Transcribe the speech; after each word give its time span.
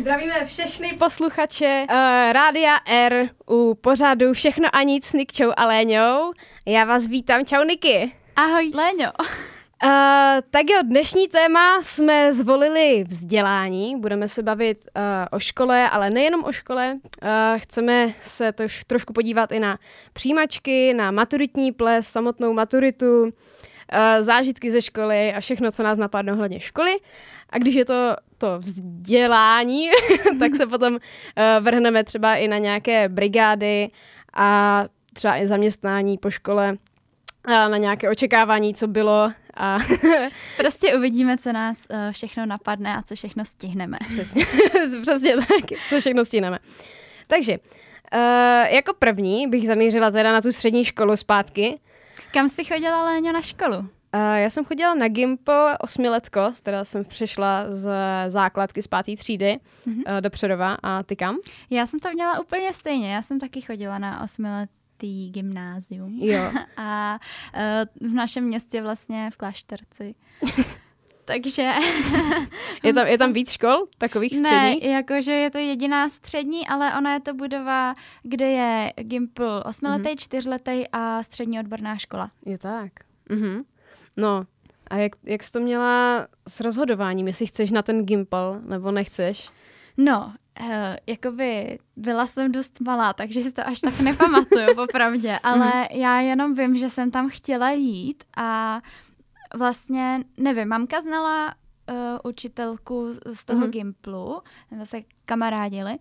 zdravíme 0.00 0.44
všechny 0.44 0.92
posluchače 0.92 1.86
uh, 1.90 1.96
Rádia 2.32 2.76
R 2.86 3.28
u 3.50 3.74
pořadu 3.74 4.32
Všechno 4.32 4.68
a 4.72 4.82
nic 4.82 5.06
s 5.06 5.12
Nikčou 5.12 5.52
a 5.56 5.66
Léňou. 5.66 6.32
Já 6.66 6.84
vás 6.84 7.08
vítám, 7.08 7.44
čau 7.44 7.64
Niky. 7.64 8.12
Ahoj 8.36 8.72
Léňo. 8.74 9.10
Uh, 9.84 9.90
tak 10.50 10.70
jo, 10.70 10.78
dnešní 10.82 11.28
téma 11.28 11.82
jsme 11.82 12.32
zvolili 12.32 13.04
vzdělání. 13.08 14.00
Budeme 14.00 14.28
se 14.28 14.42
bavit 14.42 14.78
uh, 14.96 15.02
o 15.30 15.38
škole, 15.38 15.90
ale 15.90 16.10
nejenom 16.10 16.44
o 16.44 16.52
škole. 16.52 16.98
Uh, 17.22 17.28
chceme 17.56 18.14
se 18.22 18.52
tož, 18.52 18.84
trošku 18.86 19.12
podívat 19.12 19.52
i 19.52 19.60
na 19.60 19.78
přijímačky, 20.12 20.94
na 20.94 21.10
maturitní 21.10 21.72
ples, 21.72 22.08
samotnou 22.08 22.52
maturitu, 22.52 23.32
zážitky 24.20 24.70
ze 24.70 24.82
školy 24.82 25.32
a 25.32 25.40
všechno, 25.40 25.72
co 25.72 25.82
nás 25.82 25.98
napadne 25.98 26.32
ohledně 26.32 26.60
školy. 26.60 26.96
A 27.50 27.58
když 27.58 27.74
je 27.74 27.84
to 27.84 28.16
to 28.38 28.58
vzdělání, 28.58 29.88
tak 30.38 30.56
se 30.56 30.66
potom 30.66 30.94
uh, 30.94 31.00
vrhneme 31.60 32.04
třeba 32.04 32.36
i 32.36 32.48
na 32.48 32.58
nějaké 32.58 33.08
brigády 33.08 33.90
a 34.34 34.84
třeba 35.12 35.36
i 35.36 35.46
zaměstnání 35.46 36.18
po 36.18 36.30
škole 36.30 36.76
a 37.44 37.68
na 37.68 37.76
nějaké 37.76 38.10
očekávání, 38.10 38.74
co 38.74 38.88
bylo. 38.88 39.32
A 39.56 39.78
prostě 40.56 40.96
uvidíme, 40.96 41.38
co 41.38 41.52
nás 41.52 41.78
uh, 41.90 41.96
všechno 42.12 42.46
napadne 42.46 42.96
a 42.96 43.02
co 43.02 43.14
všechno 43.14 43.44
stihneme. 43.44 43.98
Přesně, 44.08 44.46
přesně 45.02 45.36
tak, 45.36 45.78
co 45.88 46.00
všechno 46.00 46.24
stihneme. 46.24 46.58
Takže, 47.26 47.58
uh, 47.58 48.74
jako 48.74 48.94
první 48.98 49.48
bych 49.48 49.66
zamířila 49.66 50.10
teda 50.10 50.32
na 50.32 50.40
tu 50.40 50.52
střední 50.52 50.84
školu 50.84 51.16
zpátky. 51.16 51.78
Kam 52.32 52.48
jsi 52.48 52.64
chodila, 52.64 53.04
Léňo, 53.04 53.32
na 53.32 53.42
školu? 53.42 53.76
Uh, 53.78 53.86
já 54.36 54.50
jsem 54.50 54.64
chodila 54.64 54.94
na 54.94 55.08
Gimple 55.08 55.78
osmiletko, 55.78 56.52
teda 56.62 56.84
jsem 56.84 57.04
přešla 57.04 57.64
z 57.70 57.90
základky 58.28 58.82
z 58.82 58.86
páté 58.86 59.16
třídy 59.16 59.58
mm-hmm. 59.86 60.14
uh, 60.14 60.20
do 60.20 60.30
Přerova. 60.30 60.76
A 60.82 61.02
ty 61.02 61.16
kam? 61.16 61.36
Já 61.70 61.86
jsem 61.86 62.00
to 62.00 62.10
měla 62.10 62.40
úplně 62.40 62.72
stejně. 62.72 63.14
Já 63.14 63.22
jsem 63.22 63.40
taky 63.40 63.60
chodila 63.60 63.98
na 63.98 64.22
osmiletý 64.22 65.30
gymnázium. 65.30 66.18
Jo. 66.22 66.52
A 66.76 67.18
uh, 68.00 68.08
v 68.10 68.14
našem 68.14 68.44
městě 68.44 68.82
vlastně 68.82 69.30
v 69.30 69.36
Klášterci. 69.36 70.14
Takže... 71.32 71.62
je, 72.82 72.92
tam, 72.94 73.06
je 73.06 73.18
tam 73.18 73.32
víc 73.32 73.50
škol 73.50 73.86
takových 73.98 74.36
středních? 74.36 74.82
Ne, 74.82 74.88
jakože 74.88 75.32
je 75.32 75.50
to 75.50 75.58
jediná 75.58 76.08
střední, 76.08 76.68
ale 76.68 76.94
ona 76.98 77.12
je 77.12 77.20
to 77.20 77.34
budova, 77.34 77.94
kde 78.22 78.46
je 78.46 78.92
Gimple 78.96 79.64
osmiletý, 79.64 80.08
mm-hmm. 80.08 80.22
čtyřletý 80.22 80.84
a 80.92 81.22
střední 81.22 81.60
odborná 81.60 81.96
škola. 81.96 82.30
Je 82.46 82.58
tak. 82.58 82.92
Mm-hmm. 83.30 83.64
No, 84.16 84.44
a 84.90 84.96
jak, 84.96 85.12
jak 85.24 85.42
jsi 85.42 85.52
to 85.52 85.60
měla 85.60 86.26
s 86.48 86.60
rozhodováním, 86.60 87.26
jestli 87.26 87.46
chceš 87.46 87.70
na 87.70 87.82
ten 87.82 88.06
Gimple 88.06 88.60
nebo 88.60 88.90
nechceš? 88.90 89.50
No, 89.96 90.32
uh, 90.60 90.66
jakoby 91.06 91.78
byla 91.96 92.26
jsem 92.26 92.52
dost 92.52 92.80
malá, 92.80 93.12
takže 93.12 93.42
si 93.42 93.52
to 93.52 93.66
až 93.66 93.80
tak 93.80 94.00
nepamatuju 94.00 94.66
popravdě, 94.76 95.38
ale 95.42 95.70
mm-hmm. 95.70 95.98
já 95.98 96.20
jenom 96.20 96.54
vím, 96.54 96.76
že 96.76 96.90
jsem 96.90 97.10
tam 97.10 97.28
chtěla 97.28 97.70
jít 97.70 98.24
a 98.36 98.80
vlastně, 99.56 100.24
nevím, 100.38 100.68
mamka 100.68 101.00
znala 101.00 101.54
uh, 101.90 101.96
učitelku 102.24 103.12
z 103.26 103.44
toho 103.44 103.60
mm-hmm. 103.60 103.70
Gimplu, 103.70 104.42
nebo 104.70 104.86
se 104.86 105.02
kamarádili, 105.24 105.98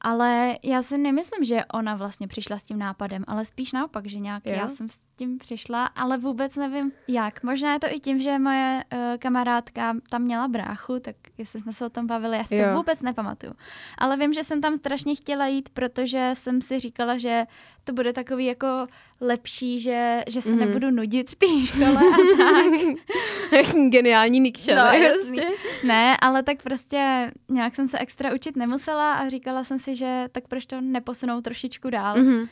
ale 0.00 0.56
já 0.62 0.82
si 0.82 0.98
nemyslím, 0.98 1.44
že 1.44 1.64
ona 1.74 1.94
vlastně 1.94 2.28
přišla 2.28 2.58
s 2.58 2.62
tím 2.62 2.78
nápadem, 2.78 3.24
ale 3.26 3.44
spíš 3.44 3.72
naopak, 3.72 4.06
že 4.06 4.18
nějak 4.18 4.46
jo. 4.46 4.52
já 4.52 4.68
jsem 4.68 4.88
s 4.88 4.98
tím 5.16 5.38
přišla, 5.38 5.86
ale 5.86 6.18
vůbec 6.18 6.56
nevím 6.56 6.92
jak. 7.08 7.42
Možná 7.42 7.72
je 7.72 7.80
to 7.80 7.86
i 7.90 8.00
tím, 8.00 8.18
že 8.18 8.38
moje 8.38 8.84
uh, 8.92 8.98
kamarádka 9.18 9.96
tam 10.10 10.22
měla 10.22 10.48
bráchu, 10.48 10.98
tak 10.98 11.16
jestli 11.38 11.60
jsme 11.60 11.72
se 11.72 11.86
o 11.86 11.90
tom 11.90 12.06
bavili, 12.06 12.36
já 12.36 12.44
si 12.44 12.56
jo. 12.56 12.68
to 12.68 12.76
vůbec 12.76 13.02
nepamatuju. 13.02 13.52
Ale 13.98 14.16
vím, 14.16 14.32
že 14.32 14.44
jsem 14.44 14.60
tam 14.60 14.76
strašně 14.76 15.14
chtěla 15.14 15.46
jít, 15.46 15.68
protože 15.68 16.30
jsem 16.34 16.60
si 16.60 16.78
říkala, 16.78 17.18
že 17.18 17.46
to 17.84 17.92
bude 17.92 18.12
takový 18.12 18.46
jako 18.46 18.86
lepší, 19.20 19.80
že, 19.80 20.22
že 20.28 20.42
se 20.42 20.52
mm. 20.52 20.58
nebudu 20.58 20.90
nudit 20.90 21.30
v 21.30 21.34
té 21.34 21.46
škole 21.66 21.96
a 21.96 22.36
tak. 22.36 23.66
Geniální 23.90 24.40
Nikša, 24.40 24.74
no, 24.74 24.98
prostě. 25.08 25.46
Ne, 25.84 26.16
ale 26.16 26.42
tak 26.42 26.62
prostě 26.62 27.32
nějak 27.50 27.74
jsem 27.74 27.88
se 27.88 27.98
extra 27.98 28.34
učit 28.34 28.56
nemusela 28.72 29.14
a 29.14 29.28
říkala 29.28 29.64
jsem 29.64 29.78
si, 29.78 29.96
že 29.96 30.24
tak 30.32 30.48
proč 30.48 30.66
to 30.66 30.80
neposunou 30.80 31.40
trošičku 31.40 31.90
dál. 31.90 32.16
Mm-hmm. 32.16 32.48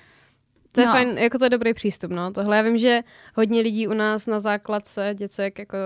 To 0.72 0.81
je 0.81 0.86
no. 0.86 0.92
fajn, 0.92 1.19
jako 1.19 1.38
to 1.38 1.44
je 1.44 1.50
dobrý 1.50 1.75
přístup, 1.75 2.10
no. 2.10 2.32
Tohle 2.32 2.56
já 2.56 2.62
vím, 2.62 2.78
že 2.78 3.03
hodně 3.36 3.60
lidí 3.60 3.88
u 3.88 3.92
nás 3.92 4.26
na 4.26 4.41
základce 4.41 5.10
děcek, 5.14 5.58
jako 5.58 5.76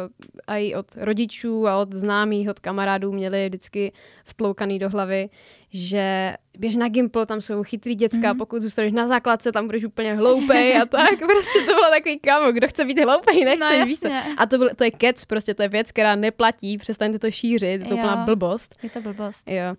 i 0.46 0.74
od 0.74 0.86
rodičů 0.96 1.68
a 1.68 1.76
od 1.76 1.92
známých, 1.92 2.48
od 2.48 2.60
kamarádů 2.60 3.12
měli 3.12 3.48
vždycky 3.48 3.92
vtloukaný 4.24 4.78
do 4.78 4.88
hlavy, 4.90 5.28
že 5.70 6.34
běž 6.58 6.76
na 6.76 6.88
Gimple, 6.88 7.26
tam 7.26 7.40
jsou 7.40 7.62
chytrý 7.62 7.94
děcka, 7.94 8.18
mm-hmm. 8.18 8.38
pokud 8.38 8.62
zůstaneš 8.62 8.92
na 8.92 9.08
základce, 9.08 9.52
tam 9.52 9.66
budeš 9.66 9.84
úplně 9.84 10.14
hloupej 10.14 10.76
a 10.76 10.86
tak. 10.86 11.18
Prostě 11.18 11.58
to 11.58 11.74
bylo 11.74 11.90
takový 11.90 12.18
kámo, 12.18 12.52
kdo 12.52 12.68
chce 12.68 12.84
být 12.84 13.00
hloupej, 13.00 13.44
nechce, 13.44 13.78
no, 13.78 13.86
víš 13.86 13.98
co. 13.98 14.08
A 14.36 14.46
to, 14.46 14.58
byl, 14.58 14.70
to 14.76 14.84
je 14.84 14.90
kec, 14.90 15.24
prostě 15.24 15.54
to 15.54 15.62
je 15.62 15.68
věc, 15.68 15.92
která 15.92 16.14
neplatí, 16.14 16.78
přestaňte 16.78 17.18
to 17.18 17.30
šířit, 17.30 17.80
je 17.80 17.88
to 17.88 17.94
úplná 17.94 18.16
blbost. 18.16 18.74
Je 18.82 18.90
to 18.90 19.00
blbost. 19.00 19.50
Jo. 19.50 19.76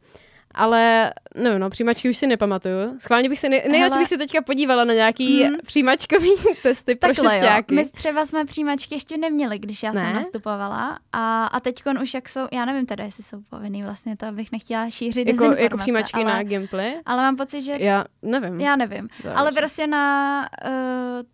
Ale 0.55 1.13
no, 1.35 1.59
no, 1.59 1.69
přijímačky 1.69 2.09
už 2.09 2.17
si 2.17 2.27
nepamatuju. 2.27 2.99
Schválně 2.99 3.29
bych 3.29 3.39
se, 3.39 3.49
nej, 3.49 3.63
nejradši 3.71 3.97
bych 3.97 4.07
se 4.07 4.17
teďka 4.17 4.41
podívala 4.41 4.83
na 4.83 4.93
nějaký 4.93 5.43
hmm. 5.43 5.55
přijímačkový 5.65 6.29
testy 6.63 6.95
pro 6.95 7.09
Takhle, 7.09 7.33
šestáky. 7.33 7.75
Jo. 7.75 7.81
My 7.81 7.89
třeba 7.89 8.25
jsme 8.25 8.45
přijímačky 8.45 8.95
ještě 8.95 9.17
neměli, 9.17 9.59
když 9.59 9.83
já 9.83 9.91
ne? 9.91 10.01
jsem 10.01 10.13
nastupovala. 10.13 10.99
A, 11.13 11.45
a 11.45 11.59
teď 11.59 11.83
už 12.01 12.13
jak 12.13 12.29
jsou, 12.29 12.47
já 12.51 12.65
nevím 12.65 12.85
teda, 12.85 13.03
jestli 13.03 13.23
jsou 13.23 13.41
povinný 13.49 13.83
vlastně, 13.83 14.17
to 14.17 14.31
bych 14.31 14.51
nechtěla 14.51 14.89
šířit 14.89 15.27
jako, 15.27 15.45
jako 15.45 15.77
přijímačky 15.77 16.23
ale, 16.23 16.33
na 16.33 16.43
Gimply? 16.43 16.95
Ale 17.05 17.23
mám 17.23 17.35
pocit, 17.35 17.61
že... 17.61 17.77
Já 17.79 18.05
nevím. 18.21 18.59
Já 18.59 18.75
nevím. 18.75 19.07
Záleží. 19.23 19.39
Ale 19.39 19.51
prostě 19.51 19.87
na 19.87 20.47
uh, 20.65 20.71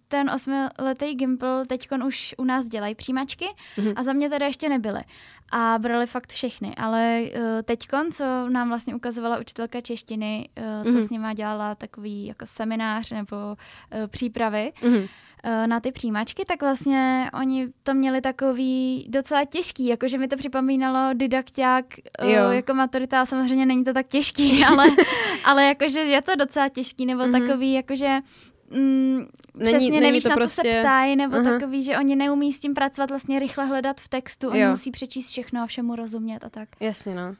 ten 0.07 0.29
osmiletý 0.29 1.15
Gimple 1.15 1.65
teď 1.65 1.87
už 2.05 2.35
u 2.37 2.43
nás 2.43 2.67
dělají 2.67 2.95
přijímačky 2.95 3.45
mm-hmm. 3.77 3.93
a 3.95 4.03
za 4.03 4.13
mě 4.13 4.29
teda 4.29 4.45
ještě 4.45 4.69
nebyly. 4.69 5.01
A 5.51 5.79
brali 5.79 6.07
fakt 6.07 6.31
všechny. 6.31 6.75
Ale 6.75 7.21
uh, 7.21 7.41
teď, 7.63 7.87
co 8.13 8.49
nám 8.49 8.69
vlastně 8.69 8.95
ukazovala 8.95 9.39
učitelka 9.39 9.81
češtiny, 9.81 10.49
uh, 10.57 10.83
co 10.83 10.89
mhm. 10.89 11.01
s 11.01 11.09
nima 11.09 11.33
dělala 11.33 11.75
takový 11.75 12.25
jako 12.25 12.45
seminář 12.45 13.11
nebo 13.11 13.35
uh, 13.35 14.07
přípravy, 14.07 14.73
mm-hmm 14.81 15.07
na 15.65 15.79
ty 15.79 15.91
přijímačky, 15.91 16.45
tak 16.45 16.61
vlastně 16.61 17.29
oni 17.33 17.67
to 17.83 17.93
měli 17.93 18.21
takový 18.21 19.05
docela 19.09 19.45
těžký, 19.45 19.87
jakože 19.87 20.17
mi 20.17 20.27
to 20.27 20.37
připomínalo 20.37 21.13
didakták 21.13 21.85
jako 22.51 22.73
maturita, 22.73 23.25
samozřejmě 23.25 23.65
není 23.65 23.83
to 23.83 23.93
tak 23.93 24.07
těžký, 24.07 24.65
ale, 24.67 24.85
ale 25.43 25.65
jakože 25.65 25.99
je 25.99 26.21
to 26.21 26.35
docela 26.35 26.69
těžký, 26.69 27.05
nebo 27.05 27.23
mm-hmm. 27.23 27.47
takový, 27.47 27.73
jakože 27.73 28.19
mm, 28.71 29.17
není, 29.17 29.27
přesně 29.69 29.79
není 29.79 29.99
nevíš, 29.99 30.23
to 30.23 30.29
na 30.29 30.35
prostě... 30.35 30.49
co 30.49 30.55
se 30.55 30.61
prostě- 30.61 30.79
ptají, 30.79 31.15
nebo 31.15 31.35
uh-huh. 31.35 31.59
takový, 31.59 31.83
že 31.83 31.97
oni 31.97 32.15
neumí 32.15 32.53
s 32.53 32.59
tím 32.59 32.73
pracovat, 32.73 33.09
vlastně 33.09 33.39
rychle 33.39 33.65
hledat 33.65 34.01
v 34.01 34.09
textu, 34.09 34.49
oni 34.49 34.59
jo. 34.59 34.69
musí 34.69 34.91
přečíst 34.91 35.29
všechno 35.29 35.61
a 35.61 35.65
všemu 35.65 35.95
rozumět 35.95 36.43
a 36.43 36.49
tak. 36.49 36.69
Jasně, 36.79 37.15
no. 37.15 37.35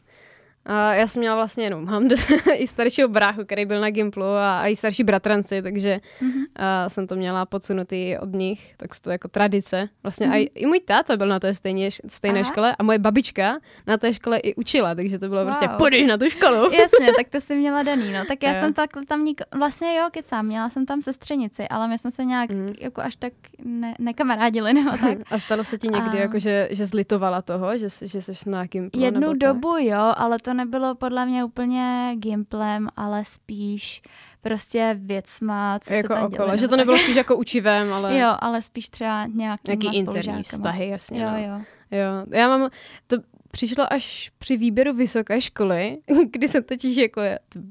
Uh, 0.70 0.98
já 0.98 1.08
jsem 1.08 1.20
měla 1.20 1.36
vlastně 1.36 1.64
jenom, 1.64 1.86
mám 1.86 2.10
i 2.56 2.68
staršího 2.68 3.08
bráchu, 3.08 3.46
který 3.46 3.66
byl 3.66 3.82
na 3.82 3.90
Gimplu 3.90 4.24
a, 4.24 4.60
a 4.60 4.68
i 4.68 4.76
starší 4.76 5.04
bratranci, 5.04 5.62
takže 5.62 6.00
mm-hmm. 6.22 6.38
uh, 6.38 6.88
jsem 6.88 7.08
to 7.08 7.16
měla 7.16 7.46
podsunutý 7.46 8.18
od 8.18 8.34
nich, 8.34 8.74
tak 8.78 8.90
to 9.02 9.10
jako 9.10 9.28
tradice. 9.28 9.90
Vlastně 10.04 10.28
mm-hmm. 10.28 10.34
a 10.34 10.36
i, 10.36 10.50
i 10.56 10.66
můj 10.66 10.80
táta 10.80 11.18
byl 11.18 11.28
na 11.28 11.40
té 11.40 11.54
stejně, 11.54 11.90
stejné 12.08 12.40
Aha. 12.40 12.52
škole 12.52 12.76
a 12.80 12.84
moje 12.84 13.00
babička 13.00 13.60
na 13.88 13.98
té 13.98 14.14
škole 14.14 14.38
i 14.38 14.56
učila, 14.56 14.96
takže 14.96 15.20
to 15.20 15.30
bylo 15.30 15.46
prostě, 15.46 15.66
wow. 15.66 15.70
prostě 15.70 15.84
půjdeš 15.84 16.08
na 16.08 16.18
tu 16.18 16.30
školu. 16.30 16.74
Jasně, 16.74 17.14
tak 17.18 17.30
to 17.30 17.42
si 17.42 17.56
měla 17.56 17.84
daný, 17.84 18.14
no. 18.14 18.26
Tak 18.26 18.44
já 18.44 18.60
jsem 18.60 18.74
tak 18.74 18.90
tam, 19.08 19.26
nik- 19.26 19.58
vlastně 19.58 19.98
jo, 19.98 20.08
kecám, 20.12 20.46
měla 20.46 20.70
jsem 20.70 20.86
tam 20.86 21.02
sestřenici, 21.02 21.68
ale 21.68 21.88
my 21.88 21.98
jsme 21.98 22.12
se 22.12 22.26
nějak 22.26 22.50
mm. 22.50 22.74
jako 22.80 23.02
až 23.02 23.16
tak 23.16 23.34
ne- 23.64 23.96
nekamarádili 24.00 24.74
nebo 24.74 24.90
tak. 24.90 25.18
a 25.32 25.40
stalo 25.40 25.64
se 25.64 25.78
ti 25.78 25.88
někdy, 25.88 26.18
a... 26.18 26.22
jako, 26.22 26.40
že, 26.40 26.68
že 26.72 26.86
zlitovala 26.86 27.42
toho, 27.42 27.78
že, 27.78 27.88
že 28.02 28.22
jsi 28.22 28.50
na 28.50 28.66
Gimplu? 28.66 29.04
Jednu 29.04 29.34
dobu 29.34 29.78
jo, 29.78 30.14
ale 30.18 30.38
to 30.40 30.51
nebylo 30.54 30.96
podle 30.96 31.26
mě 31.26 31.44
úplně 31.44 32.16
gimplem, 32.16 32.90
ale 32.98 33.26
spíš 33.26 34.02
prostě 34.42 34.96
věcma, 35.00 35.80
co 35.80 35.94
jako 35.94 36.14
se 36.14 36.20
tam 36.20 36.34
okolo, 36.34 36.58
že 36.58 36.68
to 36.68 36.76
nebylo 36.76 36.98
spíš 36.98 37.16
jako 37.16 37.36
učivém, 37.36 37.94
ale... 37.94 38.18
Jo, 38.20 38.36
ale 38.40 38.62
spíš 38.62 38.90
třeba 38.90 39.26
nějaký 39.26 39.62
Nějaký 39.68 39.98
interní 39.98 40.44
vztahy, 40.44 40.88
jasně. 40.88 41.22
Jo, 41.22 41.30
no. 41.32 41.38
jo. 41.38 41.62
jo. 41.92 42.26
Já 42.30 42.48
mám, 42.48 42.70
to 43.08 43.18
přišlo 43.52 43.94
až 43.94 44.32
při 44.38 44.58
výběru 44.58 44.94
vysoké 44.94 45.42
školy, 45.42 45.98
kdy 46.32 46.48
jsem 46.48 46.64
totiž 46.64 46.98
jako, 46.98 47.22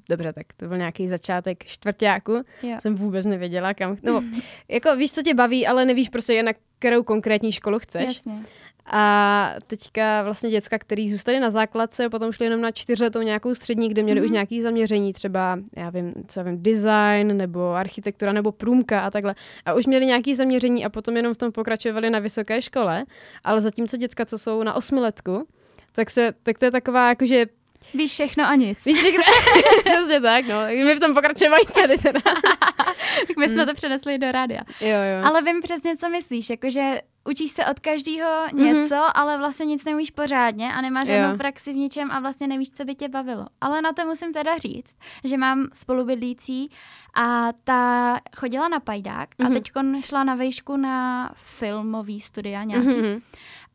dobře, 0.08 0.32
tak 0.32 0.46
to 0.56 0.68
byl 0.68 0.76
nějaký 0.76 1.08
začátek 1.08 1.64
čtvrtáku, 1.64 2.32
jo. 2.62 2.76
jsem 2.80 2.94
vůbec 2.94 3.26
nevěděla 3.26 3.74
kam, 3.74 3.96
nebo 4.02 4.22
jako 4.68 4.96
víš, 4.96 5.12
co 5.12 5.22
tě 5.22 5.34
baví, 5.34 5.66
ale 5.66 5.84
nevíš 5.84 6.08
prostě 6.08 6.42
na 6.42 6.52
kterou 6.78 7.02
konkrétní 7.02 7.52
školu 7.52 7.78
chceš. 7.78 8.06
Jasně. 8.06 8.44
A 8.86 9.54
teďka 9.66 10.22
vlastně 10.22 10.50
děcka, 10.50 10.78
který 10.78 11.10
zůstali 11.10 11.40
na 11.40 11.50
základce, 11.50 12.08
potom 12.08 12.32
šli 12.32 12.46
jenom 12.46 12.60
na 12.60 12.70
čtyřletou 12.70 13.22
nějakou 13.22 13.54
střední, 13.54 13.88
kde 13.88 14.02
měli 14.02 14.20
mm-hmm. 14.20 14.24
už 14.24 14.30
nějaký 14.30 14.62
zaměření, 14.62 15.12
třeba, 15.12 15.58
já 15.76 15.90
vím, 15.90 16.12
co 16.28 16.40
já 16.40 16.44
vím, 16.44 16.62
design, 16.62 17.36
nebo 17.36 17.70
architektura, 17.70 18.32
nebo 18.32 18.52
průmka 18.52 19.00
a 19.00 19.10
takhle. 19.10 19.34
A 19.64 19.74
už 19.74 19.86
měli 19.86 20.06
nějaký 20.06 20.34
zaměření 20.34 20.84
a 20.84 20.88
potom 20.88 21.16
jenom 21.16 21.34
v 21.34 21.38
tom 21.38 21.52
pokračovali 21.52 22.10
na 22.10 22.18
vysoké 22.18 22.62
škole, 22.62 23.04
ale 23.44 23.60
zatímco 23.60 23.96
děcka, 23.96 24.24
co 24.24 24.38
jsou 24.38 24.62
na 24.62 24.74
osmiletku, 24.74 25.46
tak, 25.92 26.10
se, 26.10 26.32
tak 26.42 26.58
to 26.58 26.64
je 26.64 26.70
taková 26.70 27.08
jakože 27.08 27.46
Víš 27.94 28.12
všechno 28.12 28.44
a 28.44 28.54
nic. 28.54 28.84
Víš 28.84 28.98
všechno, 28.98 29.22
přesně 29.84 30.20
tak, 30.20 30.46
no. 30.46 30.56
My 30.84 30.94
v 30.94 31.00
tom 31.00 31.14
pokračovali 31.14 31.62
tady 31.74 31.98
teda. 31.98 32.20
tak 33.26 33.36
my 33.38 33.48
jsme 33.48 33.62
hmm. 33.62 33.66
to 33.66 33.74
přenesli 33.74 34.18
do 34.18 34.32
rádia. 34.32 34.60
Jo, 34.80 34.88
jo. 34.88 35.26
Ale 35.26 35.42
vím 35.42 35.60
přesně, 35.60 35.96
co 35.96 36.08
myslíš, 36.08 36.50
jakože 36.50 37.00
učíš 37.28 37.50
se 37.50 37.66
od 37.66 37.80
každého 37.80 38.28
něco, 38.52 38.94
mm-hmm. 38.94 39.10
ale 39.14 39.38
vlastně 39.38 39.66
nic 39.66 39.84
neumíš 39.84 40.10
pořádně 40.10 40.72
a 40.72 40.80
nemáš 40.80 41.06
žádnou 41.06 41.38
praxi 41.38 41.72
v 41.72 41.76
ničem 41.76 42.10
a 42.10 42.20
vlastně 42.20 42.46
nevíš, 42.46 42.70
co 42.70 42.84
by 42.84 42.94
tě 42.94 43.08
bavilo. 43.08 43.46
Ale 43.60 43.82
na 43.82 43.92
to 43.92 44.06
musím 44.06 44.32
teda 44.32 44.58
říct, 44.58 44.96
že 45.24 45.36
mám 45.36 45.68
spolubydlící 45.72 46.70
a 47.14 47.48
ta 47.64 48.20
chodila 48.36 48.68
na 48.68 48.80
pajdák 48.80 49.30
mm-hmm. 49.30 49.46
a 49.46 49.48
mhm. 49.48 49.54
teď 49.54 49.70
šla 50.04 50.24
na 50.24 50.34
vejšku 50.34 50.76
na 50.76 51.30
filmový 51.34 52.20
studia 52.20 52.64
nějaký. 52.64 52.88
Mm-hmm. 52.88 53.22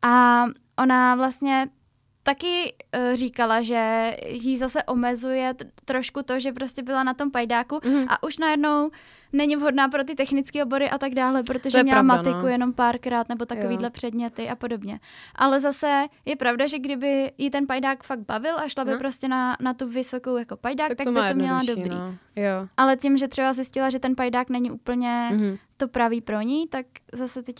A 0.02 0.44
ona 0.78 1.14
vlastně 1.14 1.68
taky 2.26 2.74
uh, 2.98 3.14
říkala, 3.14 3.62
že 3.62 4.12
jí 4.26 4.56
zase 4.56 4.82
omezuje 4.82 5.54
t- 5.54 5.64
trošku 5.84 6.22
to, 6.22 6.40
že 6.40 6.52
prostě 6.52 6.82
byla 6.82 7.02
na 7.02 7.14
tom 7.14 7.30
pajdáku 7.30 7.76
mm-hmm. 7.76 8.06
a 8.08 8.22
už 8.22 8.38
najednou 8.38 8.90
není 9.32 9.56
vhodná 9.56 9.88
pro 9.88 10.04
ty 10.04 10.14
technické 10.14 10.64
obory 10.64 10.90
a 10.90 10.98
tak 10.98 11.14
dále, 11.14 11.42
protože 11.42 11.82
měla 11.82 12.02
pravda, 12.02 12.16
matiku 12.16 12.46
no. 12.46 12.48
jenom 12.48 12.72
párkrát 12.72 13.28
nebo 13.28 13.44
takovýhle 13.44 13.86
jo. 13.86 13.90
předměty 13.90 14.48
a 14.48 14.56
podobně. 14.56 15.00
Ale 15.34 15.60
zase 15.60 16.06
je 16.24 16.36
pravda, 16.36 16.66
že 16.66 16.78
kdyby 16.78 17.32
jí 17.38 17.50
ten 17.50 17.66
pajdák 17.66 18.02
fakt 18.02 18.20
bavil 18.20 18.58
a 18.58 18.68
šla 18.68 18.84
by 18.84 18.90
no. 18.90 18.98
prostě 18.98 19.28
na, 19.28 19.56
na 19.60 19.74
tu 19.74 19.88
vysokou 19.88 20.36
jako 20.36 20.56
pajdák, 20.56 20.88
tak, 20.88 20.96
tak 20.96 21.06
to 21.06 21.12
by 21.12 21.20
to 21.28 21.34
měla 21.34 21.60
dobrý. 21.66 21.90
No. 21.90 22.14
Jo. 22.36 22.68
Ale 22.76 22.96
tím, 22.96 23.18
že 23.18 23.28
třeba 23.28 23.52
zjistila, 23.52 23.90
že 23.90 23.98
ten 23.98 24.16
pajdák 24.16 24.50
není 24.50 24.70
úplně 24.70 25.30
mm-hmm. 25.32 25.58
To 25.76 25.88
pravý 25.88 26.20
pro 26.20 26.40
ní, 26.40 26.68
tak 26.68 26.86
zase 27.12 27.42
teď. 27.42 27.56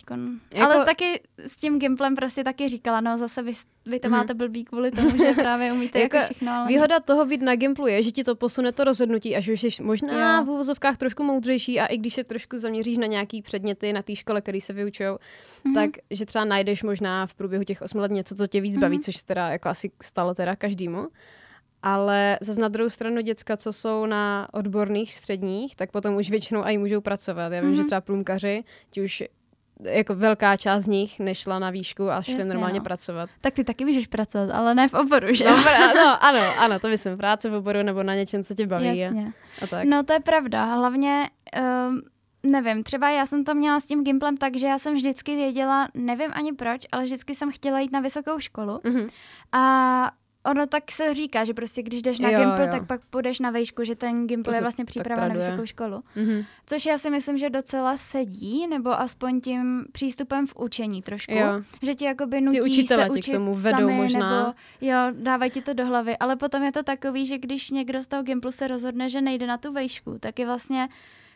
Jako... 0.53 0.65
Ale 0.65 0.85
taky 0.85 1.21
s 1.37 1.55
tím 1.55 1.79
Gimplem 1.79 2.15
prostě 2.15 2.43
taky 2.43 2.69
říkala, 2.69 3.01
no 3.01 3.17
zase 3.17 3.43
vy, 3.43 3.51
vy 3.85 3.99
to 3.99 4.07
mm-hmm. 4.07 4.11
máte 4.11 4.33
blbý 4.33 4.63
kvůli 4.63 4.91
tomu, 4.91 5.17
že 5.17 5.33
právě 5.33 5.73
umíte 5.73 5.99
jako, 6.01 6.15
jako 6.15 6.25
všechno. 6.25 6.51
Ale... 6.51 6.67
Výhoda 6.67 6.99
toho 6.99 7.25
být 7.25 7.41
na 7.41 7.55
Gimplu 7.55 7.87
je, 7.87 8.03
že 8.03 8.11
ti 8.11 8.23
to 8.23 8.35
posune 8.35 8.71
to 8.71 8.83
rozhodnutí, 8.83 9.35
až 9.35 9.47
už 9.47 9.63
jsi 9.63 9.83
možná 9.83 10.37
jo. 10.37 10.45
v 10.45 10.49
úvozovkách 10.49 10.97
trošku 10.97 11.23
moudřejší 11.23 11.79
a 11.79 11.85
i 11.85 11.97
když 11.97 12.13
se 12.13 12.23
trošku 12.23 12.57
zaměříš 12.57 12.97
na 12.97 13.07
nějaký 13.07 13.41
předměty 13.41 13.93
na 13.93 14.01
té 14.01 14.15
škole, 14.15 14.41
které 14.41 14.61
se 14.61 14.73
vyučují, 14.73 15.09
mm-hmm. 15.09 15.73
tak 15.73 15.89
že 16.11 16.25
třeba 16.25 16.45
najdeš 16.45 16.83
možná 16.83 17.27
v 17.27 17.33
průběhu 17.33 17.63
těch 17.63 17.81
osmi 17.81 17.99
let 17.99 18.11
něco, 18.11 18.35
co 18.35 18.47
tě 18.47 18.61
víc 18.61 18.77
baví, 18.77 18.97
mm-hmm. 18.97 19.03
což 19.03 19.17
se 19.17 19.25
teda 19.25 19.49
jako 19.49 19.69
asi 19.69 19.91
stalo 20.01 20.33
teda 20.33 20.55
každému. 20.55 21.07
Ale 21.83 22.37
zase 22.41 22.59
na 22.59 22.67
druhou 22.67 22.89
stranu 22.89 23.21
děcka, 23.21 23.57
co 23.57 23.73
jsou 23.73 24.05
na 24.05 24.47
odborných 24.53 25.13
středních, 25.13 25.75
tak 25.75 25.91
potom 25.91 26.15
už 26.15 26.29
většinou 26.29 26.63
i 26.63 26.77
můžou 26.77 27.01
pracovat. 27.01 27.53
Já 27.53 27.61
vím, 27.61 27.69
mm-hmm. 27.69 27.75
že 27.75 27.81
mhm. 27.81 27.85
třeba 27.85 28.01
průmkaři, 28.01 28.63
ti 28.89 29.01
už 29.01 29.23
jako 29.83 30.15
velká 30.15 30.57
část 30.57 30.83
z 30.83 30.87
nich 30.87 31.19
nešla 31.19 31.59
na 31.59 31.69
výšku 31.69 32.09
a 32.09 32.21
šli 32.21 32.33
Jasně, 32.33 32.45
normálně 32.45 32.79
no. 32.79 32.83
pracovat. 32.83 33.29
Tak 33.41 33.53
ty 33.53 33.63
taky 33.63 33.85
můžeš 33.85 34.07
pracovat, 34.07 34.49
ale 34.49 34.75
ne 34.75 34.87
v 34.87 34.93
oboru, 34.93 35.33
že? 35.33 35.45
No, 35.45 35.57
no 35.95 36.23
ano, 36.23 36.41
ano, 36.57 36.79
to 36.79 36.87
myslím, 36.87 37.17
práce 37.17 37.49
v 37.49 37.53
oboru 37.53 37.83
nebo 37.83 38.03
na 38.03 38.15
něčem, 38.15 38.43
co 38.43 38.53
tě 38.53 38.67
baví. 38.67 38.97
Jasně. 38.97 39.33
A, 39.61 39.63
a 39.63 39.67
tak. 39.67 39.87
No 39.87 40.03
to 40.03 40.13
je 40.13 40.19
pravda, 40.19 40.65
hlavně 40.65 41.29
um, 41.89 42.01
nevím, 42.43 42.83
třeba 42.83 43.09
já 43.09 43.25
jsem 43.25 43.43
to 43.43 43.55
měla 43.55 43.79
s 43.79 43.85
tím 43.85 44.03
Gimplem 44.03 44.37
tak, 44.37 44.57
že 44.57 44.67
já 44.67 44.79
jsem 44.79 44.95
vždycky 44.95 45.35
věděla, 45.35 45.87
nevím 45.93 46.31
ani 46.33 46.53
proč, 46.53 46.81
ale 46.91 47.03
vždycky 47.03 47.35
jsem 47.35 47.51
chtěla 47.51 47.79
jít 47.79 47.91
na 47.91 47.99
vysokou 47.99 48.39
školu 48.39 48.77
mm-hmm. 48.77 49.07
a 49.51 50.11
ono 50.45 50.67
tak 50.67 50.91
se 50.91 51.13
říká, 51.13 51.45
že 51.45 51.53
prostě 51.53 51.83
když 51.83 52.01
jdeš 52.01 52.19
na 52.19 52.29
jo, 52.29 52.39
Gimple, 52.39 52.65
jo. 52.65 52.71
tak 52.71 52.87
pak 52.87 53.05
půjdeš 53.05 53.39
na 53.39 53.51
vejšku, 53.51 53.83
že 53.83 53.95
ten 53.95 54.27
Gimple 54.27 54.55
je 54.55 54.61
vlastně 54.61 54.85
příprava 54.85 55.27
na 55.27 55.33
vysokou 55.33 55.65
školu. 55.65 56.03
Mm-hmm. 56.15 56.45
Což 56.65 56.85
já 56.85 56.97
si 56.97 57.09
myslím, 57.09 57.37
že 57.37 57.49
docela 57.49 57.97
sedí, 57.97 58.67
nebo 58.67 58.99
aspoň 58.99 59.41
tím 59.41 59.85
přístupem 59.91 60.47
v 60.47 60.55
učení 60.55 61.01
trošku. 61.01 61.33
Jo. 61.33 61.63
Že 61.81 61.95
ti 61.95 62.05
jakoby 62.05 62.41
nutí 62.41 62.87
Ty 62.87 62.87
se 62.87 63.09
učit 63.09 63.31
k 63.31 63.33
tomu 63.33 63.55
vedou 63.55 63.77
sami, 63.77 63.93
možná. 63.93 64.37
nebo 64.37 64.53
jo, 64.81 64.97
dávají 65.11 65.51
ti 65.51 65.61
to 65.61 65.73
do 65.73 65.85
hlavy. 65.85 66.17
Ale 66.17 66.35
potom 66.35 66.63
je 66.63 66.71
to 66.71 66.83
takový, 66.83 67.25
že 67.25 67.37
když 67.37 67.71
někdo 67.71 68.03
z 68.03 68.07
toho 68.07 68.23
Gimplu 68.23 68.51
se 68.51 68.67
rozhodne, 68.67 69.09
že 69.09 69.21
nejde 69.21 69.47
na 69.47 69.57
tu 69.57 69.71
vejšku, 69.71 70.17
tak 70.19 70.39
je 70.39 70.45
vlastně 70.45 70.89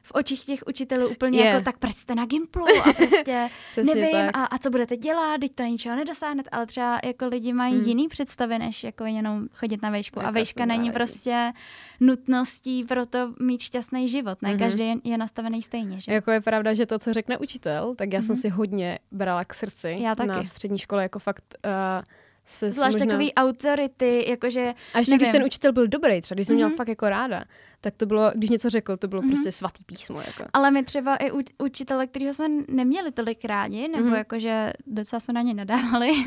v 0.04 0.12
očích 0.14 0.46
těch 0.46 0.64
učitelů 0.68 1.10
úplně 1.10 1.40
yeah. 1.40 1.54
jako 1.54 1.66
tak 1.66 1.78
proč 1.78 1.94
jste 1.94 2.16
na 2.16 2.26
Gimplu 2.26 2.66
a 2.86 2.94
prostě 2.94 3.50
nevím 3.84 4.30
a, 4.34 4.46
a 4.46 4.58
co 4.58 4.70
budete 4.70 4.98
dělat, 4.98 5.42
teď 5.42 5.52
to 5.56 5.64
ničeho 5.64 5.96
nedosáhnete, 5.96 6.50
ale 6.50 6.66
třeba 6.66 7.00
jako 7.04 7.28
lidi 7.28 7.54
mají 7.54 7.76
mm. 7.76 7.88
jiný 7.88 8.08
představy, 8.08 8.60
než 8.60 8.84
jako 8.84 9.06
jenom 9.06 9.48
chodit 9.54 9.82
na 9.82 9.90
vejšku 9.90 10.20
a 10.20 10.32
vejška 10.32 10.66
není 10.66 10.92
prostě 10.92 11.54
nutností 12.00 12.84
pro 12.84 13.06
to 13.06 13.34
mít 13.40 13.62
šťastný 13.62 14.08
život, 14.08 14.42
ne 14.42 14.50
mm-hmm. 14.50 14.60
každý 14.60 14.88
je, 14.88 14.96
je 15.04 15.18
nastavený 15.18 15.62
stejně. 15.62 16.02
Že? 16.02 16.12
Jako 16.12 16.32
je 16.32 16.42
pravda, 16.42 16.74
že 16.74 16.86
to, 16.86 17.00
co 17.00 17.14
řekne 17.14 17.38
učitel, 17.38 17.96
tak 17.96 18.14
já 18.14 18.20
mm-hmm. 18.20 18.24
jsem 18.24 18.34
mhm. 18.34 18.42
si 18.42 18.50
hodně 18.50 19.00
brala 19.12 19.46
k 19.46 19.54
srdci 19.54 19.98
já 20.00 20.16
taky. 20.16 20.30
na 20.30 20.44
střední 20.44 20.80
škole, 20.80 21.04
jako 21.04 21.20
fakt 21.20 21.56
uh, 21.66 22.04
se 22.46 22.72
Zvlášť 22.72 22.94
možná... 22.94 23.06
takový 23.06 23.34
autority, 23.34 24.26
jakože... 24.30 24.74
A 24.94 25.00
ještě 25.00 25.12
nevím. 25.12 25.18
když 25.18 25.32
ten 25.32 25.44
učitel 25.44 25.74
byl 25.74 25.88
dobrý, 25.88 26.22
třeba 26.22 26.36
když 26.36 26.48
jsem 26.48 26.54
mm-hmm. 26.54 26.58
měla 26.58 26.70
mhm. 26.70 26.78
fakt 26.78 26.88
jako 26.88 27.10
ráda, 27.10 27.44
tak 27.82 27.94
to 27.98 28.06
bylo, 28.06 28.32
když 28.36 28.50
něco 28.50 28.70
řekl, 28.70 28.98
to 28.98 29.08
bylo 29.08 29.22
mm-hmm. 29.22 29.30
prostě 29.30 29.52
svatý 29.52 29.84
písmo. 29.84 30.20
Jako. 30.20 30.44
Ale 30.54 30.72
my 30.72 30.84
třeba 30.84 31.16
i 31.16 31.32
u, 31.32 31.42
učitele, 31.58 32.08
kterého 32.08 32.34
jsme 32.34 32.48
neměli 32.68 33.12
tolik 33.12 33.46
rádi, 33.46 33.88
nebo 33.88 34.10
mm-hmm. 34.10 34.18
jakože 34.18 34.74
docela 34.88 35.20
jsme 35.20 35.34
na 35.34 35.42
ně 35.42 35.54
nadávali, 35.54 36.12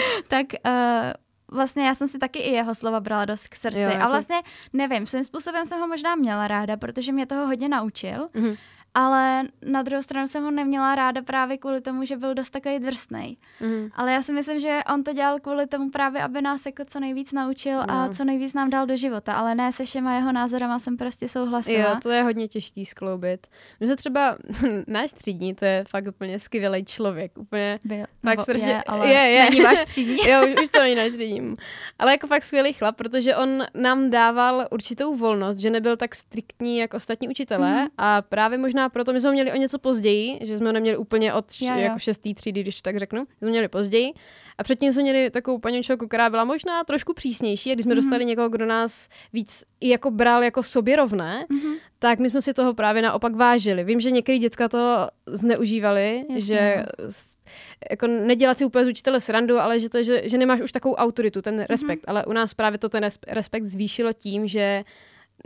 tak 0.28 0.46
uh, 0.66 0.72
vlastně 1.56 1.86
já 1.86 1.94
jsem 1.94 2.08
si 2.08 2.18
taky 2.18 2.38
i 2.38 2.52
jeho 2.52 2.74
slova 2.74 3.00
brala 3.00 3.24
dost 3.24 3.48
k 3.48 3.56
srdci. 3.56 3.80
Jo, 3.80 3.90
jako... 3.90 4.04
A 4.04 4.08
vlastně 4.08 4.36
nevím, 4.72 5.06
svým 5.06 5.24
způsobem 5.24 5.64
jsem 5.64 5.80
ho 5.80 5.88
možná 5.88 6.14
měla 6.14 6.48
ráda, 6.48 6.76
protože 6.76 7.12
mě 7.12 7.26
toho 7.26 7.46
hodně 7.46 7.68
naučil. 7.68 8.28
Mm-hmm 8.34 8.56
ale 8.96 9.42
na 9.62 9.82
druhou 9.82 10.02
stranu 10.02 10.28
jsem 10.28 10.44
ho 10.44 10.50
neměla 10.50 10.94
ráda 10.94 11.22
právě 11.22 11.58
kvůli 11.58 11.80
tomu, 11.80 12.04
že 12.04 12.16
byl 12.16 12.34
dost 12.34 12.50
takový 12.50 12.78
drsný. 12.78 13.38
Mm. 13.60 13.88
Ale 13.94 14.12
já 14.12 14.22
si 14.22 14.32
myslím, 14.32 14.60
že 14.60 14.80
on 14.94 15.04
to 15.04 15.12
dělal 15.12 15.40
kvůli 15.40 15.66
tomu 15.66 15.90
právě, 15.90 16.22
aby 16.22 16.42
nás 16.42 16.66
jako 16.66 16.84
co 16.84 17.00
nejvíc 17.00 17.32
naučil 17.32 17.78
no. 17.78 17.90
a 17.90 18.08
co 18.08 18.24
nejvíc 18.24 18.54
nám 18.54 18.70
dal 18.70 18.86
do 18.86 18.96
života, 18.96 19.32
ale 19.32 19.54
ne 19.54 19.72
se 19.72 19.84
všema 19.84 20.14
jeho 20.14 20.32
názorama 20.32 20.78
jsem 20.78 20.96
prostě 20.96 21.28
souhlasila. 21.28 21.90
Jo, 21.90 21.96
to 22.02 22.10
je 22.10 22.22
hodně 22.22 22.48
těžký 22.48 22.84
skloubit. 22.84 23.46
Že 23.80 23.96
třeba 23.96 24.36
náš 24.86 25.12
třídní, 25.12 25.54
to 25.54 25.64
je 25.64 25.84
fakt 25.88 26.06
úplně 26.08 26.40
skvělý 26.40 26.84
člověk, 26.84 27.38
úplně 27.38 27.78
Byl, 27.84 28.04
fakt 28.24 28.40
strašně, 28.40 28.68
je, 28.68 28.82
ale 28.82 29.08
je, 29.08 29.30
je. 29.30 29.50
není 29.50 29.60
váš 29.60 29.82
třídní. 29.82 30.16
jo, 30.28 30.46
už, 30.46 30.62
už 30.62 30.68
to 30.68 30.80
není 30.80 30.94
náš 30.94 31.10
třídní. 31.10 31.54
Ale 31.98 32.12
jako 32.12 32.26
fakt 32.26 32.42
skvělý 32.42 32.72
chlap, 32.72 32.96
protože 32.96 33.36
on 33.36 33.62
nám 33.74 34.10
dával 34.10 34.66
určitou 34.70 35.16
volnost, 35.16 35.56
že 35.56 35.70
nebyl 35.70 35.96
tak 35.96 36.14
striktní 36.14 36.78
jako 36.78 36.96
ostatní 36.96 37.28
učitelé 37.28 37.82
mm. 37.82 37.88
a 37.98 38.22
právě 38.22 38.58
možná 38.58 38.85
proto 38.88 39.12
my 39.12 39.20
jsme 39.20 39.28
ho 39.28 39.32
měli 39.32 39.52
o 39.52 39.56
něco 39.56 39.78
později, 39.78 40.38
že 40.42 40.56
jsme 40.56 40.66
ho 40.66 40.72
neměli 40.72 40.96
úplně 40.96 41.34
od 41.34 41.50
š- 41.50 41.64
jo, 41.64 41.74
jo. 41.74 41.80
jako 41.80 41.98
šestý 41.98 42.34
třídy, 42.34 42.60
když 42.60 42.76
to 42.76 42.82
tak 42.82 42.96
řeknu. 42.96 43.20
My 43.20 43.36
jsme 43.38 43.50
měli 43.50 43.68
později. 43.68 44.12
A 44.58 44.62
předtím 44.62 44.92
jsme 44.92 45.02
měli 45.02 45.30
takovou 45.30 45.58
paní 45.58 45.78
učitelku, 45.78 46.06
která 46.08 46.30
byla 46.30 46.44
možná 46.44 46.84
trošku 46.84 47.14
přísnější. 47.14 47.70
A 47.70 47.74
když 47.74 47.84
jsme 47.84 47.92
mm-hmm. 47.92 47.96
dostali 47.96 48.24
někoho, 48.24 48.48
kdo 48.48 48.66
nás 48.66 49.08
víc 49.32 49.64
i 49.80 49.88
jako 49.88 50.10
bral 50.10 50.44
jako 50.44 50.62
sobě 50.62 50.96
rovné, 50.96 51.46
mm-hmm. 51.50 51.74
tak 51.98 52.18
my 52.18 52.30
jsme 52.30 52.42
si 52.42 52.54
toho 52.54 52.74
právě 52.74 53.02
naopak 53.02 53.34
vážili. 53.34 53.84
Vím, 53.84 54.00
že 54.00 54.10
některé 54.10 54.38
děcka 54.38 54.68
to 54.68 55.06
zneužívali, 55.26 56.24
Jasně. 56.28 56.42
že 56.42 56.76
no. 56.98 57.06
jako 57.90 58.06
nedělat 58.06 58.58
si 58.58 58.64
úplně 58.64 58.84
z 58.84 58.88
učitele 58.88 59.20
srandu, 59.20 59.58
ale 59.58 59.80
že, 59.80 59.88
to, 59.88 60.02
že, 60.02 60.28
že 60.28 60.38
nemáš 60.38 60.60
už 60.60 60.72
takovou 60.72 60.94
autoritu, 60.94 61.42
ten 61.42 61.60
respekt. 61.60 62.00
Mm-hmm. 62.00 62.10
Ale 62.10 62.26
u 62.26 62.32
nás 62.32 62.54
právě 62.54 62.78
to 62.78 62.88
ten 62.88 63.08
respekt 63.28 63.64
zvýšilo 63.64 64.12
tím, 64.12 64.48
že 64.48 64.84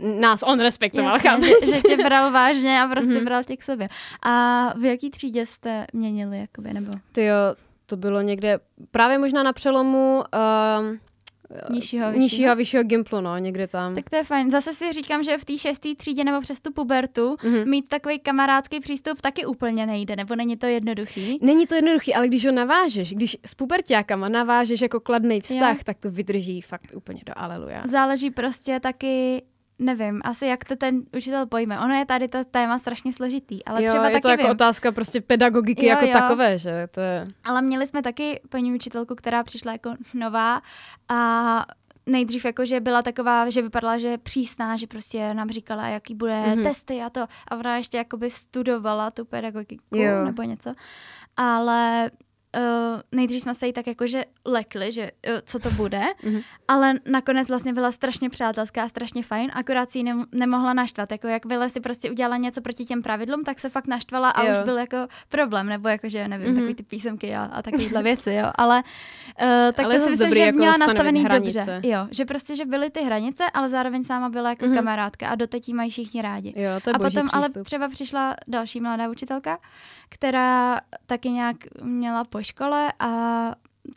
nás 0.01 0.43
on 0.43 0.59
respektoval, 0.59 1.19
Jasně, 1.25 1.47
že, 1.65 1.71
že 1.71 1.81
tě 1.81 1.97
bral 1.97 2.31
vážně 2.41 2.81
a 2.81 2.87
prostě 2.87 3.11
mm-hmm. 3.11 3.23
bral 3.23 3.43
tě 3.43 3.57
k 3.57 3.63
sobě. 3.63 3.87
A 4.23 4.65
v 4.77 4.85
jaký 4.85 5.11
třídě 5.11 5.45
jste 5.45 5.85
měnili, 5.93 6.39
jakoby, 6.39 6.73
nebo? 6.73 6.91
Ty 7.11 7.25
jo, 7.25 7.35
to 7.85 7.97
bylo 7.97 8.21
někde, 8.21 8.59
právě 8.91 9.17
možná 9.17 9.43
na 9.43 9.53
přelomu 9.53 10.23
uh, 10.33 10.95
nižšího, 11.69 12.07
vyššího. 12.07 12.21
nižšího 12.21 12.55
vyššího 12.55 12.83
gimplu, 12.83 13.21
no, 13.21 13.37
někde 13.37 13.67
tam. 13.67 13.95
Tak 13.95 14.09
to 14.09 14.15
je 14.15 14.23
fajn. 14.23 14.51
Zase 14.51 14.73
si 14.73 14.93
říkám, 14.93 15.23
že 15.23 15.37
v 15.37 15.45
té 15.45 15.57
šesté 15.57 15.95
třídě 15.95 16.23
nebo 16.23 16.41
přes 16.41 16.59
tu 16.59 16.73
pubertu 16.73 17.35
mm-hmm. 17.35 17.65
mít 17.65 17.89
takový 17.89 18.19
kamarádský 18.19 18.79
přístup 18.79 19.21
taky 19.21 19.45
úplně 19.45 19.85
nejde, 19.85 20.15
nebo 20.15 20.35
není 20.35 20.57
to 20.57 20.65
jednoduchý? 20.65 21.37
Není 21.41 21.67
to 21.67 21.75
jednoduchý, 21.75 22.13
ale 22.13 22.27
když 22.27 22.45
ho 22.45 22.51
navážeš, 22.51 23.13
když 23.13 23.37
s 23.45 23.55
pubertákama 23.55 24.29
navážeš 24.29 24.81
jako 24.81 24.99
kladný 24.99 25.41
vztah, 25.41 25.77
jo. 25.77 25.83
tak 25.85 25.97
to 25.97 26.11
vydrží 26.11 26.61
fakt 26.61 26.91
úplně 26.95 27.21
do 27.25 27.33
aleluja. 27.35 27.81
Záleží 27.85 28.31
prostě 28.31 28.79
taky 28.79 29.43
nevím, 29.81 30.21
asi 30.23 30.45
jak 30.45 30.65
to 30.65 30.75
ten 30.75 31.01
učitel 31.17 31.45
pojme. 31.45 31.79
Ono 31.79 31.93
je 31.93 32.05
tady 32.05 32.27
to 32.27 32.43
téma 32.43 32.79
strašně 32.79 33.13
složitý, 33.13 33.65
ale 33.65 33.83
jo, 33.83 33.89
třeba 33.89 34.09
je 34.09 34.11
taky 34.11 34.21
to 34.21 34.29
jako 34.29 34.43
vím. 34.43 34.51
otázka 34.51 34.91
prostě 34.91 35.21
pedagogiky 35.21 35.85
jo, 35.85 35.89
jako 35.89 36.05
jo. 36.05 36.13
takové, 36.13 36.59
že 36.59 36.87
to 36.91 37.01
je... 37.01 37.27
Ale 37.43 37.61
měli 37.61 37.87
jsme 37.87 38.01
taky 38.01 38.41
paní 38.49 38.73
učitelku, 38.73 39.15
která 39.15 39.43
přišla 39.43 39.71
jako 39.71 39.93
nová 40.13 40.61
a 41.09 41.65
nejdřív 42.05 42.45
jako, 42.45 42.65
že 42.65 42.79
byla 42.79 43.01
taková, 43.01 43.49
že 43.49 43.61
vypadala, 43.61 43.97
že 43.97 44.07
je 44.07 44.17
přísná, 44.17 44.77
že 44.77 44.87
prostě 44.87 45.33
nám 45.33 45.49
říkala, 45.49 45.87
jaký 45.87 46.15
bude 46.15 46.41
mm-hmm. 46.41 46.63
testy 46.63 47.01
a 47.01 47.09
to. 47.09 47.21
A 47.47 47.55
ona 47.55 47.77
ještě 47.77 47.97
jakoby 47.97 48.29
studovala 48.29 49.11
tu 49.11 49.25
pedagogiku 49.25 49.95
jo. 49.95 50.25
nebo 50.25 50.43
něco. 50.43 50.73
Ale 51.37 52.11
uh, 52.57 53.01
nejdřív 53.11 53.41
jsme 53.41 53.55
se 53.55 53.67
jí 53.67 53.73
tak 53.73 53.87
jakože 53.87 54.25
lekli, 54.45 54.91
že 54.91 55.11
uh, 55.29 55.39
co 55.45 55.59
to 55.59 55.71
bude, 55.71 56.01
mm-hmm. 56.23 56.43
ale 56.67 56.93
nakonec 57.05 57.49
vlastně 57.49 57.73
byla 57.73 57.91
strašně 57.91 58.29
přátelská, 58.29 58.89
strašně 58.89 59.23
fajn, 59.23 59.51
akorát 59.53 59.91
si 59.91 59.97
ji 59.97 60.03
ne- 60.03 60.25
nemohla 60.31 60.73
naštvat, 60.73 61.11
jako 61.11 61.27
jak 61.27 61.45
Vile 61.45 61.69
si 61.69 61.79
prostě 61.79 62.11
udělala 62.11 62.37
něco 62.37 62.61
proti 62.61 62.85
těm 62.85 63.01
pravidlům, 63.01 63.43
tak 63.43 63.59
se 63.59 63.69
fakt 63.69 63.87
naštvala 63.87 64.29
a 64.29 64.43
jo. 64.43 64.51
už 64.51 64.65
byl 64.65 64.77
jako 64.77 64.97
problém, 65.29 65.67
nebo 65.67 65.87
jakože, 65.87 66.27
nevím, 66.27 66.47
mm-hmm. 66.47 66.55
takový 66.55 66.75
ty 66.75 66.83
písemky 66.83 67.35
a, 67.35 67.43
a 67.43 67.61
takovýhle 67.61 68.03
věci, 68.03 68.33
jo, 68.33 68.51
ale 68.55 68.83
uh, 69.41 69.47
tak 69.73 69.85
ale 69.85 69.95
to 69.95 70.03
si 70.03 70.09
myslím, 70.09 70.33
že 70.33 70.39
jako 70.39 70.57
měla 70.57 70.77
nastavený 70.77 71.23
hranice. 71.23 71.59
dobře, 71.59 71.89
jo, 71.89 72.07
že 72.11 72.25
prostě, 72.25 72.55
že 72.55 72.65
byly 72.65 72.89
ty 72.89 73.03
hranice, 73.03 73.43
ale 73.53 73.69
zároveň 73.69 74.03
sama 74.03 74.29
byla 74.29 74.49
jako 74.49 74.65
mm-hmm. 74.65 74.75
kamarádka 74.75 75.27
a 75.27 75.35
doteď 75.35 75.67
jí 75.67 75.73
mají 75.73 75.89
všichni 75.89 76.21
rádi. 76.21 76.53
Jo, 76.55 76.71
to 76.83 76.89
je 76.89 76.93
a 76.93 76.97
potom 76.97 77.11
přístup. 77.11 77.33
ale 77.33 77.49
třeba 77.63 77.89
přišla 77.89 78.35
další 78.47 78.81
mladá 78.81 79.09
učitelka, 79.09 79.57
která 80.11 80.81
taky 81.05 81.29
nějak 81.29 81.57
měla 81.83 82.23
po 82.23 82.43
škole 82.43 82.93
a 82.99 83.09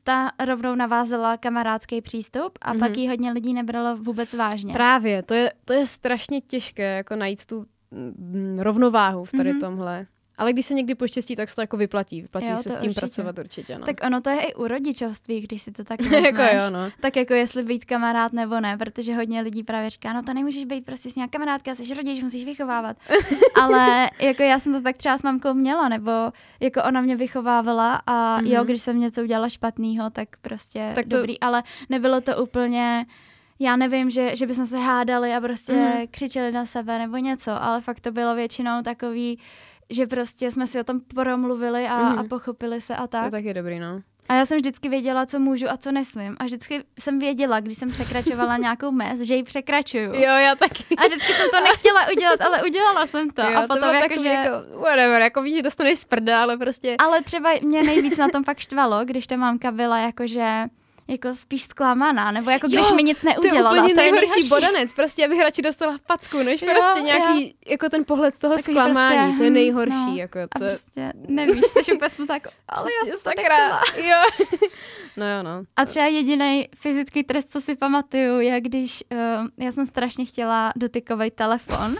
ta 0.03 0.31
rovnou 0.45 0.75
navázala 0.75 1.37
kamarádský 1.37 2.01
přístup 2.01 2.59
a 2.63 2.75
mm-hmm. 2.75 2.79
pak 2.79 2.97
ji 2.97 3.09
hodně 3.09 3.33
lidí 3.33 3.55
nebralo 3.55 3.97
vůbec 3.97 4.35
vážně. 4.35 4.73
Právě, 4.73 5.23
to 5.23 5.35
je, 5.35 5.53
to 5.65 5.73
je 5.73 5.87
strašně 5.87 6.41
těžké, 6.41 6.97
jako 6.97 7.17
najít 7.17 7.47
tu 7.47 7.67
mm, 7.91 8.59
rovnováhu 8.59 9.25
v 9.25 9.33
tady 9.33 9.53
mm-hmm. 9.53 9.61
tomhle. 9.61 10.07
Ale 10.39 10.53
když 10.53 10.67
se 10.67 10.75
někdy 10.75 10.95
poštěstí, 10.95 11.37
tak 11.37 11.49
se 11.49 11.55
to 11.55 11.61
jako 11.61 11.77
vyplatí. 11.77 12.23
Vyplatí 12.23 12.47
jo, 12.47 12.57
se 12.57 12.71
s 12.71 12.79
tím 12.79 12.89
určitě. 12.89 13.01
pracovat 13.01 13.39
určitě. 13.39 13.79
No. 13.79 13.87
Tak 13.87 13.97
ono 14.07 14.21
to 14.21 14.31
je 14.31 14.41
i 14.41 14.55
u 14.55 14.67
rodičovství, 14.69 15.41
když 15.41 15.63
si 15.63 15.73
to 15.73 15.85
tak 15.85 16.01
jako 16.25 16.43
jo, 16.43 16.71
no. 16.71 16.91
Tak 17.01 17.17
jako 17.17 17.35
jestli 17.35 17.63
být 17.63 17.85
kamarád 17.85 18.33
nebo 18.33 18.61
ne, 18.61 18.77
protože 18.79 19.15
hodně 19.15 19.41
lidí 19.41 19.63
právě 19.63 19.91
říká, 19.91 20.13
no 20.13 20.23
to 20.23 20.35
nemůžeš 20.35 20.65
být 20.65 20.85
prostě 20.85 21.11
s 21.11 21.15
nějak 21.15 21.31
kamarádka, 21.31 21.75
jsi 21.75 21.95
rodič, 21.95 22.23
musíš 22.23 22.45
vychovávat. 22.45 22.97
Ale 23.63 24.11
jako 24.21 24.43
já 24.43 24.59
jsem 24.59 24.73
to 24.73 24.81
tak 24.81 24.97
třeba 24.97 25.19
s 25.19 25.23
mamkou 25.23 25.55
měla, 25.55 25.89
nebo 25.89 26.11
jako 26.61 26.83
ona 26.83 27.01
mě 27.01 27.17
vychovávala 27.17 28.03
a 28.07 28.41
mm-hmm. 28.41 28.53
jo, 28.53 28.65
když 28.65 28.83
jsem 28.83 29.01
něco 29.01 29.23
udělala 29.23 29.49
špatného, 29.49 30.11
tak 30.11 30.29
prostě 30.43 30.93
tak 30.95 31.09
to... 31.09 31.17
dobrý, 31.17 31.41
ale 31.41 31.63
nebylo 31.89 32.21
to 32.21 32.43
úplně 32.43 33.07
já 33.59 33.77
nevím, 33.77 34.11
že, 34.11 34.37
že 34.37 34.47
bychom 34.47 34.67
se 34.67 34.79
hádali 34.79 35.35
a 35.35 35.41
prostě 35.41 35.73
mm. 35.73 36.07
křičeli 36.11 36.53
na 36.53 36.67
sebe 36.67 36.99
nebo 36.99 37.17
něco, 37.17 37.63
ale 37.63 37.81
fakt 37.81 38.01
to 38.01 38.13
bylo 38.13 38.35
většinou 38.35 38.83
takový, 38.83 39.39
že 39.91 40.07
prostě 40.07 40.51
jsme 40.51 40.67
si 40.67 40.81
o 40.81 40.85
tom 40.85 41.01
promluvili 41.01 41.87
a, 41.87 41.99
mm. 41.99 42.19
a 42.19 42.25
pochopili 42.25 42.81
se 42.81 42.97
a 42.97 43.07
tak. 43.07 43.25
To 43.25 43.31
tak 43.31 43.45
je 43.45 43.55
dobrý, 43.55 43.79
no. 43.79 44.01
A 44.29 44.35
já 44.35 44.47
jsem 44.47 44.59
vždycky 44.59 44.89
věděla, 44.89 45.27
co 45.27 45.41
můžu 45.41 45.71
a 45.71 45.77
co 45.77 45.93
nesmím. 45.93 46.37
A 46.39 46.45
vždycky 46.45 46.85
jsem 46.99 47.19
věděla, 47.19 47.61
když 47.61 47.79
jsem 47.79 47.91
překračovala 47.91 48.57
nějakou 48.67 48.91
mez, 48.91 49.21
že 49.21 49.35
ji 49.35 49.43
překračuju. 49.43 50.15
Jo, 50.15 50.21
já 50.21 50.55
taky. 50.55 50.85
A 50.97 51.07
vždycky 51.07 51.33
jsem 51.33 51.47
to 51.51 51.61
nechtěla 51.61 52.01
udělat, 52.13 52.41
ale 52.41 52.63
udělala 52.63 53.07
jsem 53.07 53.31
to. 53.31 53.43
Jo, 53.43 53.59
a 53.59 53.61
potom 53.61 53.79
to 53.79 53.95
jako, 53.95 54.23
že... 54.23 54.29
Jako, 54.29 54.79
whatever, 54.79 55.23
jako 55.23 55.43
víš, 55.43 55.55
že 55.55 55.63
dostaneš 55.63 55.99
sprda, 55.99 56.43
ale 56.43 56.57
prostě... 56.57 56.97
Ale 56.99 57.23
třeba 57.23 57.51
mě 57.63 57.83
nejvíc 57.83 58.19
na 58.19 58.29
tom 58.29 58.45
fakt 58.45 58.59
štvalo, 58.59 59.05
když 59.05 59.27
ta 59.27 59.37
mámka 59.37 59.71
byla 59.71 59.99
jakože 59.99 60.65
jako 61.09 61.35
spíš 61.35 61.63
zklamaná, 61.63 62.31
nebo 62.31 62.51
jako 62.51 62.67
když 62.67 62.91
jo, 62.91 62.97
mi 62.97 63.03
nic 63.03 63.23
neudělala. 63.23 63.71
To 63.71 63.75
je 63.77 63.83
úplně 63.83 63.95
to 63.95 64.01
nejhorší, 64.01 64.27
nejhorší 64.27 64.49
bodanec, 64.49 64.93
prostě 64.93 65.25
abych 65.25 65.41
radši 65.41 65.63
dostala 65.63 65.99
facku, 66.07 66.43
než 66.43 66.63
jo, 66.63 66.69
prostě 66.75 67.01
nějaký, 67.01 67.45
jo. 67.45 67.53
jako 67.67 67.89
ten 67.89 68.05
pohled 68.05 68.39
toho 68.39 68.57
Takový 68.57 68.75
zklamání, 68.75 69.19
prostě, 69.19 69.39
to 69.39 69.45
je 69.45 69.51
nejhorší. 69.51 70.07
No, 70.07 70.17
jako 70.17 70.39
to... 70.39 70.49
A 70.53 70.59
prostě 70.59 71.13
nevíš, 71.29 71.65
jsi 71.65 71.93
úplně 71.93 72.11
jsme 72.11 72.27
tak, 72.27 72.49
ale 72.69 72.91
já 73.03 73.11
jsem 73.11 73.21
sakra, 73.21 73.81
jo. 73.97 74.47
No 75.17 75.31
jo, 75.31 75.43
no. 75.43 75.65
A 75.77 75.85
třeba 75.85 76.07
jediný 76.07 76.69
fyzický 76.77 77.25
trest, 77.25 77.51
co 77.51 77.61
si 77.61 77.77
pamatuju, 77.77 78.41
je 78.41 78.61
když 78.61 79.05
uh, 79.13 79.47
já 79.65 79.73
jsem 79.73 79.87
strašně 79.87 80.25
chtěla 80.25 80.73
dotykový 80.77 81.31
telefon 81.31 81.97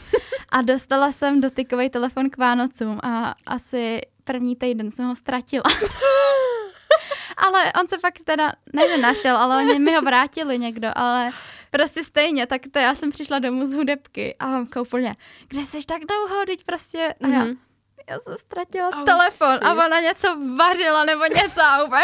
a 0.49 0.63
dostala 0.63 1.13
jsem 1.13 1.41
dotykový 1.41 1.91
telefon 1.91 2.31
k 2.31 2.37
Vánocům 2.37 3.01
a 3.03 3.35
asi 3.47 4.01
první 4.25 4.57
týden 4.57 4.91
jsem 4.91 5.07
ho 5.07 5.17
ztratila. 5.17 5.65
ale 7.37 7.73
on 7.81 7.89
se 7.89 7.99
fakt 7.99 8.21
teda, 8.25 8.53
ne, 8.73 8.99
našel, 8.99 9.37
ale 9.37 9.57
oni 9.57 9.79
mi 9.79 9.95
ho 9.95 10.03
vrátili 10.03 10.59
někdo, 10.59 10.89
ale 10.95 11.31
prostě 11.71 12.05
stejně, 12.05 12.47
tak 12.47 12.63
to 12.71 12.79
já 12.79 12.95
jsem 12.95 13.11
přišla 13.11 13.39
domů 13.39 13.67
z 13.67 13.73
hudebky 13.73 14.35
a 14.39 14.47
mám 14.47 14.67
úplně, 14.81 15.15
kde 15.49 15.65
jsi 15.65 15.87
tak 15.87 16.03
dlouho, 16.09 16.47
teď 16.47 16.65
prostě, 16.65 17.15
a 17.25 17.29
já, 17.29 17.45
mm-hmm 17.45 17.57
já 18.11 18.19
jsem 18.19 18.35
ztratila 18.39 18.89
oh, 18.89 19.05
telefon 19.05 19.53
shit. 19.53 19.63
a 19.63 19.73
ona 19.73 20.01
něco 20.01 20.37
vařila 20.59 21.05
nebo 21.05 21.25
něco 21.25 21.61
a 21.61 21.85
úplně 21.85 22.03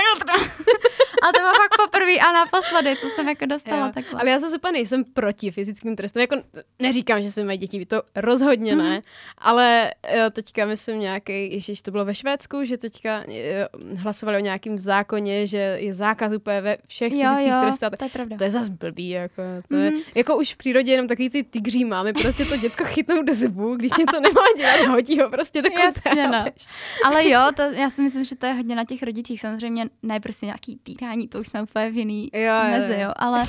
A 1.23 1.26
to 1.26 1.40
bylo 1.40 1.52
fakt 1.54 1.76
poprvé 1.85 2.12
a 2.12 2.33
naposledy, 2.33 2.97
co 2.97 3.09
jsem 3.09 3.28
jako 3.28 3.47
dostala 3.47 3.87
jo. 3.87 3.92
takhle. 3.95 4.21
Ale 4.21 4.30
já 4.30 4.38
zase 4.38 4.57
úplně 4.57 4.73
nejsem 4.73 5.04
proti 5.04 5.50
fyzickým 5.50 5.97
trestům. 5.97 6.21
Jako 6.21 6.37
neříkám, 6.78 7.23
že 7.23 7.33
se 7.33 7.45
mají 7.45 7.59
děti, 7.59 7.87
to 7.87 8.02
rozhodně 8.16 8.75
mm-hmm. 8.75 8.83
ne. 8.83 8.90
Mhm. 8.90 9.02
Ale 9.38 9.90
jo, 10.16 10.30
teďka 10.30 10.66
myslím 10.66 11.00
nějaký, 11.00 11.54
ježiš, 11.54 11.83
to 11.83 11.90
bylo 11.90 12.04
ve 12.04 12.14
Švédsku, 12.14 12.64
že 12.64 12.78
teďka 12.78 13.25
jo, 13.28 13.66
hlasovali 13.97 14.38
o 14.38 14.40
nějakém 14.40 14.78
zákoně, 14.78 15.47
že 15.47 15.76
je 15.80 15.95
zákaz 15.95 16.35
úplně 16.35 16.61
ve 16.61 16.76
všech 16.87 17.12
jo, 17.12 17.19
fyzických 17.19 17.52
jo, 17.52 17.61
trestů. 17.61 17.87
To 17.99 18.04
je 18.04 18.11
pravda. 18.11 18.37
To 18.37 18.45
je 18.45 18.50
zase 18.50 18.71
blbý. 18.71 19.11
Jako, 19.11 19.42
to 19.69 19.75
mm-hmm. 19.75 19.85
je, 19.85 19.90
mhm. 19.90 20.00
jako 20.14 20.37
už 20.37 20.54
v 20.54 20.57
přírodě 20.57 20.92
jenom 20.92 21.09
takový 21.09 21.30
ty 21.30 21.42
tygří 21.42 21.85
máme, 21.85 22.12
prostě 22.12 22.45
to 22.45 22.57
děcko 22.57 22.85
chytnou 22.85 23.23
do 23.23 23.35
zubu, 23.35 23.75
když 23.75 23.92
něco 23.99 24.21
nemá 24.21 24.42
dělat, 24.57 24.87
hodí 24.87 25.21
ho 25.21 25.30
prostě 25.30 25.62
do 25.62 25.71
Jasně, 26.06 26.28
no. 26.28 26.44
Ale 27.06 27.28
jo, 27.28 27.40
to, 27.56 27.62
já 27.62 27.90
si 27.90 28.02
myslím, 28.02 28.25
že 28.25 28.37
to 28.37 28.47
je 28.47 28.52
hodně 28.52 28.76
na 28.76 28.85
těch 28.85 29.02
rodičích. 29.02 29.40
Samozřejmě 29.40 29.87
ne 30.02 30.20
prostě 30.20 30.47
nějaký 30.47 30.76
týrání, 30.76 31.28
to 31.28 31.40
už 31.40 31.49
jsme 31.49 31.62
úplně 31.62 31.90
v 31.90 31.97
jiný 31.97 32.30
jo, 32.35 32.70
mezi, 32.70 32.92
jo. 32.92 33.00
jo. 33.00 33.12
Ale 33.16 33.44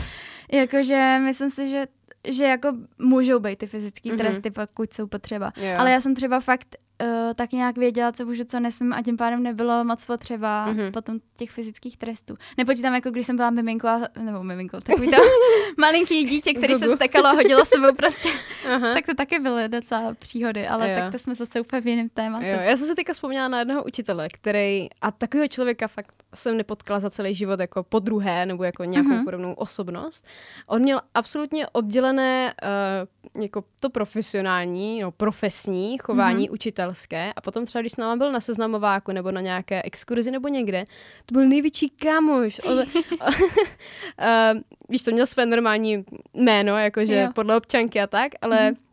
jakože 0.52 1.18
myslím 1.24 1.50
si, 1.50 1.70
že 1.70 1.88
že 2.28 2.46
jako 2.46 2.74
můžou 3.00 3.40
být 3.40 3.60
ty 3.60 3.68
fyzické 3.68 4.10
mm-hmm. 4.10 4.18
tresty, 4.18 4.52
pokud 4.52 4.94
jsou 4.94 5.08
potřeba. 5.08 5.54
Jo. 5.56 5.76
Ale 5.78 5.92
já 5.92 6.02
jsem 6.02 6.16
třeba 6.16 6.40
fakt 6.40 6.76
uh, 7.02 7.34
tak 7.36 7.52
nějak 7.52 7.78
věděla, 7.78 8.12
co 8.12 8.26
můžu, 8.26 8.44
co 8.44 8.60
nesmím 8.60 8.94
a 8.94 9.02
tím 9.02 9.18
pádem 9.18 9.44
nebylo 9.44 9.84
moc 9.84 10.06
potřeba 10.06 10.68
mm-hmm. 10.68 10.92
potom 10.92 11.20
těch 11.38 11.52
fyzických 11.52 11.98
trestů. 11.98 12.38
Nepočítám, 12.58 12.96
jako 12.96 13.12
když 13.12 13.26
jsem 13.26 13.36
byla 13.36 13.50
miminko, 13.50 13.88
a, 13.88 14.02
nebo 14.20 14.44
miminko, 14.44 14.82
takový 14.82 15.12
to 15.12 15.18
malinký 15.78 16.26
dítě, 16.26 16.54
který 16.54 16.74
se 16.76 16.90
stekalo 16.90 17.28
a 17.28 17.32
hodilo 17.32 17.66
sebou 17.66 17.96
prostě. 17.96 18.30
tak 18.94 19.06
to 19.06 19.14
taky 19.14 19.40
byly 19.40 19.70
docela 19.70 20.14
příhody, 20.14 20.68
ale 20.68 20.92
jo. 20.92 21.00
tak 21.00 21.12
to 21.12 21.20
jsme 21.20 21.36
zase 21.36 21.62
úplně 21.62 21.82
v 21.82 21.88
jiném 21.88 22.10
tématu. 22.10 22.46
Jo, 22.46 22.58
já 22.62 22.78
jsem 22.78 22.88
se 22.88 22.96
teďka 22.96 23.14
vzpomněla 23.14 23.48
na 23.48 23.60
jednoho 23.60 23.84
učitele, 23.84 24.28
který, 24.34 24.88
a 25.02 25.12
takového 25.12 25.48
člověka 25.48 25.88
fakt 25.88 26.16
jsem 26.36 26.58
nepotkala 26.58 27.00
za 27.00 27.10
celý 27.10 27.36
život 27.36 27.60
jako 27.60 27.84
po 27.84 28.00
druhé 28.00 28.46
nebo 28.46 28.64
jako 28.64 28.84
nějakou 28.84 29.10
mm-hmm. 29.10 29.24
podobnou 29.24 29.54
osobnost. 29.54 30.26
On 30.68 30.82
měl 30.82 31.02
absolutně 31.14 31.68
oddělené 31.68 32.54
uh, 33.36 33.44
jako 33.44 33.64
to 33.80 33.90
profesionální, 33.90 35.02
no, 35.02 35.12
profesní 35.12 35.98
chování 35.98 36.50
mm-hmm. 36.50 36.54
Učitelské 36.92 37.34
a 37.36 37.42
potom 37.42 37.66
třeba, 37.66 37.82
když 37.82 37.94
s 37.94 37.98
náma 37.98 38.16
byl 38.16 38.32
na 38.32 38.40
seznamováku 38.40 39.12
nebo 39.12 39.32
na 39.32 39.42
nějaké 39.42 39.82
exkurzi 39.82 40.32
nebo 40.32 40.48
někde, 40.48 40.86
to 41.26 41.34
byl 41.34 41.48
největší 41.48 41.90
kámoš. 41.90 42.62
On, 42.64 42.78
uh, 42.78 42.84
víš, 44.90 45.02
to 45.02 45.12
měl 45.12 45.26
své 45.26 45.46
normální 45.46 46.06
jméno, 46.34 46.78
jakože 46.78 47.22
jo. 47.22 47.32
podle 47.36 47.58
občanky 47.58 48.02
a 48.02 48.08
tak, 48.08 48.32
ale 48.42 48.58
mm-hmm 48.58 48.91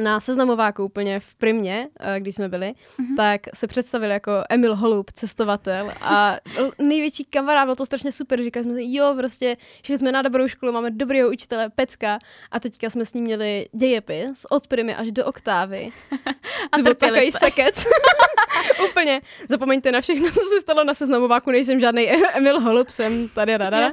na 0.00 0.20
seznamováku 0.20 0.84
úplně 0.84 1.20
v 1.20 1.34
Primě, 1.34 1.88
eh, 2.00 2.20
když 2.20 2.34
jsme 2.34 2.48
byli, 2.48 2.66
mm-hmm. 2.66 3.16
tak 3.16 3.40
se 3.54 3.66
představil 3.66 4.10
jako 4.10 4.32
Emil 4.50 4.76
Holub, 4.76 5.10
cestovatel 5.12 5.92
a 6.00 6.36
největší 6.78 7.24
kamarád, 7.24 7.64
bylo 7.64 7.76
to 7.76 7.86
strašně 7.86 8.12
super, 8.12 8.42
říkali 8.42 8.64
jsme 8.64 8.74
si, 8.74 8.82
jo, 8.84 9.14
prostě 9.18 9.56
šli 9.82 9.98
jsme 9.98 10.12
na 10.12 10.22
dobrou 10.22 10.48
školu, 10.48 10.72
máme 10.72 10.90
dobrého 10.90 11.30
učitele, 11.30 11.70
Pecka 11.70 12.18
a 12.50 12.60
teďka 12.60 12.90
jsme 12.90 13.06
s 13.06 13.14
ním 13.14 13.24
měli 13.24 13.66
dějepis 13.72 14.46
od 14.50 14.66
Primy 14.66 14.94
až 14.94 15.12
do 15.12 15.26
oktávy. 15.26 15.90
a 16.72 16.76
to 16.76 16.82
byl 16.82 16.94
takový 16.94 17.32
sekec. 17.32 17.86
úplně, 18.90 19.20
zapomeňte 19.48 19.92
na 19.92 20.00
všechno, 20.00 20.28
co 20.28 20.40
se 20.40 20.60
stalo 20.60 20.84
na 20.84 20.94
seznamováku, 20.94 21.50
nejsem 21.50 21.80
žádný 21.80 22.10
Emil 22.10 22.60
Holub, 22.60 22.90
jsem 22.90 23.28
tady 23.28 23.54
a 23.54 23.90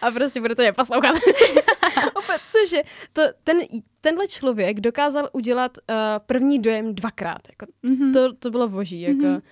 a 0.00 0.10
prostě 0.10 0.40
budete 0.40 0.62
mě 0.62 0.72
poslouchat. 0.72 1.16
úplně, 2.22 2.38
cože, 2.52 2.82
to, 3.12 3.22
ten, 3.44 3.60
tenhle 4.02 4.28
člověk 4.28 4.80
dokázal 4.80 5.28
udělat 5.32 5.78
uh, 5.78 5.96
první 6.26 6.58
dojem 6.58 6.94
dvakrát. 6.94 7.40
Jako, 7.48 7.66
mm-hmm. 7.84 8.12
to, 8.12 8.32
to 8.32 8.50
bylo 8.50 8.68
boží. 8.68 9.00
Jako, 9.00 9.18
mm-hmm. 9.18 9.42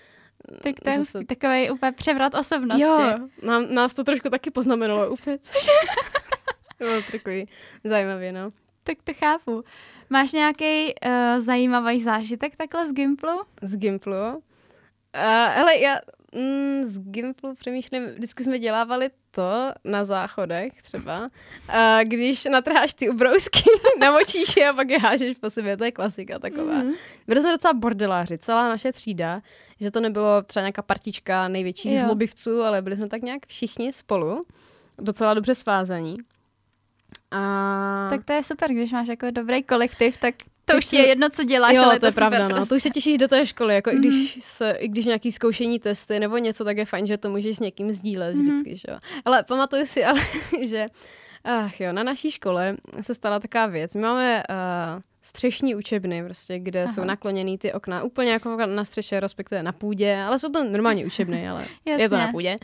Tak 0.62 0.80
to 0.80 0.90
je 0.90 0.98
zase... 0.98 1.24
takový 1.24 1.70
úplně 1.70 1.92
převrat 1.92 2.34
osobnosti. 2.34 2.82
Jo, 2.82 3.18
nám, 3.42 3.74
nás 3.74 3.94
to 3.94 4.04
trošku 4.04 4.28
taky 4.28 4.50
poznamenalo 4.50 5.10
úplně, 5.10 5.38
cože? 5.38 5.70
to 6.78 6.84
bylo 6.84 7.02
takový 7.12 7.46
no. 8.32 8.50
Tak 8.84 8.98
to 9.04 9.12
chápu. 9.14 9.64
Máš 10.10 10.32
nějaký 10.32 10.94
uh, 10.94 11.44
zajímavý 11.44 12.02
zážitek 12.02 12.56
takhle 12.56 12.88
z 12.88 12.92
Gimplu? 12.92 13.42
Z 13.62 13.76
Gimplu? 13.76 14.12
Uh, 14.12 14.42
hele, 15.48 15.78
já 15.78 16.00
mm, 16.32 16.86
z 16.86 16.98
Gimplu 16.98 17.54
přemýšlím, 17.54 18.06
vždycky 18.06 18.44
jsme 18.44 18.58
dělávali 18.58 19.10
to 19.30 19.72
na 19.84 20.04
záchodech 20.04 20.82
třeba, 20.82 21.30
a 21.68 22.02
když 22.02 22.44
natrháš 22.44 22.94
ty 22.94 23.10
ubrousky, 23.10 23.62
namočíš 24.00 24.56
je 24.56 24.68
a 24.68 24.72
pak 24.72 24.90
je 24.90 24.98
hážeš 24.98 25.38
po 25.38 25.50
sobě, 25.50 25.76
to 25.76 25.84
je 25.84 25.92
klasika 25.92 26.38
taková. 26.38 26.82
Mm-hmm. 26.82 26.94
Byli 27.26 27.40
jsme 27.40 27.52
docela 27.52 27.74
bordeláři, 27.74 28.38
celá 28.38 28.68
naše 28.68 28.92
třída, 28.92 29.42
že 29.80 29.90
to 29.90 30.00
nebylo 30.00 30.42
třeba 30.42 30.62
nějaká 30.62 30.82
partička 30.82 31.48
největších 31.48 31.92
jo. 31.92 32.00
zlobivců, 32.04 32.62
ale 32.62 32.82
byli 32.82 32.96
jsme 32.96 33.08
tak 33.08 33.22
nějak 33.22 33.46
všichni 33.46 33.92
spolu, 33.92 34.42
docela 34.98 35.34
dobře 35.34 35.54
svázaní. 35.54 36.16
A... 37.30 38.06
Tak 38.10 38.24
to 38.24 38.32
je 38.32 38.42
super, 38.42 38.72
když 38.72 38.92
máš 38.92 39.08
jako 39.08 39.30
dobrý 39.30 39.62
kolektiv, 39.62 40.16
tak 40.16 40.34
to 40.70 40.78
už 40.78 40.92
je 40.92 41.06
jedno, 41.08 41.28
co 41.30 41.44
děláš, 41.44 41.74
jo, 41.76 41.82
ale 41.82 41.98
to 41.98 42.06
je 42.06 42.12
to 42.12 42.14
pravda, 42.14 42.36
super 42.38 42.50
no. 42.50 42.56
prostě. 42.56 42.68
To 42.68 42.74
už 42.76 42.82
se 42.82 42.90
těšíš 42.90 43.18
do 43.18 43.28
té 43.28 43.46
školy, 43.46 43.74
jako 43.74 43.90
mm-hmm. 43.90 44.04
i, 44.04 44.08
Mhm. 44.08 44.20
když 44.20 44.38
se, 44.44 44.70
i 44.70 44.88
když 44.88 45.04
nějaký 45.04 45.32
zkoušení 45.32 45.78
testy 45.80 46.20
nebo 46.20 46.38
něco, 46.38 46.64
tak 46.64 46.76
je 46.78 46.84
fajn, 46.84 47.06
že 47.06 47.18
to 47.18 47.30
můžeš 47.30 47.56
s 47.56 47.60
někým 47.60 47.92
sdílet 47.92 48.34
Mhm. 48.36 48.44
vždycky, 48.44 48.76
že 48.76 48.84
jo. 48.92 48.98
Ale 49.24 49.42
pamatuju 49.42 49.86
si 49.86 50.04
ale, 50.04 50.20
že 50.66 50.86
ach 51.44 51.80
jo, 51.80 51.92
na 51.92 52.02
naší 52.02 52.30
škole 52.30 52.76
se 53.00 53.14
stala 53.14 53.40
taková 53.40 53.66
věc. 53.66 53.94
My 53.94 54.00
máme 54.00 54.42
uh, 54.50 54.56
střešní 55.22 55.74
učebny, 55.74 56.24
prostě, 56.24 56.58
kde 56.58 56.84
Aha. 56.84 56.92
jsou 56.92 57.04
nakloněný 57.04 57.58
ty 57.58 57.72
okna, 57.72 58.02
úplně 58.02 58.30
jako 58.30 58.56
na 58.66 58.84
střeše, 58.84 59.20
respektive 59.20 59.62
na 59.62 59.72
půdě, 59.72 60.16
ale 60.26 60.38
jsou 60.38 60.48
to 60.48 60.64
normálně 60.64 61.06
učebny, 61.06 61.48
ale 61.48 61.64
je 61.98 62.08
to 62.08 62.16
na 62.16 62.28
půdě. 62.30 62.56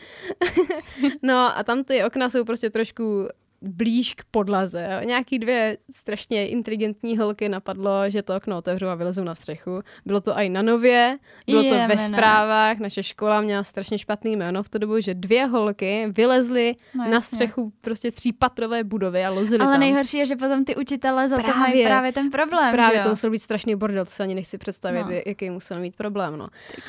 no 1.23 1.57
a 1.57 1.63
tam 1.63 1.83
ty 1.83 2.03
okna 2.03 2.29
jsou 2.29 2.43
prostě 2.45 2.69
trošku 2.69 3.27
blíž 3.61 4.13
k 4.13 4.23
podlaze. 4.31 4.87
jo. 4.91 5.07
Nějaký 5.07 5.39
dvě 5.39 5.77
strašně 5.91 6.47
inteligentní 6.47 7.17
holky 7.17 7.49
napadlo, 7.49 7.91
že 8.09 8.21
to 8.21 8.35
okno 8.35 8.57
otevřou 8.57 8.87
a 8.87 8.95
vylezou 8.95 9.23
na 9.23 9.35
střechu. 9.35 9.81
Bylo 10.05 10.21
to 10.21 10.31
i 10.37 10.49
na 10.49 10.61
nově, 10.61 11.17
bylo 11.49 11.63
to 11.63 11.69
ve 11.69 11.75
Jemene. 11.75 11.97
zprávách, 12.07 12.77
naše 12.77 13.03
škola 13.03 13.41
měla 13.41 13.63
strašně 13.63 13.97
špatný 13.97 14.35
jméno 14.35 14.63
v 14.63 14.69
tu 14.69 14.77
dobu, 14.77 14.99
že 15.01 15.13
dvě 15.13 15.45
holky 15.45 16.05
vylezly 16.09 16.75
No, 16.95 17.09
na 17.11 17.21
střechu 17.21 17.73
prostě 17.81 18.11
třípatrové 18.11 18.83
budovy 18.83 19.25
a 19.25 19.29
lozily 19.29 19.63
Ale 19.63 19.73
tam. 19.73 19.79
nejhorší 19.79 20.17
je, 20.17 20.25
že 20.25 20.35
potom 20.35 20.65
ty 20.65 20.75
učitele 20.75 21.29
za 21.29 21.35
to 21.37 21.41
mají 21.47 21.53
Právě. 21.57 21.85
právě 21.87 22.11
ten 22.11 22.29
problém, 22.31 22.71
Právě 22.71 22.99
to 22.99 23.09
musel 23.09 23.29
být 23.29 23.39
strašný 23.39 23.75
bordel, 23.75 24.05
to 24.05 24.11
se 24.11 24.23
ani 24.23 24.35
nechci 24.35 24.57
představit, 24.57 25.03
No. 25.03 25.11
jaký 25.25 25.49
musel 25.49 25.79
mít 25.79 25.95
problém. 25.95 26.37
No, 26.37 26.47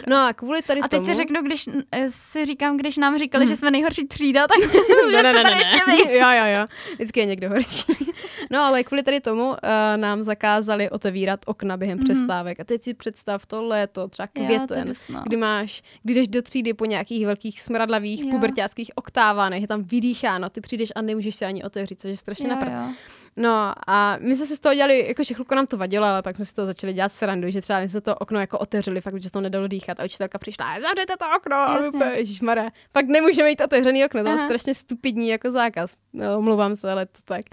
no 0.08 0.16
a 0.16 0.32
kvůli 0.32 0.62
tady 0.62 0.80
A 0.80 0.88
teď 0.88 0.98
tomu... 1.00 1.08
si 1.10 1.14
řeknu, 1.14 1.42
když 1.42 1.64
eh, 1.92 2.06
si 2.10 2.44
říkám, 2.46 2.76
když 2.76 2.96
nám 2.96 3.18
říkali, 3.18 3.44
Hmm. 3.44 3.52
že 3.52 3.56
jsme 3.56 3.70
nejhorší 3.70 4.06
třída, 4.08 4.46
tak 4.46 4.58
že 5.10 5.16
Ne, 5.16 5.22
ne, 5.22 5.32
ne, 5.32 5.42
ne, 5.50 5.56
ještě 5.56 5.80
vy. 5.86 6.16
jo, 6.18 6.28
jo, 6.30 6.44
jo. 6.57 6.57
Vždycky 6.94 7.20
je 7.20 7.26
někdo 7.26 7.48
horší. 7.48 7.84
No 8.50 8.58
ale 8.60 8.84
kvůli 8.84 9.02
tady 9.02 9.20
tomu 9.20 9.48
uh, 9.48 9.56
nám 9.96 10.22
zakázali 10.22 10.90
otevírat 10.90 11.40
okna 11.46 11.76
během 11.76 11.98
Mhm. 11.98 12.04
přestávek. 12.04 12.60
A 12.60 12.64
teď 12.64 12.84
si 12.84 12.94
představ 12.94 13.46
to 13.46 13.62
léto, 13.64 14.08
třeba 14.08 14.28
Jo, 14.36 14.42
to 14.42 14.46
květen, 14.46 14.78
je 14.78 14.84
dusno. 14.84 15.22
kdy 15.26 15.36
máš, 15.36 15.82
kdy 16.02 16.14
jdeš 16.14 16.28
do 16.28 16.42
třídy 16.42 16.74
po 16.74 16.84
nějakých 16.84 17.26
velkých 17.26 17.60
smradlavých 17.60 18.24
Jo. 18.24 18.30
pubertáckých 18.30 18.90
oktávánech, 18.94 19.60
je 19.60 19.68
tam 19.68 19.82
vydýcháno, 19.84 20.50
ty 20.50 20.60
přijdeš 20.60 20.92
a 20.96 21.02
nemůžeš 21.02 21.34
se 21.34 21.46
ani 21.46 21.64
otevřít, 21.64 22.00
což 22.00 22.08
je 22.10 22.16
strašně 22.16 22.48
Jo, 22.50 22.56
jo. 22.66 22.92
No 23.38 23.72
a 23.86 24.16
my 24.20 24.36
jsme 24.36 24.46
si 24.46 24.56
z 24.56 24.60
toho 24.60 24.74
dělali, 24.74 25.08
jakože 25.08 25.34
chvilku 25.34 25.54
nám 25.54 25.66
to 25.66 25.76
vadilo, 25.76 26.06
ale 26.06 26.22
pak 26.22 26.36
jsme 26.36 26.44
si 26.44 26.54
to 26.54 26.66
začali 26.66 26.92
dělat 26.92 27.12
srandu, 27.12 27.50
že 27.50 27.60
třeba 27.60 27.80
my 27.80 27.88
jsme 27.88 28.00
to 28.00 28.14
okno 28.16 28.40
jako 28.40 28.58
otevřeli, 28.58 29.00
fakt, 29.00 29.22
že 29.22 29.28
se 29.28 29.32
to 29.32 29.40
nedalo 29.40 29.68
dýchat 29.68 30.00
a 30.00 30.04
učitelka 30.04 30.38
přišla, 30.38 30.80
zavřete 30.80 31.16
to 31.16 31.24
okno 31.36 31.56
a 31.56 31.80
Jasně. 31.84 32.04
ježišmarja, 32.04 32.70
pak 32.92 33.06
nemůžeme 33.06 33.48
mít 33.48 33.60
otevřený 33.60 34.04
okno, 34.04 34.22
to 34.22 34.28
je 34.28 34.38
strašně 34.38 34.74
stupidní 34.74 35.28
jako 35.28 35.52
zákaz. 35.52 35.96
No, 36.12 36.38
omlouvám 36.38 36.76
se, 36.76 36.92
ale 36.92 37.06
to 37.06 37.20
tak. 37.24 37.44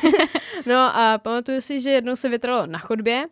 no 0.66 0.76
a 0.76 1.18
pamatuju 1.22 1.60
si, 1.60 1.80
že 1.80 1.90
jednou 1.90 2.16
se 2.16 2.28
větralo 2.28 2.66
na 2.66 2.78
chodbě 2.78 3.24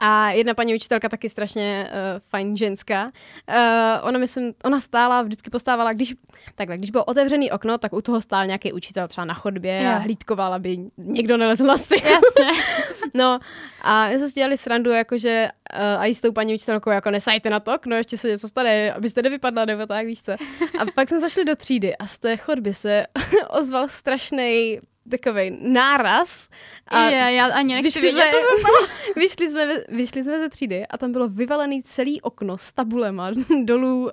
a 0.00 0.30
jedna 0.30 0.54
paní 0.54 0.74
učitelka 0.74 1.08
taky 1.08 1.28
strašně 1.28 1.90
uh, 1.90 2.20
fajn 2.28 2.56
ženská. 2.56 3.04
Uh, 3.04 4.08
ona, 4.08 4.18
myslím, 4.18 4.54
ona 4.64 4.80
stála, 4.80 5.22
vždycky 5.22 5.50
postávala, 5.50 5.92
když, 5.92 6.14
takhle, 6.54 6.78
když 6.78 6.90
bylo 6.90 7.04
otevřený 7.04 7.50
okno, 7.50 7.78
tak 7.78 7.92
u 7.92 8.00
toho 8.00 8.20
stál 8.20 8.46
nějaký 8.46 8.72
učitel 8.72 9.08
třeba 9.08 9.24
na 9.24 9.34
chodbě 9.34 9.82
Jo. 9.82 9.90
a 9.90 9.94
hlídkoval, 9.98 10.54
aby 10.54 10.78
někdo 10.96 11.36
nelezl 11.36 11.64
na 11.64 11.76
střechu. 11.76 12.08
Jasně. 12.08 12.62
No 13.14 13.38
a 13.82 14.08
my 14.08 14.18
jsme 14.18 14.28
si 14.28 14.34
dělali 14.34 14.56
srandu, 14.58 14.90
jakože 14.90 15.48
uh, 15.74 16.00
a 16.00 16.06
i 16.06 16.14
s 16.14 16.20
tou 16.20 16.32
paní 16.32 16.54
učitelkou, 16.54 16.90
jako 16.90 17.10
nesajte 17.10 17.50
na 17.50 17.60
to 17.60 17.74
okno, 17.74 17.96
ještě 17.96 18.18
se 18.18 18.28
něco 18.28 18.48
stane, 18.48 18.92
abyste 18.92 19.22
nevypadla, 19.22 19.64
nebo 19.64 19.86
tak, 19.86 20.06
víš 20.06 20.22
co. 20.22 20.32
A 20.78 20.86
pak 20.94 21.08
jsme 21.08 21.20
zašli 21.20 21.44
do 21.44 21.56
třídy 21.56 21.96
a 21.96 22.06
z 22.06 22.18
té 22.18 22.36
chodby 22.36 22.74
se 22.74 23.06
ozval 23.50 23.88
strašný 23.88 24.78
takový 25.08 25.58
náraz. 25.60 26.48
A 26.88 27.00
je, 27.00 27.34
já 27.34 27.46
ani 27.46 27.74
nechci 27.74 27.86
vyšli 27.86 28.00
vědět, 28.00 28.20
jsme, 28.20 28.30
co 28.30 28.38
se 28.38 28.60
stalo. 28.60 28.88
vyšli, 29.16 29.50
jsme, 29.50 29.84
vyšli 29.88 30.24
jsme 30.24 30.38
ze 30.38 30.48
třídy 30.48 30.86
a 30.86 30.98
tam 30.98 31.12
bylo 31.12 31.28
vyvalený 31.28 31.82
celý 31.82 32.20
okno 32.20 32.58
s 32.58 32.72
tabulema 32.72 33.30
dolů 33.64 34.04
uh, 34.04 34.10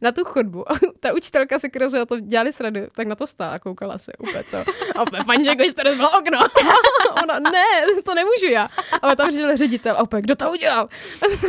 na 0.00 0.12
tu 0.12 0.24
chodbu. 0.24 0.72
A 0.72 0.74
ta 1.00 1.14
učitelka 1.14 1.58
se, 1.58 1.68
kterou 1.68 2.04
to 2.06 2.20
dělali 2.20 2.52
srandu, 2.52 2.80
tak 2.96 3.06
na 3.06 3.14
to 3.14 3.26
stála 3.26 3.52
a 3.52 3.58
koukala 3.58 3.98
se 3.98 4.12
úplně, 4.18 4.44
co? 4.44 4.56
A 4.96 5.02
úplně, 5.02 5.24
paní, 5.24 5.44
jako 5.44 5.62
jste 5.62 5.82
rozbilo 5.82 6.10
okno. 6.18 6.38
A 6.38 7.22
Ona, 7.22 7.38
ne, 7.38 8.02
to 8.04 8.14
nemůžu 8.14 8.46
já. 8.46 8.68
Ale 9.02 9.16
tam 9.16 9.28
přišel 9.28 9.56
ředitel 9.56 9.94
a 9.98 10.02
úplně, 10.02 10.22
kdo 10.22 10.36
to 10.36 10.50
udělal? 10.50 10.88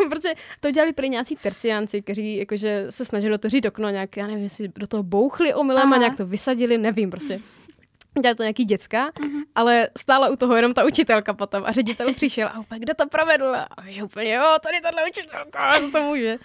Protože 0.09 0.33
to 0.59 0.71
dělali 0.71 0.93
prý 0.93 1.09
nějací 1.09 1.35
terciánci, 1.35 2.01
kteří 2.01 2.37
jakože 2.37 2.85
se 2.89 3.05
snažili 3.05 3.33
otevřít 3.33 3.65
okno 3.65 3.89
nějak, 3.89 4.17
já 4.17 4.27
nevím, 4.27 4.43
jestli 4.43 4.67
do 4.67 4.87
toho 4.87 5.03
bouchli 5.03 5.53
omylem 5.53 5.93
a 5.93 5.97
nějak 5.97 6.17
to 6.17 6.25
vysadili, 6.25 6.77
nevím, 6.77 7.09
prostě. 7.09 7.39
Dělali 8.21 8.35
to 8.35 8.43
nějaký 8.43 8.65
děcka, 8.65 9.11
ale 9.55 9.89
stála 9.97 10.29
u 10.29 10.35
toho 10.35 10.55
jenom 10.55 10.73
ta 10.73 10.83
učitelka 10.85 11.33
potom 11.33 11.63
a 11.65 11.71
ředitel 11.71 12.13
přišel 12.13 12.47
a 12.47 12.59
úplně, 12.59 12.79
kdo 12.79 12.93
to 12.93 13.07
provedl? 13.07 13.55
A 13.55 13.67
že 13.87 14.03
úplně, 14.03 14.33
jo, 14.33 14.43
tady 14.63 14.81
tahle 14.81 15.01
učitelka, 15.09 15.79
to, 15.79 15.91
to 15.91 16.03
může. 16.03 16.37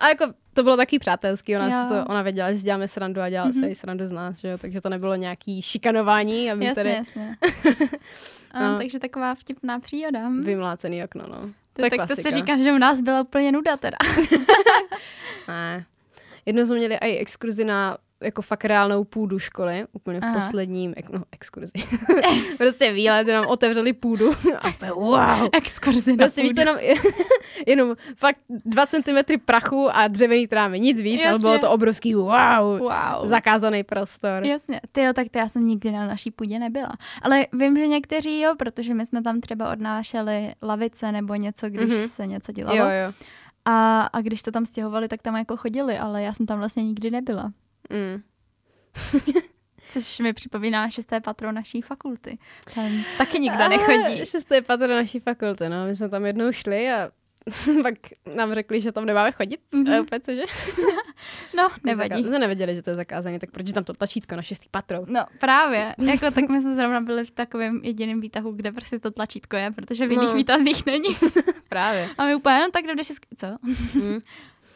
A 0.00 0.08
jako 0.08 0.24
to 0.54 0.62
bylo 0.62 0.76
taky 0.76 0.98
přátelský, 0.98 1.56
ona, 1.56 1.88
to, 1.88 2.10
ona 2.10 2.22
věděla, 2.22 2.52
že 2.52 2.58
si 2.58 2.64
děláme 2.64 2.88
srandu 2.88 3.20
a 3.20 3.28
dělala 3.30 3.50
Mhm. 3.50 3.60
se 3.60 3.68
i 3.68 3.74
srandu 3.74 4.06
z 4.06 4.10
nás, 4.12 4.38
že 4.38 4.48
jo? 4.48 4.58
takže 4.58 4.80
to 4.80 4.88
nebylo 4.88 5.14
nějaký 5.14 5.62
šikanování, 5.62 6.52
aby 6.52 6.64
Jasně, 6.64 6.74
tady 6.74 6.90
jasně. 6.94 7.36
No. 8.60 8.78
Takže 8.78 8.98
taková 8.98 9.34
vtipná 9.34 9.80
příhoda. 9.80 10.28
hm. 10.28 10.44
vymlácený 10.44 11.04
okno, 11.04 11.24
no. 11.28 11.36
To 11.40 11.48
To, 11.72 11.84
je 11.84 11.90
tak 11.90 12.00
to 12.00 12.06
klasika. 12.06 12.30
se 12.30 12.36
říká, 12.36 12.56
že 12.56 12.72
u 12.72 12.78
nás 12.78 13.00
byla 13.00 13.20
úplně 13.20 13.52
nuda 13.52 13.76
teda. 13.76 13.96
Ne. 15.48 15.84
Jednou 16.46 16.66
jsme 16.66 16.76
měli 16.76 16.94
i 16.94 17.16
exkurzi 17.18 17.64
na 17.64 17.98
jako 18.22 18.42
fakt 18.42 18.64
reálnou 18.64 19.04
půdu 19.04 19.38
školy, 19.38 19.84
úplně 19.92 20.20
v 20.20 20.24
Aha. 20.24 20.34
posledním, 20.34 20.94
no, 21.12 21.22
exkurzi. 21.32 21.72
prostě 22.58 22.92
výlet, 22.92 23.26
nám 23.26 23.46
otevřeli 23.46 23.92
půdu. 23.92 24.30
A 24.82 24.94
wow. 24.94 25.48
Exkurzi 25.52 26.10
na 26.10 26.16
Prostě 26.16 26.42
víš, 26.42 26.50
co, 26.54 26.60
jenom, 26.60 26.76
jenom 27.66 27.96
fakt 28.16 28.38
dva 28.64 28.86
centimetry 28.86 29.38
prachu 29.38 29.88
a 29.92 30.08
dřevěný 30.08 30.46
trámy, 30.46 30.80
nic 30.80 31.00
víc, 31.00 31.20
ale 31.20 31.30
Jasně. 31.30 31.40
bylo 31.42 31.58
to 31.58 31.70
obrovský 31.70 32.14
wow, 32.14 32.78
Wow. 32.78 33.26
zakázaný 33.26 33.84
prostor. 33.84 34.44
Jasně, 34.44 34.80
ty 34.92 35.02
jo, 35.02 35.12
tak 35.12 35.28
to 35.30 35.38
já 35.38 35.48
jsem 35.48 35.66
nikdy 35.66 35.90
na 35.92 36.06
naší 36.06 36.30
půdě 36.30 36.58
nebyla. 36.58 36.92
Ale 37.22 37.46
vím, 37.52 37.76
že 37.76 37.86
někteří 37.86 38.40
jo, 38.40 38.54
protože 38.58 38.94
my 38.94 39.06
jsme 39.06 39.22
tam 39.22 39.40
třeba 39.40 39.72
odnášeli 39.72 40.54
lavice 40.62 41.12
nebo 41.12 41.34
něco, 41.34 41.70
když 41.70 41.90
Mhm. 41.98 42.08
se 42.08 42.26
něco 42.26 42.52
dělalo. 42.52 42.76
Jo, 42.78 42.84
jo. 42.84 43.12
A, 43.64 44.00
a 44.12 44.20
když 44.20 44.42
to 44.42 44.50
tam 44.50 44.66
stěhovali, 44.66 45.08
tak 45.08 45.22
tam 45.22 45.36
jako 45.36 45.56
chodili, 45.56 45.98
ale 45.98 46.22
já 46.22 46.32
jsem 46.32 46.46
tam 46.46 46.58
vlastně 46.58 46.84
nikdy 46.84 47.10
nebyla. 47.10 47.52
Mm. 47.90 48.22
Což 49.88 50.18
mi 50.18 50.32
připomíná 50.32 50.90
šesté 50.90 51.20
patro 51.20 51.52
naší 51.52 51.82
fakulty. 51.82 52.36
Tam 52.74 53.04
taky 53.18 53.38
nikdo 53.40 53.68
nechodí. 53.68 54.22
A, 54.22 54.24
Šesté 54.24 54.62
patro 54.62 54.88
naší 54.88 55.20
fakulty, 55.20 55.68
no. 55.68 55.86
My 55.86 55.96
jsme 55.96 56.08
tam 56.08 56.26
jednou 56.26 56.52
šli 56.52 56.90
a 56.90 57.10
pak 57.82 57.94
nám 58.34 58.54
řekli, 58.54 58.80
že 58.80 58.92
tam 58.92 59.04
nemáme 59.04 59.32
chodit. 59.32 59.60
Mhm. 59.72 59.84
Mm-hmm. 59.84 59.98
A 59.98 60.00
úplně 60.02 60.20
cože? 60.20 60.42
No, 61.56 61.68
nevadí. 61.84 62.24
Jsme 62.24 62.38
nevěděli, 62.38 62.74
že 62.74 62.82
to 62.82 62.90
je 62.90 62.96
zakázané, 62.96 63.38
tak 63.38 63.50
proč 63.50 63.66
je 63.66 63.72
tam 63.72 63.84
to 63.84 63.92
tlačítko 63.94 64.36
na 64.36 64.42
šestý 64.42 64.66
patro? 64.70 64.98
No 65.06 65.24
právě, 65.38 65.94
jako 65.98 66.30
tak 66.30 66.48
my 66.48 66.62
jsme 66.62 66.74
zrovna 66.74 67.00
byli 67.00 67.24
v 67.24 67.30
takovém 67.30 67.80
jediném 67.84 68.20
výtahu, 68.20 68.52
kde 68.52 68.72
prostě 68.72 68.98
to 68.98 69.10
tlačítko 69.10 69.56
je, 69.56 69.70
protože 69.70 70.06
v 70.06 70.12
jiných 70.12 70.28
No. 70.28 70.34
výtazích 70.34 70.86
není. 70.86 71.08
Právě. 71.68 72.08
A 72.18 72.24
my 72.26 72.34
úplně, 72.34 72.58
no 72.60 72.70
tak 72.70 72.86
jde 72.86 72.94
do 72.94 73.04
šest... 73.04 73.26
Co? 73.36 73.46
Mm. 73.94 74.18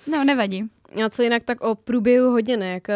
No, 0.07 0.25
nevadí. 0.25 0.65
A 1.05 1.09
co 1.11 1.23
jinak 1.23 1.43
tak 1.45 1.61
o 1.61 1.75
průběhu 1.75 2.31
hodiny, 2.31 2.73
jako 2.73 2.93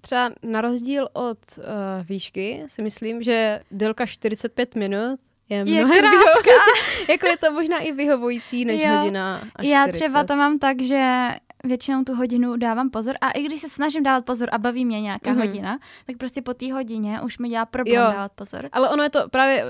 třeba 0.00 0.30
na 0.42 0.60
rozdíl 0.60 1.08
od 1.12 1.38
uh, 1.58 1.64
výšky 2.06 2.62
si 2.66 2.82
myslím, 2.82 3.22
že 3.22 3.60
délka 3.70 4.06
45 4.06 4.74
minut 4.74 5.20
je 5.48 5.56
Je 5.56 5.64
mnohem 5.64 6.04
vyho- 6.04 6.24
jako 7.08 7.26
je 7.26 7.36
to 7.36 7.52
možná 7.52 7.78
i 7.78 7.92
vyhovující 7.92 8.64
než 8.64 8.80
Jo. 8.82 8.88
hodina 8.98 9.36
a 9.56 9.62
40. 9.62 9.68
Já 9.68 9.86
třeba 9.92 10.24
to 10.24 10.36
mám 10.36 10.58
tak, 10.58 10.82
že 10.82 11.28
většinou 11.64 12.04
tu 12.04 12.14
hodinu 12.14 12.56
dávám 12.56 12.90
pozor 12.90 13.14
a 13.20 13.30
i 13.30 13.42
když 13.42 13.60
se 13.60 13.68
snažím 13.68 14.02
dávat 14.02 14.24
pozor 14.24 14.48
a 14.52 14.58
baví 14.58 14.84
mě 14.84 15.00
nějaká 15.00 15.30
Mhm. 15.30 15.40
mm-hmm. 15.40 15.46
hodina, 15.46 15.78
tak 16.06 16.16
prostě 16.16 16.42
po 16.42 16.54
té 16.54 16.72
hodině 16.72 17.20
už 17.20 17.38
mi 17.38 17.48
dělá 17.48 17.66
problém 17.66 17.96
Jo. 17.96 18.12
dávat 18.12 18.32
pozor. 18.32 18.68
Ale 18.72 18.88
ono 18.88 19.02
je 19.02 19.10
to 19.10 19.28
právě 19.30 19.64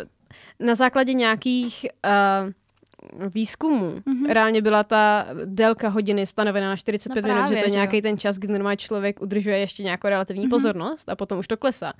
na 0.60 0.74
základě 0.74 1.12
nějakých 1.12 1.86
uh, 2.44 2.50
výzkumů. 3.34 4.02
Mhm. 4.06 4.24
Mm-hmm. 4.24 4.32
Reálně 4.32 4.62
byla 4.62 4.84
ta 4.84 5.26
délka 5.44 5.88
hodiny 5.88 6.26
stanovena 6.26 6.68
na 6.68 6.76
45 6.76 7.22
No 7.22 7.28
minut, 7.28 7.38
právě, 7.40 7.56
že 7.56 7.62
to 7.62 7.66
je 7.68 7.72
nějaký 7.72 8.02
ten 8.02 8.18
čas, 8.18 8.36
kdy 8.38 8.52
normální 8.52 8.76
člověk 8.76 9.22
udržuje 9.22 9.58
ještě 9.58 9.82
nějakou 9.82 10.08
relativní 10.08 10.42
Mhm. 10.42 10.48
mm-hmm. 10.48 10.54
pozornost 10.56 11.08
a 11.08 11.16
potom 11.16 11.38
už 11.38 11.48
to 11.48 11.56
klesá. 11.56 11.92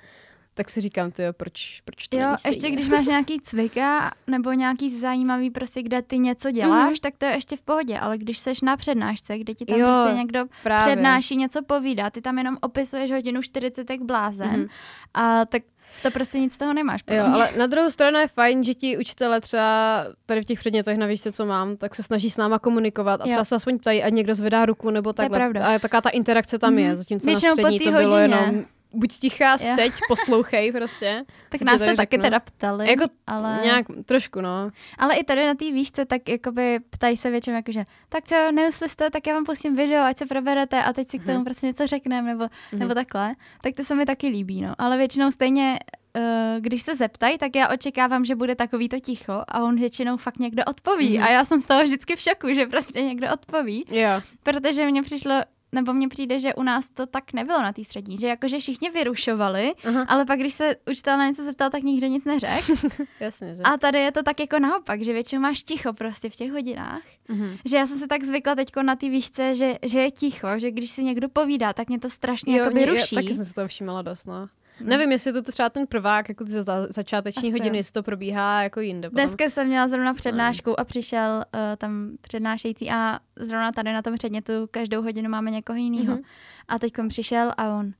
Tak 0.57 0.69
si 0.69 0.81
říkám, 0.81 1.11
tyjo, 1.11 1.33
proč, 1.33 1.81
proč 1.85 2.07
to 2.07 2.17
Jo, 2.17 2.21
není 2.23 2.31
ještě 2.45 2.53
stejně? 2.61 2.75
když 2.75 2.87
máš 2.87 3.05
nějaký 3.07 3.39
cvika 3.39 4.11
nebo 4.27 4.51
nějaký 4.51 4.99
zajímavý 4.99 5.49
prostě, 5.49 5.83
kde 5.83 6.01
ty 6.01 6.17
něco 6.19 6.51
děláš, 6.51 6.89
Mhm. 6.89 6.97
tak 7.01 7.13
to 7.17 7.25
je 7.25 7.31
ještě 7.31 7.57
v 7.57 7.61
pohodě, 7.61 7.99
ale 7.99 8.17
když 8.17 8.39
seš 8.39 8.61
na 8.61 8.77
přednášce, 8.77 9.37
kde 9.37 9.53
ti 9.53 9.65
tam 9.65 9.79
Jo, 9.79 9.87
prostě 9.93 10.17
někdo 10.17 10.45
Právě. 10.63 10.95
přednáší, 10.95 11.35
něco 11.37 11.63
povídá, 11.63 12.09
ty 12.09 12.21
tam 12.21 12.37
jenom 12.37 12.57
opisuješ 12.61 13.11
hodinu 13.11 13.41
40 13.41 13.89
jak 13.89 14.01
blázen 14.01 14.47
Mhm. 14.59 14.67
a 15.13 15.45
tak 15.45 15.61
to 16.03 16.11
prostě 16.11 16.39
nic 16.39 16.53
z 16.53 16.57
toho 16.57 16.73
nemáš. 16.73 17.01
podle 17.01 17.17
Jo, 17.17 17.25
ale 17.33 17.49
na 17.57 17.67
druhou 17.67 17.89
stranu 17.91 18.19
je 18.19 18.27
fajn, 18.27 18.63
že 18.63 18.73
ti 18.73 18.97
učitele 18.97 19.41
třeba 19.41 20.05
tady 20.25 20.41
v 20.41 20.45
těch 20.45 20.59
předmětech 20.59 20.97
na 20.97 21.07
výšce, 21.07 21.31
co 21.31 21.45
mám, 21.45 21.77
tak 21.77 21.95
se 21.95 22.03
snaží 22.03 22.29
s 22.29 22.37
náma 22.37 22.59
komunikovat 22.59 23.21
a 23.21 23.23
Jo. 23.25 23.29
třeba 23.31 23.45
se 23.45 23.55
aspoň 23.55 23.79
ptají, 23.79 24.03
ať 24.03 24.13
někdo 24.13 24.35
zvedá 24.35 24.65
ruku 24.65 24.89
nebo 24.89 25.09
je 25.09 25.13
takhle. 25.13 25.37
pravda. 25.39 25.67
A 25.67 25.79
taká 25.79 26.01
ta 26.01 26.09
interakce 26.09 26.59
tam 26.59 26.77
je, 26.79 26.87
Mhm. 26.87 26.97
zatímco 26.97 27.27
Většinou 27.27 27.49
na 27.49 27.55
střední 27.55 27.79
to 27.79 27.91
bylo 27.91 28.01
hodině. 28.15 28.21
jenom 28.21 28.65
buď 28.95 29.11
stichá, 29.11 29.51
Jo. 29.51 29.57
seď, 29.75 29.93
poslouchej 30.07 30.71
prostě. 30.71 31.25
Tak 31.49 31.61
nás 31.61 31.81
se 31.81 31.93
taky 31.95 32.17
teda 32.17 32.39
ptali, 32.39 32.89
Jako 32.89 33.03
ale, 33.27 33.59
Nějak, 33.63 33.85
trošku, 34.05 34.41
no. 34.41 34.71
ale 34.97 35.15
i 35.15 35.23
tady 35.23 35.45
na 35.45 35.53
té 35.55 35.65
výšce, 35.71 36.05
tak 36.05 36.29
jakoby 36.29 36.79
ptají 36.89 37.17
se 37.17 37.29
většinou 37.29 37.55
jakože, 37.55 37.83
tak 38.09 38.23
co, 38.27 38.51
neusli 38.51 38.89
jste, 38.89 39.09
tak 39.09 39.27
já 39.27 39.33
vám 39.33 39.43
pustím 39.45 39.75
video, 39.75 40.03
ať 40.03 40.17
se 40.17 40.25
proberete 40.25 40.83
a 40.83 40.93
teď 40.93 41.09
si 41.09 41.19
k 41.19 41.23
tomu 41.25 41.35
Mhm. 41.35 41.45
prostě 41.45 41.65
něco 41.65 41.87
řekneme, 41.87 42.27
nebo, 42.33 42.43
Mhm. 42.71 42.79
nebo 42.79 42.93
takhle. 42.93 43.35
Tak 43.61 43.73
to 43.75 43.83
se 43.83 43.95
mi 43.95 44.05
taky 44.05 44.27
líbí, 44.27 44.61
no. 44.61 44.73
Ale 44.77 44.97
většinou 44.97 45.31
stejně, 45.31 45.79
uh, 46.17 46.21
když 46.59 46.81
se 46.81 46.95
zeptají, 46.95 47.37
tak 47.37 47.55
já 47.55 47.69
očekávám, 47.69 48.25
že 48.25 48.35
bude 48.35 48.55
takový 48.55 48.89
to 48.89 48.99
ticho 48.99 49.43
a 49.47 49.63
on 49.63 49.75
většinou 49.75 50.17
fakt 50.17 50.39
někdo 50.39 50.63
odpoví. 50.67 51.13
Mhm. 51.17 51.23
A 51.27 51.29
já 51.29 51.45
jsem 51.45 51.61
z 51.61 51.65
toho 51.65 51.83
vždycky 51.83 52.15
v 52.15 52.19
šoku, 52.21 52.53
že 52.53 52.65
prostě 52.67 53.01
někdo 53.01 53.27
odpoví. 53.33 53.85
Jo. 53.89 54.09
Protože 54.43 54.85
mně 54.85 55.03
přišlo, 55.03 55.33
nebo 55.75 55.93
mně 55.93 56.07
přijde, 56.07 56.39
že 56.39 56.53
u 56.53 56.63
nás 56.63 56.87
to 56.93 57.05
tak 57.05 57.33
nebylo 57.33 57.61
na 57.61 57.73
té 57.73 57.83
střední, 57.83 58.17
že 58.17 58.27
jakože 58.27 58.59
všichni 58.59 58.89
vyrušovali, 58.89 59.73
Aha, 59.83 60.05
ale 60.07 60.25
pak 60.25 60.39
když 60.39 60.53
se 60.53 60.75
učitel 60.91 61.17
na 61.17 61.27
něco 61.27 61.43
zeptal, 61.43 61.69
tak 61.69 61.83
nikdo 61.83 62.07
nic 62.07 62.25
neřekl. 62.25 62.73
jasně, 63.19 63.55
že? 63.55 63.61
A 63.63 63.77
tady 63.77 63.99
je 63.99 64.11
to 64.11 64.23
tak 64.23 64.39
jako 64.39 64.59
naopak, 64.59 65.01
že 65.03 65.13
většinou 65.13 65.41
máš 65.41 65.63
ticho 65.63 65.93
prostě 65.93 66.29
v 66.29 66.35
těch 66.35 66.51
hodinách. 66.51 67.01
Mhm. 67.27 67.57
Že 67.65 67.77
já 67.77 67.87
jsem 67.87 67.99
se 67.99 68.07
tak 68.07 68.23
zvykla 68.23 68.55
teď 68.55 68.71
na 68.81 68.95
té 68.95 69.09
výšce, 69.09 69.55
že, 69.55 69.77
že 69.83 69.99
je 69.99 70.11
ticho, 70.11 70.47
že 70.57 70.71
když 70.71 70.91
si 70.91 71.03
někdo 71.03 71.29
povídá, 71.29 71.73
tak 71.73 71.87
mě 71.87 71.99
to 71.99 72.09
strašně 72.09 72.57
jakoby 72.57 72.75
mě- 72.75 72.85
ruší. 72.85 73.15
Já, 73.15 73.21
taky 73.21 73.33
jsem 73.33 73.45
se 73.45 73.53
toho 73.53 73.67
všimala 73.67 74.01
dost, 74.01 74.25
no. 74.25 74.49
Hmm. 74.79 74.89
Nevím, 74.89 75.11
jestli 75.11 75.33
to 75.33 75.41
třeba 75.51 75.69
ten 75.69 75.87
prvák, 75.87 76.29
jako 76.29 76.43
ty 76.45 76.51
za, 76.51 76.87
začáteční 76.89 77.49
Asi 77.49 77.51
hodiny, 77.51 77.77
jo. 77.77 77.79
jestli 77.79 77.91
to 77.93 78.03
probíhá 78.03 78.63
jako 78.63 78.79
jinde. 78.79 79.09
potom. 79.09 79.25
Dneska 79.25 79.49
jsem 79.49 79.67
měla 79.67 79.87
zrovna 79.87 80.13
přednášku 80.13 80.79
a 80.79 80.83
přišel 80.83 81.43
uh, 81.53 81.59
tam 81.77 82.09
přednášející 82.21 82.91
a 82.91 83.19
zrovna 83.35 83.71
tady 83.71 83.93
na 83.93 84.01
tom 84.01 84.13
předmětu 84.13 84.53
každou 84.71 85.01
hodinu 85.01 85.29
máme 85.29 85.51
někoho 85.51 85.77
jiného. 85.77 86.13
Mhm. 86.13 86.23
A 86.67 86.79
teď 86.79 86.93
přišel 87.09 87.51
a 87.57 87.69
on, 87.79 87.91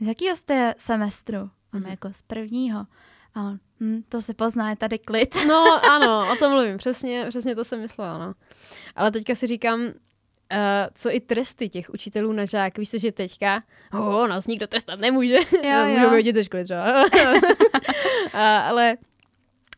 z 0.00 0.06
jakého 0.06 0.36
jste 0.36 0.74
semestru? 0.78 1.50
My 1.72 1.80
Mhm. 1.80 1.88
jako 1.90 2.08
z 2.12 2.22
prvního. 2.22 2.86
A 3.34 3.42
on, 3.42 3.58
hm, 3.80 4.02
to 4.08 4.22
se 4.22 4.34
pozná, 4.34 4.70
je 4.70 4.76
tady 4.76 4.98
klid. 4.98 5.34
No 5.48 5.80
ano, 5.90 6.32
o 6.32 6.36
tom 6.36 6.52
mluvím, 6.52 6.76
přesně, 6.76 7.26
přesně 7.28 7.54
to 7.54 7.64
jsem 7.64 7.80
myslela, 7.80 8.18
no. 8.18 8.34
Ale 8.96 9.10
teďka 9.10 9.34
si 9.34 9.46
říkám, 9.46 9.80
Uh, 10.52 10.58
co 10.94 11.14
i 11.14 11.20
tresty 11.20 11.68
těch 11.68 11.90
učitelů 11.90 12.32
na 12.32 12.44
žák. 12.44 12.78
Víš 12.78 12.90
co, 12.90 12.98
že 12.98 13.12
teďka, 13.12 13.62
oh, 13.92 14.28
nás 14.28 14.46
nikdo 14.46 14.66
trestat 14.66 15.00
nemůže. 15.00 15.38
Jo, 15.64 15.86
Můžou 15.88 16.14
jo. 16.14 16.32
ze 16.34 16.44
školy 16.44 16.64
třeba. 16.64 17.04
A, 18.32 18.58
ale 18.68 18.96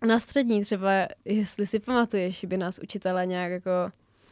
na 0.07 0.19
střední 0.19 0.63
třeba, 0.63 0.91
jestli 1.25 1.67
si 1.67 1.81
pamatuješ, 1.81 2.45
by 2.45 2.57
nás 2.57 2.79
učitelé 2.79 3.27
nějak 3.27 3.53
jako... 3.53 3.71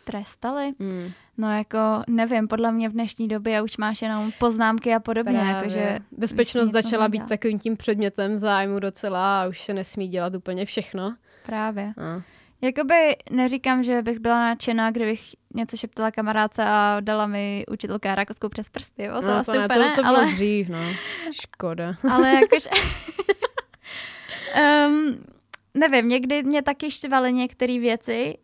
Trestali? 0.05 0.73
Hmm, 0.81 1.13
No 1.39 1.57
jako, 1.57 1.79
nevím, 2.09 2.49
podle 2.49 2.73
mě 2.73 2.89
v 2.89 2.93
dnešní 2.93 3.29
době 3.29 3.63
už 3.63 3.77
máš 3.77 4.03
jenom 4.03 4.33
poznámky 4.39 4.95
a 4.95 5.01
podobně. 5.01 5.39
Jakože 5.39 5.99
Bezpečnost 6.13 6.71
začala 6.73 7.09
být 7.09 7.27
takovým 7.29 7.59
tím 7.59 7.77
předmětem 7.77 8.39
zájmu 8.39 8.79
docela 8.79 9.43
a 9.43 9.47
už 9.47 9.63
se 9.63 9.75
nesmí 9.75 10.09
dělat 10.09 10.35
úplně 10.35 10.67
všechno. 10.67 11.17
právě. 11.47 11.93
No. 11.97 12.23
Jakoby 12.61 13.17
neříkám, 13.31 13.83
že 13.83 14.03
bych 14.03 14.19
byla 14.19 14.41
nadšená, 14.41 14.91
kdybych 14.91 15.21
něco 15.55 15.77
šeptala 15.77 16.11
kamarádce 16.11 16.65
a 16.65 16.97
dala 17.01 17.27
mi 17.27 17.65
učitelka 17.71 18.15
rakovskou 18.15 18.49
přes 18.49 18.69
prsty, 18.69 19.05
jo, 19.05 19.21
to 19.21 19.27
no, 19.27 19.35
asi 19.35 19.51
to, 19.51 19.59
úplně 19.59 19.69
to, 19.69 19.79
ne, 19.79 19.95
to 19.95 20.03
bylo 20.03 20.17
ale, 20.17 20.33
dřív, 20.33 20.69
no. 20.69 20.79
Škoda. 21.33 21.95
ale 22.13 22.33
jakože... 22.43 22.71
um, 24.87 25.25
nevím, 25.75 26.09
někdy 26.09 26.43
mě 26.43 26.63
taky 26.63 26.91
štvaly 26.91 27.33
některé 27.33 27.79
věci, 27.79 28.39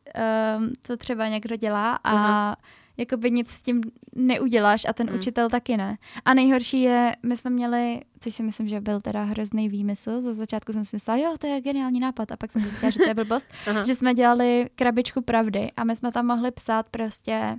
um, 0.59 0.73
co 0.83 0.97
třeba 0.97 1.29
někdo 1.29 1.57
dělá 1.57 1.95
a 1.95 2.11
Aha. 2.11 2.57
Jakoby 2.97 3.31
nic 3.31 3.51
s 3.51 3.63
tím 3.63 3.81
neuděláš 4.17 4.85
a 4.89 4.93
ten 4.93 5.11
Mm. 5.11 5.17
učitel 5.19 5.51
taky 5.51 5.77
ne. 5.77 5.99
A 6.25 6.35
nejhorší 6.35 6.83
je, 6.83 7.13
my 7.23 7.37
jsme 7.37 7.51
měli, 7.51 8.01
což 8.21 8.35
si 8.35 8.43
myslím, 8.43 8.69
že 8.69 8.81
byl 8.81 9.01
teda 9.01 9.23
hrozný 9.23 9.69
výmysl, 9.69 10.21
za 10.23 10.33
začátku 10.33 10.73
jsem 10.73 10.85
si 10.85 10.97
myslela, 10.97 11.19
jo, 11.19 11.35
to 11.39 11.47
je 11.47 11.61
geniální 11.61 12.01
nápad 12.01 12.33
a 12.33 12.37
pak 12.37 12.53
jsem 12.53 12.63
zjistila, 12.63 12.91
že 12.91 12.99
to 12.99 13.09
je 13.09 13.15
blbost, 13.15 13.47
že 13.87 13.95
jsme 13.95 14.15
dělali 14.15 14.71
krabičku 14.75 15.23
pravdy 15.23 15.73
a 15.77 15.85
my 15.85 15.97
jsme 15.97 16.13
tam 16.13 16.27
mohli 16.27 16.51
psát 16.51 16.87
prostě 16.91 17.57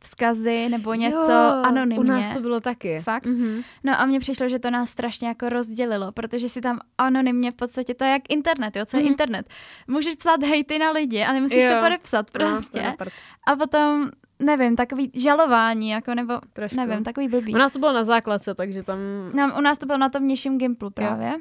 vzkazy 0.00 0.68
nebo 0.68 0.94
něco 0.94 1.16
jo, 1.16 1.62
anonymně. 1.64 1.98
U 1.98 2.02
nás 2.02 2.28
to 2.28 2.40
bylo 2.40 2.60
taky. 2.60 3.00
Fakt? 3.00 3.26
Mhm. 3.26 3.62
No 3.84 4.00
a 4.00 4.06
mně 4.06 4.20
přišlo, 4.20 4.48
že 4.48 4.58
to 4.58 4.70
nás 4.70 4.90
strašně 4.90 5.28
jako 5.28 5.48
rozdělilo, 5.48 6.12
protože 6.12 6.48
si 6.48 6.60
tam 6.60 6.78
anonymně 6.98 7.50
v 7.50 7.54
podstatě, 7.54 7.94
to 7.94 8.04
je 8.04 8.10
jak 8.10 8.22
internet, 8.32 8.76
jo, 8.76 8.84
co 8.86 8.96
je 8.96 9.02
Mhm. 9.02 9.10
internet. 9.12 9.48
Můžeš 9.88 10.14
psát 10.14 10.42
hejty 10.42 10.78
na 10.78 10.90
lidi 10.90 11.22
a 11.24 11.32
nemusíš 11.32 11.58
Jo. 11.64 11.70
se 11.70 11.80
podepsat 11.80 12.26
No, 12.34 12.40
prostě. 12.40 12.94
prd, 12.98 13.12
a 13.46 13.56
potom, 13.56 14.10
nevím, 14.44 14.76
takový 14.76 15.10
žalování, 15.14 15.90
jako 15.90 16.14
nebo, 16.14 16.34
trošku. 16.52 16.76
nevím, 16.76 17.04
takový 17.04 17.28
blbý. 17.28 17.54
U 17.54 17.58
nás 17.58 17.72
to 17.72 17.78
bylo 17.78 17.92
na 17.92 18.04
základce, 18.04 18.54
takže 18.54 18.82
tam 18.82 18.98
No, 19.34 19.52
u 19.58 19.60
nás 19.60 19.78
to 19.78 19.86
bylo 19.86 19.98
na 19.98 20.08
tom 20.08 20.26
nižším 20.26 20.58
Gimplu 20.58 20.90
právě. 20.90 21.32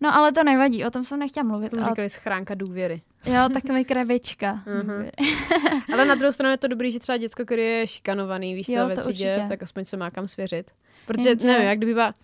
No 0.00 0.14
ale 0.14 0.32
to 0.32 0.44
nevadí, 0.44 0.84
o 0.84 0.90
tom 0.90 1.04
jsem 1.04 1.18
nechtěla 1.18 1.44
mluvit. 1.44 1.68
tomu 1.70 1.82
ale, 1.82 1.90
říkali 1.90 2.10
schránka 2.10 2.54
důvěry. 2.54 3.02
jo, 3.26 3.48
takový 3.52 3.84
krabička. 3.84 4.62
Mhm. 4.66 5.08
Ale 5.92 6.04
na 6.04 6.14
druhou 6.14 6.32
stranu 6.32 6.50
je 6.50 6.56
to 6.58 6.68
dobrý, 6.68 6.92
že 6.92 6.98
třeba 6.98 7.18
děcko, 7.18 7.44
který 7.44 7.62
je 7.62 7.86
šikanovaný, 7.86 8.54
víš 8.54 8.66
co, 8.66 8.72
Jo, 8.72 8.88
ve 8.88 8.94
to 8.94 9.00
třídě, 9.00 9.30
určitě. 9.32 9.48
tak 9.48 9.62
aspoň 9.62 9.84
se 9.84 9.96
má 9.96 10.10
kam 10.10 10.28
svěřit. 10.28 10.70
Protože 11.06 11.28
Jenže- 11.28 11.46
nevím, 11.46 11.66
jak 11.68 11.78
kdyby 11.78 11.94
byla, 11.94 12.14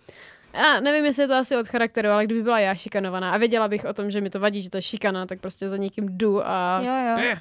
já 0.54 0.80
nevím, 0.80 1.04
jestli 1.04 1.22
je 1.22 1.28
to 1.28 1.34
asi 1.34 1.56
od 1.56 1.66
charakteru, 1.68 2.08
ale 2.08 2.24
kdyby 2.24 2.42
byla 2.42 2.58
já 2.60 2.74
šikanovaná 2.74 3.30
a 3.32 3.36
věděla 3.38 3.68
bych 3.68 3.84
o 3.84 3.92
tom, 3.92 4.10
že 4.10 4.20
mi 4.20 4.30
to 4.30 4.40
vadí, 4.40 4.62
že 4.62 4.70
to 4.70 4.76
je 4.78 4.82
šikana, 4.82 5.26
tak 5.26 5.40
prostě 5.40 5.68
za 5.70 5.76
někým 5.76 6.08
jdu 6.18 6.46
a... 6.48 6.80
Jo, 6.82 7.22
jo. 7.22 7.36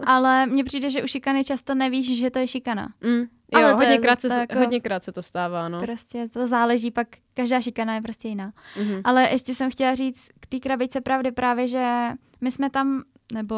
ale 0.06 0.46
mně 0.46 0.64
přijde, 0.64 0.90
že 0.90 1.02
u 1.02 1.06
šikany 1.06 1.44
často 1.44 1.74
nevíš, 1.74 2.18
že 2.18 2.30
to 2.30 2.38
je 2.38 2.46
šikana. 2.48 2.88
Mm, 3.00 3.22
Ale 3.54 3.62
jo, 3.70 3.76
to 3.76 3.82
je 3.82 3.88
hodněkrát 3.88 4.20
zase 4.20 4.34
se, 4.34 4.40
jako- 4.40 4.58
hodněkrát 4.58 5.04
se 5.04 5.12
to 5.12 5.22
stává, 5.22 5.68
no. 5.68 5.78
Prostě 5.80 6.28
to 6.28 6.46
záleží, 6.46 6.90
pak 6.90 7.08
každá 7.34 7.60
šikana 7.60 7.94
je 7.94 8.02
prostě 8.02 8.28
jiná. 8.28 8.52
Mhm. 8.78 9.00
Ale 9.04 9.28
ještě 9.30 9.54
jsem 9.54 9.70
chtěla 9.70 9.94
říct 9.94 10.28
k 10.40 10.46
té 10.46 10.58
krabičce 10.60 11.00
pravdy 11.00 11.32
právě, 11.32 11.68
že 11.68 12.08
my 12.40 12.52
jsme 12.52 12.70
tam, 12.70 13.02
nebo 13.32 13.56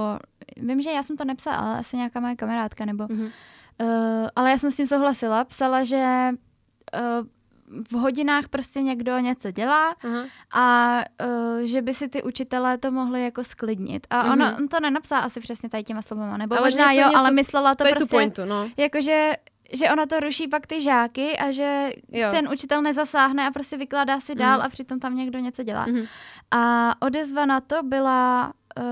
vím, 0.57 0.83
že 0.83 0.91
já 0.91 1.03
jsem 1.03 1.17
to 1.17 1.25
nepsala, 1.25 1.57
ale 1.57 1.79
asi 1.79 1.97
nějaká 1.97 2.21
moje 2.21 2.37
kamarádka, 2.37 2.85
nebo, 2.85 3.07
Mhm. 3.11 3.23
uh, 3.23 3.29
ale 4.37 4.51
já 4.51 4.59
jsem 4.59 4.71
s 4.71 4.77
tím 4.77 4.87
souhlasila, 4.87 5.45
psala, 5.45 5.85
že 5.85 6.29
uh, 7.21 7.27
v 7.91 7.93
hodinách 7.93 8.49
prostě 8.49 8.83
někdo 8.83 9.19
něco 9.19 9.51
dělá 9.51 9.95
Aha. 10.05 10.25
a 10.55 10.99
uh, 11.27 11.61
že 11.61 11.83
by 11.83 11.95
si 11.95 12.09
ty 12.09 12.23
učitelé 12.23 12.79
to 12.79 12.91
mohli 12.91 13.25
jako 13.25 13.45
sklidnit. 13.45 14.07
A 14.11 14.23
Mhm. 14.23 14.33
ona 14.33 14.57
on 14.57 14.69
to 14.69 14.81
nenapsala 14.81 15.21
asi 15.23 15.41
přesně 15.41 15.69
tady 15.69 15.83
těma 15.83 16.03
slovama, 16.03 16.37
nebo 16.37 16.55
Ale 16.59 16.67
možná 16.67 16.89
něco- 16.93 17.01
jo, 17.01 17.07
něco- 17.09 17.19
ale 17.19 17.31
myslela 17.31 17.75
to, 17.75 17.85
prostě 17.91 18.07
pointu, 18.17 18.45
no. 18.45 18.69
jakože 18.77 19.33
že 19.73 19.91
ona 19.91 20.07
to 20.07 20.21
ruší 20.21 20.49
pak 20.49 20.67
ty 20.67 20.83
žáky 20.83 21.37
a 21.39 21.51
že 21.51 21.91
Jo. 22.13 22.29
ten 22.31 22.49
učitel 22.53 22.83
nezasáhne 22.83 23.47
a 23.47 23.51
prostě 23.51 23.77
vykládá 23.77 24.21
si 24.21 24.35
dál 24.35 24.57
Mhm. 24.59 24.67
a 24.67 24.69
přitom 24.69 25.01
tam 25.01 25.17
někdo 25.17 25.39
něco 25.39 25.63
dělá. 25.63 25.87
Mhm. 25.87 26.05
A 26.51 26.93
odezva 27.03 27.47
na 27.47 27.61
to 27.61 27.83
byla, 27.83 28.53
uh, 28.79 28.85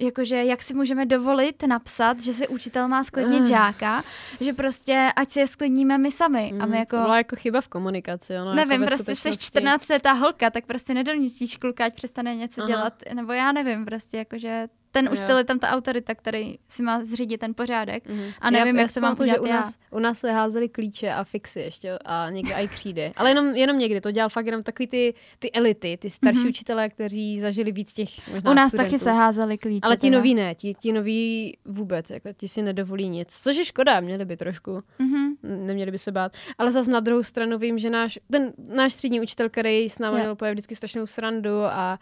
jakože 0.00 0.44
jak 0.44 0.62
si 0.62 0.74
můžeme 0.74 1.06
dovolit 1.06 1.62
napsat, 1.62 2.20
že 2.20 2.32
si 2.34 2.48
učitel 2.48 2.88
má 2.88 3.04
sklidnit 3.04 3.40
Ah. 3.42 3.48
žáka, 3.48 4.02
že 4.40 4.52
prostě 4.52 5.12
ať 5.16 5.30
si 5.30 5.40
je 5.40 5.46
sklidníme 5.46 5.98
my 5.98 6.10
sami. 6.10 6.52
A 6.52 6.54
Mhm. 6.66 6.70
my 6.70 6.78
jako, 6.78 6.96
To 6.96 7.02
byla 7.02 7.16
jako 7.16 7.36
chyba 7.36 7.60
v 7.60 7.68
komunikaci, 7.68 8.32
ono. 8.42 8.54
nevím, 8.54 8.82
jako 8.82 8.86
prostě 8.96 9.04
jsi 9.14 9.16
skutečnosti. 9.16 9.46
14 9.46 9.88
letá 9.90 10.12
holka, 10.12 10.50
tak 10.50 10.66
prostě 10.66 10.94
nedonutíš 10.94 11.56
kluka, 11.56 11.84
ať 11.84 11.94
přestane 11.94 12.34
něco 12.34 12.60
Aha. 12.60 12.68
dělat, 12.68 12.94
nebo 13.14 13.32
já 13.32 13.52
nevím, 13.52 13.84
prostě 13.84 14.16
jakože 14.18 14.68
ten 14.90 15.06
Jo. 15.06 15.12
učitel 15.12 15.38
je 15.38 15.44
tam 15.44 15.58
ta 15.58 15.68
autorita, 15.68 16.14
který 16.14 16.58
si 16.68 16.82
má 16.82 17.04
zřídit 17.04 17.38
ten 17.38 17.54
pořádek. 17.54 18.08
Mhm. 18.08 18.30
A 18.40 18.50
nevím, 18.50 18.76
já, 18.76 18.82
jak 18.82 18.90
já 18.90 18.94
to 18.94 19.00
mám 19.00 19.16
pamatuju, 19.16 19.28
že 19.34 19.38
u 19.40 19.46
já. 19.46 19.54
nás, 19.60 19.78
u 19.90 19.98
nás 19.98 20.18
se 20.18 20.32
házely 20.32 20.68
klíče 20.68 21.10
a 21.12 21.24
fixy 21.24 21.60
ještě 21.60 21.98
a 22.04 22.30
někde 22.30 22.54
i 22.54 22.68
křídy. 22.68 23.12
Ale 23.16 23.30
jenom, 23.30 23.46
jenom 23.56 23.78
někdy, 23.78 24.00
to 24.00 24.10
dělal 24.10 24.28
fakt 24.28 24.46
jenom 24.46 24.62
takový 24.62 24.86
ty, 24.86 25.14
ty 25.38 25.52
elity, 25.52 25.96
ty 26.00 26.10
starší 26.10 26.40
Mhm. 26.40 26.48
učitelé, 26.48 26.88
kteří 26.88 27.40
zažili 27.40 27.72
víc 27.72 27.92
těch 27.92 28.28
možná 28.34 28.50
U 28.50 28.54
nás 28.54 28.68
studentů. 28.68 28.90
taky 28.92 29.04
se 29.04 29.12
házeli 29.12 29.58
klíče. 29.58 29.80
Ale 29.82 29.96
ti 29.96 30.10
noví 30.10 30.34
ne, 30.34 30.54
ti, 30.54 30.74
ti 30.74 30.92
noví 30.92 31.56
vůbec, 31.64 32.10
jako 32.10 32.28
ti 32.36 32.48
si 32.48 32.62
nedovolí 32.62 33.08
nic. 33.08 33.28
Což 33.42 33.56
je 33.56 33.64
škoda, 33.64 34.00
měli 34.00 34.24
by 34.24 34.36
trošku, 34.36 34.82
Mhm. 34.98 35.34
neměli 35.42 35.90
by 35.90 35.98
se 35.98 36.12
bát. 36.12 36.32
Ale 36.58 36.72
zas 36.72 36.86
na 36.86 37.00
druhou 37.00 37.22
stranu 37.22 37.58
vím, 37.58 37.78
že 37.78 37.90
náš, 37.90 38.18
ten 38.32 38.52
náš 38.74 38.94
třídní 38.94 39.20
učitel, 39.20 39.48
který 39.48 39.88
s 39.88 39.98
námi 39.98 40.18
měl 40.20 40.36
vždycky 40.52 40.74
strašnou 40.74 41.06
srandu 41.06 41.62
a 41.64 41.98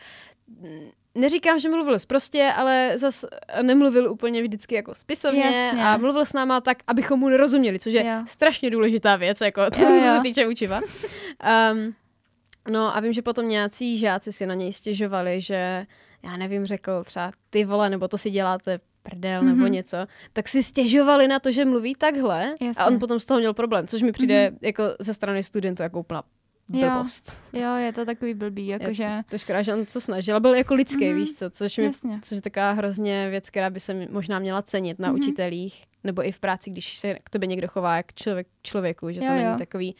neříkám, 1.15 1.59
že 1.59 1.69
mluvil 1.69 1.97
prostě, 2.07 2.53
ale 2.57 2.93
zas 2.99 3.25
nemluvil 3.63 4.13
úplně 4.13 4.43
vždycky 4.43 4.75
jako 4.75 4.95
spisovně 4.95 5.41
Jasně. 5.45 5.83
a 5.85 5.97
mluvil 5.97 6.25
s 6.27 6.33
náma 6.33 6.61
tak, 6.61 6.79
abychom 6.87 7.21
mu 7.21 7.29
nerozuměli, 7.29 7.79
což 7.79 7.93
je 7.93 8.07
Jo. 8.07 8.23
strašně 8.27 8.71
důležitá 8.71 9.17
věc, 9.17 9.41
jako 9.41 9.61
co 9.75 9.83
Jo, 9.83 9.95
jo. 9.95 10.15
se 10.17 10.21
týče 10.23 10.47
učiva. 10.47 10.81
Um, 11.73 11.95
no 12.71 12.97
a 12.97 13.01
vím, 13.01 13.13
že 13.13 13.23
potom 13.23 13.49
nějací 13.49 13.99
žáci 13.99 14.33
si 14.33 14.47
na 14.47 14.55
něj 14.55 14.73
stěžovali, 14.73 15.41
že 15.41 15.87
já 16.23 16.37
nevím, 16.37 16.67
řekl 16.67 17.05
třeba 17.05 17.33
ty 17.51 17.65
vole, 17.65 17.91
nebo 17.91 18.09
to 18.09 18.19
si 18.19 18.31
děláte 18.31 18.81
prdel 19.03 19.43
nebo 19.43 19.63
Mhm. 19.63 19.73
něco, 19.73 19.97
tak 20.33 20.49
si 20.49 20.63
stěžovali 20.63 21.29
na 21.29 21.39
to, 21.39 21.51
že 21.53 21.65
mluví 21.65 21.95
takhle 21.95 22.55
Jasně. 22.61 22.83
a 22.83 22.87
on 22.87 22.99
potom 22.99 23.21
z 23.21 23.27
toho 23.27 23.41
měl 23.41 23.55
problém, 23.55 23.87
což 23.87 24.03
mi 24.03 24.13
přijde 24.13 24.51
Mhm. 24.51 24.59
jako 24.63 24.83
ze 25.01 25.15
strany 25.15 25.43
studentů 25.43 25.83
jako 25.83 26.01
úplná. 26.01 26.23
Blbost. 26.71 27.41
Jo, 27.53 27.75
je 27.77 27.93
to 27.93 28.05
takový 28.05 28.35
blbý, 28.35 28.67
jakože... 28.67 29.09
To 29.29 29.35
je 29.35 29.39
škoda, 29.39 29.63
že 29.63 29.75
on 29.75 29.87
se 29.87 30.01
snažil, 30.01 30.37
a 30.37 30.41
byl 30.41 30.55
jako 30.55 30.75
lidský, 30.75 31.07
Mhm. 31.09 31.17
víš 31.17 31.33
co, 31.33 31.51
což, 31.51 31.79
mi, 31.79 31.85
Jasně. 31.85 32.19
což 32.23 32.37
je 32.37 32.43
taková 32.43 32.73
hrozně 32.73 33.31
věc, 33.31 33.51
která 33.51 33.71
by 33.71 33.81
se 33.81 34.07
možná 34.11 34.39
měla 34.39 34.63
cenit 34.63 34.99
na 34.99 35.09
Mhm. 35.09 35.19
učitelích, 35.21 35.85
nebo 36.05 36.27
i 36.27 36.33
v 36.33 36.39
práci, 36.41 36.71
když 36.71 36.97
se 36.99 37.15
k 37.25 37.31
tobě 37.31 37.47
někdo 37.47 37.69
chová 37.69 37.97
jak 37.97 38.15
člověk, 38.15 38.47
člověku, 38.63 39.11
že 39.11 39.21
to 39.21 39.27
Jo, 39.27 39.33
není 39.33 39.45
jo. 39.45 39.55
takový, 39.59 39.95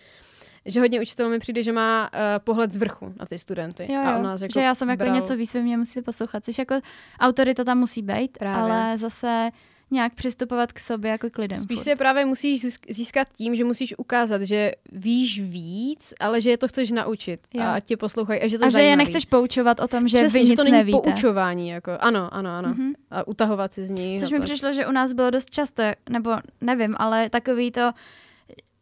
že 0.67 0.81
hodně 0.81 1.01
učitelů 1.01 1.31
mi 1.31 1.39
přijde, 1.39 1.63
že 1.63 1.73
má 1.73 2.11
uh, 2.13 2.19
pohled 2.45 2.73
z 2.73 2.77
vrchu 2.77 3.15
na 3.21 3.27
ty 3.27 3.39
studenty. 3.39 3.93
Jo, 3.93 4.01
A 4.05 4.11
jo. 4.11 4.17
on 4.19 4.23
nás 4.25 4.41
jako 4.41 4.53
že 4.53 4.61
já 4.61 4.75
jsem 4.75 4.89
jako 4.91 5.03
bral- 5.05 5.15
něco 5.15 5.37
víc, 5.37 5.55
vy 5.55 5.63
mě 5.63 5.77
musíte 5.77 6.03
poslouchat. 6.03 6.45
Což 6.45 6.59
jako 6.59 6.75
autorita 7.21 7.65
tam 7.65 7.79
musí 7.79 8.03
být, 8.03 8.39
Právě. 8.39 8.63
ale 8.75 8.97
zase 8.99 9.51
nějak 9.91 10.15
přistupovat 10.15 10.73
k 10.73 10.79
sobě 10.79 11.11
jako 11.11 11.31
k 11.31 11.39
lidem. 11.39 11.59
Spíš 11.59 11.77
furt. 11.79 11.85
se 11.85 11.97
právě 11.97 12.25
musíš 12.25 12.65
získ- 12.65 12.93
získat 12.95 13.29
tím, 13.37 13.55
že 13.57 13.65
musíš 13.65 13.95
ukázat, 13.99 14.43
že 14.43 14.73
víš 14.93 15.41
víc, 15.41 16.15
ale 16.21 16.41
že 16.41 16.51
je 16.51 16.59
to 16.59 16.69
chceš 16.69 16.91
naučit 16.91 17.41
Jo. 17.55 17.63
a 17.63 17.81
tě 17.81 17.97
poslouchají 17.97 18.41
a 18.43 18.49
že 18.49 18.59
to 18.59 18.65
A 18.65 18.71
že 18.71 18.83
je 18.83 18.97
nechceš 18.97 19.25
poučovat 19.25 19.81
o 19.81 19.89
tom, 19.89 20.09
že 20.09 20.19
Přesně, 20.19 20.41
vy 20.41 20.47
že 20.47 20.51
nic 20.51 20.57
to 20.57 20.65
není 20.65 20.77
nevíte. 20.77 20.99
poučování, 20.99 21.69
jako 21.69 21.91
ano, 22.01 22.35
ano, 22.35 22.51
ano. 22.51 22.69
Mhm. 22.69 22.93
A 23.11 23.29
utahovat 23.29 23.73
si 23.73 23.87
z 23.87 23.91
ní. 23.91 24.21
Což 24.21 24.31
mi 24.31 24.41
přišlo, 24.41 24.73
že 24.73 24.87
u 24.87 24.93
nás 24.93 25.13
bylo 25.13 25.31
dost 25.31 25.51
často, 25.51 25.83
nebo 26.11 26.31
nevím, 26.61 26.95
ale 26.99 27.31
takový 27.31 27.71
to, 27.71 27.91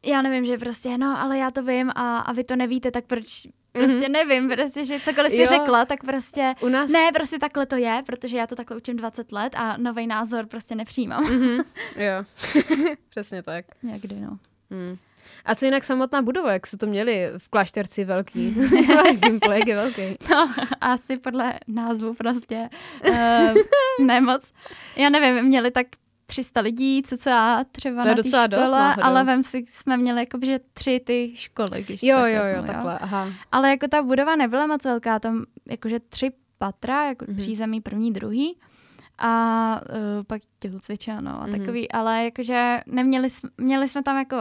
já 0.07 0.23
nevím, 0.23 0.45
že 0.45 0.59
prostě, 0.59 0.99
no, 0.99 1.19
ale 1.21 1.39
já 1.39 1.51
to 1.51 1.63
vím 1.63 1.91
a, 1.91 2.19
a 2.19 2.33
vy 2.33 2.45
to 2.45 2.57
nevíte, 2.57 2.91
tak 2.91 3.05
proč, 3.05 3.49
prostě 3.77 4.09
nevím, 4.09 4.49
prostě, 4.49 4.85
že 4.85 5.01
cokoliv 5.01 5.33
si 5.33 5.39
Mhm. 5.39 5.47
Jo. 5.47 5.59
řekla, 5.59 5.85
tak 5.85 6.05
prostě, 6.05 6.55
U 6.61 6.69
nás 6.69 6.91
ne, 6.93 7.11
prostě 7.15 7.39
takhle 7.39 7.67
to 7.67 7.77
je, 7.77 8.03
protože 8.07 8.37
já 8.37 8.47
to 8.47 8.57
takhle 8.57 8.77
učím 8.77 8.97
20 8.97 9.33
let 9.33 9.53
a 9.57 9.77
nový 9.77 10.07
názor 10.07 10.47
prostě 10.47 10.75
nepřijímám. 10.75 11.25
Mhm, 11.25 11.59
jo, 11.97 12.25
přesně 13.09 13.43
tak. 13.43 13.65
Někdy, 13.83 14.15
no. 14.21 14.39
Hmm. 14.71 14.97
A 15.45 15.55
co 15.55 15.65
jinak 15.65 15.85
samotná 15.85 16.23
budova, 16.23 16.53
jak 16.53 16.67
se 16.67 16.77
to 16.79 16.87
měli 16.87 17.31
v 17.39 17.49
klášterci 17.49 18.05
velký? 18.05 18.51
Váš 18.97 19.17
gameplay 19.17 19.63
je 19.67 19.75
velký. 19.75 20.03
No, 20.31 20.51
asi 20.81 21.17
podle 21.17 21.55
názvu 21.69 22.15
prostě 22.15 22.69
uh, 23.09 23.55
nemoc. 24.07 24.43
Já 24.97 25.09
nevím, 25.09 25.45
měli 25.45 25.71
tak 25.71 25.87
300 26.27 26.61
lidí, 26.61 27.03
cca 27.03 27.65
třeba 27.73 28.03
To 28.03 28.09
je 28.09 28.15
na 28.15 28.23
docela 28.23 28.47
škole, 28.47 28.63
dost 28.63 28.73
náhodou. 28.73 29.03
ale 29.03 29.25
vem 29.25 29.43
si, 29.43 29.65
jsme 29.71 29.97
měli 29.97 30.21
jako, 30.21 30.39
že 30.45 30.61
tři 30.75 31.01
ty 31.07 31.33
školy, 31.37 31.83
když 31.87 32.03
Jo, 32.03 32.17
takhle 32.17 32.33
jo, 32.33 32.45
jo, 32.45 32.53
vezmu, 32.53 32.67
takhle, 32.67 32.99
aha. 32.99 33.29
Ale 33.53 33.71
jako 33.71 33.89
ta 33.89 34.03
budova 34.03 34.37
nebyla 34.37 34.67
moc 34.67 34.85
velká, 34.85 35.19
tam 35.19 35.45
jakože 35.71 36.01
tři 36.01 36.33
patra, 36.59 37.09
jako 37.09 37.25
Mhm. 37.29 37.35
mm-hmm. 37.35 37.39
přízemí 37.43 37.81
první, 37.81 38.13
druhý. 38.13 38.59
A 39.19 39.81
uh, 39.91 40.25
pak 40.27 40.43
tělocvična, 40.59 41.21
no 41.21 41.43
a 41.43 41.47
Mhm. 41.47 41.59
takový, 41.59 41.91
ale 41.93 42.25
jakože 42.25 42.81
neměli, 42.87 43.29
měli 43.59 43.89
jsme 43.89 44.03
tam 44.03 44.17
jako 44.19 44.37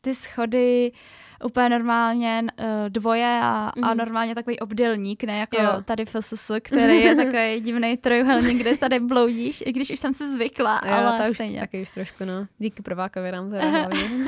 ty 0.00 0.14
schody 0.14 0.92
úplně 1.42 1.68
normálně 1.68 2.42
uh, 2.58 2.64
dvoje 2.88 3.40
a, 3.42 3.72
mm-hmm. 3.76 3.84
a 3.84 3.88
Mhm. 3.88 3.96
normálně 3.98 4.34
takový 4.34 4.58
obdélník, 4.60 5.24
ne 5.24 5.38
jako 5.38 5.56
Jo. 5.56 5.62
jo. 5.74 5.82
tady 5.84 6.04
FSS, 6.04 6.50
který 6.62 7.00
je 7.00 7.14
takový 7.14 7.60
divný 7.60 7.96
trojuhelník, 7.96 8.58
kde 8.60 8.76
tady 8.76 9.00
bloudíš, 9.00 9.62
i 9.66 9.72
když 9.72 9.90
už 9.90 9.98
jsem 10.00 10.14
se 10.14 10.32
zvykla, 10.32 10.80
Jo, 10.86 10.92
ale 10.92 11.18
ta 11.18 11.28
už 11.30 11.36
stejně. 11.36 11.60
taky 11.60 11.82
už 11.82 11.90
trošku, 11.90 12.24
no. 12.24 12.46
Díky 12.58 12.82
prvákovi 12.82 13.32
nám 13.32 13.50
teda 13.50 13.68
hlavně. 13.68 14.00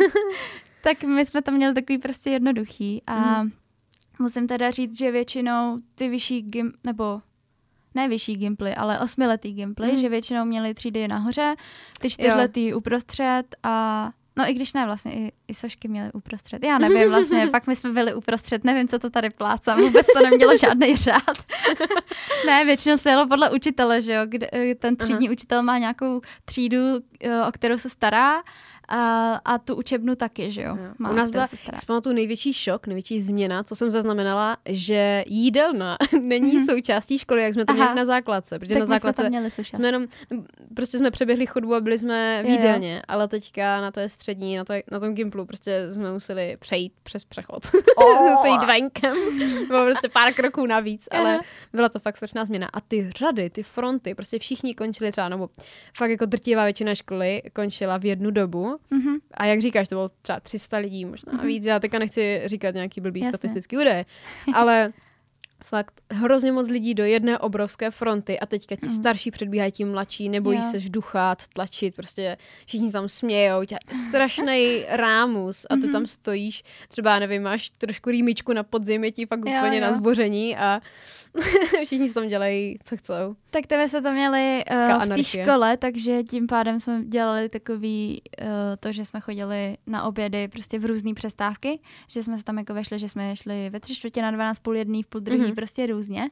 Tak 0.83 1.03
my 1.05 1.25
jsme 1.27 1.43
to 1.43 1.51
měli 1.53 1.75
takový 1.75 1.99
prostě 1.99 2.31
jednoduchý 2.31 3.03
a 3.07 3.43
mm. 3.43 3.51
musím 4.19 4.47
teda 4.47 4.71
říct, 4.71 4.99
že 4.99 5.11
většinou 5.11 5.79
ty 5.95 6.09
vyšší 6.09 6.43
gim, 6.43 6.73
nebo 6.85 7.21
ne 7.95 8.09
vyšší 8.09 8.37
gimply, 8.37 8.75
ale 8.75 9.01
osmiletý 9.01 9.53
gimply, 9.53 9.93
mm. 9.93 9.99
že 9.99 10.09
většinou 10.09 10.45
měli 10.45 10.75
třídy 10.75 11.09
nahoře, 11.09 11.55
ty 12.01 12.11
čtyřletý 12.11 12.75
uprostřed 12.75 13.45
a 13.63 14.11
No 14.37 14.51
i 14.51 14.55
když 14.55 14.73
ne, 14.73 14.87
vlastně 14.87 15.13
i, 15.15 15.33
i 15.49 15.55
sošky 15.55 15.89
měly 15.89 16.13
uprostřed. 16.13 16.65
Já 16.65 16.79
nevím 16.79 17.11
vlastně, 17.11 17.47
pak 17.53 17.67
my 17.67 17.77
jsme 17.77 17.93
byli 17.93 18.15
uprostřed, 18.15 18.65
nevím, 18.65 18.89
co 18.89 18.99
to 18.99 19.11
tady 19.11 19.31
plácám, 19.31 19.81
vůbec 19.81 20.07
to 20.07 20.23
nemělo 20.23 20.57
žádný 20.57 20.97
řád. 20.97 21.45
ne, 22.47 22.65
většinou 22.65 22.97
se 22.97 23.11
jelo 23.11 23.27
podle 23.27 23.51
učitele, 23.51 24.03
že 24.03 24.13
jo, 24.13 24.23
kde, 24.27 24.49
eh, 24.53 24.75
ten 24.75 24.97
třídní 24.97 25.31
učitel 25.31 25.63
má 25.63 25.79
nějakou 25.79 26.21
třídu, 26.45 26.79
eh, 27.21 27.43
o 27.43 27.53
kterou 27.53 27.79
se 27.79 27.91
stará 27.91 28.43
a, 28.89 29.35
a 29.45 29.59
tu 29.59 29.75
učebnu 29.75 30.15
taky, 30.17 30.51
že 30.53 30.63
jo. 30.63 30.77
Jo. 30.77 30.93
Má, 30.99 31.11
U 31.11 31.15
nás 31.15 31.31
byla 31.31 31.47
se 31.47 31.57
si 31.57 31.63
pamatuju 31.87 32.15
největší 32.15 32.53
šok, 32.53 32.87
největší 32.87 33.21
změna, 33.21 33.63
co 33.63 33.77
jsem 33.77 33.91
zaznamenala, 33.91 34.57
že 34.69 35.25
jídelna 35.27 35.97
není 36.23 36.57
Mhm. 36.57 36.67
součástí 36.67 37.19
školy, 37.19 37.43
jak 37.43 37.55
jsme 37.55 37.65
to 37.65 37.73
Aha. 37.73 37.85
měli 37.85 37.97
na 37.97 38.05
základce. 38.05 38.59
Protože 38.59 38.75
Tak 38.75 38.81
na 38.81 38.87
jsme 38.87 38.95
základce 38.95 39.23
tam 39.23 39.31
měli 39.31 39.51
jsme 39.51 39.89
jenom, 39.89 40.07
prostě 40.75 40.99
jsme 40.99 41.11
přeběhli 41.11 41.47
chodbu 41.47 41.75
a 41.75 41.81
byli 41.81 41.99
jsme 41.99 42.43
v 42.43 42.47
Jo, 42.47 42.51
jo. 42.51 42.57
jídelně, 42.57 43.03
ale 43.09 43.29
teďka 43.29 43.81
na 43.81 43.91
té 43.91 44.09
střední, 44.09 44.57
na, 44.57 44.65
té, 44.65 44.83
na 44.93 45.01
tom 45.01 45.15
Gimplu, 45.15 45.47
prostě 45.47 45.93
jsme 45.93 46.13
museli 46.13 46.57
přejít 46.61 46.93
přes 47.03 47.25
přechod. 47.25 47.63
Oh. 47.97 48.29
Zase 48.29 48.49
jít 48.49 48.67
venkem. 48.67 49.17
Bylo 49.69 49.85
prostě 49.85 50.09
pár 50.09 50.33
kroků 50.33 50.67
navíc, 50.67 51.09
ale 51.11 51.41
byla 51.73 51.89
to 51.89 51.99
fakt 51.99 52.17
strašná 52.17 52.45
změna. 52.45 52.69
A 52.73 52.81
ty 52.81 53.11
řady, 53.17 53.51
ty 53.51 53.63
fronty, 53.63 54.15
prostě 54.15 54.39
všichni 54.39 54.75
končili 54.75 55.11
třeba, 55.13 55.29
nebo 55.29 55.49
fakt 55.97 56.11
jako 56.11 56.27
drtivá 56.27 56.65
většina 56.65 56.95
školy 56.95 57.43
končila 57.53 57.99
v 57.99 58.05
jednu 58.05 58.31
dobu. 58.31 58.74
Mhm. 58.91 59.17
A 59.35 59.47
jak 59.47 59.61
říkáš, 59.61 59.89
to 59.89 59.95
bylo 59.95 60.11
třeba 60.23 60.41
300 60.41 60.77
lidí, 60.79 61.05
možná 61.05 61.33
Mhm. 61.33 61.47
víc. 61.47 61.65
Já 61.65 61.79
teďka 61.81 61.99
nechci 61.99 62.43
říkat 62.47 62.75
nějaký 62.75 63.01
blbý 63.01 63.21
Jasně. 63.21 63.31
statistický 63.39 63.77
údaje, 63.77 64.05
ale 64.55 64.93
fakt 65.65 65.95
hrozně 66.13 66.53
moc 66.53 66.69
lidí 66.69 66.95
do 66.95 67.05
jedné 67.05 67.39
obrovské 67.39 67.91
fronty 67.91 68.41
a 68.41 68.47
teďka 68.47 68.77
ti 68.77 68.87
Mhm. 68.87 68.95
starší 68.95 69.31
předbíhají 69.31 69.73
ti 69.73 69.85
mladší, 69.85 70.29
nebojí 70.29 70.59
Jo. 70.59 70.65
se 70.71 70.81
žduchat, 70.81 71.43
tlačit, 71.49 71.95
prostě 71.97 72.37
všichni 72.67 72.93
tam 72.93 73.09
smějou, 73.09 73.65
tě, 73.65 73.77
strašný 74.09 74.85
rámus 74.89 75.67
a 75.71 75.75
ty 75.75 75.81
Mhm. 75.83 75.93
tam 75.93 76.07
stojíš, 76.07 76.63
třeba 76.89 77.19
nevím, 77.19 77.43
máš 77.43 77.71
trošku 77.71 78.11
rýmičku 78.11 78.53
na 78.53 78.63
podzim, 78.63 79.05
je 79.05 79.13
ti 79.13 79.27
fakt 79.27 79.41
Jo, 79.47 79.53
úplně 79.59 79.77
jo. 79.79 79.83
na 79.85 79.93
zboření 79.93 80.57
a 80.57 80.81
všichni 81.85 82.09
si 82.09 82.15
tam 82.15 82.29
dělají, 82.29 82.79
co 82.85 82.97
chcou. 82.97 83.37
Tak 83.51 83.65
my 83.77 83.89
se 83.89 84.03
to 84.03 84.13
měli 84.13 84.65
uh, 84.71 85.05
v 85.05 85.09
té 85.09 85.25
škole, 85.25 85.77
takže 85.77 86.23
tím 86.23 86.47
pádem 86.47 86.81
jsme 86.81 87.05
dělali 87.05 87.49
takový 87.49 88.23
uh, 88.43 88.47
to, 88.81 88.93
že 88.93 89.05
jsme 89.05 89.21
chodili 89.21 89.77
na 89.87 90.03
obědy 90.05 90.49
prostě 90.49 90.79
v 90.79 90.85
různé 90.87 91.15
přestávky, 91.15 91.81
že 92.09 92.23
jsme 92.23 92.39
se 92.39 92.45
tam 92.45 92.59
jako 92.59 92.75
vešli, 92.75 92.99
že 92.99 93.09
jsme 93.09 93.37
šli 93.37 93.71
ve 93.71 93.81
tři 93.81 93.95
čtvrtě 93.95 94.23
na 94.23 94.31
12, 94.31 94.59
půl 94.59 94.77
jedný, 94.77 95.03
v 95.03 95.07
půl 95.07 95.21
druhý, 95.21 95.41
Mhm. 95.43 95.54
Mm-hmm. 95.55 95.57
prostě 95.57 95.87
různě. 95.87 96.31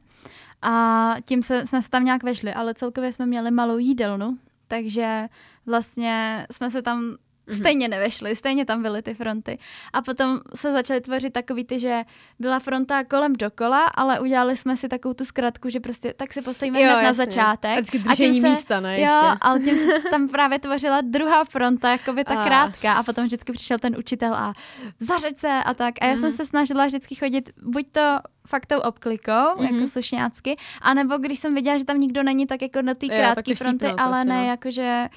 A 0.61 1.15
tím 1.25 1.43
se, 1.43 1.67
jsme 1.67 1.81
se 1.81 1.89
tam 1.89 2.05
nějak 2.05 2.23
vešli, 2.23 2.53
ale 2.53 2.73
celkově 2.73 3.13
jsme 3.13 3.25
měli 3.25 3.51
malou 3.51 3.77
jídelnu, 3.77 4.37
takže 4.67 5.27
vlastně 5.65 6.47
jsme 6.51 6.71
se 6.71 6.81
tam 6.81 7.17
Mhm. 7.47 7.57
Stejně 7.59 7.87
nevešli, 7.87 8.35
stejně 8.35 8.65
tam 8.65 8.81
byly 8.81 9.01
ty 9.01 9.13
fronty. 9.13 9.57
A 9.93 10.01
potom 10.01 10.39
se 10.55 10.71
začaly 10.73 11.01
tvořit 11.01 11.33
takový 11.33 11.63
ty, 11.65 11.79
že 11.79 12.01
byla 12.39 12.59
fronta 12.59 13.03
kolem 13.03 13.33
dokola, 13.33 13.85
ale 13.85 14.19
udělali 14.19 14.57
jsme 14.57 14.77
si 14.77 14.87
takovou 14.89 15.13
tu 15.13 15.25
zkratku, 15.25 15.69
že 15.69 15.79
prostě 15.79 16.13
tak 16.17 16.33
se 16.33 16.41
postavíme 16.41 16.81
Jo, 16.81 16.85
hned 16.85 16.93
na 16.95 17.01
jasně. 17.01 17.25
začátek. 17.25 17.71
A 17.71 17.73
vždycky 17.75 17.99
držení 17.99 18.41
se, 18.41 18.49
místa, 18.49 18.79
ne, 18.79 18.99
Jo, 19.01 19.05
ještě. 19.05 19.37
ale 19.41 19.59
tím 19.59 19.77
se 19.77 19.99
tam 20.09 20.27
právě 20.29 20.59
tvořila 20.59 21.01
druhá 21.01 21.43
fronta, 21.43 21.91
jako 21.91 22.13
by 22.13 22.23
ta 22.23 22.41
A. 22.41 22.45
krátká. 22.45 22.93
A 22.93 23.03
potom 23.03 23.25
vždycky 23.25 23.51
přišel 23.53 23.79
ten 23.79 23.95
učitel 23.97 24.33
a 24.33 24.53
zařeď 24.99 25.39
se 25.39 25.49
a 25.65 25.73
tak. 25.73 25.93
A 26.01 26.05
já 26.05 26.13
jsem 26.15 26.27
Mhm. 26.27 26.37
se 26.37 26.45
snažila 26.45 26.85
vždycky 26.85 27.15
chodit 27.15 27.49
buď 27.63 27.85
to 27.91 28.17
fakt 28.47 28.65
tou 28.65 28.79
obklikou, 28.79 29.31
Mhm. 29.59 29.75
jako 29.75 29.87
slušňácky, 29.89 30.53
anebo 30.81 31.17
když 31.17 31.39
jsem 31.39 31.55
viděla, 31.55 31.77
že 31.77 31.85
tam 31.85 31.97
nikdo 31.97 32.23
není, 32.23 32.47
tak 32.47 32.61
jako 32.61 32.81
na 32.81 32.93
té 32.93 33.05
Jo, 33.05 33.11
krátké 33.17 33.55
fronty, 33.55 33.85
štípnout 33.85 33.99
ale 33.99 34.11
prostě, 34.11 34.29
ne 34.29 34.41
no. 34.41 34.47
jakože 34.47 35.09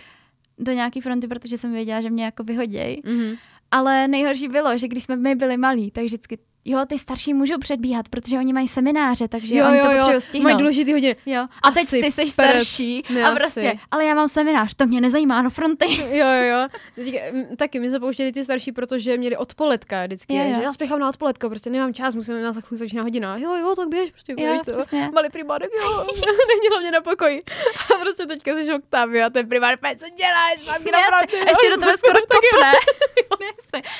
do 0.58 0.72
nějaký 0.72 1.00
fronty, 1.00 1.28
protože 1.28 1.58
jsem 1.58 1.72
věděla, 1.72 2.00
že 2.00 2.10
mě 2.10 2.24
jako 2.24 2.44
vyhoděj. 2.44 3.02
Mhm. 3.04 3.34
Ale 3.70 4.08
nejhorší 4.08 4.48
bylo, 4.48 4.78
že 4.78 4.88
když 4.88 5.04
jsme 5.04 5.16
my 5.16 5.34
byli 5.34 5.56
malí, 5.56 5.90
tak 5.90 6.04
vždycky, 6.04 6.38
jo, 6.70 6.86
ty 6.88 6.98
starší 6.98 7.34
můžou 7.34 7.58
předbíhat, 7.58 8.08
protože 8.08 8.38
oni 8.38 8.52
mají 8.52 8.68
semináře, 8.68 9.28
takže 9.28 9.56
Jo, 9.56 9.66
oni 9.68 9.78
jo, 9.78 9.84
to 9.84 9.90
jo, 9.90 9.96
potřebují 9.96 10.12
mají 10.12 10.22
stihnout. 10.22 10.58
důležitý 10.58 10.92
hodiny. 10.92 11.16
Jo. 11.26 11.46
A 11.62 11.70
teď 11.70 11.82
Asi 11.82 12.00
ty 12.00 12.10
jsi 12.12 12.16
peret. 12.16 12.30
starší 12.32 13.02
Ne, 13.10 13.22
a 13.24 13.28
asi. 13.28 13.36
prostě, 13.40 13.74
ale 13.90 14.04
já 14.04 14.14
mám 14.14 14.28
seminář, 14.28 14.74
to 14.74 14.86
mě 14.86 15.00
nezajímá, 15.00 15.42
no 15.42 15.50
fronty. 15.50 15.86
Jo, 16.16 16.26
jo, 16.26 16.68
jo. 16.96 17.16
Taky 17.56 17.80
my 17.80 17.90
se 17.90 18.00
pouštěli 18.00 18.32
ty 18.32 18.44
starší, 18.44 18.72
protože 18.72 19.16
měli 19.18 19.36
odpoledka 19.36 20.04
vždycky. 20.06 20.34
Jo, 20.36 20.42
jo. 20.44 20.54
Že 20.56 20.62
já 20.62 20.72
spěchám 20.72 20.98
na 21.00 21.08
odpoledko, 21.08 21.48
prostě 21.48 21.70
nemám 21.70 21.94
čas, 21.94 22.14
musím 22.14 22.42
na 22.42 22.52
začíná 22.70 23.02
hodina. 23.02 23.36
Jo, 23.36 23.54
jo, 23.54 23.74
tak 23.76 23.88
běž, 23.88 24.10
prostě 24.10 24.32
Jo, 24.32 24.36
běž, 24.36 24.60
co? 24.62 24.72
přesně. 24.72 25.08
Malý 25.14 25.28
primárek, 25.30 25.70
jo, 25.82 25.90
neměla 26.54 26.80
mě 26.80 26.90
na 26.90 27.00
pokoji. 27.00 27.40
A 27.94 27.98
prostě 27.98 28.26
teďka 28.26 28.52
jsi 28.54 28.74
Octavio 28.74 29.26
a 29.26 29.30
ten 29.30 29.48
primár, 29.48 29.76
"Pej, 29.76 29.96
co 29.96 30.06
děláš, 30.16 30.56
mám 30.66 30.82
na 30.92 30.98
Jasně, 30.98 31.06
fronty, 31.08 31.36
a 31.46 31.50
ještě 31.50 31.66
jo." 31.66 31.76
do 31.76 31.80
tebe 31.80 31.92
skoro 31.98 32.18
kopne. 32.20 32.72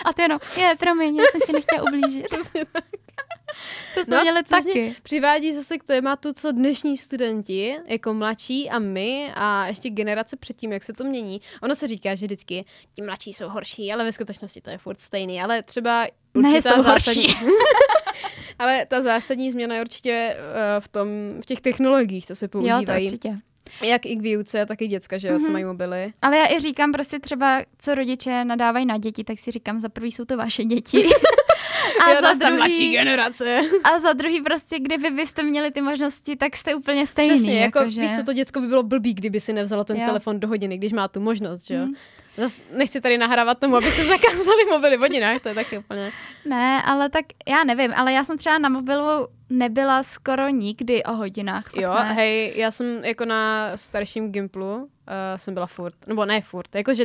A 0.04 0.12
ty 0.12 0.22
jenom, 0.22 0.38
je, 0.56 0.74
promiň, 0.78 1.16
já 1.16 1.24
jsem 1.30 1.40
ti 1.46 1.52
nechtěla 1.52 1.82
ublížit. 1.82 2.26
to 3.94 4.04
jsme 4.04 4.16
No, 4.16 4.22
měli 4.22 4.42
taky. 4.44 4.96
Přivádí 5.02 5.52
zase 5.54 5.78
k 5.78 5.84
tématu, 5.84 6.32
co 6.32 6.52
dnešní 6.52 6.96
studenti, 6.96 7.76
jako 7.86 8.14
mladší 8.14 8.70
a 8.70 8.78
my 8.78 9.32
a 9.34 9.66
ještě 9.66 9.90
generace 9.90 10.36
předtím, 10.36 10.72
jak 10.72 10.84
se 10.84 10.92
to 10.92 11.04
mění. 11.04 11.40
Ono 11.62 11.74
se 11.74 11.88
říká, 11.88 12.14
že 12.14 12.26
vždycky 12.26 12.64
ti 12.94 13.02
mladší 13.02 13.32
jsou 13.32 13.48
horší, 13.48 13.92
ale 13.92 14.04
ve 14.04 14.12
skutečnosti 14.12 14.60
to 14.60 14.70
je 14.70 14.78
furt 14.78 15.02
stejný. 15.02 15.42
Ale 15.42 15.62
třeba 15.62 16.06
Ne, 16.34 16.48
určitá 16.48 16.76
jsou 16.76 16.82
zásadní... 16.82 17.22
horší. 17.22 17.38
ale 18.58 18.86
ta 18.86 19.02
zásadní 19.02 19.50
změna 19.52 19.74
je 19.74 19.80
určitě 19.80 20.36
uh, 20.38 20.80
v 20.80 20.88
tom, 20.88 21.08
v 21.42 21.46
těch 21.46 21.60
technologiích, 21.60 22.26
co 22.26 22.34
se 22.36 22.44
Jo, 22.44 22.48
to 22.48 22.58
používají. 22.58 23.04
určitě. 23.06 23.38
Jak 23.84 24.06
i 24.06 24.16
k 24.16 24.20
výuce, 24.22 24.66
tak 24.66 24.82
i 24.82 24.86
děcka, 24.88 25.18
že 25.18 25.28
jo, 25.28 25.34
co 25.34 25.42
Mhm. 25.42 25.52
mají 25.52 25.64
mobily. 25.64 26.12
Ale 26.22 26.36
já 26.38 26.46
i 26.56 26.60
říkám 26.60 26.92
prostě 26.92 27.18
třeba, 27.18 27.62
co 27.78 27.94
rodiče 27.94 28.44
nadávají 28.44 28.86
na 28.86 28.98
děti, 28.98 29.24
tak 29.24 29.38
si 29.38 29.50
říkám, 29.50 29.80
za 29.80 29.88
prvý 29.88 30.12
jsou 30.12 30.24
to 30.24 30.36
vaše 30.36 30.64
děti. 30.64 31.06
a, 32.06 32.10
Jo, 32.10 32.16
za 32.20 32.34
ta 32.38 32.50
mladší 32.50 32.76
druhý, 32.76 32.92
generace. 32.92 33.60
a 33.84 33.98
za 33.98 34.12
druhý 34.12 34.42
prostě, 34.42 34.78
kdyby 34.78 35.10
vy 35.10 35.26
jste 35.26 35.42
měli 35.42 35.70
ty 35.70 35.80
možnosti, 35.80 36.36
tak 36.36 36.56
jste 36.56 36.74
úplně 36.74 37.06
stejný. 37.06 37.34
Přesně, 37.34 37.60
jako, 37.60 37.90
že... 37.90 38.00
víš 38.00 38.16
co, 38.16 38.22
to 38.22 38.32
děcko 38.32 38.60
by 38.60 38.66
bylo 38.66 38.82
blbý, 38.82 39.14
kdyby 39.14 39.40
si 39.40 39.52
nevzalo 39.52 39.84
ten 39.84 39.96
Jo. 39.96 40.06
telefon 40.06 40.40
do 40.40 40.48
hodiny, 40.48 40.78
když 40.78 40.92
má 40.92 41.08
tu 41.08 41.20
možnost, 41.20 41.66
že 41.66 41.74
jo. 41.74 41.80
Mhm. 41.82 41.94
Zas 42.36 42.56
nechci 42.76 43.00
tady 43.00 43.18
nahrávat 43.18 43.58
tomu, 43.58 43.76
aby 43.76 43.90
se 43.90 44.04
zakázali 44.04 44.64
mobily 44.70 44.96
v 44.96 45.00
hodinách, 45.00 45.42
to 45.42 45.48
je 45.48 45.54
taky 45.54 45.78
úplně... 45.78 46.12
Ne, 46.44 46.82
ale 46.82 47.08
tak 47.08 47.24
já 47.48 47.64
nevím, 47.64 47.92
ale 47.96 48.12
já 48.12 48.24
jsem 48.24 48.38
třeba 48.38 48.58
na 48.58 48.68
mobilu 48.68 49.28
nebyla 49.50 50.02
skoro 50.02 50.48
nikdy 50.48 51.04
o 51.04 51.12
hodinách. 51.12 51.64
Fakt 51.64 51.82
Jo, 51.82 51.94
ne. 51.94 52.12
hej, 52.12 52.52
já 52.56 52.70
jsem 52.70 53.04
jako 53.04 53.24
na 53.24 53.72
starším 53.76 54.32
Gimplu 54.32 54.88
uh, 55.08 55.36
jsem 55.36 55.54
byla 55.54 55.66
furt, 55.66 55.94
nebo 56.06 56.24
ne 56.24 56.40
furt, 56.40 56.74
jakože 56.74 57.04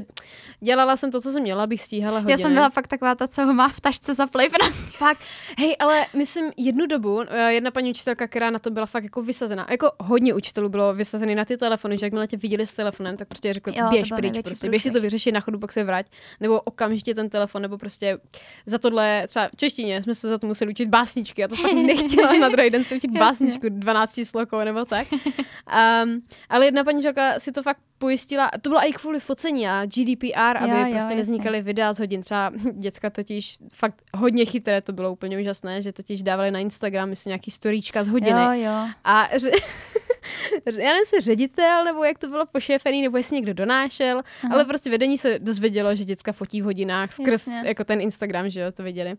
dělala 0.60 0.98
jsem 0.98 1.12
to, 1.12 1.22
co 1.22 1.32
jsem 1.32 1.42
měla, 1.42 1.64
abych 1.64 1.82
stíhala 1.82 2.20
hodiny. 2.20 2.32
Já 2.32 2.38
jsem 2.38 2.54
byla 2.54 2.70
fakt 2.70 2.88
taková 2.88 3.16
ta, 3.16 3.28
co 3.28 3.46
ho 3.46 3.54
má 3.54 3.70
v 3.70 3.82
tašce 3.82 4.16
za 4.16 4.28
play 4.28 4.50
prostě. 4.50 4.82
Fakt, 4.98 5.20
hej, 5.58 5.76
ale 5.80 6.06
myslím 6.16 6.52
jednu 6.58 6.86
dobu, 6.86 7.22
eh, 7.30 7.54
jedna 7.54 7.72
paní 7.72 7.90
učitelka, 7.90 8.28
která 8.28 8.50
na 8.50 8.60
to 8.60 8.72
byla 8.72 8.86
fakt 8.86 9.04
jako 9.04 9.22
vysazená, 9.22 9.68
jako 9.70 9.92
hodně 10.00 10.34
učitelů 10.34 10.70
bylo 10.70 10.94
vysazený 10.94 11.36
na 11.36 11.46
ty 11.46 11.58
telefony, 11.58 11.98
že 11.98 12.06
jakmile 12.06 12.28
tě 12.28 12.38
viděli 12.38 12.66
s 12.66 12.74
telefonem, 12.74 13.18
tak 13.18 13.28
prostě 13.28 13.54
řekli, 13.54 13.78
Jo, 13.78 13.88
běž 13.90 14.10
pryč, 14.16 14.38
prostě, 14.44 14.70
běž 14.70 14.84
si 14.84 14.92
to 14.92 15.02
vyřešit 15.02 15.32
na 15.32 15.40
chodu, 15.40 15.60
pak 15.60 15.72
se 15.72 15.84
vrať, 15.84 16.06
nebo 16.40 16.62
okamžitě 16.62 17.16
ten 17.16 17.30
telefon, 17.30 17.62
nebo 17.62 17.78
prostě 17.78 18.18
za 18.66 18.78
tohle, 18.78 19.28
třeba 19.28 19.48
v 19.48 19.56
češtině 19.56 20.04
jsme 20.04 20.16
se 20.16 20.30
za 20.30 20.38
to 20.38 20.48
museli 20.48 20.72
učit 20.72 20.90
básničky, 20.90 21.42
já 21.42 21.48
to 21.48 21.56
fakt 21.56 21.74
nechtěla 21.74 22.31
na 22.39 22.50
druhý 22.50 22.70
den 22.70 22.84
Jasně. 22.91 23.20
básničku, 23.20 23.70
12 23.70 24.20
slokou 24.26 24.60
nebo 24.60 24.86
tak. 24.86 25.08
Um, 25.12 26.22
ale 26.50 26.65
jedna 26.65 26.84
paní 26.84 26.98
učitelka 26.98 27.39
si 27.39 27.52
to 27.52 27.63
fakt 27.63 27.80
pojistila, 27.98 28.52
to 28.62 28.70
bylo 28.70 28.88
i 28.88 28.94
kvůli 28.94 29.20
focení 29.20 29.67
a 29.67 29.86
GDPR, 29.86 30.58
aby 30.58 30.70
Jo, 30.70 30.86
jo, 30.86 30.91
prostě 30.91 31.15
nevznikaly 31.15 31.62
videa 31.62 31.94
z 31.94 32.00
hodin. 32.00 32.22
Třeba 32.22 32.52
děcka 32.74 33.10
totiž 33.10 33.58
fakt 33.74 34.02
hodně 34.17 34.46
chytré, 34.46 34.82
to 34.82 34.94
bylo 34.94 35.12
úplně 35.12 35.39
úžasné, 35.39 35.82
že 35.82 35.94
totiž 35.94 36.24
dávali 36.24 36.52
na 36.52 36.60
Instagram, 36.60 37.10
myslím, 37.10 37.30
nějaký 37.30 37.52
storíčka 37.52 38.04
z 38.04 38.08
hodiny. 38.08 38.41
Jo, 38.41 38.52
jo. 38.52 38.88
A 39.04 39.30
ře- 39.36 39.52
já 40.65 40.72
nevím, 40.72 41.00
jestli 41.00 41.22
ředitel, 41.22 41.84
nebo 41.86 42.04
jak 42.04 42.17
to 42.17 42.28
bylo 42.28 42.46
pošéfený, 42.46 43.02
nebo 43.02 43.17
jestli 43.17 43.36
někdo 43.36 43.54
donášel, 43.54 44.22
Aha. 44.44 44.54
ale 44.54 44.65
prostě 44.65 44.89
vedení 44.89 45.17
se 45.17 45.39
dozvědělo, 45.39 45.96
že 45.96 46.06
děcka 46.06 46.32
fotí 46.32 46.62
v 46.62 46.65
hodinách 46.65 47.13
skrz 47.13 47.48
Jasně. 47.48 47.62
jako 47.65 47.84
ten 47.84 48.02
Instagram, 48.02 48.50
že 48.50 48.60
jo, 48.60 48.72
to 48.72 48.84
viděli. 48.84 49.15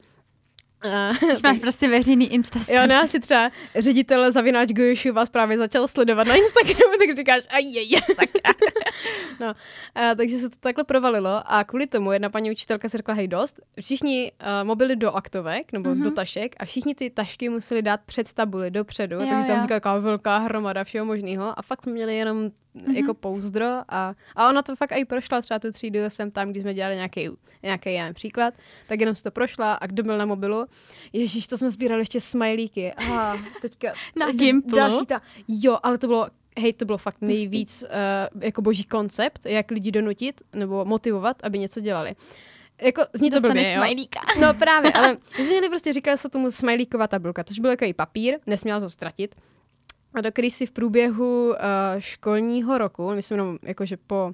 A, 0.83 1.13
Když 1.27 1.43
máš 1.43 1.59
prostě 1.59 1.89
veřejný 1.89 2.33
Insta 2.33 2.59
Jo, 2.69 2.87
ne, 2.87 3.01
asi 3.01 3.21
třeba 3.21 3.51
ředitel 3.79 4.33
zavináč 4.33 4.69
Gojušu 4.73 5.13
vás 5.13 5.29
právě 5.29 5.59
začal 5.59 5.89
sledovat 5.89 6.27
na 6.27 6.35
Instagramu, 6.35 6.95
tak 7.07 7.17
říkáš, 7.17 7.41
aj, 7.51 7.63
je, 7.65 7.83
je, 7.83 7.99
sakra. 8.07 8.55
no, 9.41 9.55
a, 9.95 10.15
takže 10.15 10.39
se 10.39 10.51
to 10.51 10.57
takhle 10.61 10.85
provalilo 10.85 11.43
a 11.47 11.65
kvůli 11.65 11.87
tomu 11.87 12.13
jedna 12.13 12.31
paní 12.31 12.51
učitelka 12.51 12.89
si 12.89 12.97
řekla, 12.97 13.15
hej, 13.15 13.29
dost, 13.29 13.61
všichni 13.81 14.33
uh, 14.43 14.67
mobily 14.67 14.97
do 14.97 15.11
aktovek 15.13 15.73
nebo 15.73 15.91
Mhm. 15.91 16.03
do 16.03 16.11
tašek 16.11 16.55
a 16.59 16.65
všichni 16.65 16.95
ty 16.95 17.11
tašky 17.11 17.49
museli 17.49 17.83
dát 17.83 18.01
před 18.07 18.33
tabuli 18.33 18.71
dopředu, 18.71 19.15
Jo, 19.15 19.27
takže 19.31 19.47
tam 19.47 19.51
jo. 19.51 19.57
vznikla 19.57 19.77
taková 19.81 19.99
velká 19.99 20.39
hromada 20.39 20.85
všeho 20.85 21.07
možného 21.07 21.59
a 21.59 21.63
fakt 21.63 21.83
jsme 21.83 21.93
měli 21.93 22.17
jenom 22.17 22.51
Mhm. 22.75 22.97
jako 22.97 23.15
pouzdro 23.15 23.67
a, 23.89 24.15
a 24.37 24.49
ona 24.49 24.63
to 24.63 24.77
fakt 24.77 24.93
i 24.93 25.05
prošla, 25.05 25.41
třeba 25.41 25.59
tu 25.59 25.73
třídu 25.73 25.99
jsem 26.09 26.31
tam, 26.31 26.51
když 26.51 26.63
jsme 26.63 26.75
dělali 26.75 26.95
nějaký, 26.95 27.29
nějaký 27.63 27.95
já 27.95 28.03
nevím, 28.03 28.15
příklad, 28.15 28.55
tak 28.89 29.01
jenom 29.01 29.17
si 29.17 29.23
to 29.23 29.31
prošla 29.31 29.75
a 29.75 29.87
kdo 29.87 30.03
byl 30.03 30.19
na 30.19 30.27
mobilu, 30.27 30.67
Ježíš, 31.13 31.47
to 31.47 31.59
jsme 31.59 31.71
sbírali 31.71 32.03
ještě 32.03 32.21
smajlíky. 32.21 32.93
A 32.93 33.37
teďka... 33.63 33.93
Na 34.17 34.31
Gimplu? 34.31 34.77
Další 34.77 35.07
ta, 35.07 35.23
jo, 35.49 35.79
ale 35.83 35.99
to 35.99 36.07
bylo, 36.07 36.27
hej, 36.59 36.73
to 36.73 36.85
bylo 36.85 36.99
fakt 36.99 37.17
nejvíc 37.21 37.83
uh, 37.83 38.43
jako 38.43 38.63
boží 38.63 38.85
koncept, 38.85 39.47
jak 39.47 39.71
lidi 39.71 39.91
donutit 39.91 40.41
nebo 40.53 40.85
motivovat, 40.85 41.37
aby 41.45 41.59
něco 41.59 41.81
dělali. 41.81 42.15
Jako, 42.83 43.03
zní 43.13 43.31
to 43.31 43.41
blbě, 43.41 43.69
jo? 43.69 43.75
smajlíka. 43.75 44.21
No 44.41 44.55
právě, 44.55 44.93
ale 44.95 45.17
my 45.39 45.45
jsme 45.45 45.53
měli 45.53 45.69
prostě, 45.69 45.93
říkali 45.93 46.19
se 46.19 46.29
tomu 46.29 46.51
smajlíková 46.51 47.07
tabulka, 47.07 47.45
což 47.45 47.59
byl 47.59 47.71
takový 47.71 47.93
papír, 47.93 48.39
nesměla 48.47 48.81
to 48.81 48.91
ztratit. 48.91 49.35
A 50.15 50.21
do 50.21 50.33
který 50.33 50.51
si 50.51 50.67
v 50.67 50.71
průběhu 50.71 51.49
uh, 51.49 51.55
školního 51.99 52.79
roku, 52.79 53.11
myslím 53.11 53.39
jenom 53.39 53.59
jakože 53.63 53.97
po, 54.07 54.33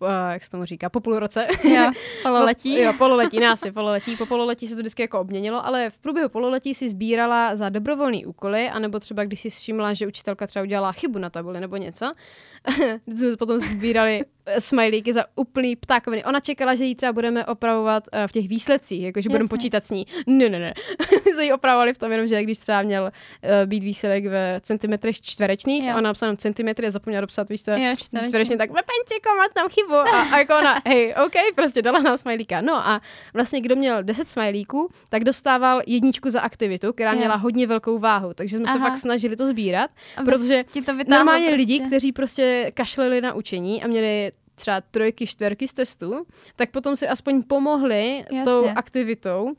uh, 0.00 0.08
jak 0.32 0.44
se 0.44 0.50
tomu 0.50 0.64
říká, 0.64 0.88
po 0.88 1.00
půl 1.00 1.18
roce, 1.18 1.46
Jo, 1.64 1.90
pololetí. 2.22 2.80
Jo, 2.80 2.92
pololetí, 2.98 3.40
nás 3.40 3.64
je 3.64 3.72
pololetí. 3.72 4.16
Po 4.16 4.26
pololetí 4.26 4.68
se 4.68 4.74
to 4.74 4.80
vždycky 4.80 5.02
jako 5.02 5.20
obměnilo, 5.20 5.66
ale 5.66 5.90
v 5.90 5.98
průběhu 5.98 6.28
pololetí 6.28 6.74
si 6.74 6.88
sbírala 6.88 7.56
za 7.56 7.68
dobrovolný 7.68 8.26
úkoly, 8.26 8.68
anebo 8.68 9.00
třeba 9.00 9.24
když 9.24 9.40
si 9.40 9.50
všimla, 9.50 9.94
že 9.94 10.06
učitelka 10.06 10.46
třeba 10.46 10.62
udělala 10.62 10.92
chybu 10.92 11.18
na 11.18 11.30
tabuli 11.30 11.60
nebo 11.60 11.76
něco, 11.76 12.12
jsme 13.06 13.36
potom 13.36 13.58
sbírali 13.58 14.24
smajlíky 14.58 15.12
za 15.12 15.24
úplný 15.34 15.76
ptákoviny. 15.76 16.24
Ona 16.24 16.40
čekala, 16.40 16.74
že 16.74 16.84
ji 16.84 16.94
třeba 16.94 17.12
budeme 17.12 17.46
opravovat 17.46 18.04
eh, 18.12 18.28
v 18.28 18.32
těch 18.32 18.48
výsledcích, 18.48 19.02
jakože 19.02 19.28
budeme 19.28 19.48
počítat 19.48 19.86
s 19.86 19.90
ní. 19.90 20.06
Ne, 20.26 20.48
ne, 20.48 20.58
ne. 20.58 20.74
My 21.24 21.32
jsme 21.32 21.44
ji 21.44 21.52
opravovali 21.52 21.94
v 21.94 21.98
tom 21.98 22.12
jenom, 22.12 22.26
že 22.26 22.42
když 22.42 22.58
třeba 22.58 22.82
měl 22.82 23.10
eh, 23.42 23.66
být 23.66 23.82
výsledek 23.84 24.26
ve 24.26 24.60
centimetrech 24.62 25.20
čtverečných, 25.20 25.84
Jo. 25.84 25.90
ona 25.90 26.00
napsala 26.00 26.36
centimetry 26.36 26.86
a 26.86 26.90
zapomněla 26.90 27.20
dopsat, 27.20 27.48
víš 27.50 27.62
co, 27.64 27.70
Jo, 27.70 27.96
čtverečně, 28.26 28.56
tak 28.56 28.70
Pepenčiko, 28.70 29.28
máš 29.38 29.48
tam 29.54 29.68
chybu. 29.68 29.94
A, 29.94 30.22
a 30.22 30.38
jako 30.38 30.58
ona, 30.58 30.82
hej, 30.86 31.14
OK, 31.26 31.32
prostě 31.54 31.82
dala 31.82 31.98
nám 32.02 32.18
smajlíka. 32.18 32.60
No 32.60 32.74
a 32.74 33.00
vlastně 33.34 33.60
kdo 33.60 33.76
měl 33.76 34.02
10 34.02 34.28
smajlíků, 34.28 34.88
tak 35.08 35.24
dostával 35.24 35.80
jedničku 35.86 36.30
za 36.30 36.40
aktivitu, 36.40 36.92
která 36.92 37.12
Jo. 37.12 37.18
měla 37.18 37.36
hodně 37.36 37.66
velkou 37.66 37.98
váhu. 37.98 38.34
Takže 38.34 38.56
jsme 38.56 38.66
se 38.66 38.78
Aha. 38.78 38.88
fakt 38.88 38.98
snažili 38.98 39.36
to 39.36 39.46
sbírat, 39.46 39.90
Aby 40.16 40.32
protože 40.32 40.64
to 40.86 40.92
normálně 41.08 41.44
prostě. 41.46 41.56
lidi, 41.56 41.80
kteří 41.80 42.12
prostě 42.12 42.70
kašleli 42.74 43.20
na 43.20 43.34
učení 43.34 43.82
a 43.82 43.86
měli 43.86 44.32
třeba 44.62 44.80
trojky, 44.80 45.26
čtverky 45.26 45.68
z 45.68 45.72
testu, 45.72 46.26
tak 46.56 46.70
potom 46.70 46.96
si 46.96 47.08
aspoň 47.08 47.42
pomohli 47.42 48.18
Jasně. 48.18 48.44
tou 48.44 48.68
aktivitou 48.76 49.54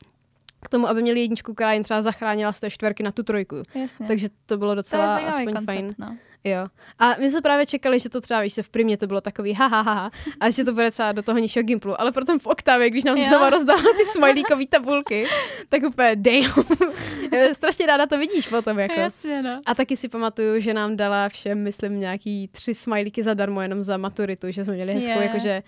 k 0.64 0.68
tomu, 0.68 0.88
aby 0.88 1.02
měli 1.02 1.20
jedničku, 1.20 1.54
která 1.54 1.72
jim 1.72 1.82
třeba 1.82 2.02
zachránila 2.02 2.52
z 2.52 2.60
té 2.60 2.70
čtverky 2.70 3.02
na 3.02 3.12
tu 3.12 3.22
trojku. 3.22 3.56
Jasně. 3.74 4.06
Takže 4.06 4.28
to 4.46 4.58
bylo 4.58 4.70
to 4.70 4.74
docela 4.74 5.06
zajímavý 5.14 5.36
aspoň 5.36 5.54
koncept, 5.54 5.66
fajn. 5.66 5.94
no. 5.98 6.16
Jo. 6.44 6.66
A 6.98 7.14
my 7.20 7.30
jsme 7.30 7.40
právě 7.42 7.66
čekali, 7.66 7.98
že 7.98 8.08
to 8.08 8.20
třeba, 8.20 8.40
víš, 8.40 8.52
se 8.52 8.62
v 8.62 8.68
primě 8.68 8.96
to 8.96 9.06
bylo 9.06 9.20
takový 9.20 9.54
ha, 9.54 9.66
ha, 9.66 9.80
ha, 9.80 9.92
ha 9.92 10.10
a 10.40 10.50
že 10.50 10.64
to 10.64 10.72
bude 10.72 10.90
třeba 10.90 11.12
do 11.12 11.22
toho 11.22 11.38
nižšího 11.38 11.62
gimplu, 11.62 12.00
ale 12.00 12.12
potom 12.12 12.38
v 12.38 12.46
oktávě, 12.46 12.90
když 12.90 13.04
nám 13.04 13.16
Jo. 13.16 13.26
znova 13.28 13.50
rozdala 13.50 13.82
ty 13.82 14.04
smajlíkové 14.04 14.66
tabulky, 14.66 15.26
tak 15.68 15.82
úplně 15.82 16.16
damn. 16.16 16.52
Strašně 17.52 17.86
ráda 17.86 18.06
to 18.06 18.18
vidíš 18.18 18.46
potom, 18.46 18.78
jako. 18.78 19.00
Jasně, 19.00 19.42
no. 19.42 19.60
A 19.66 19.74
taky 19.74 19.96
si 19.96 20.08
pamatuju, 20.08 20.60
že 20.60 20.74
nám 20.74 20.96
dala 20.96 21.28
všem, 21.28 21.62
myslím, 21.62 22.00
nějaký 22.00 22.48
tři 22.52 22.74
smajlíky 22.74 23.22
zadarmo 23.22 23.60
jenom 23.60 23.82
za 23.82 23.96
maturitu, 23.96 24.50
že 24.50 24.64
jsme 24.64 24.74
měli 24.74 24.92
hezkou, 24.94 25.10
Je. 25.20 25.22
jakože 25.22 25.62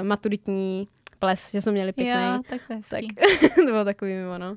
uh, 0.00 0.06
maturitní 0.06 0.88
ples, 1.18 1.50
že 1.50 1.60
jsme 1.60 1.72
měli 1.72 1.92
pěkný. 1.92 2.12
Jo, 2.12 2.40
tak 2.50 2.60
tak 2.90 3.00
to 3.54 3.62
bylo 3.64 3.84
takový 3.84 4.12
mimo, 4.14 4.38
no. 4.38 4.56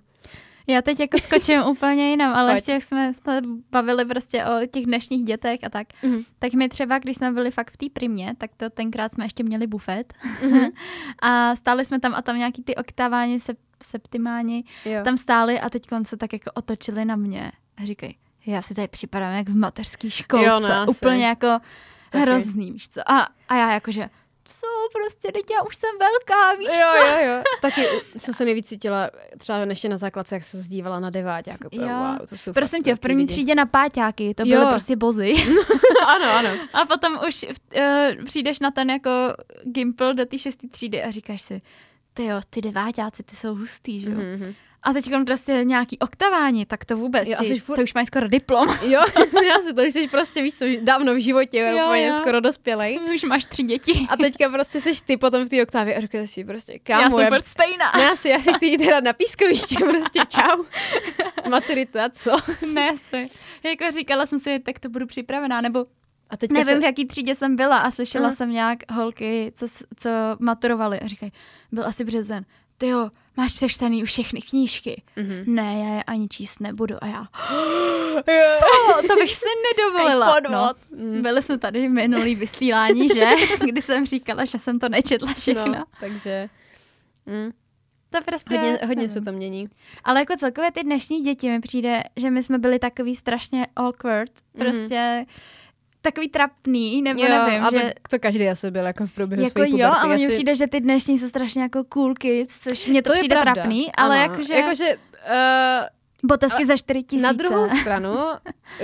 Já 0.68 0.82
teď 0.82 1.00
jako 1.00 1.18
skočím 1.20 1.62
úplně 1.66 2.10
jinam, 2.10 2.36
ale 2.36 2.54
ještě 2.54 2.72
jak 2.72 2.84
jsme 2.84 3.14
se 3.14 3.42
bavili 3.72 4.06
prostě 4.06 4.46
o 4.46 4.66
těch 4.68 4.86
dnešních 4.86 5.24
dětech 5.26 5.60
a 5.64 5.70
tak, 5.70 5.88
Mhm. 6.04 6.22
tak 6.40 6.54
my 6.54 6.70
třeba, 6.70 7.00
když 7.00 7.18
jsme 7.18 7.32
byli 7.32 7.52
fakt 7.52 7.72
v 7.72 7.78
té 7.78 7.86
primě, 7.94 8.34
tak 8.38 8.52
to 8.58 8.70
tenkrát 8.70 9.14
jsme 9.14 9.26
ještě 9.26 9.44
měli 9.44 9.68
bufet 9.68 10.14
Mhm. 10.50 10.60
a 11.22 11.56
stáli 11.56 11.86
jsme 11.86 12.00
tam 12.00 12.16
a 12.16 12.22
tam 12.22 12.38
nějaký 12.38 12.64
ty 12.64 12.76
oktaváni, 12.76 13.40
sep, 13.40 13.58
septimáni, 13.84 14.64
Jo. 14.86 15.02
tam 15.04 15.18
stáli 15.18 15.60
a 15.60 15.70
teď 15.70 15.84
se 16.04 16.18
tak 16.18 16.34
jako 16.34 16.52
otočili 16.54 17.06
na 17.06 17.16
mě 17.16 17.52
a 17.78 17.86
říkají, 17.86 18.16
já 18.46 18.62
si 18.62 18.76
tady 18.76 18.88
připadám 18.88 19.34
jak 19.34 19.50
v 19.50 19.56
mateřské 19.56 20.10
školce, 20.10 20.46
Jo, 20.46 20.60
no, 20.60 20.86
úplně 20.90 21.26
jako 21.26 21.48
Taky. 22.10 22.22
hrozný, 22.22 22.72
víš 22.72 22.90
co? 22.90 23.12
A, 23.12 23.28
a 23.50 23.56
já 23.56 23.74
jakože, 23.74 24.10
co, 24.46 24.68
prostě, 24.94 25.32
teď 25.32 25.46
já 25.52 25.62
už 25.64 25.76
jsem 25.76 25.90
velká, 26.00 26.56
víš 26.60 26.68
co? 26.68 26.74
Jo, 26.74 27.06
jo, 27.06 27.28
jo. 27.36 27.44
Taky 27.62 27.82
jsem 28.18 28.34
se 28.34 28.46
nejvíc 28.46 28.68
cítila 28.68 29.10
třeba 29.38 29.58
ještě 29.60 29.90
na 29.90 29.98
základce, 29.98 30.36
jak 30.36 30.44
se 30.44 30.58
zdívala 30.58 31.00
na 31.00 31.10
devátě. 31.10 31.52
Jako, 31.52 31.68
Jo. 31.72 31.88
wow, 31.88 32.28
to 32.30 32.38
jsou 32.38 32.54
Prosím 32.54 32.84
tě, 32.84 32.96
v 32.96 33.00
první 33.00 33.18
lidi. 33.18 33.34
třídě 33.34 33.56
na 33.56 33.66
páťáky, 33.66 34.34
to 34.34 34.44
byly 34.44 34.56
Jo. 34.56 34.68
prostě 34.72 34.96
bozy. 34.96 35.34
ano, 36.08 36.32
ano. 36.32 36.50
A 36.74 36.86
potom 36.86 37.20
už 37.28 37.46
uh, 37.78 38.26
přijdeš 38.26 38.60
na 38.60 38.72
ten 38.72 38.90
jako 38.90 39.10
gimpl 39.64 40.14
do 40.14 40.26
té 40.26 40.38
šesté 40.38 40.68
třídy 40.68 41.04
a 41.04 41.12
říkáš 41.12 41.42
si, 41.42 41.60
ty 42.14 42.26
jo, 42.26 42.40
ty 42.50 42.62
deváťáci, 42.62 43.24
ty 43.24 43.36
jsou 43.36 43.56
hustý, 43.56 44.00
že 44.00 44.10
jo? 44.10 44.16
Mm-hmm. 44.18 44.38
Mhm. 44.40 44.54
A 44.84 44.94
teď 44.94 45.10
prostě 45.26 45.64
nějaký 45.64 46.00
oktaváni, 46.00 46.66
tak 46.66 46.86
to 46.86 46.98
vůbec, 46.98 47.28
Jo, 47.30 47.36
ty, 47.40 47.46
jsi 47.46 47.60
furt- 47.60 47.76
to 47.76 47.82
už 47.82 47.94
mají 47.94 48.06
skoro 48.06 48.28
diplom. 48.28 48.68
Jo, 48.84 49.02
já 49.48 49.60
si 49.60 49.74
to 49.74 49.82
už 49.82 49.94
jsi 49.94 50.08
prostě, 50.08 50.42
víš 50.42 50.56
co, 50.56 50.66
dávno 50.82 51.16
v 51.16 51.24
životě, 51.24 51.58
Jo, 51.58 51.78
jo, 51.78 51.86
úplně 51.86 52.08
jo. 52.08 52.14
skoro 52.18 52.40
dospělej. 52.40 53.00
už 53.16 53.24
máš 53.24 53.46
tři 53.46 53.64
děti. 53.64 54.08
A 54.10 54.18
teďka 54.18 54.50
prostě 54.50 54.82
seš 54.82 55.02
ty 55.02 55.18
potom 55.18 55.46
v 55.46 55.50
té 55.50 55.64
oktávě 55.64 55.96
a 55.96 56.02
říkáš 56.02 56.30
si 56.32 56.44
prostě, 56.44 56.74
já 56.74 56.80
kámo, 57.02 57.18
jsem 57.18 57.28
furt 57.28 57.48
stejná. 57.48 57.92
já, 58.00 58.16
si, 58.16 58.30
já 58.30 58.40
si 58.40 58.54
chci 58.54 58.66
jít 58.66 58.82
hrát 58.82 59.04
na 59.04 59.14
pískoviště, 59.14 59.76
prostě 59.86 60.20
čau. 60.28 60.64
Maturita, 61.50 62.10
co? 62.10 62.32
ne 62.74 62.98
si. 62.98 63.30
Jako 63.64 63.92
říkala 63.92 64.26
jsem 64.26 64.40
si, 64.40 64.60
tak 64.60 64.80
to 64.80 64.90
budu 64.90 65.06
připravená, 65.06 65.62
nebo 65.62 65.86
A 66.32 66.38
teďka 66.38 66.54
nevím, 66.54 66.74
se... 66.76 66.80
v 66.80 66.84
jaký 66.84 67.06
třídě 67.06 67.36
jsem 67.36 67.56
byla 67.56 67.78
a 67.78 67.92
slyšela 67.92 68.28
Aha. 68.28 68.36
jsem 68.36 68.52
nějak 68.52 68.92
holky, 68.92 69.52
co, 69.56 69.68
co 69.98 70.10
maturovali 70.40 71.00
a 71.00 71.08
říkají, 71.08 71.32
byl 71.72 71.86
asi 71.86 72.04
březen. 72.04 72.46
Ty 72.78 72.88
jo, 72.88 73.10
máš 73.38 73.54
přečtený 73.54 74.04
už 74.04 74.10
všechny 74.10 74.42
knížky. 74.42 75.02
Mhm. 75.16 75.44
Ne, 75.56 75.80
já 75.80 75.96
je 75.96 76.04
ani 76.04 76.28
číst 76.28 76.60
nebudu. 76.60 76.96
A 77.02 77.08
já, 77.08 77.26
co? 78.60 79.08
To 79.08 79.16
bych 79.16 79.36
si 79.36 79.46
nedovolila. 79.78 80.36
No, 80.50 80.72
Mm. 80.92 81.22
byli 81.22 81.42
jsme 81.42 81.58
tady 81.58 81.88
v 81.88 81.92
minulý 81.92 82.36
vysílání, 82.36 83.08
že? 83.16 83.30
Kdy 83.66 83.82
jsem 83.82 84.06
říkala, 84.06 84.46
že 84.46 84.60
jsem 84.60 84.80
to 84.80 84.90
nečetla 84.90 85.34
všechno. 85.34 85.66
No, 85.66 85.84
takže... 86.00 86.50
Mm, 87.26 87.52
To 88.10 88.20
prostě... 88.26 88.56
hodně, 88.58 88.72
hodně 88.72 88.96
nevím. 88.96 89.10
se 89.10 89.22
to 89.22 89.32
mění. 89.32 89.68
Ale 90.04 90.20
jako 90.20 90.38
celkově 90.38 90.72
ty 90.72 90.84
dnešní 90.84 91.22
děti 91.22 91.50
mi 91.50 91.60
přijde, 91.60 92.04
že 92.16 92.32
my 92.32 92.44
jsme 92.44 92.58
byli 92.58 92.80
takový 92.80 93.16
strašně 93.16 93.68
awkward. 93.76 94.32
Mhm. 94.54 94.66
Prostě 94.72 95.26
takový 96.02 96.30
trapný, 96.30 97.02
nebo 97.02 97.22
jo, 97.24 97.30
nevím, 97.30 97.64
a 97.66 97.70
že... 97.74 97.82
tak 97.82 98.08
to 98.10 98.20
každý 98.20 98.50
asi 98.50 98.72
byl 98.72 98.86
jako 98.86 99.06
v 99.08 99.12
průběhu 99.12 99.44
Jako 99.44 99.52
svojí 99.60 99.72
jo, 99.72 99.78
puberty. 99.78 100.00
ale 100.08 100.16
mně 100.16 100.26
asi... 100.26 100.34
přijde, 100.34 100.56
že 100.56 100.68
ty 100.68 100.80
dnešní 100.82 101.20
jsou 101.20 101.28
strašně 101.28 101.62
jako 101.62 101.84
cool 101.84 102.14
kids, 102.14 102.60
což 102.60 102.86
mě 102.88 103.02
to, 103.02 103.10
to 103.10 103.14
je 103.14 103.20
přijde 103.20 103.36
pravda. 103.36 103.54
trapný, 103.54 103.92
ale 103.96 104.16
ano. 104.24 104.32
jakože, 104.34 104.54
jakože 104.54 104.86
uh, 104.96 105.88
botesky 106.24 106.66
za 106.66 106.78
4 106.78 107.04
tisíce. 107.04 107.24
na 107.24 107.32
druhou 107.32 107.70
stranu, 107.82 108.16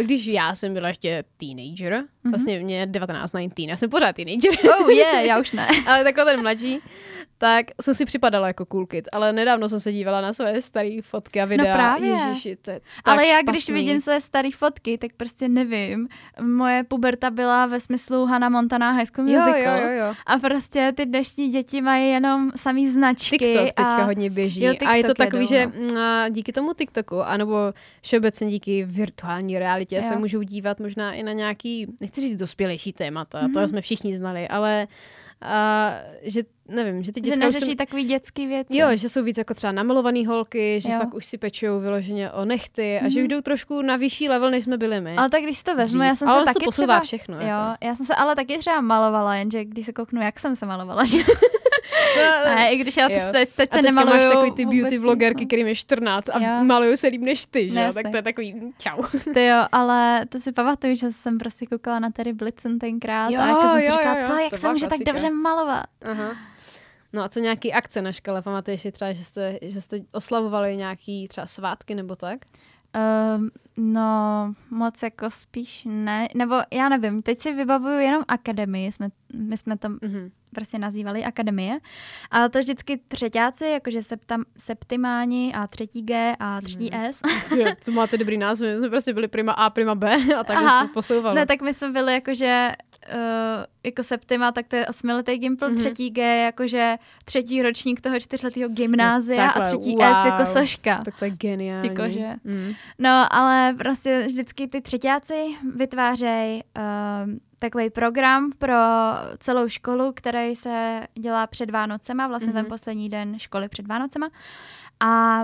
když 0.01 0.25
já 0.27 0.55
jsem 0.55 0.73
byla 0.73 0.87
ještě 0.87 1.23
teenager, 1.37 1.93
Mhm. 1.93 2.03
mm-hmm. 2.03 2.29
vlastně 2.29 2.59
mě 2.59 2.85
19, 2.85 3.31
19, 3.31 3.53
já 3.59 3.75
jsem 3.77 3.89
pořád 3.89 4.15
teenager, 4.15 4.51
Oh 4.81 4.89
yeah, 4.91 5.25
já 5.25 5.39
už 5.39 5.51
ne. 5.51 5.67
ale 5.87 6.03
takový 6.03 6.25
ten 6.25 6.41
mladší, 6.41 6.79
tak 7.37 7.65
jsem 7.81 7.95
si 7.95 8.05
připadala 8.05 8.47
jako 8.47 8.65
cool 8.65 8.85
kid, 8.85 9.07
ale 9.11 9.33
nedávno 9.33 9.69
jsem 9.69 9.79
se 9.79 9.91
dívala 9.93 10.21
na 10.21 10.33
své 10.33 10.61
staré 10.61 10.89
fotky 11.01 11.41
a 11.41 11.45
videa. 11.45 11.73
právě. 11.75 12.09
Ježiši, 12.09 12.55
to 12.55 12.71
je 12.71 12.79
tak 13.03 13.13
Ale 13.13 13.27
já, 13.27 13.33
špatný. 13.35 13.51
když 13.51 13.69
vidím 13.69 14.01
své 14.01 14.21
staré 14.21 14.49
fotky, 14.55 14.97
tak 14.97 15.11
prostě 15.17 15.49
nevím. 15.49 16.07
Moje 16.41 16.83
puberta 16.83 17.29
byla 17.29 17.65
ve 17.65 17.79
smyslu 17.79 18.25
Hannah 18.25 18.49
Montana 18.51 18.91
High 18.91 19.05
School 19.05 19.29
jo, 19.29 19.39
Musical. 19.39 19.77
jo, 19.77 19.83
jo, 19.87 19.91
jo. 20.07 20.13
A 20.25 20.37
prostě 20.39 20.93
ty 20.95 21.05
dnešní 21.05 21.49
děti 21.49 21.81
mají 21.81 22.09
jenom 22.09 22.51
samý 22.55 22.87
značky. 22.89 23.37
TikTok 23.37 23.63
teďka 23.65 23.83
a... 23.97 24.03
hodně 24.03 24.29
běží. 24.29 24.63
Jo, 24.63 24.73
a 24.85 24.93
je 24.95 25.03
to 25.03 25.13
takový, 25.13 25.47
jedou, 25.51 25.71
že 25.73 25.93
no. 25.93 26.01
díky 26.29 26.51
tomu 26.53 26.73
TikToku, 26.73 27.21
anebo 27.21 27.55
všeobecně 28.01 28.49
díky 28.49 28.85
virtuální 28.85 29.59
realitě 29.59 29.95
Jo. 29.95 30.03
se 30.03 30.15
můžou 30.15 30.41
dívat 30.41 30.79
možná 30.79 31.13
i 31.13 31.23
na 31.23 31.33
nějaký, 31.33 31.87
nechci 32.01 32.21
říct 32.21 32.35
dospělejší 32.39 32.93
témata, 32.93 33.41
Mhm. 33.41 33.51
mm-hmm. 33.51 33.61
to 33.61 33.67
jsme 33.67 33.81
všichni 33.81 34.17
znali, 34.17 34.47
ale 34.47 34.87
a, 35.41 35.93
že 36.21 36.41
nevím, 36.67 37.03
že 37.03 37.11
ty 37.11 37.19
Že 37.19 37.29
děcka 37.29 37.47
už 37.47 37.53
neřeší 37.53 37.71
jsou, 37.71 37.75
takový 37.77 38.03
dětský 38.03 38.47
věci. 38.47 38.77
Jo, 38.77 38.87
že 38.95 39.09
jsou 39.09 39.23
víc 39.23 39.37
jako 39.37 39.53
třeba 39.53 39.71
namalovaný 39.71 40.25
holky, 40.25 40.81
že 40.81 40.89
Jo. 40.91 40.99
fakt 40.99 41.13
už 41.13 41.25
si 41.25 41.37
pečou 41.37 41.79
vyloženě 41.79 42.31
o 42.31 42.45
nechty 42.45 42.81
mm-hmm. 42.81 42.99
a 42.99 43.01
Mhm. 43.01 43.09
že 43.11 43.21
už 43.21 43.27
jdou 43.27 43.41
trošku 43.41 43.81
na 43.81 43.95
vyšší 43.95 44.29
level, 44.29 44.51
než 44.51 44.63
jsme 44.63 44.77
byli 44.77 45.01
my. 45.01 45.15
Ale 45.17 45.29
tak 45.29 45.43
když 45.43 45.57
si 45.57 45.63
to 45.63 45.75
vezmu, 45.75 46.01
já 46.03 46.15
jsem 46.15 46.27
ale 46.29 46.39
se 46.39 46.45
taky 46.53 46.65
posouvá 46.65 46.85
třeba... 46.85 46.99
všechno. 46.99 47.35
Jo, 47.35 47.47
Jako. 47.47 47.77
já 47.85 47.95
jsem 47.95 48.05
se 48.05 48.15
ale 48.15 48.35
taky 48.35 48.57
třeba 48.57 48.81
malovala, 48.81 49.35
jenže 49.35 49.65
když 49.65 49.85
se 49.85 49.93
kouknu, 49.93 50.21
jak 50.21 50.39
jsem 50.39 50.55
se 50.55 50.65
malovala, 50.65 51.03
že? 51.05 51.17
No, 52.17 52.55
Ne, 52.55 52.73
i 52.73 52.77
když 52.77 52.97
já 52.97 53.09
to 53.09 53.15
teď, 53.31 53.49
teď 53.55 53.69
a 53.73 53.75
se 53.75 53.81
nemaluju 53.81 54.17
máš 54.17 54.27
takový 54.27 54.51
ty 54.51 54.65
beauty 54.65 54.97
vlogerky, 54.97 55.41
no. 55.43 55.47
kterým 55.47 55.67
je 55.67 55.75
14 55.75 56.29
a 56.29 56.39
Jo. 56.39 56.63
malují 56.63 56.97
se 56.97 57.07
líp 57.07 57.21
než 57.21 57.45
ty, 57.45 57.69
že 57.69 57.75
Ne, 57.75 57.85
jo? 57.85 57.93
Tak 57.93 58.11
to 58.11 58.17
je 58.17 58.23
takový 58.23 58.53
mm, 58.53 58.71
čau. 58.77 59.03
Ty 59.33 59.45
jo, 59.45 59.65
ale 59.71 60.25
to 60.29 60.39
si 60.39 60.51
pamatuju, 60.51 60.95
že 60.95 61.11
jsem 61.11 61.37
prostě 61.37 61.65
koukala 61.65 61.99
na 61.99 62.11
Terry 62.11 62.33
Blitzen 62.33 62.79
tenkrát 62.79 63.29
Jo, 63.29 63.41
a 63.41 63.47
jako 63.47 63.61
jsem 63.61 63.79
si 63.79 63.85
jo, 63.85 63.91
říkala, 63.91 64.15
jo, 64.15 64.21
jo, 64.21 64.27
co, 64.27 64.33
to 64.33 64.39
jak 64.39 64.57
se 64.57 64.71
může 64.71 64.87
tak 64.87 64.99
dobře 65.05 65.29
malovat. 65.29 65.85
Aha. 66.01 66.35
No 67.13 67.23
a 67.23 67.29
co 67.29 67.39
nějaký 67.39 67.73
akce 67.73 68.01
na 68.01 68.11
škole? 68.11 68.41
Pamatuješ 68.41 68.81
si 68.81 68.91
třeba, 68.91 69.13
že 69.13 69.23
jste, 69.23 69.59
že 69.61 69.81
jste 69.81 69.99
oslavovali 70.11 70.75
nějaký 70.75 71.27
třeba 71.27 71.47
svátky 71.47 71.95
nebo 71.95 72.15
tak? 72.15 72.39
Um, 73.37 73.49
no, 73.77 74.53
moc 74.69 75.03
jako 75.03 75.29
spíš 75.29 75.83
ne, 75.85 76.27
nebo 76.35 76.55
já 76.73 76.89
nevím, 76.89 77.21
teď 77.21 77.39
si 77.39 77.53
vybavuju 77.53 77.99
jenom 77.99 78.23
akademii, 78.27 78.91
jsme, 78.91 79.09
my 79.39 79.57
jsme 79.57 79.77
to 79.77 79.89
Mhm. 79.89 80.31
prostě 80.55 80.79
nazývali 80.79 81.25
akademie, 81.25 81.79
ale 82.31 82.49
to 82.49 82.59
vždycky 82.59 82.97
třetíáci, 83.07 83.65
jakože 83.65 84.03
septam, 84.03 84.43
septimáni 84.57 85.53
a 85.53 85.67
třetí 85.67 86.01
G 86.01 86.35
a 86.39 86.61
třetí 86.61 86.89
Mhm. 86.93 87.03
S. 87.05 87.21
Ty, 87.49 87.65
to 87.85 87.91
máte 87.91 88.17
dobrý 88.17 88.37
název, 88.37 88.73
my 88.73 88.79
jsme 88.79 88.89
prostě 88.89 89.13
byli 89.13 89.27
prima 89.27 89.51
A, 89.53 89.69
prima 89.69 89.95
B 89.95 90.15
a 90.39 90.43
tak 90.43 90.57
Aha. 90.57 90.81
se 90.81 90.87
to 90.87 90.93
posouvalo. 90.93 91.35
Ne, 91.35 91.45
tak 91.45 91.61
my 91.61 91.73
jsme 91.73 91.91
byli 91.91 92.13
jakože 92.13 92.71
uh, 93.13 93.19
jako 93.83 94.03
septima, 94.03 94.51
tak 94.51 94.67
to 94.67 94.75
je 94.75 94.87
osmiletý 94.87 95.37
gimpl, 95.37 95.65
Mhm. 95.67 95.75
mm-hmm. 95.75 95.79
třetí 95.79 96.09
G 96.09 96.21
je 96.21 96.43
jakože 96.43 96.97
třetí 97.25 97.61
ročník 97.61 98.01
toho 98.01 98.19
čtyřletého 98.19 98.69
gymnázia 98.69 99.45
Takhle, 99.45 99.63
a 99.63 99.65
třetí 99.67 99.91
wow. 99.95 100.01
S 100.03 100.25
jako 100.25 100.45
soška. 100.45 101.01
Tak 101.05 101.19
to 101.19 101.25
je 101.25 101.31
geniální. 101.31 101.89
Mm. 102.43 102.71
No, 102.99 103.33
ale 103.33 103.75
prostě 103.77 104.23
vždycky 104.27 104.67
ty 104.67 104.81
třetíáci 104.81 105.45
vytvářejí 105.75 106.63
uh, 106.77 106.83
takový 107.59 107.89
program 107.89 108.51
pro 108.57 108.75
celou 109.39 109.67
školu, 109.69 110.11
který 110.15 110.55
se 110.55 111.01
dělá 111.19 111.47
před 111.47 111.71
Vánocema, 111.71 112.27
vlastně 112.27 112.49
mm-hmm. 112.49 112.53
ten 112.53 112.61
Mhm. 112.61 112.69
poslední 112.69 113.09
den 113.09 113.39
školy 113.39 113.69
před 113.69 113.87
Vánocema. 113.87 114.29
A 114.99 115.41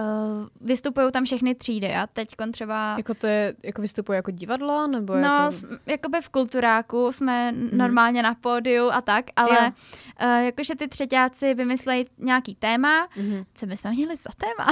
uh, 0.00 0.46
vystupují 0.60 1.12
tam 1.12 1.24
všechny 1.24 1.54
třídy. 1.54 1.94
A 1.94 2.06
teď 2.06 2.28
třeba... 2.52 2.94
Jako 2.96 3.14
to 3.14 3.26
je, 3.26 3.54
jako 3.62 3.82
vystupuje 3.82 4.16
jako 4.16 4.30
divadlo, 4.30 4.86
nebo 4.86 5.14
No, 5.14 5.20
jako... 5.20 5.54
jako... 5.54 5.76
jakoby 5.86 6.20
v 6.20 6.28
kulturáku 6.28 7.12
jsme 7.12 7.52
mm-hmm. 7.52 7.76
normálně 7.76 8.22
na 8.22 8.34
pódiu 8.34 8.90
a 8.92 9.00
tak, 9.00 9.24
ale 9.36 9.56
Jo. 9.64 9.70
uh, 10.22 10.44
jakože 10.44 10.74
ty 10.76 10.88
třetíáci 10.88 11.54
vymyslejí 11.54 12.06
nějaký 12.18 12.54
téma, 12.54 13.08
Mhm. 13.16 13.44
co 13.54 13.66
my 13.66 13.76
jsme 13.76 13.90
měli 13.90 14.16
za 14.16 14.30
téma, 14.36 14.70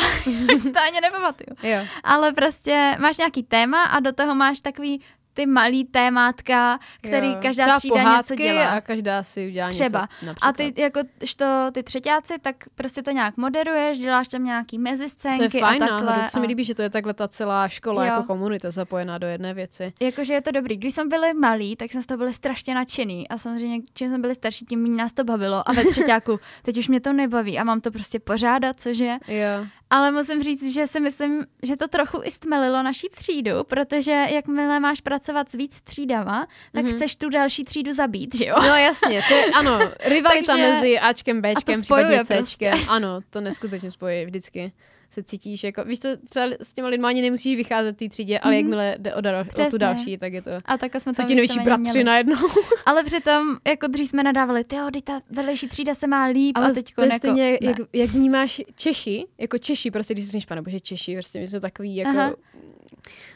už 0.55 0.63
to 0.73 0.81
ani 0.89 1.01
nepamatuju. 1.01 1.57
Jo. 1.63 1.87
Ale 2.05 2.33
prostě 2.33 2.97
máš 3.01 3.19
nějaký 3.19 3.43
téma 3.43 3.83
a 3.85 4.01
do 4.01 4.13
toho 4.13 4.35
máš 4.35 4.61
takový 4.61 5.01
ty 5.35 5.47
malý 5.47 5.85
témátka, 5.85 6.79
který 7.01 7.27
jo. 7.27 7.39
každá 7.43 7.65
Třeba 7.65 7.79
třída 7.79 8.17
něco 8.17 8.35
dělá. 8.35 8.69
a 8.69 8.81
každá 8.81 9.23
si 9.23 9.47
udělá 9.49 9.71
Třeba. 9.71 10.01
něco. 10.01 10.27
Například. 10.27 10.49
A 10.49 10.53
ty 10.53 10.73
jako 10.83 11.01
to, 11.37 11.45
ty 11.73 11.83
třetíáci, 11.83 12.35
tak 12.43 12.57
prostě 12.75 13.03
to 13.03 13.11
nějak 13.11 13.37
moderuješ, 13.37 13.99
děláš 13.99 14.29
tam 14.29 14.45
nějaký 14.45 14.77
to 14.77 14.83
meziscénky 14.83 15.57
je 15.57 15.61
fajn 15.61 15.85
a 15.85 15.89
takhle. 15.89 16.23
to 16.25 16.31
se 16.31 16.41
mi 16.41 16.47
a- 16.47 16.49
líbí, 16.49 16.65
že 16.65 16.75
to 16.75 16.83
je 16.83 16.91
takhle 16.91 17.15
ta 17.15 17.29
celá 17.29 17.69
škola 17.69 18.05
Jo. 18.07 18.11
jako 18.13 18.23
komunita 18.27 18.71
zapojená 18.71 19.19
do 19.19 19.27
jedné 19.27 19.55
věci. 19.55 19.93
Jakože 20.01 20.35
je 20.35 20.41
to 20.41 20.51
dobrý. 20.51 20.77
Když 20.77 20.95
jsme 20.95 21.05
byli 21.05 21.35
malí, 21.35 21.77
tak 21.77 21.91
jsme 21.91 22.03
z 22.03 22.07
toho 22.07 22.19
byli 22.19 22.33
strašně 22.33 22.75
nadšený. 22.75 23.29
A 23.29 23.39
samozřejmě, 23.39 23.81
čím 23.95 24.09
jsme 24.09 24.19
byli 24.19 24.35
starší, 24.35 24.65
tím 24.65 24.83
méně 24.83 24.97
nás 24.97 25.13
to 25.13 25.25
bavilo. 25.25 25.69
A 25.69 25.73
ve 25.73 25.85
třetíku, 25.85 26.41
teď 26.63 26.79
už 26.79 26.89
mě 26.89 27.01
to 27.01 27.13
nebaví 27.13 27.59
a 27.59 27.65
mám 27.65 27.81
to 27.81 27.91
prostě 27.91 28.21
pořádat, 28.21 28.81
cože. 28.81 29.17
Jo. 29.29 29.67
Ale 29.91 30.11
musím 30.11 30.43
říct, 30.43 30.75
že 30.75 30.87
si 30.87 31.01
myslím, 31.01 31.47
že 31.63 31.77
to 31.77 31.89
trochu 31.89 32.21
i 32.25 32.31
stmelilo 32.31 32.83
naší 32.83 33.09
třídu, 33.17 33.65
protože 33.65 34.27
jakmile 34.31 34.81
máš 34.81 35.01
pracovat 35.01 35.51
s 35.51 35.55
víc 35.55 35.81
třídama, 35.81 36.47
tak 36.73 36.83
Mhm. 36.85 36.93
mm-hmm. 36.93 36.97
chceš 36.97 37.17
tu 37.17 37.29
další 37.29 37.65
třídu 37.65 37.93
zabít, 37.93 38.35
že 38.35 38.45
jo? 38.47 38.55
No 38.59 38.67
jasně, 38.77 39.23
to 39.29 39.35
je, 39.35 39.45
ano, 39.55 39.79
rivalita 40.05 40.53
Takže- 40.53 40.71
mezi 40.71 40.99
Ačkem, 40.99 41.43
Bčkem, 41.43 41.85
spojuje 41.85 42.21
případně 42.25 42.45
Cčkem. 42.45 42.79
Ano, 42.89 43.21
to 43.31 43.41
neskutečně 43.41 43.91
spojí 43.91 44.25
vždycky. 44.27 44.73
Se 45.15 45.23
cítíš 45.23 45.65
jako, 45.65 45.85
víš 45.85 46.01
co, 46.01 46.09
třeba 46.29 46.47
s 46.61 46.73
těma 46.73 46.89
lidma 46.89 47.09
ani 47.09 47.23
nemusíš 47.23 47.57
vycházet 47.57 47.93
v 47.93 47.99
té 47.99 48.09
třídě, 48.09 48.39
ale 48.39 48.53
Mhm. 48.53 48.59
jakmile 48.59 48.95
jde 48.99 49.15
o, 49.15 49.21
dar, 49.21 49.47
o 49.67 49.71
tu 49.71 49.79
další, 49.79 50.19
tak 50.19 50.33
je 50.33 50.43
to... 50.43 50.51
A 50.65 50.79
takhle 50.79 51.01
jsme 51.01 51.13
to 51.15 51.23
ti 51.23 51.35
největší 51.35 51.61
bratři 51.61 52.05
najednou. 52.05 52.37
Ale 52.87 53.05
přitom, 53.05 53.57
jako 53.69 53.87
dřív 53.87 54.09
jsme 54.09 54.23
nadávali, 54.23 54.65
ty 54.65 54.77
ta 55.05 55.21
vedlejší 55.31 55.69
třída 55.69 55.95
se 55.95 56.07
má 56.07 56.25
líp 56.25 56.53
Ale 56.59 56.71
a 56.71 56.75
teď 56.75 56.95
to 56.95 57.03
je 57.03 57.07
jako, 57.09 57.17
stejně, 57.19 57.45
ne. 57.53 57.59
jak, 57.63 57.77
jak 57.93 58.11
vnímáš 58.11 58.63
Čechy, 58.75 59.27
jako 59.39 59.59
Češi, 59.59 59.91
prostě 59.91 60.15
když 60.15 60.27
řekneš, 60.27 60.45
pane 60.47 60.63
bože, 60.63 60.81
Češi, 60.81 61.15
prostě 61.15 61.41
my 61.41 61.49
jsme 61.49 61.61
takový 61.61 61.97
jako... 61.97 62.11
Aha. 62.19 62.35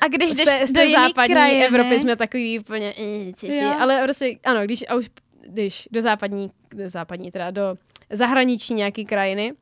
A 0.00 0.08
když 0.08 0.30
z 0.30 0.36
jdeš 0.36 0.44
té, 0.44 0.66
z 0.66 0.72
do 0.72 0.80
té 0.80 0.88
západní 0.90 1.34
krajiny, 1.34 1.66
Evropy 1.66 2.00
jsme 2.00 2.16
takový 2.16 2.58
úplně 2.58 2.94
eh, 2.98 3.32
Češi, 3.32 3.56
Jo. 3.64 3.74
ale 3.78 4.00
prostě, 4.04 4.36
ano, 4.44 4.64
když, 4.64 4.84
a 4.88 4.94
už, 4.94 5.10
když 5.40 5.88
do 5.92 6.02
západní, 6.02 6.50
do 6.74 6.88
západní, 6.90 7.30
teda 7.30 7.50
do 7.50 7.74
zahraniční 8.10 8.76
nějaký 8.76 9.04
krajiny, 9.04 9.52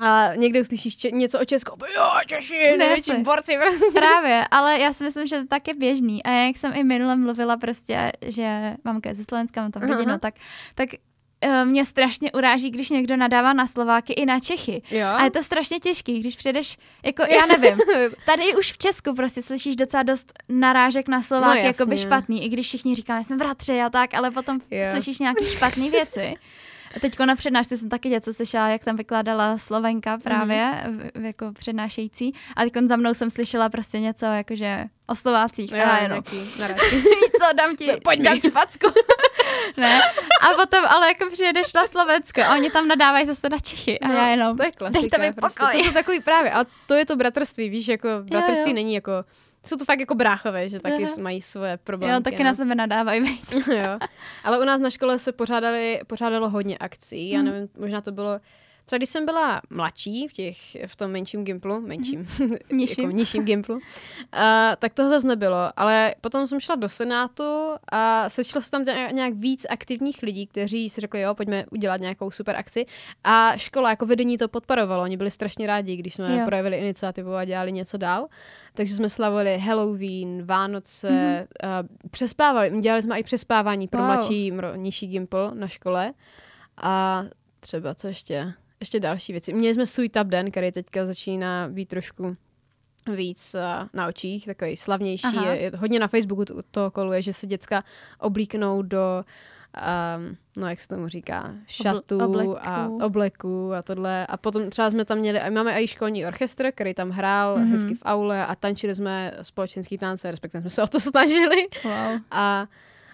a 0.00 0.30
někde 0.36 0.60
uslyšíš 0.60 0.96
če- 0.96 1.10
něco 1.10 1.40
o 1.40 1.44
Česku, 1.44 1.76
jo, 1.96 2.02
Češi, 2.26 2.76
největší 2.78 3.12
borci, 3.22 3.56
prostě. 3.56 3.84
Právě, 3.94 4.44
ale 4.50 4.78
já 4.78 4.92
si 4.92 5.04
myslím, 5.04 5.26
že 5.26 5.40
to 5.40 5.46
tak 5.46 5.68
je 5.68 5.74
běžný. 5.74 6.22
A 6.22 6.30
jak 6.30 6.56
jsem 6.56 6.72
i 6.76 6.84
minule 6.84 7.16
mluvila 7.16 7.56
prostě, 7.56 8.12
že 8.26 8.74
mamka 8.84 9.08
je 9.08 9.14
ze 9.14 9.24
Slovenska, 9.24 9.60
mám 9.62 9.70
tam 9.72 9.82
Aha. 9.82 9.92
rodinu, 9.92 10.18
tak, 10.18 10.34
tak 10.74 10.88
eh, 11.40 11.64
mě 11.64 11.84
strašně 11.84 12.32
uráží, 12.32 12.70
když 12.70 12.90
někdo 12.90 13.16
nadává 13.16 13.52
na 13.52 13.66
Slováky 13.66 14.12
i 14.12 14.26
na 14.26 14.40
Čechy. 14.40 14.82
Jo. 14.90 15.06
A 15.08 15.24
je 15.24 15.30
to 15.30 15.42
strašně 15.42 15.80
těžký, 15.80 16.20
když 16.20 16.36
přijdeš, 16.36 16.76
jako 17.04 17.22
já 17.22 17.46
nevím, 17.46 17.78
tady 18.26 18.56
už 18.56 18.72
v 18.72 18.78
Česku 18.78 19.14
prostě 19.14 19.42
slyšíš 19.42 19.76
docela 19.76 20.02
dost 20.02 20.32
narážek 20.48 21.08
na 21.08 21.22
Slováky, 21.22 21.60
No, 21.60 21.66
jako 21.66 21.86
by 21.86 21.98
špatný, 21.98 22.44
i 22.44 22.48
když 22.48 22.66
všichni 22.66 22.94
říkáme, 22.94 23.24
jsme 23.24 23.36
bratři 23.36 23.80
a 23.80 23.90
tak, 23.90 24.14
ale 24.14 24.30
potom 24.30 24.60
Jo. 24.70 24.84
slyšíš 24.92 25.18
nějaký 25.18 25.44
špatný 25.46 25.90
věci. 25.90 26.34
A 26.96 27.00
teď 27.00 27.18
na 27.18 27.36
přednášce 27.36 27.76
jsem 27.76 27.88
taky 27.88 28.08
něco 28.08 28.34
slyšela, 28.34 28.68
jak 28.68 28.84
tam 28.84 28.96
vykládala 28.96 29.58
Slovenka 29.58 30.18
právě, 30.18 30.84
mm-hmm. 30.86 31.24
jako 31.24 31.52
přednášející. 31.52 32.34
A 32.56 32.62
teď 32.62 32.72
za 32.86 32.96
mnou 32.96 33.14
jsem 33.14 33.30
slyšela 33.30 33.68
prostě 33.68 34.00
něco, 34.00 34.24
jakože 34.24 34.84
o 35.06 35.14
Slovácích. 35.14 35.72
Jo, 35.72 35.78
a 35.78 35.80
já 35.80 36.02
jenom, 36.02 36.22
co, 37.40 37.52
dám 37.56 37.76
ti, 37.76 37.92
Pojď 38.04 38.20
dám 38.20 38.40
ti 38.40 38.50
facku. 38.50 38.92
ne. 39.76 40.00
A 40.40 40.54
potom 40.60 40.84
ale 40.86 41.08
jako 41.08 41.26
přijedeš 41.32 41.72
na 41.72 41.84
Slovensko 41.84 42.42
a 42.42 42.54
oni 42.54 42.70
tam 42.70 42.88
nadávají 42.88 43.26
zase 43.26 43.48
na 43.48 43.58
Čechy. 43.58 44.00
A 44.00 44.08
No, 44.08 44.14
já 44.14 44.26
jenom, 44.28 44.56
to 44.56 44.64
je 44.64 44.70
klasika. 44.70 45.00
dejte 45.00 45.18
mi 45.18 45.32
prostě. 45.32 45.60
pokoj. 45.60 45.78
To 45.78 45.84
jsou 45.84 45.92
takový 45.92 46.20
právě, 46.20 46.50
a 46.50 46.64
to 46.86 46.94
je 46.94 47.06
to 47.06 47.16
bratrství, 47.16 47.70
víš, 47.70 47.88
jako 47.88 48.08
bratrství 48.22 48.70
jo. 48.70 48.74
není 48.74 48.94
jako, 48.94 49.12
jsou 49.66 49.76
to 49.76 49.84
fakt 49.84 50.00
jako 50.00 50.14
bráchové, 50.14 50.68
že 50.68 50.80
taky 50.80 51.04
Aha. 51.04 51.14
mají 51.20 51.42
svoje 51.42 51.76
problémy. 51.76 52.14
jo, 52.14 52.20
taky 52.20 52.44
na 52.44 52.54
sebe 52.54 52.74
nadávají, 52.74 53.40
jo. 53.68 53.98
Ale 54.44 54.58
u 54.60 54.64
nás 54.64 54.80
na 54.80 54.90
škole 54.90 55.18
se 55.18 55.32
pořádali, 55.32 56.00
pořádalo 56.06 56.48
hodně 56.50 56.78
akcí. 56.78 57.30
Já 57.30 57.38
Mhm. 57.42 57.50
nevím, 57.50 57.68
možná 57.78 58.00
to 58.00 58.12
bylo 58.12 58.40
třeba 58.92 58.98
když 58.98 59.08
jsem 59.08 59.26
byla 59.26 59.60
mladší 59.70 60.28
v, 60.28 60.32
těch, 60.32 60.56
v 60.86 60.96
tom 60.96 61.10
menším 61.10 61.44
gimplu, 61.44 61.80
menším, 61.80 62.24
mm-hmm. 62.24 62.58
nižším. 62.72 63.04
jako 63.04 63.16
nižším 63.16 63.44
gimplu, 63.44 63.74
uh, 63.74 63.80
tak 64.78 64.94
toho 64.94 65.08
zase 65.08 65.26
nebylo. 65.26 65.56
Ale 65.76 66.14
potom 66.20 66.46
jsem 66.46 66.60
šla 66.60 66.74
do 66.74 66.88
Senátu 66.88 67.70
a 67.92 68.28
sešlo 68.28 68.62
se 68.62 68.70
tam 68.70 68.84
nějak 69.12 69.34
víc 69.34 69.66
aktivních 69.70 70.22
lidí, 70.22 70.46
kteří 70.46 70.90
si 70.90 71.00
řekli, 71.00 71.20
jo, 71.20 71.34
pojďme 71.34 71.64
udělat 71.70 72.00
nějakou 72.00 72.30
super 72.30 72.56
akci. 72.56 72.86
A 73.24 73.52
škola 73.56 73.90
jako 73.90 74.06
vedení 74.06 74.38
to 74.38 74.48
podporovalo. 74.48 75.02
Oni 75.02 75.16
byli 75.16 75.30
strašně 75.30 75.66
rádi, 75.66 75.96
když 75.96 76.14
jsme 76.14 76.38
jo. 76.38 76.46
projevili 76.46 76.76
iniciativu 76.76 77.34
a 77.34 77.44
dělali 77.44 77.72
něco 77.72 77.96
dál. 77.96 78.28
Takže 78.74 78.94
jsme 78.94 79.10
slavili 79.10 79.58
Halloween, 79.58 80.46
Vánoce, 80.46 81.08
mm-hmm. 81.08 81.46
uh, 81.80 82.08
přespávali, 82.10 82.80
dělali 82.80 83.02
jsme 83.02 83.18
i 83.18 83.22
přespávání 83.22 83.88
pro 83.88 84.00
wow. 84.00 84.06
mladší, 84.06 84.52
nižší 84.76 85.06
gimpl 85.06 85.50
na 85.54 85.68
škole. 85.68 86.12
A 86.82 87.24
třeba 87.60 87.94
co 87.94 88.08
ještě? 88.08 88.54
Ještě 88.82 89.00
další 89.00 89.32
věci. 89.32 89.52
Měli 89.52 89.74
jsme 89.74 89.86
Sweet 89.86 90.16
Up 90.16 90.26
Den, 90.26 90.50
který 90.50 90.72
teďka 90.72 91.06
začíná 91.06 91.68
být 91.68 91.88
trošku 91.88 92.36
víc 93.14 93.54
uh, 93.54 93.88
na 93.92 94.06
očích, 94.06 94.46
takový 94.46 94.76
slavnější. 94.76 95.36
Je, 95.44 95.60
je, 95.60 95.72
hodně 95.76 95.98
na 95.98 96.08
Facebooku 96.08 96.44
to, 96.44 96.62
to 96.70 96.90
koluje, 96.90 97.22
že 97.22 97.32
se 97.32 97.46
děcka 97.46 97.84
oblíknou 98.18 98.82
do 98.82 99.24
um, 99.76 100.36
no 100.56 100.68
jak 100.68 100.80
se 100.80 100.88
tomu 100.88 101.08
říká, 101.08 101.54
šatů 101.66 102.18
Obl- 102.18 102.58
a 102.60 102.88
obleků 103.04 103.72
a 103.72 103.82
tohle. 103.82 104.26
A 104.26 104.36
potom 104.36 104.70
třeba 104.70 104.90
jsme 104.90 105.04
tam 105.04 105.18
měli, 105.18 105.40
máme 105.50 105.82
i 105.82 105.88
školní 105.88 106.26
orchestr, 106.26 106.72
který 106.72 106.94
tam 106.94 107.10
hrál 107.10 107.56
mm-hmm. 107.56 107.70
hezky 107.70 107.94
v 107.94 108.02
aule 108.02 108.46
a 108.46 108.54
tančili 108.54 108.94
jsme 108.94 109.32
společenský 109.42 109.98
tance, 109.98 110.30
respektive 110.30 110.60
jsme 110.60 110.70
se 110.70 110.82
o 110.82 110.86
to 110.86 111.00
snažili. 111.10 111.66
Wow. 111.84 112.20
A 112.30 112.66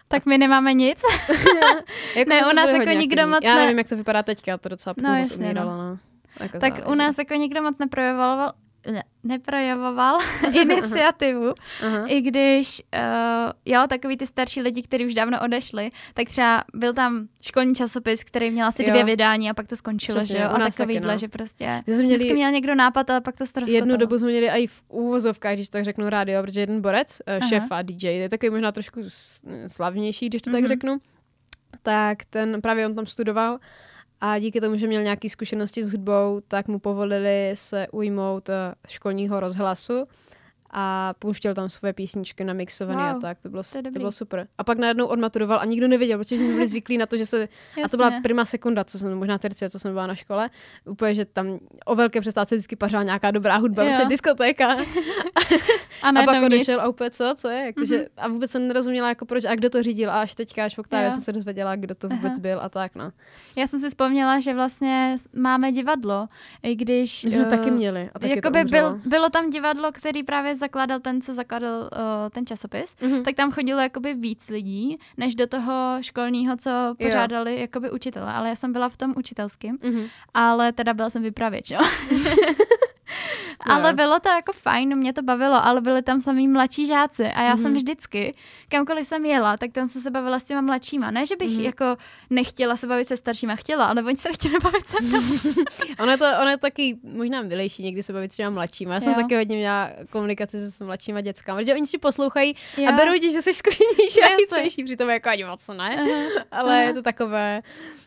tak 0.08 0.26
my 0.26 0.38
nemáme 0.38 0.74
nic. 0.74 1.02
jako 2.16 2.30
ne, 2.30 2.46
u 2.46 2.54
nás 2.54 2.70
jako 2.70 2.90
nikdo 2.90 3.26
moc 3.26 3.44
Já 3.44 3.54
ne... 3.54 3.60
nevím, 3.60 3.78
jak 3.78 3.88
to 3.88 3.96
vypadá 3.96 4.22
teďka, 4.22 4.58
to 4.58 4.68
docela 4.68 4.94
no, 5.02 5.14
jasně, 5.14 5.54
no. 5.54 5.64
no. 5.64 5.98
Jako 6.40 6.58
tak 6.58 6.88
u 6.88 6.94
nás 6.94 7.18
jako 7.18 7.34
nikdo 7.34 7.62
moc 7.62 7.78
neprojevoval, 7.78 8.52
ne, 8.92 9.02
neprojevoval 9.24 10.18
iniciativu, 10.52 11.52
Aha. 11.86 12.06
i 12.06 12.20
když, 12.20 12.82
uh, 12.94 13.52
jo, 13.64 13.82
takový 13.88 14.16
ty 14.16 14.26
starší 14.26 14.60
lidi, 14.62 14.82
kteří 14.82 15.06
už 15.06 15.14
dávno 15.14 15.40
odešli, 15.42 15.90
tak 16.14 16.28
třeba 16.28 16.64
byl 16.74 16.92
tam 16.94 17.28
školní 17.42 17.74
časopis, 17.74 18.24
který 18.24 18.50
měl 18.50 18.66
asi 18.66 18.82
Jo. 18.82 18.90
dvě 18.90 19.04
vydání 19.04 19.50
a 19.50 19.54
pak 19.54 19.66
to 19.68 19.76
skončilo, 19.76 20.18
Přesně, 20.18 20.36
že 20.36 20.42
jo, 20.42 20.50
a 20.50 20.70
takovýhle, 20.70 21.12
no. 21.12 21.18
že 21.18 21.28
prostě 21.28 21.82
měli 21.86 22.04
vždycky 22.04 22.34
měl 22.34 22.50
někdo 22.50 22.74
nápad, 22.74 23.10
ale 23.10 23.20
pak 23.20 23.36
to 23.36 23.46
ztroskotalo. 23.46 23.76
jednu 23.76 23.96
dobu 23.96 24.18
jsme 24.18 24.28
měli 24.28 24.48
i 24.50 24.66
v 24.66 24.82
úvozovkách, 24.88 25.54
když 25.54 25.68
tak 25.68 25.84
řeknu 25.84 26.08
rádio, 26.08 26.42
protože 26.42 26.60
jeden 26.60 26.80
borec, 26.80 27.18
šéf 27.48 27.64
a 27.70 27.82
DJ, 27.82 28.06
je 28.08 28.28
takový 28.28 28.50
možná 28.50 28.72
trošku 28.72 29.00
slavnější, 29.66 30.28
když 30.28 30.42
to 30.42 30.50
tak 30.50 30.60
Mhm. 30.60 30.68
řeknu, 30.68 30.98
tak 31.82 32.18
ten 32.30 32.60
právě 32.62 32.86
on 32.86 32.94
tam 32.94 33.06
studoval 33.06 33.58
a 34.20 34.38
díky 34.38 34.60
tomu, 34.60 34.76
že 34.76 34.86
měl 34.86 35.02
nějaké 35.02 35.28
zkušenosti 35.28 35.84
s 35.84 35.92
hudbou, 35.92 36.40
tak 36.48 36.68
mu 36.68 36.78
povolili 36.78 37.50
se 37.54 37.86
ujmout 37.92 38.48
eh, 38.48 38.74
školního 38.88 39.40
rozhlasu 39.40 40.06
a 40.70 41.14
pouštěl 41.18 41.54
tam 41.54 41.68
svoje 41.68 41.92
písničky 41.92 42.44
namixované 42.44 43.02
a 43.02 43.12
Wow, 43.12 43.22
tak. 43.22 43.38
To 43.38 43.48
bylo, 43.48 43.62
to 43.62 43.82
to, 43.82 43.90
bylo 43.90 44.12
super. 44.12 44.46
A 44.58 44.64
pak 44.64 44.78
najednou 44.78 45.06
odmaturoval 45.06 45.58
a 45.60 45.64
nikdo 45.64 45.88
nevěděl, 45.88 46.18
protože 46.18 46.38
jsme 46.38 46.48
byli 46.48 46.68
zvyklí 46.68 46.98
na 46.98 47.06
to, 47.06 47.16
že 47.16 47.26
se 47.26 47.48
a 47.84 47.88
to 47.88 47.96
byla 47.96 48.20
prima 48.22 48.44
sekunda, 48.44 48.84
co 48.84 48.98
jsem, 48.98 49.14
možná 49.14 49.38
tercia, 49.38 49.70
co 49.70 49.78
jsem 49.78 49.92
byla 49.92 50.06
na 50.06 50.14
škole. 50.14 50.50
Úplně, 50.84 51.14
že 51.14 51.24
tam 51.24 51.58
o 51.84 51.94
velké 51.94 52.20
přestávce 52.20 52.54
vždycky 52.54 52.76
pařila 52.76 53.02
nějaká 53.02 53.30
dobrá 53.30 53.56
hudba, 53.56 53.84
prostě 53.84 54.04
diskotéka. 54.04 54.68
a, 56.02 56.08
A 56.08 56.22
pak 56.24 56.36
nic. 56.36 56.46
odešel 56.46 56.80
a 56.80 56.88
úplně 56.88 57.10
co, 57.10 57.34
co 57.36 57.48
je? 57.48 57.64
Jak 57.64 57.74
to, 57.74 57.84
že, 57.84 58.06
a 58.16 58.28
vůbec 58.28 58.50
jsem 58.50 58.68
nerozuměla, 58.68 59.08
jako 59.08 59.26
proč 59.26 59.44
a 59.44 59.54
kdo 59.54 59.70
to 59.70 59.82
řídil. 59.82 60.10
A 60.10 60.20
až 60.20 60.34
teďka, 60.34 60.64
až 60.64 60.76
v 60.76 60.78
oktávě 60.78 61.12
jsem 61.12 61.20
se 61.20 61.32
dozvěděla, 61.32 61.76
kdo 61.76 61.94
to 61.94 62.08
vůbec 62.08 62.32
Aha. 62.32 62.40
byl 62.40 62.60
a 62.62 62.68
tak, 62.68 62.94
no. 62.94 63.12
Já 63.56 63.66
jsem 63.66 63.80
si 63.80 63.88
vzpomněla, 63.88 64.40
že 64.40 64.54
vlastně 64.54 65.16
máme 65.32 65.72
divadlo, 65.72 66.28
i 66.62 66.74
když... 66.74 67.24
My 67.24 67.30
jsme 67.30 67.42
eh, 67.42 67.50
taky 67.50 67.70
měli 67.70 68.10
a 68.14 68.18
taky 68.18 68.34
Jakoby 68.36 68.64
byl, 68.64 69.00
bylo 69.04 69.30
tam 69.30 69.50
divadlo, 69.50 69.92
který 69.92 70.22
právě 70.22 70.54
zakládal 70.58 71.00
ten, 71.00 71.20
co 71.20 71.34
zakladal 71.34 71.80
uh, 71.80 71.88
ten 72.30 72.46
časopis, 72.46 72.96
Mhm. 73.02 73.22
tak 73.24 73.34
tam 73.34 73.52
chodilo 73.52 73.80
jakoby 73.80 74.14
víc 74.14 74.48
lidí, 74.48 74.98
než 75.16 75.34
do 75.34 75.46
toho 75.46 75.98
školního, 76.00 76.56
co 76.56 76.70
pořádali 77.06 77.60
jakoby 77.60 77.90
učitele. 77.90 78.32
Ale 78.32 78.48
já 78.48 78.56
jsem 78.56 78.72
byla 78.72 78.88
v 78.88 78.96
tom 78.96 79.14
učitelském, 79.16 79.78
Mhm. 79.82 80.06
ale 80.34 80.72
teda 80.72 80.94
byla 80.94 81.10
jsem 81.10 81.22
vypravěč, 81.22 81.70
no. 81.70 81.78
Ale 83.60 83.92
bylo 83.92 84.20
to 84.20 84.28
jako 84.28 84.52
fajn, 84.52 84.96
mě 84.96 85.12
to 85.12 85.22
bavilo, 85.22 85.64
ale 85.66 85.80
byli 85.80 86.02
tam 86.02 86.20
samý 86.20 86.48
mladší 86.48 86.86
žáci 86.86 87.24
a 87.26 87.42
já 87.42 87.54
Mhm. 87.54 87.62
jsem 87.62 87.74
vždycky, 87.74 88.34
kamkoliv 88.68 89.06
jsem 89.06 89.24
jela, 89.24 89.56
tak 89.56 89.72
tam 89.72 89.88
jsem 89.88 90.02
se 90.02 90.10
bavila 90.10 90.38
s 90.40 90.44
těma 90.44 90.60
mladšíma. 90.60 91.10
Ne, 91.10 91.26
že 91.26 91.36
bych 91.36 91.50
Mhm. 91.50 91.60
jako 91.60 91.96
nechtěla 92.30 92.76
se 92.76 92.86
bavit 92.86 93.08
se 93.08 93.16
staršíma, 93.16 93.56
chtěla, 93.56 93.84
ale 93.86 94.02
oni 94.02 94.16
se 94.16 94.28
nechtěli 94.28 94.54
bavit 94.62 94.86
se 94.86 94.96
mnou. 95.02 95.20
Ono 96.00 96.10
je 96.12 96.18
to, 96.18 96.24
ono 96.40 96.50
je 96.50 96.56
to 96.56 96.60
taky 96.60 96.96
možná 97.02 97.42
milejší 97.42 97.82
někdy 97.82 98.02
se 98.02 98.12
bavit 98.12 98.32
s 98.32 98.36
těma 98.36 98.50
mladšíma. 98.50 98.94
Já 98.94 99.00
jsem 99.00 99.12
Jo. 99.12 99.20
taky 99.22 99.36
hodně 99.36 99.56
měla 99.56 99.90
komunikaci 100.10 100.70
se 100.70 100.84
mladšíma 100.84 101.20
dětskama, 101.20 101.58
protože 101.60 101.74
oni 101.74 101.86
si 101.86 101.98
poslouchají 101.98 102.56
Jo. 102.76 102.88
a 102.88 102.92
berou 102.92 103.12
ti, 103.20 103.32
že 103.32 103.42
jsi 103.42 103.54
zkušenější 103.54 104.22
a 104.22 104.36
chytřejší, 104.36 104.84
přitom 104.84 105.08
jako 105.10 105.28
ani 105.28 105.44
moc 105.44 105.68
ne. 105.68 105.96
Aha. 106.00 106.44
Ale 106.50 106.72
Aha. 106.74 106.80
je 106.82 106.94
to 106.94 107.02
takové, 107.02 107.60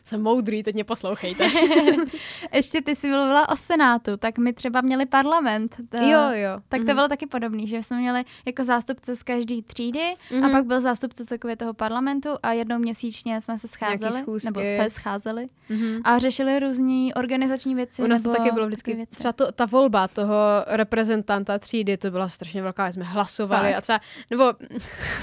jsem 0.04 0.22
moudrý, 0.22 0.62
teď 0.62 0.74
mě 0.74 0.84
poslouchejte. 0.84 1.50
Ještě 2.52 2.82
ty 2.82 2.96
jsi 2.96 3.06
mluvila 3.08 3.48
o 3.48 3.56
Senátu, 3.56 4.16
tak 4.16 4.38
my 4.38 4.52
třeba 4.52 4.80
měli 4.80 5.06
parlament. 5.06 5.76
To, 5.96 6.02
jo, 6.04 6.20
jo. 6.32 6.50
Tak 6.68 6.80
to 6.80 6.84
Mhm. 6.86 6.94
bylo 6.94 7.08
taky 7.08 7.26
podobný, 7.26 7.66
že 7.66 7.82
jsme 7.82 7.96
měli 7.98 8.24
jako 8.46 8.64
zástupce 8.64 9.16
z 9.16 9.22
každé 9.22 9.62
třídy 9.66 10.14
Mhm. 10.30 10.44
a 10.44 10.48
pak 10.50 10.64
byl 10.66 10.80
zástupce 10.80 11.24
celkově 11.26 11.56
toho 11.56 11.74
parlamentu 11.74 12.28
a 12.42 12.52
jednou 12.52 12.78
měsíčně 12.78 13.40
jsme 13.40 13.58
se 13.58 13.68
scházeli, 13.68 14.22
nebo 14.44 14.60
se 14.60 14.86
scházeli 14.90 15.46
Mhm. 15.68 16.00
a 16.04 16.18
řešili 16.18 16.58
různé 16.58 17.14
organizační 17.16 17.74
věci. 17.74 18.02
U 18.02 18.06
nás 18.06 18.22
to 18.22 18.30
taky 18.30 18.50
bylo 18.50 18.66
vždycky, 18.66 18.94
věci. 18.94 19.16
třeba 19.16 19.32
to, 19.32 19.52
ta 19.52 19.66
volba 19.66 20.08
toho 20.08 20.34
reprezentanta 20.66 21.58
třídy, 21.58 21.96
to 21.96 22.10
byla 22.10 22.28
strašně 22.28 22.62
velká, 22.62 22.92
jsme 22.92 23.04
hlasovali 23.04 23.68
Fakt? 23.68 23.78
a 23.78 23.80
třeba, 23.80 24.00
nebo... 24.30 24.44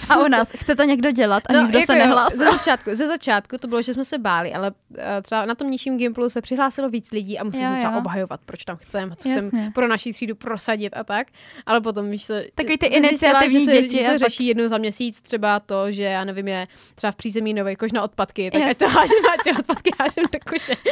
A 0.09 0.17
u 0.25 0.27
nás 0.27 0.51
chce 0.57 0.75
to 0.75 0.83
někdo 0.83 1.11
dělat 1.11 1.43
a 1.49 1.53
No, 1.53 1.61
nikdo 1.61 1.79
se 1.79 1.81
jako 1.81 1.93
jo, 1.93 1.99
nehlásil. 1.99 2.37
Ze 2.39 2.51
začátku, 2.51 2.89
ze 2.93 3.07
začátku 3.07 3.57
to 3.57 3.67
bylo, 3.67 3.81
že 3.81 3.93
jsme 3.93 4.05
se 4.05 4.17
báli, 4.17 4.53
ale 4.53 4.68
uh, 4.89 4.97
třeba 5.21 5.45
na 5.45 5.55
tom 5.55 5.71
nižším 5.71 5.97
Gimplu 5.97 6.29
se 6.29 6.41
přihlásilo 6.41 6.89
víc 6.89 7.11
lidí 7.11 7.39
a 7.39 7.43
museli 7.43 7.65
jsme 7.65 7.77
třeba 7.77 7.91
jo. 7.93 7.99
obhajovat, 7.99 8.39
proč 8.45 8.65
tam 8.65 8.77
chceme, 8.77 9.15
co 9.15 9.29
chceme 9.29 9.71
pro 9.73 9.87
naší 9.87 10.13
třídu 10.13 10.35
prosadit 10.35 10.93
a 10.93 11.03
tak. 11.03 11.27
Ale 11.65 11.81
potom, 11.81 12.11
víš 12.11 12.25
co, 12.25 12.33
Takový 12.55 12.77
ty 12.77 12.85
jsi 12.85 12.91
zjistila, 12.91 13.09
iniciativní 13.09 13.59
že 13.59 13.71
se, 13.71 13.81
děti 13.81 13.97
Že 13.97 14.03
se 14.03 14.09
pak- 14.09 14.19
řeší 14.19 14.47
jednou 14.47 14.67
za 14.67 14.77
měsíc 14.77 15.21
třeba 15.21 15.59
to, 15.59 15.91
že 15.91 16.03
já 16.03 16.23
nevím, 16.23 16.47
je 16.47 16.67
třeba 16.95 17.11
v 17.11 17.15
přízemí 17.15 17.53
nový 17.53 17.75
koš 17.75 17.91
na 17.91 18.03
odpadky, 18.03 18.51
tak 18.51 18.61
ať 18.61 18.77
to 18.77 18.87
hážeme, 18.87 19.27
ať 19.33 19.43
ty 19.43 19.59
odpadky 19.59 19.91
hážeme 19.99 20.27
do 20.33 20.39
koše. 20.49 20.73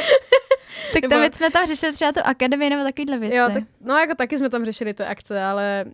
Tak 0.92 1.02
nebo- 1.02 1.14
tam 1.14 1.32
jsme 1.32 1.50
tam 1.50 1.66
řešili 1.66 1.92
třeba 1.92 2.12
tu 2.12 2.20
akademii 2.24 2.70
nebo 2.70 2.82
takovýhle 2.82 3.18
věci. 3.18 3.36
Jo, 3.36 3.48
tak, 3.54 3.64
no 3.80 3.96
jako 3.96 4.14
taky 4.14 4.38
jsme 4.38 4.50
tam 4.50 4.64
řešili 4.64 4.94
ty 4.94 5.02
akce, 5.02 5.42
ale... 5.42 5.84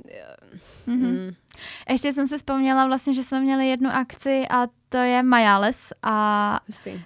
Mhm. 0.87 1.07
Mm. 1.07 1.31
Ještě 1.91 2.13
jsem 2.13 2.29
si 2.29 2.39
vzpomněla 2.39 2.87
vlastně, 2.87 3.15
že 3.15 3.23
jsme 3.25 3.41
měli 3.41 3.69
jednu 3.69 3.91
akci 3.91 4.45
a 4.51 4.67
to 4.89 4.97
je 4.97 5.23
Majales 5.23 5.93
a 6.03 6.61
Hustý. 6.67 6.91
uh, 6.91 6.99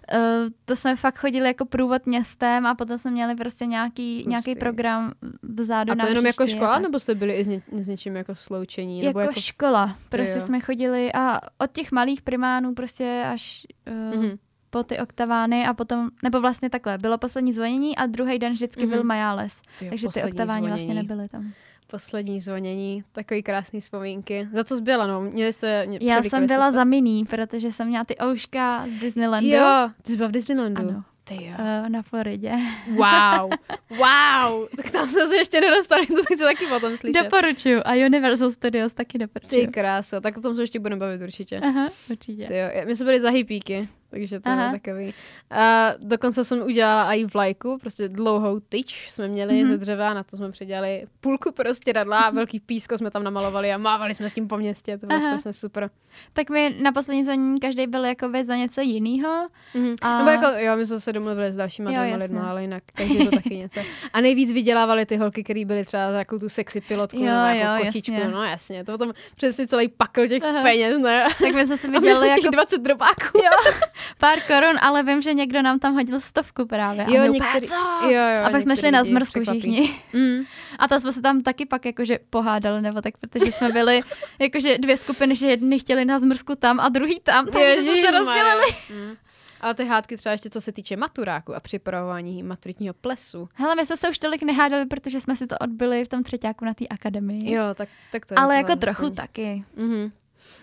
to 0.64 0.76
jsme 0.76 0.96
fakt 0.96 1.18
chodili 1.18 1.46
jako 1.46 1.64
průvod 1.64 2.06
městem 2.06 2.66
a 2.66 2.74
potom 2.74 2.98
jsme 2.98 3.10
měli 3.10 3.34
prostě 3.34 3.66
nějaký, 3.66 4.24
nějaký 4.28 4.54
program 4.54 5.12
vzadu 5.42 5.92
A 5.92 5.94
na 5.94 6.04
to 6.04 6.08
jenom 6.10 6.26
jako 6.26 6.46
škola, 6.46 6.74
tak. 6.74 6.82
nebo 6.82 7.00
jste 7.00 7.14
byli 7.14 7.34
i 7.34 7.44
s, 7.44 7.48
ně, 7.48 7.62
s 7.80 7.88
něčím 7.88 8.16
jako 8.16 8.34
sloučení? 8.34 8.98
jako, 8.98 9.06
nebo 9.08 9.20
jako... 9.20 9.40
škola. 9.40 9.96
Prostě 10.08 10.38
jo. 10.38 10.46
jsme 10.46 10.60
chodili 10.60 11.12
a 11.12 11.40
od 11.58 11.72
těch 11.72 11.92
malých 11.92 12.22
primánů 12.22 12.74
prostě 12.74 13.24
až 13.32 13.66
uh, 14.14 14.16
Mhm. 14.22 14.38
po 14.70 14.82
ty 14.82 14.98
oktavány 14.98 15.66
a 15.66 15.74
potom, 15.74 16.10
nebo 16.22 16.40
vlastně 16.40 16.70
takhle, 16.70 16.98
bylo 16.98 17.18
poslední 17.18 17.52
zvonění 17.52 17.96
a 17.96 18.06
druhý 18.06 18.38
den 18.38 18.52
vždycky 18.52 18.82
Mhm. 18.82 18.90
byl 18.90 19.04
Majales. 19.04 19.60
Tyjo, 19.78 19.90
Takže 19.90 20.08
ty 20.14 20.22
oktavány 20.24 20.60
vlastně 20.68 20.84
zvonění. 20.84 21.08
nebyly 21.08 21.28
tam. 21.28 21.52
Poslední 21.90 22.40
zvonění, 22.40 23.02
takový 23.12 23.42
krásný 23.42 23.80
vzpomínky. 23.80 24.48
Za 24.52 24.64
co 24.64 24.76
jsi 24.76 24.82
byla, 24.82 25.06
no? 25.06 25.20
Měli 25.20 25.52
jste... 25.52 25.86
Mě, 25.86 25.98
Já 26.02 26.22
jsem 26.22 26.46
byla 26.46 26.66
se? 26.66 26.72
za 26.74 26.84
miní, 26.84 27.24
protože 27.24 27.72
jsem 27.72 27.88
měla 27.88 28.04
ty 28.04 28.16
ouška 28.24 28.86
z 28.96 29.00
Disneylandu. 29.00 29.48
Jo, 29.50 29.90
ty 30.02 30.12
jsi 30.12 30.16
byla 30.16 30.28
v 30.28 30.32
Disneylandu. 30.32 30.80
Ano. 30.88 31.04
Ty 31.24 31.34
jo. 31.34 31.52
Uh, 31.58 31.88
na 31.88 32.02
Floridě. 32.02 32.52
Wow, 32.90 33.50
wow, 33.98 34.68
tak 34.76 34.90
tam 34.90 35.06
jsme 35.08 35.26
se 35.26 35.36
ještě 35.36 35.60
nedostali, 35.60 36.06
to 36.06 36.22
chci 36.22 36.36
taky 36.36 36.66
potom 36.66 36.96
slyšet. 36.96 37.22
Doporučuju. 37.22 37.80
A 37.84 38.06
Universal 38.06 38.50
Studios 38.50 38.92
taky 38.92 39.18
doporučuju. 39.18 39.66
Ty 39.66 39.72
kráso, 39.72 40.20
tak 40.20 40.36
o 40.36 40.40
tom 40.40 40.56
se 40.56 40.62
ještě 40.62 40.80
budeme 40.80 41.00
bavit 41.00 41.22
určitě. 41.22 41.60
Aha, 41.60 41.88
určitě. 42.10 42.46
Ty 42.46 42.58
jo, 42.58 42.66
my 42.86 42.96
jsme 42.96 43.04
byli 43.04 43.20
za 43.20 43.30
hippíky, 43.30 43.88
takže 44.10 44.40
to 44.40 44.50
Aha. 44.50 44.64
je 44.72 44.80
takový. 44.80 45.14
A 45.50 45.92
dokonce 45.98 46.44
jsem 46.44 46.62
udělala 46.62 47.12
i 47.14 47.24
vlajku, 47.24 47.78
prostě 47.80 48.08
dlouhou 48.08 48.60
tyč 48.60 49.10
jsme 49.10 49.28
měli 49.28 49.52
Mhm. 49.54 49.64
mm-hmm. 49.64 49.72
ze 49.72 49.78
dřeva, 49.78 50.14
na 50.14 50.22
to 50.22 50.36
jsme 50.36 50.50
předělali 50.50 51.06
půlku 51.20 51.52
prostě 51.52 51.92
radla 51.92 52.30
velký 52.34 52.60
písko 52.60 52.98
jsme 52.98 53.10
tam 53.10 53.24
namalovali 53.24 53.72
a 53.72 53.78
mávali 53.78 54.14
jsme 54.14 54.30
s 54.30 54.32
tím 54.32 54.48
po 54.48 54.56
městě, 54.56 54.98
to 54.98 55.06
bylo 55.06 55.18
Aha. 55.18 55.38
strašně 55.38 55.52
super. 55.52 55.90
Tak 56.32 56.50
my 56.50 56.76
na 56.82 56.92
poslední 56.92 57.24
zvonění 57.24 57.60
každý 57.60 57.86
byl 57.86 58.04
jakoby 58.04 58.44
za 58.44 58.56
něco 58.56 58.80
jiného. 58.80 59.48
Mm-hmm. 59.74 59.96
A- 60.02 60.18
Nebo 60.18 60.30
jako, 60.30 60.46
jo, 60.58 60.76
my 60.76 60.86
jsme 60.86 61.00
se 61.00 61.12
domluvili 61.12 61.52
s 61.52 61.56
dalšíma 61.56 61.90
dvěma 61.90 62.16
lidma, 62.16 62.50
ale 62.50 62.62
jinak 62.62 62.82
každý 62.94 63.18
to 63.24 63.30
taky 63.30 63.56
něco. 63.56 63.80
A 64.12 64.20
nejvíc 64.20 64.52
vydělávali 64.52 65.06
ty 65.06 65.16
holky, 65.16 65.44
které 65.44 65.64
byly 65.64 65.84
třeba 65.84 66.12
za 66.12 66.18
takovou 66.18 66.38
tu 66.38 66.48
sexy 66.48 66.80
pilotku 66.80 67.16
Jo, 67.18 67.24
nebo 67.24 67.58
jako 67.58 67.78
jo, 67.80 67.86
kočičku, 67.86 68.12
jasně. 68.12 68.30
no 68.30 68.42
jasně, 68.44 68.84
to 68.84 68.92
potom 68.92 69.12
přesně 69.36 69.66
celý 69.66 69.88
pakl 69.88 70.26
těch 70.26 70.42
Aha. 70.44 70.62
peněz, 70.62 70.98
ne? 70.98 71.24
Tak 71.42 71.54
my 71.54 71.66
jsme 71.66 71.76
si 71.76 71.88
měli 71.88 72.00
vydělali 72.02 72.28
těch 72.28 72.44
jako... 72.44 72.50
20 72.50 72.78
drobáků. 72.82 73.22
Jo, 73.34 73.72
pár 74.18 74.40
korun, 74.40 74.78
ale 74.80 75.02
vím, 75.02 75.20
že 75.22 75.34
někdo 75.34 75.62
nám 75.62 75.78
tam 75.78 75.94
hodil 75.94 76.20
stovku 76.20 76.66
právě. 76.66 77.06
Jo, 77.08 77.22
a 77.22 77.26
některý- 77.26 77.66
co? 77.66 77.74
jo, 78.02 78.10
jo, 78.10 78.44
a 78.44 78.50
pak 78.50 78.62
jsme 78.62 78.76
šli 78.76 78.90
na 78.90 79.04
zmrzku 79.04 79.40
všichni. 79.40 79.94
Mm. 80.12 80.44
A 80.78 80.88
to 80.88 81.00
jsme 81.00 81.12
se 81.12 81.22
tam 81.22 81.42
taky 81.42 81.66
pak 81.66 81.84
jakože 81.86 82.18
pohádali, 82.30 82.82
nebo 82.82 83.02
tak, 83.02 83.14
protože 83.18 83.52
jsme 83.52 83.68
byli 83.68 84.00
jakože 84.38 84.78
dvě 84.78 84.96
skupiny, 84.96 85.36
že 85.36 85.46
jedni 85.50 85.78
chtěli 85.78 86.04
na 86.04 86.18
zmrzku 86.18 86.54
tam 86.54 86.80
a 86.80 86.88
druhý 86.88 87.20
tam, 87.20 87.46
takže 87.46 87.82
jsme 87.82 87.96
se 87.96 88.10
rozdělili. 88.10 88.66
Mm. 88.90 89.16
Ale 89.60 89.74
ty 89.74 89.84
hádky 89.84 90.16
třeba 90.16 90.32
ještě 90.32 90.50
co 90.50 90.60
se 90.60 90.72
týče 90.72 90.96
maturáku 90.96 91.54
a 91.54 91.60
připravování 91.60 92.42
maturitního 92.42 92.94
plesu. 92.94 93.48
Hele, 93.54 93.74
my 93.74 93.86
jsme 93.86 93.96
se 93.96 94.08
už 94.08 94.18
tolik 94.18 94.42
nehádali, 94.42 94.86
protože 94.86 95.20
jsme 95.20 95.36
si 95.36 95.46
to 95.46 95.58
odbyli 95.58 96.04
v 96.04 96.08
tom 96.08 96.22
třetíku 96.22 96.64
na 96.64 96.74
té 96.74 96.86
akademii. 96.86 97.52
Jo, 97.52 97.62
tak, 97.74 97.88
tak 98.12 98.26
to 98.26 98.34
je 98.34 98.38
Ale 98.38 98.54
to 98.54 98.56
jako 98.58 98.68
aspoň. 98.72 98.80
trochu 98.80 99.10
taky. 99.10 99.64
Mhm. 99.76 100.12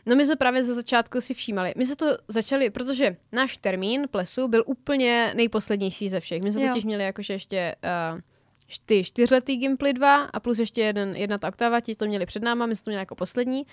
No 0.05 0.15
my 0.15 0.25
jsme 0.25 0.35
právě 0.35 0.63
ze 0.63 0.75
začátku 0.75 1.21
si 1.21 1.33
všímali. 1.33 1.73
My 1.77 1.85
se 1.85 1.95
to 1.95 2.05
začali, 2.27 2.69
protože 2.69 3.17
náš 3.31 3.57
termín 3.57 4.07
plesu 4.11 4.47
byl 4.47 4.63
úplně 4.65 5.33
nejposlednější 5.35 6.09
ze 6.09 6.19
všech. 6.19 6.41
My 6.41 6.51
jsme 6.53 6.61
Jo. 6.61 6.67
totiž 6.67 6.83
měli 6.83 7.03
jakože 7.03 7.33
ještě 7.33 7.75
uh, 8.13 8.19
ty 8.85 9.03
čtyřletý 9.03 9.55
Gimply 9.57 9.93
2 9.93 10.15
a 10.23 10.39
plus 10.39 10.59
ještě 10.59 10.81
jeden, 10.81 11.15
jedna 11.15 11.37
ta 11.37 11.47
oktava, 11.49 11.79
ti 11.79 11.95
to 11.95 12.05
měli 12.05 12.25
před 12.25 12.43
náma, 12.43 12.65
my 12.65 12.75
jsme 12.75 12.83
to 12.83 12.89
měli 12.89 13.01
jako 13.01 13.15
poslední. 13.15 13.63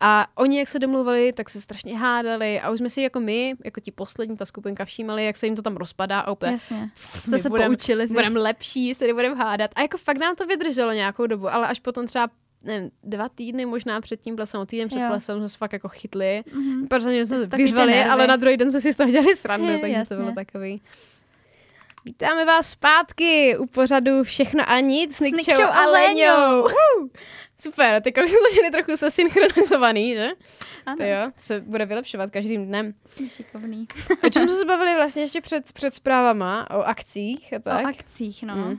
A 0.00 0.26
oni, 0.34 0.58
jak 0.58 0.68
se 0.68 0.78
domluvali, 0.78 1.32
tak 1.32 1.50
se 1.50 1.60
strašně 1.60 1.98
hádali 1.98 2.60
a 2.60 2.70
už 2.70 2.78
jsme 2.78 2.90
si 2.90 3.02
jako 3.02 3.20
my, 3.20 3.54
jako 3.64 3.80
ti 3.80 3.90
poslední, 3.92 4.36
ta 4.36 4.44
skupinka 4.44 4.84
všímali, 4.84 5.24
jak 5.24 5.36
se 5.36 5.46
jim 5.46 5.56
to 5.56 5.62
tam 5.62 5.76
rozpadá 5.76 6.20
a 6.20 6.32
úplně 6.32 6.52
Jasně. 6.52 6.90
Jste 7.18 7.38
se 7.38 7.48
budem- 7.48 7.66
poučili. 7.72 8.06
budeme 8.06 8.40
lepší, 8.40 8.94
se 8.94 9.06
nebudeme 9.06 9.34
hádat. 9.34 9.70
A 9.76 9.82
jako 9.82 9.98
fakt 9.98 10.18
nám 10.18 10.36
to 10.36 10.46
vydrželo 10.46 10.92
nějakou 10.92 11.26
dobu, 11.26 11.48
ale 11.54 11.68
až 11.68 11.80
potom 11.80 12.06
třeba 12.06 12.28
nevím, 12.62 12.90
dva 13.04 13.28
týdny 13.28 13.66
možná 13.66 14.00
před 14.00 14.20
tím 14.20 14.36
plesem, 14.36 14.66
týden 14.66 14.88
před 14.88 15.00
Jo. 15.00 15.08
plesem 15.08 15.38
jsme 15.38 15.48
se 15.48 15.56
fakt 15.58 15.72
jako 15.72 15.88
chytli. 15.88 16.42
Mhm. 16.54 16.88
Protože 16.88 17.26
jsme 17.26 17.36
To 17.36 17.42
se 17.42 17.56
vyřvali, 17.56 18.04
ale 18.04 18.26
na 18.26 18.36
druhý 18.36 18.56
den 18.56 18.70
jsme 18.70 18.80
si 18.80 18.92
z 18.92 18.96
toho 18.96 19.10
dělali 19.10 19.36
srandu, 19.36 19.66
takže 19.66 19.80
to 19.80 19.86
jasně. 19.98 20.16
bylo 20.16 20.32
takový. 20.32 20.82
Vítáme 22.04 22.44
vás 22.44 22.70
zpátky 22.70 23.56
u 23.58 23.66
pořadu 23.66 24.22
Všechno 24.24 24.70
a 24.70 24.80
nic 24.80 25.16
s 25.16 25.20
Nikčou 25.20 25.62
a. 25.62 25.86
Uh, 25.86 26.70
Super, 27.60 28.02
teď 28.02 28.14
už 28.24 28.30
jsme 28.30 28.70
to 28.70 28.76
trochu 28.76 28.96
sesynchronizovaný, 28.96 30.14
že? 30.14 30.28
Ano, 30.86 30.96
To 30.98 31.04
jo, 31.04 31.30
to 31.34 31.42
se 31.42 31.60
bude 31.60 31.86
vylepšovat 31.86 32.30
každým 32.30 32.66
dnem. 32.66 32.94
jsme 33.06 33.28
šikovný. 33.30 33.86
O 34.26 34.30
čem 34.30 34.48
jsme 34.48 34.56
se 34.58 34.64
bavili 34.64 34.94
vlastně 34.94 35.22
ještě 35.22 35.40
před, 35.40 35.72
před 35.72 35.94
zprávama, 35.94 36.70
o 36.70 36.82
akcích 36.82 37.52
a 37.54 37.58
tak? 37.58 37.84
O 37.84 37.88
akcích, 37.88 38.42
no. 38.42 38.56
Mm. 38.56 38.78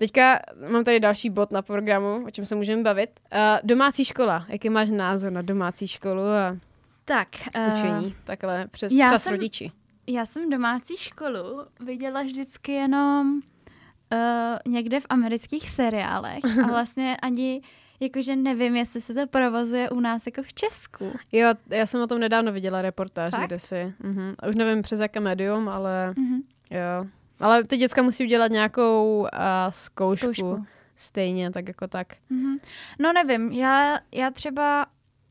Teďka 0.00 0.38
mám 0.70 0.84
tady 0.84 1.00
další 1.00 1.30
bod 1.30 1.52
na 1.52 1.62
programu, 1.62 2.24
o 2.26 2.30
čem 2.30 2.46
se 2.46 2.54
můžeme 2.54 2.82
bavit. 2.82 3.10
Uh, 3.34 3.38
domácí 3.62 4.04
škola. 4.04 4.44
Jaký 4.48 4.70
máš 4.70 4.88
názor 4.90 5.32
na 5.32 5.42
domácí 5.42 5.88
školu 5.88 6.22
a 6.22 6.56
Tak, 7.04 7.28
uh, 7.68 7.74
učení? 7.78 8.14
Takhle 8.24 8.66
přes 8.70 8.92
já 8.92 9.08
čas 9.08 9.22
jsem- 9.22 9.32
rodiči. 9.32 9.72
já 10.06 10.26
jsem 10.26 10.50
domácí 10.50 10.96
školu 10.96 11.62
viděla 11.80 12.22
vždycky 12.22 12.72
jenom 12.72 13.34
uh, 13.36 14.72
někde 14.72 15.00
v 15.00 15.06
amerických 15.08 15.70
seriálech 15.70 16.44
a 16.64 16.66
vlastně 16.66 17.16
ani 17.22 17.62
jakože 18.00 18.36
nevím, 18.36 18.76
jestli 18.76 19.00
se 19.00 19.14
to 19.14 19.26
provozuje 19.26 19.90
u 19.90 20.00
nás 20.00 20.26
jako 20.26 20.42
v 20.42 20.52
Česku. 20.54 21.12
Jo, 21.32 21.48
já 21.70 21.86
jsem 21.86 22.00
o 22.00 22.06
tom 22.06 22.18
nedávno 22.20 22.52
viděla 22.52 22.82
reportáž, 22.82 23.30
Fakt? 23.30 23.46
kde 23.46 23.58
si. 23.58 23.92
Mhm. 24.02 24.34
A 24.38 24.46
Už 24.48 24.54
nevím 24.56 24.82
přes 24.82 25.00
jaké 25.00 25.20
médium, 25.20 25.68
ale 25.68 26.14
Mhm. 26.16 26.40
jo. 26.70 27.06
Ale 27.40 27.64
ty 27.64 27.76
děcka 27.76 28.02
musí 28.02 28.24
udělat 28.24 28.50
nějakou 28.52 29.18
uh, 29.20 29.28
zkoušku, 29.70 30.18
Zkoušku. 30.34 30.62
Stejně, 30.96 31.50
tak 31.50 31.68
jako 31.68 31.86
tak. 31.88 32.06
Mhm. 32.30 32.56
No 32.98 33.12
nevím, 33.12 33.52
já, 33.52 33.98
já 34.14 34.30
třeba, 34.30 34.86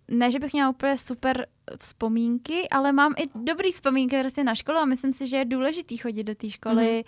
ne, 0.08 0.32
že 0.32 0.40
bych 0.40 0.54
měla 0.54 0.70
úplně 0.70 0.98
super 0.98 1.48
vzpomínky, 1.80 2.70
ale 2.70 2.92
mám 2.92 3.14
i 3.18 3.30
dobrý 3.36 3.72
vzpomínky 3.72 4.20
prostě 4.20 4.44
na 4.44 4.56
školu 4.56 4.78
a 4.78 4.86
myslím 4.86 5.14
si, 5.14 5.28
že 5.28 5.38
je 5.38 5.46
důležitý 5.46 5.98
chodit 5.98 6.24
do 6.24 6.36
té 6.36 6.50
školy, 6.50 7.04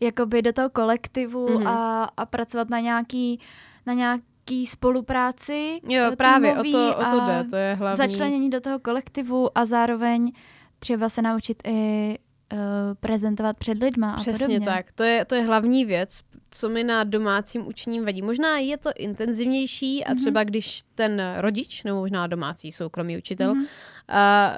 jakoby 0.00 0.42
do 0.42 0.52
toho 0.52 0.70
kolektivu 0.70 1.48
Mhm. 1.58 1.66
a, 1.66 2.04
a 2.16 2.26
pracovat 2.26 2.70
na 2.70 2.80
nějaký, 2.80 3.40
na 3.86 3.92
nějaký 3.92 4.66
spolupráci. 4.66 5.80
Jo, 5.88 6.04
eh, 6.12 6.16
právě, 6.16 6.52
o 6.58 6.62
to, 6.62 6.96
o 6.96 7.04
to 7.10 7.26
jde, 7.26 7.44
to 7.50 7.56
je 7.56 7.74
hlavní. 7.74 7.96
Začlenění 8.08 8.50
do 8.50 8.60
toho 8.60 8.78
kolektivu 8.78 9.58
a 9.58 9.64
zároveň 9.64 10.32
třeba 10.78 11.08
se 11.08 11.22
naučit 11.22 11.62
i 11.66 12.18
uh, 12.52 12.58
prezentovat 13.00 13.56
před 13.56 13.82
lidma 13.82 14.12
a 14.12 14.16
Přesně 14.16 14.46
podobně. 14.46 14.66
tak. 14.66 14.92
To 14.92 15.02
je, 15.02 15.24
to 15.24 15.34
je 15.34 15.42
hlavní 15.42 15.84
věc, 15.84 16.20
co 16.50 16.68
mi 16.68 16.84
na 16.84 17.04
domácím 17.04 17.66
učením 17.66 18.04
vadí. 18.04 18.22
Možná 18.22 18.58
je 18.58 18.76
to 18.76 18.90
intenzivnější 18.96 20.04
a 20.04 20.10
Mhm. 20.12 20.18
třeba 20.20 20.44
když 20.44 20.82
ten 20.94 21.22
rodič, 21.36 21.82
nebo 21.84 21.98
možná 21.98 22.26
domácí 22.26 22.72
soukromý 22.72 23.16
učitel, 23.18 23.54
Mhm. 23.54 23.66
A 24.08 24.52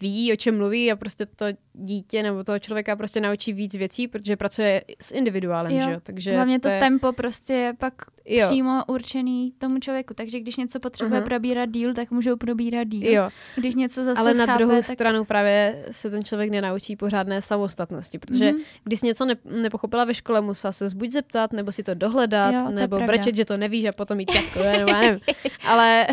ví, 0.00 0.32
o 0.32 0.36
čem 0.36 0.56
mluví 0.56 0.92
a 0.92 0.96
prostě 0.96 1.26
to 1.26 1.44
dítě 1.72 2.22
nebo 2.22 2.44
toho 2.44 2.58
člověka 2.58 2.96
prostě 2.96 3.20
naučí 3.20 3.52
víc 3.52 3.74
věcí, 3.74 4.08
protože 4.08 4.36
pracuje 4.36 4.84
s 5.00 5.10
individuálem, 5.12 5.72
Jo. 5.72 5.84
že 5.86 5.92
jo? 5.92 6.00
Takže 6.02 6.34
Hlavně 6.34 6.60
to, 6.60 6.68
je, 6.68 6.80
tempo 6.80 7.12
prostě 7.12 7.52
je 7.52 7.72
pak 7.78 7.94
Jo. 8.24 8.46
přímo 8.50 8.82
určený 8.86 9.52
tomu 9.58 9.78
člověku, 9.78 10.14
takže 10.14 10.40
když 10.40 10.56
něco 10.56 10.80
potřebuje 10.80 11.18
Aha. 11.20 11.26
probírat 11.26 11.68
díl, 11.70 11.94
tak 11.94 12.10
můžou 12.10 12.36
probírat 12.36 12.88
díl. 12.88 13.10
Jo, 13.12 13.30
Když 13.56 13.74
něco 13.74 14.04
zase 14.04 14.20
ale 14.20 14.34
na 14.34 14.44
schápe, 14.44 14.58
druhou 14.58 14.76
tak... 14.82 14.84
stranu 14.84 15.24
právě 15.24 15.84
se 15.90 16.10
ten 16.10 16.24
člověk 16.24 16.50
nenaučí 16.50 16.96
pořádné 16.96 17.42
samostatnosti, 17.42 18.18
protože 18.18 18.52
Mhm. 18.52 18.60
když 18.84 19.02
něco 19.02 19.24
ne- 19.24 19.36
nepochopila 19.62 20.04
ve 20.04 20.14
škole, 20.14 20.40
musela 20.40 20.72
se 20.72 20.86
buď 20.94 21.10
zeptat, 21.12 21.52
nebo 21.52 21.72
si 21.72 21.82
to 21.82 21.94
dohledat, 21.94 22.54
Jo, 22.54 22.60
to 22.64 22.68
je 22.70 22.74
nebo 22.74 23.00
brečet, 23.00 23.36
že 23.36 23.44
to 23.44 23.56
nevíš 23.56 23.84
a 23.84 23.92
potom 23.92 24.16
mít 24.16 24.30
ťatko, 24.32 24.58
nebo 24.62 24.90
já 24.90 25.00
nevím. 25.00 25.20
Ale, 25.68 26.06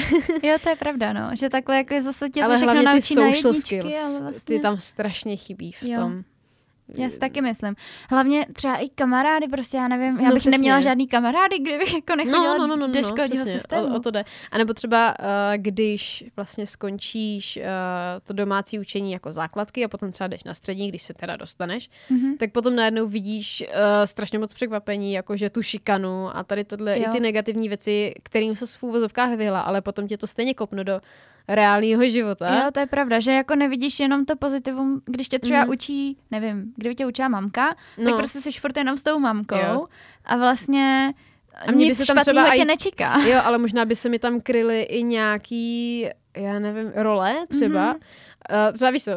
Jo, 0.44 0.56
to 0.64 0.70
je 0.70 0.76
pravda, 0.76 1.14
no. 1.14 1.30
Že 1.34 1.50
takhle 1.50 1.78
jako 1.78 2.02
zase 2.02 2.30
tě 2.30 2.40
to 2.40 2.46
ale 2.46 2.56
všechno 2.56 2.74
hlavně 2.82 3.02
ty 3.02 3.08
social 3.08 3.54
skills, 3.54 3.96
vlastně... 4.22 4.42
ty 4.44 4.60
tam 4.60 4.80
strašně 4.80 5.36
chybí 5.38 5.72
v 5.72 5.84
Jo. 5.84 6.00
tom. 6.02 6.24
Já 6.98 7.10
si 7.10 7.20
taky 7.20 7.42
myslím. 7.42 7.76
Hlavně 8.10 8.46
třeba 8.54 8.76
i 8.78 8.90
kamarády, 8.90 9.48
prostě 9.48 9.78
já 9.78 9.88
nevím, 9.88 10.20
já 10.20 10.30
No, 10.30 10.34
bych 10.34 10.46
neměla 10.46 10.78
přesně. 10.78 10.90
žádný 10.90 11.08
kamarády, 11.08 11.60
kdybych 11.60 11.94
jako 11.94 12.16
nechodila 12.16 12.58
No, 12.58 12.68
no, 12.68 12.76
no, 12.76 12.88
no, 12.88 12.94
do 12.94 13.02
no, 13.02 13.08
školního 13.08 13.28
přesně, 13.46 13.54
systému. 13.54 13.88
o, 13.94 13.96
o 13.96 14.00
to 14.00 14.12
jde. 14.12 14.26
A 14.52 14.58
nebo 14.58 14.74
třeba, 14.74 15.16
uh, 15.20 15.26
když 15.58 16.24
vlastně 16.36 16.68
skončíš 16.68 17.58
uh, 17.58 17.64
to 18.24 18.34
domácí 18.34 18.80
učení 18.80 19.12
jako 19.12 19.32
základky 19.32 19.86
a 19.86 19.88
potom 19.88 20.12
třeba 20.12 20.28
jdeš 20.28 20.44
na 20.44 20.54
střední, 20.54 20.88
když 20.90 21.02
se 21.04 21.14
teda 21.14 21.36
dostaneš, 21.36 21.90
Mhm. 22.10 22.38
tak 22.38 22.52
potom 22.52 22.76
najednou 22.76 23.08
vidíš 23.08 23.64
uh, 23.68 23.76
strašně 24.06 24.40
moc 24.40 24.54
překvapení, 24.54 25.14
jako 25.14 25.38
že 25.38 25.50
tu 25.50 25.62
šikanu 25.62 26.38
a 26.38 26.44
tady 26.44 26.64
tohle, 26.64 27.00
Jo. 27.00 27.06
i 27.08 27.12
ty 27.12 27.20
negativní 27.20 27.68
věci, 27.68 28.14
kterým 28.24 28.56
se 28.56 28.66
v 28.78 28.84
úvozovkách 28.84 29.38
vyhla, 29.38 29.62
ale 29.62 29.82
potom 29.82 30.08
tě 30.08 30.18
to 30.18 30.28
stejně 30.28 30.54
kopne 30.54 30.84
do 30.84 31.02
reálného 31.48 32.10
života. 32.10 32.56
Jo, 32.64 32.72
to 32.72 32.80
je 32.80 32.86
pravda, 32.86 33.20
že 33.20 33.32
jako 33.32 33.56
nevidíš 33.56 34.00
jenom 34.00 34.26
to 34.26 34.36
pozitivum, 34.36 35.02
když 35.06 35.30
tě 35.30 35.40
třeba 35.40 35.60
Mhm. 35.62 35.70
učí, 35.70 36.18
nevím, 36.32 36.74
kdyby 36.76 36.96
tě 36.96 37.06
učila 37.06 37.28
mamka, 37.28 37.68
tak 37.96 38.06
No. 38.06 38.18
prostě 38.18 38.42
jsi 38.42 38.52
furt 38.52 38.78
jenom 38.78 38.98
s 38.98 39.02
tou 39.02 39.20
mamkou 39.20 39.56
Jo. 39.56 39.88
a 40.26 40.36
vlastně 40.36 41.14
A 41.68 41.72
mě 41.72 41.86
by 41.86 41.90
nic 41.90 41.98
se 41.98 42.14
tam 42.14 42.18
třeba 42.24 42.50
tě 42.56 42.62
i- 42.62 42.66
nečeká. 42.66 43.20
Jo, 43.20 43.42
ale 43.44 43.58
možná 43.58 43.86
by 43.86 43.96
se 43.96 44.10
mi 44.10 44.20
tam 44.20 44.42
kryly 44.42 44.82
i 44.82 45.04
nějaký, 45.04 46.08
já 46.38 46.60
nevím, 46.60 46.92
role 46.96 47.36
třeba. 47.50 47.84
Mhm. 47.88 47.94
Mm-hmm. 47.98 48.04
Uh, 48.52 48.74
třeba 48.74 48.92
víš 48.92 49.04
co, 49.04 49.12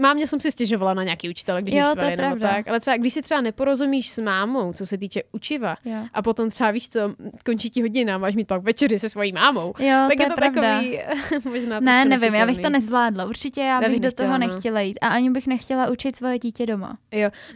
mámě 0.00 0.26
jsem 0.26 0.40
si 0.40 0.50
stěžovala 0.50 0.94
na 0.94 1.04
nějaký 1.04 1.30
učitele, 1.30 1.62
když 1.62 1.74
Jo, 1.74 1.80
mě 1.80 1.84
to 1.86 1.90
štvali 1.92 2.10
je 2.12 2.16
nebo 2.16 2.28
pravda. 2.28 2.48
tak, 2.48 2.68
ale 2.68 2.80
třeba 2.80 2.96
když 2.96 3.12
si 3.12 3.22
třeba 3.22 3.40
neporozumíš 3.40 4.10
s 4.10 4.18
mámou, 4.18 4.72
co 4.72 4.86
se 4.86 4.98
týče 4.98 5.22
učiva, 5.32 5.76
Jo. 5.84 5.96
a 6.12 6.22
potom 6.22 6.50
třeba 6.50 6.70
víš 6.70 6.88
co, 6.88 7.00
končí 7.44 7.70
ti 7.70 7.82
hodina, 7.82 8.18
máš 8.18 8.34
mít 8.34 8.48
pak 8.48 8.62
večeři 8.62 8.98
se 8.98 9.08
svojí 9.08 9.32
mámou, 9.32 9.74
Jo, 9.78 10.06
tak 10.08 10.16
to 10.16 10.22
je 10.22 10.26
je 10.26 10.30
to 10.30 10.34
pravda. 10.36 10.62
takový 10.62 10.98
možná 11.50 11.80
Ne, 11.80 12.04
nevím, 12.04 12.34
já 12.34 12.46
bych 12.46 12.58
to 12.58 12.70
nezvládla. 12.70 13.24
Určitě 13.24 13.60
já 13.60 13.66
Já 13.66 13.80
bych 13.80 13.90
bych 13.90 14.00
do 14.00 14.12
toho 14.12 14.38
nechtěla, 14.38 14.48
no. 14.48 14.54
nechtěla 14.54 14.80
jít. 14.80 14.98
A 15.00 15.08
ani 15.08 15.30
bych 15.30 15.46
nechtěla 15.46 15.90
učit 15.90 16.16
svoje 16.16 16.38
dítě 16.38 16.66
doma. 16.66 16.98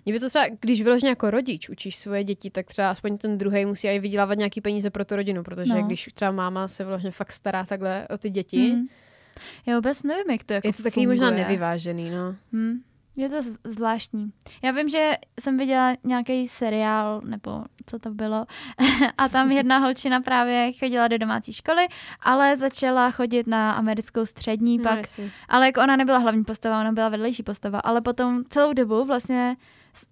Mě 0.04 0.12
by 0.12 0.20
to 0.20 0.28
třeba, 0.28 0.44
když 0.60 0.82
vyloženě 0.82 1.08
jako 1.10 1.30
rodič 1.30 1.68
učíš 1.68 1.96
svoje 1.96 2.24
děti, 2.24 2.50
tak 2.50 2.66
třeba 2.66 2.90
aspoň 2.90 3.18
ten 3.18 3.38
druhý 3.38 3.64
musí 3.66 3.88
i 3.88 3.98
vydělávat 3.98 4.38
nějaký 4.38 4.60
peníze 4.60 4.90
pro 4.90 5.04
tu 5.04 5.16
rodinu, 5.16 5.42
protože 5.42 5.74
No. 5.74 5.82
když 5.82 6.08
třeba 6.14 6.30
máma 6.30 6.68
se 6.68 6.84
vyloženě 6.84 7.10
fakt 7.10 7.32
stará 7.32 7.64
takhle 7.64 8.08
o 8.14 8.18
ty 8.18 8.30
děti, 8.30 8.70
Hmm. 8.70 8.86
Já 9.66 9.76
vůbec 9.76 10.02
nevím, 10.02 10.30
jak 10.30 10.44
to 10.44 10.52
jako 10.52 10.66
je 10.66 10.72
to 10.72 10.82
takový 10.82 11.06
možná 11.06 11.26
funguje. 11.26 11.44
nevyvážený, 11.44 12.10
no. 12.10 12.36
Hmm. 12.52 12.80
Je 13.16 13.28
to 13.28 13.36
zvláštní. 13.64 14.32
Já 14.62 14.70
vím, 14.70 14.88
že 14.88 15.12
jsem 15.40 15.58
viděla 15.58 15.96
nějaký 16.04 16.48
seriál, 16.48 17.20
nebo 17.24 17.64
co 17.86 17.98
to 17.98 18.10
bylo, 18.10 18.46
a 19.18 19.28
tam 19.28 19.52
jedna 19.52 19.78
holčina 19.78 20.20
právě 20.20 20.72
chodila 20.78 21.08
do 21.08 21.18
domácí 21.18 21.52
školy, 21.52 21.86
ale 22.20 22.56
začala 22.56 23.10
chodit 23.10 23.46
na 23.46 23.72
americkou 23.72 24.26
střední 24.26 24.78
No, 24.78 24.84
pak, 24.84 25.00
ale 25.48 25.66
jako 25.66 25.80
ona 25.82 25.96
nebyla 25.96 26.18
hlavní 26.18 26.44
postava, 26.44 26.80
ona 26.80 26.92
byla 26.92 27.08
vedlejší 27.08 27.42
postava, 27.42 27.78
ale 27.78 28.00
potom 28.00 28.44
celou 28.48 28.72
dobu 28.72 29.04
vlastně 29.04 29.56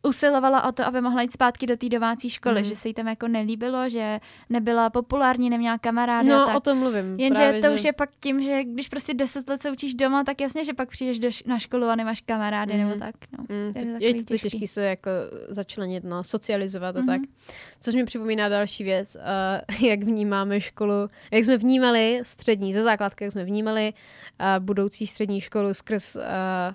usilovala 0.03 0.69
o 0.69 0.73
to, 0.73 0.85
aby 0.87 1.01
mohla 1.01 1.23
jít 1.23 1.33
zpátky 1.33 1.67
do 1.67 1.77
té 1.77 1.89
domácí 1.89 2.31
školy, 2.31 2.55
Mhm. 2.61 2.65
že 2.65 2.77
se 2.77 2.89
jí 2.89 2.95
tam 2.95 3.09
jako 3.09 3.29
nelíbilo, 3.29 3.89
že 3.89 4.21
nebyla 4.51 4.91
populární, 4.91 5.51
neměla 5.51 5.79
kamarády 5.79 6.29
No, 6.29 6.47
tak. 6.47 6.57
o 6.57 6.61
tom 6.61 6.79
mluvím. 6.79 7.21
Jenže 7.21 7.43
právě, 7.43 7.61
to 7.61 7.67
že... 7.69 7.75
už 7.75 7.85
je 7.85 7.93
pak 7.93 8.11
tím, 8.21 8.43
že 8.43 8.65
když 8.65 8.89
prostě 8.89 9.15
deset 9.15 9.49
let 9.49 9.63
se 9.63 9.71
učíš 9.71 9.95
doma, 9.95 10.25
tak 10.25 10.41
jasně, 10.41 10.65
že 10.65 10.73
pak 10.75 10.89
přijdeš 10.89 11.19
do, 11.19 11.29
š- 11.29 11.45
na 11.47 11.59
školu 11.59 11.87
a 11.87 11.95
nemáš 11.97 12.21
kamarády 12.21 12.75
Mhm. 12.75 12.89
nebo 12.89 13.01
tak. 13.01 13.15
No. 13.39 13.45
Mm, 13.49 13.73
je 13.77 13.85
to 13.99 14.05
je 14.05 14.15
to 14.15 14.25
těžký. 14.25 14.51
těžký 14.51 14.67
se 14.67 14.85
jako 14.85 15.11
začlenit, 15.49 16.05
no, 16.05 16.25
socializovat 16.25 16.97
a 16.97 16.99
Mhm. 16.99 17.07
tak. 17.07 17.21
Což 17.81 17.95
mi 17.95 18.05
připomíná 18.05 18.49
další 18.49 18.85
věc, 18.85 19.17
uh, 19.17 19.23
jak 19.89 20.03
vnímáme 20.03 20.61
školu, 20.61 20.93
jak 21.31 21.45
jsme 21.45 21.57
vnímali 21.59 22.21
střední, 22.23 22.73
ze 22.73 22.83
základky, 22.83 23.25
jak 23.25 23.33
jsme 23.33 23.45
vnímali 23.45 23.93
uh, 24.41 24.65
budoucí 24.65 25.07
střední 25.07 25.41
školu 25.41 25.75
skrz, 25.75 26.17
uh, 26.17 26.23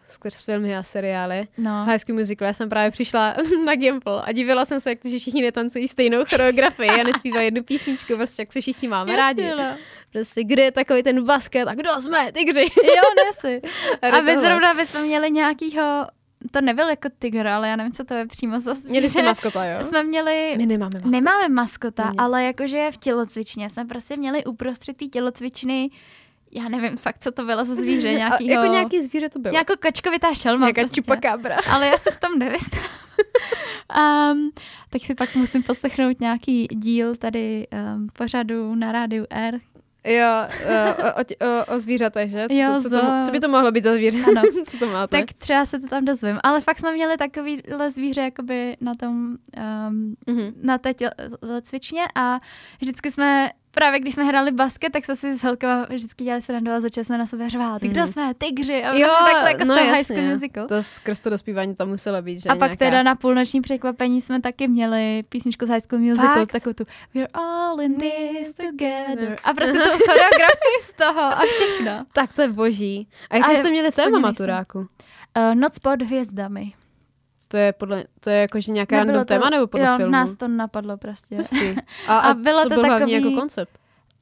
skrz 0.03 0.41
filmy 0.41 0.77
a 0.77 0.83
seriály. 0.83 1.47
No. 1.57 1.85
High 1.85 1.97
School 1.97 2.17
Musical, 2.19 2.45
já 2.47 2.53
jsem 2.53 2.69
právě 2.69 2.91
přišla 2.97 3.35
na 3.65 3.75
Gimple 3.75 4.21
a 4.21 4.31
divila 4.31 4.65
jsem 4.65 4.79
se, 4.79 4.89
jak 4.89 4.99
to, 4.99 5.09
že 5.09 5.19
všichni 5.19 5.41
netancují 5.41 5.87
stejnou 5.87 6.25
choreografii 6.29 6.89
a 6.89 7.03
nespívají 7.03 7.47
jednu 7.47 7.63
písničku, 7.63 8.15
prostě 8.15 8.41
jak 8.41 8.53
se 8.53 8.61
všichni 8.61 8.87
máme 8.87 9.15
rádi. 9.15 9.41
Jasně, 9.41 9.63
no. 9.63 9.77
Prostě 10.11 10.43
kde 10.43 10.63
je 10.63 10.71
takový 10.71 11.03
ten 11.03 11.25
basket 11.25 11.67
a 11.67 11.73
kdo 11.73 12.01
jsme, 12.01 12.31
tygři. 12.31 12.61
Jo, 12.83 13.03
nesi. 13.25 13.61
A 14.01 14.11
tohle. 14.11 14.37
zrovna 14.37 14.73
bychom 14.73 15.01
měli 15.01 15.31
nějakýho, 15.31 16.05
to 16.51 16.61
nebyl 16.61 16.89
jako 16.89 17.09
tygr, 17.19 17.47
ale 17.47 17.67
já 17.69 17.75
nevím, 17.75 17.93
co 17.93 18.03
to 18.03 18.13
je 18.13 18.25
přímo 18.27 18.59
za 18.59 18.73
Měli 18.89 19.09
jsme 19.09 19.21
maskota, 19.23 19.65
jo? 19.65 19.83
Jsme 19.83 20.03
měli, 20.03 20.53
My 20.57 20.65
nemáme 20.65 20.89
maskota. 20.95 21.09
nemáme 21.11 21.49
maskota, 21.49 22.03
Nic. 22.03 22.15
ale 22.17 22.43
jakože 22.43 22.87
v 22.91 22.97
tělocvičně 22.97 23.69
jsme 23.69 23.85
prostě 23.85 24.17
měli 24.17 24.45
uprostřed 24.45 24.97
té 24.97 25.05
tělocvičny, 25.05 25.89
já 26.51 26.69
nevím 26.69 26.97
fakt, 26.97 27.19
co 27.19 27.31
to 27.31 27.45
bylo 27.45 27.65
za 27.65 27.75
zvíře, 27.75 28.09
A 28.09 28.11
nějakýho, 28.11 28.59
jako 28.59 28.71
nějaký 28.73 29.01
zvíře 29.01 29.29
to 29.29 29.39
bylo. 29.39 29.51
nějakou 29.51 29.73
kačkovitá 29.79 30.33
šelma 30.33 30.65
Nějaká 30.65 30.81
prostě. 30.81 31.01
čupakabra. 31.01 31.57
ale 31.71 31.87
já 31.87 31.97
se 31.97 32.11
v 32.11 32.17
tom 32.17 32.39
nevystávám. 32.39 32.87
um, 34.31 34.51
tak 34.89 35.01
si 35.01 35.15
pak 35.15 35.35
musím 35.35 35.63
poslechnout 35.63 36.19
nějaký 36.19 36.67
díl 36.71 37.15
tady 37.15 37.67
um, 37.95 38.07
pořadu 38.13 38.75
na 38.75 38.91
rádiu 38.91 39.25
R. 39.29 39.59
Jo, 40.09 40.25
o, 40.65 41.21
o, 41.21 41.47
o, 41.47 41.75
o, 41.75 41.79
zvířatech, 41.79 42.29
že? 42.31 42.47
Co, 42.51 42.55
Jo, 42.55 42.73
to, 42.73 42.81
co, 42.81 42.89
to, 42.89 43.01
co 43.25 43.31
by 43.31 43.39
to 43.39 43.47
mohlo 43.47 43.71
být 43.71 43.83
za 43.83 43.93
zvíře? 43.95 44.17
Ano. 44.27 44.41
co 44.67 44.77
to 44.77 44.87
máte? 44.87 45.17
Tak 45.17 45.33
třeba 45.33 45.65
se 45.65 45.79
to 45.79 45.87
tam 45.87 46.05
dozvím. 46.05 46.39
Ale 46.43 46.61
fakt 46.61 46.79
jsme 46.79 46.93
měli 46.93 47.17
takovýhle 47.17 47.91
zvíře 47.91 48.21
jakoby 48.21 48.77
na 48.81 48.95
tom, 48.95 49.35
um, 49.89 50.15
Mhm. 50.27 50.53
na 50.63 50.77
té 50.77 50.93
cvičně 51.61 52.01
a 52.15 52.39
vždycky 52.81 53.11
jsme, 53.11 53.49
právě 53.77 53.99
když 53.99 54.13
jsme 54.13 54.23
hráli 54.23 54.51
basket, 54.51 54.93
tak 54.93 55.05
jsme 55.05 55.15
si 55.15 55.35
s 55.37 55.43
holkama 55.43 55.85
vždycky 55.89 56.23
dělali 56.23 56.41
srandu 56.41 56.71
a 56.71 56.79
začali 56.79 57.05
jsme 57.05 57.17
na 57.17 57.25
sebe 57.25 57.49
řvát. 57.49 57.81
Kdo 57.81 58.01
Mhm. 58.01 58.11
jsme? 58.11 58.33
Tygři. 58.33 58.83
A 58.83 58.93
Jo, 58.93 59.07
prostě 59.07 59.33
takhle 59.33 59.51
jako 59.51 59.65
no 59.65 59.75
High 59.75 59.97
jasně. 59.97 60.15
School 60.15 60.33
Musical. 60.33 60.67
To 60.67 60.83
skrz 60.83 61.19
to 61.19 61.29
dospívání 61.29 61.75
tam 61.75 61.87
muselo 61.89 62.21
být, 62.21 62.39
že 62.39 62.49
A 62.49 62.55
pak 62.55 62.59
nějaká... 62.69 62.85
teda 62.85 63.03
na 63.03 63.15
půlnoční 63.15 63.61
překvapení 63.61 64.21
jsme 64.21 64.41
taky 64.41 64.67
měli 64.67 65.23
písničku 65.29 65.65
z 65.65 65.69
High 65.69 65.79
School 65.81 65.99
Musical, 66.01 66.33
Fakt? 66.35 66.51
takovou 66.51 66.73
tu 66.73 66.83
We're 67.13 67.27
all 67.33 67.81
in 67.81 67.95
this 67.95 68.53
together. 68.53 69.35
A 69.43 69.53
prostě 69.53 69.73
tu 69.77 69.89
choreografii 69.89 70.77
z 70.81 70.91
toho 70.91 71.21
a 71.21 71.39
všechno. 71.51 72.05
Tak 72.13 72.33
to 72.33 72.41
je 72.41 72.47
boží. 72.47 73.07
A 73.29 73.35
jaké 73.37 73.55
jste 73.57 73.69
měli 73.69 73.91
téma 73.91 74.19
maturáku? 74.19 74.79
Uh, 74.79 75.55
Noc 75.55 75.79
pod 75.79 76.01
hvězdami. 76.01 76.73
To 77.47 77.57
je 77.57 77.73
podle, 77.73 78.03
to 78.19 78.29
je 78.29 78.35
jakože 78.41 78.71
nějaké 78.71 78.95
Nebylo 78.97 79.13
random 79.17 79.25
téma 79.25 79.49
nebo 79.49 79.67
podle 79.67 79.87
jo, 79.87 79.93
filmu? 79.97 80.11
nás 80.11 80.35
to 80.35 80.47
napadlo 80.47 80.97
prostě. 80.97 81.37
Hustý. 81.37 81.75
A, 82.07 82.17
a, 82.17 82.29
A 82.29 82.33
bylo 82.33 82.63
co 82.63 82.69
to 82.69 82.75
byl 82.75 82.85
hlavní 82.85 83.13
takový- 83.13 83.31
jako 83.31 83.41
koncept? 83.41 83.71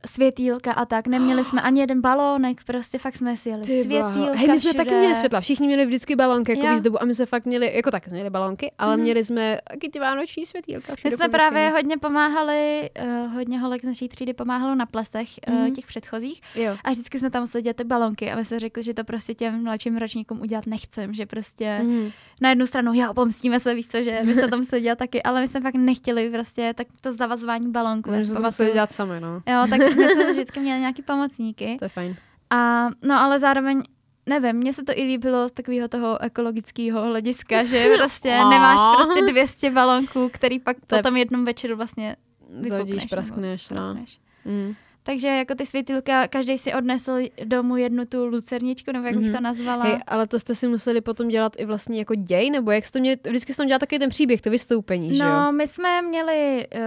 Světýlka 0.05 0.71
a 0.71 0.85
tak. 0.85 1.07
Neměli 1.07 1.43
jsme 1.43 1.61
ani 1.61 1.79
jeden 1.81 2.01
balónek, 2.01 2.63
prostě 2.63 2.97
fakt 2.97 3.15
jsme 3.15 3.37
si 3.37 3.49
jeli 3.49 3.61
Ty 3.61 3.83
světýlka. 3.83 4.33
Hej, 4.33 4.47
my 4.47 4.59
jsme 4.59 4.71
všude. 4.71 4.73
taky 4.73 4.95
měli 4.95 5.15
světla. 5.15 5.41
Všichni 5.41 5.67
měli 5.67 5.85
vždycky 5.85 6.15
balonky 6.15 6.51
jako 6.51 6.65
Jo. 6.67 6.73
výzdobu 6.73 7.01
a 7.01 7.05
my 7.05 7.13
jsme 7.13 7.25
fakt 7.25 7.45
měli, 7.45 7.75
jako 7.75 7.91
tak 7.91 8.07
měli 8.07 8.29
balonky, 8.29 8.71
ale 8.79 8.93
Mhm. 8.95 9.03
měli 9.03 9.23
jsme 9.23 9.59
taky 9.69 9.89
ty 9.89 9.99
vánoční 9.99 10.45
světýlka. 10.45 10.93
My 11.03 11.11
jsme 11.11 11.29
právě 11.29 11.69
hodně 11.69 11.97
pomáhali, 11.97 12.89
uh, 13.25 13.33
hodně 13.33 13.59
holek 13.59 13.81
z 13.81 13.87
naší 13.87 14.07
třídy 14.07 14.33
pomáhalo 14.33 14.75
na 14.75 14.85
plesech 14.85 15.27
uh, 15.47 15.53
Mhm. 15.55 15.75
těch 15.75 15.85
předchozích 15.87 16.41
Jo. 16.55 16.77
a 16.83 16.91
vždycky 16.91 17.19
jsme 17.19 17.29
tam 17.29 17.41
museli 17.43 17.61
dělat 17.61 17.75
ty 17.77 17.83
balonky 17.83 18.31
a 18.31 18.35
my 18.35 18.45
jsme 18.45 18.59
řekli, 18.59 18.83
že 18.83 18.93
to 18.93 19.03
prostě 19.03 19.33
těm 19.33 19.63
mladším 19.63 19.97
ročníkům 19.97 20.41
udělat 20.41 20.67
nechcem, 20.67 21.13
že 21.13 21.25
prostě 21.25 21.79
Mhm. 21.83 22.11
na 22.41 22.49
jednu 22.49 22.65
stranu, 22.65 22.93
jo, 22.93 23.13
pomstíme 23.13 23.59
se, 23.59 23.73
víš 23.75 23.87
co, 23.87 24.03
že 24.03 24.19
my 24.23 24.33
jsme 24.33 24.47
to 24.47 24.57
museli 24.57 24.81
dělat 24.81 24.97
taky, 24.97 25.23
ale 25.23 25.41
my 25.41 25.47
jsme 25.47 25.61
fakt 25.61 25.75
nechtěli 25.75 26.29
prostě 26.29 26.73
tak 26.75 26.87
to 27.01 27.11
zavazování 27.11 27.71
My 28.07 28.19
si 28.21 28.25
jsme 28.25 28.35
to 28.35 28.41
museli 28.43 28.71
dělat 28.71 28.91
sami, 28.91 29.19
no. 29.19 29.41
Jo, 29.47 29.67
tak 29.69 29.94
my 29.95 30.09
jsme 30.09 30.31
vždycky 30.31 30.59
měli 30.59 30.79
nějaký 30.79 31.01
pomocníky. 31.01 31.75
To 31.79 31.85
je 31.85 31.89
fajn. 31.89 32.15
A 32.49 32.87
no 33.03 33.15
ale 33.19 33.39
zároveň 33.39 33.81
nevím, 34.29 34.55
mně 34.55 34.73
se 34.73 34.83
to 34.83 34.91
i 34.95 35.03
líbilo 35.03 35.49
z 35.49 35.51
takového 35.51 35.87
toho 35.87 36.21
ekologického 36.21 37.01
hlediska, 37.05 37.63
že 37.63 37.89
prostě 37.97 38.29
nemáš 38.29 38.79
prostě 38.95 39.21
200 39.21 39.69
balonků, 39.71 40.29
který 40.33 40.59
pak 40.59 40.77
To 40.87 40.95
je- 40.95 41.01
po 41.01 41.07
tom 41.07 41.17
jednom 41.17 41.45
večeru 41.45 41.75
vlastně 41.75 42.15
vyfukneš. 42.49 42.69
Zahodíš, 42.69 42.95
nebo 42.95 43.09
praskneš, 43.09 43.69
no. 43.69 43.75
praskneš. 43.75 44.19
Mm. 44.45 44.75
Takže 45.05 45.27
jako 45.27 45.55
ty 45.55 45.65
světýlka, 45.65 46.27
každý 46.27 46.57
si 46.57 46.73
odnesl 46.73 47.17
domů 47.43 47.77
jednu 47.77 48.05
tu 48.05 48.25
lucerničku, 48.25 48.91
nebo 48.91 49.05
jak 49.05 49.15
bych 49.17 49.25
Mhm. 49.25 49.35
to 49.35 49.41
nazvala. 49.41 49.83
Hej, 49.85 49.99
ale 50.07 50.27
to 50.27 50.39
jste 50.39 50.55
si 50.55 50.67
museli 50.67 51.01
potom 51.01 51.27
dělat 51.27 51.53
i 51.57 51.65
vlastně 51.65 51.99
jako 51.99 52.15
děj, 52.15 52.49
nebo 52.49 52.71
jak 52.71 52.85
jste 52.85 52.99
měli, 52.99 53.17
vždycky 53.27 53.53
jste 53.53 53.61
tam 53.63 53.67
dělal 53.67 53.79
takový 53.79 53.99
ten 53.99 54.09
příběh, 54.09 54.41
to 54.41 54.49
vystoupení, 54.49 55.15
že 55.15 55.23
jo? 55.23 55.29
No, 55.29 55.51
my 55.51 55.67
jsme 55.67 56.01
měli, 56.01 56.67
uh, 56.75 56.81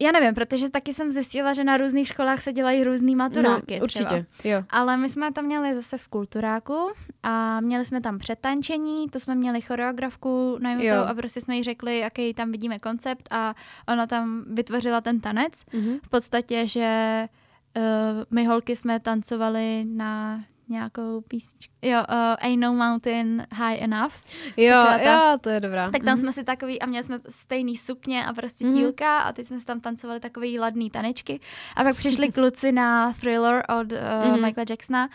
já 0.00 0.12
nevím, 0.12 0.34
protože 0.34 0.70
taky 0.70 0.94
jsem 0.94 1.10
zjistila, 1.10 1.52
že 1.52 1.64
na 1.64 1.76
různých 1.76 2.08
školách 2.08 2.42
se 2.42 2.52
dělají 2.52 2.84
různý 2.84 3.16
maturáky. 3.16 3.80
no, 3.80 3.86
třeba. 3.86 4.10
určitě, 4.10 4.26
jo. 4.48 4.62
Ale 4.70 4.96
my 4.96 5.08
jsme 5.08 5.32
to 5.32 5.42
měli 5.42 5.74
zase 5.74 5.98
v 5.98 6.08
kulturáku 6.08 6.90
a 7.22 7.60
měli 7.60 7.84
jsme 7.84 8.00
tam 8.00 8.18
přetančení, 8.18 9.08
to 9.08 9.20
jsme 9.20 9.34
měli 9.34 9.60
choreografku 9.60 10.56
najmutou 10.60 10.86
Jo. 10.88 11.04
a 11.08 11.14
prostě 11.14 11.40
jsme 11.40 11.56
jí 11.56 11.62
řekli, 11.62 11.98
jaký 11.98 12.34
tam 12.34 12.52
vidíme 12.52 12.78
koncept 12.78 13.28
a 13.30 13.54
ona 13.88 14.06
tam 14.06 14.44
vytvořila 14.50 15.00
ten 15.00 15.20
tanec. 15.20 15.52
Mhm. 15.72 15.98
V 16.02 16.08
podstatě, 16.08 16.66
že 16.66 17.26
my 18.30 18.44
holky 18.44 18.76
jsme 18.76 19.00
tancovali 19.00 19.84
na 19.84 20.44
nějakou 20.68 21.20
písničku. 21.20 21.73
Jo, 21.84 21.98
uh, 21.98 22.14
Ain't 22.38 22.60
No 22.62 22.74
Mountain 22.74 23.46
High 23.52 23.82
Enough. 23.82 24.12
Jo, 24.56 24.76
jo, 25.04 25.38
to 25.40 25.48
je 25.50 25.60
dobrá. 25.60 25.90
Tak 25.90 26.04
tam 26.04 26.12
Mhm. 26.14 26.18
jsme 26.20 26.32
si 26.32 26.44
takový, 26.44 26.80
a 26.82 26.86
měli 26.86 27.04
jsme 27.04 27.18
stejný 27.28 27.76
sukně 27.76 28.24
a 28.26 28.32
prostě 28.32 28.64
Mhm. 28.66 28.74
tílka 28.76 29.18
a 29.18 29.32
teď 29.32 29.46
jsme 29.46 29.60
si 29.60 29.66
tam 29.66 29.80
tancovali 29.80 30.20
takový 30.20 30.58
ladný 30.58 30.90
tanečky. 30.90 31.40
A 31.76 31.84
pak 31.84 31.96
přišli 31.96 32.32
kluci 32.32 32.72
na 32.72 33.12
Thriller 33.12 33.62
od 33.80 33.92
uh, 33.92 33.98
Mhm. 34.30 34.42
Michaela 34.42 34.66
Jacksona 34.70 35.08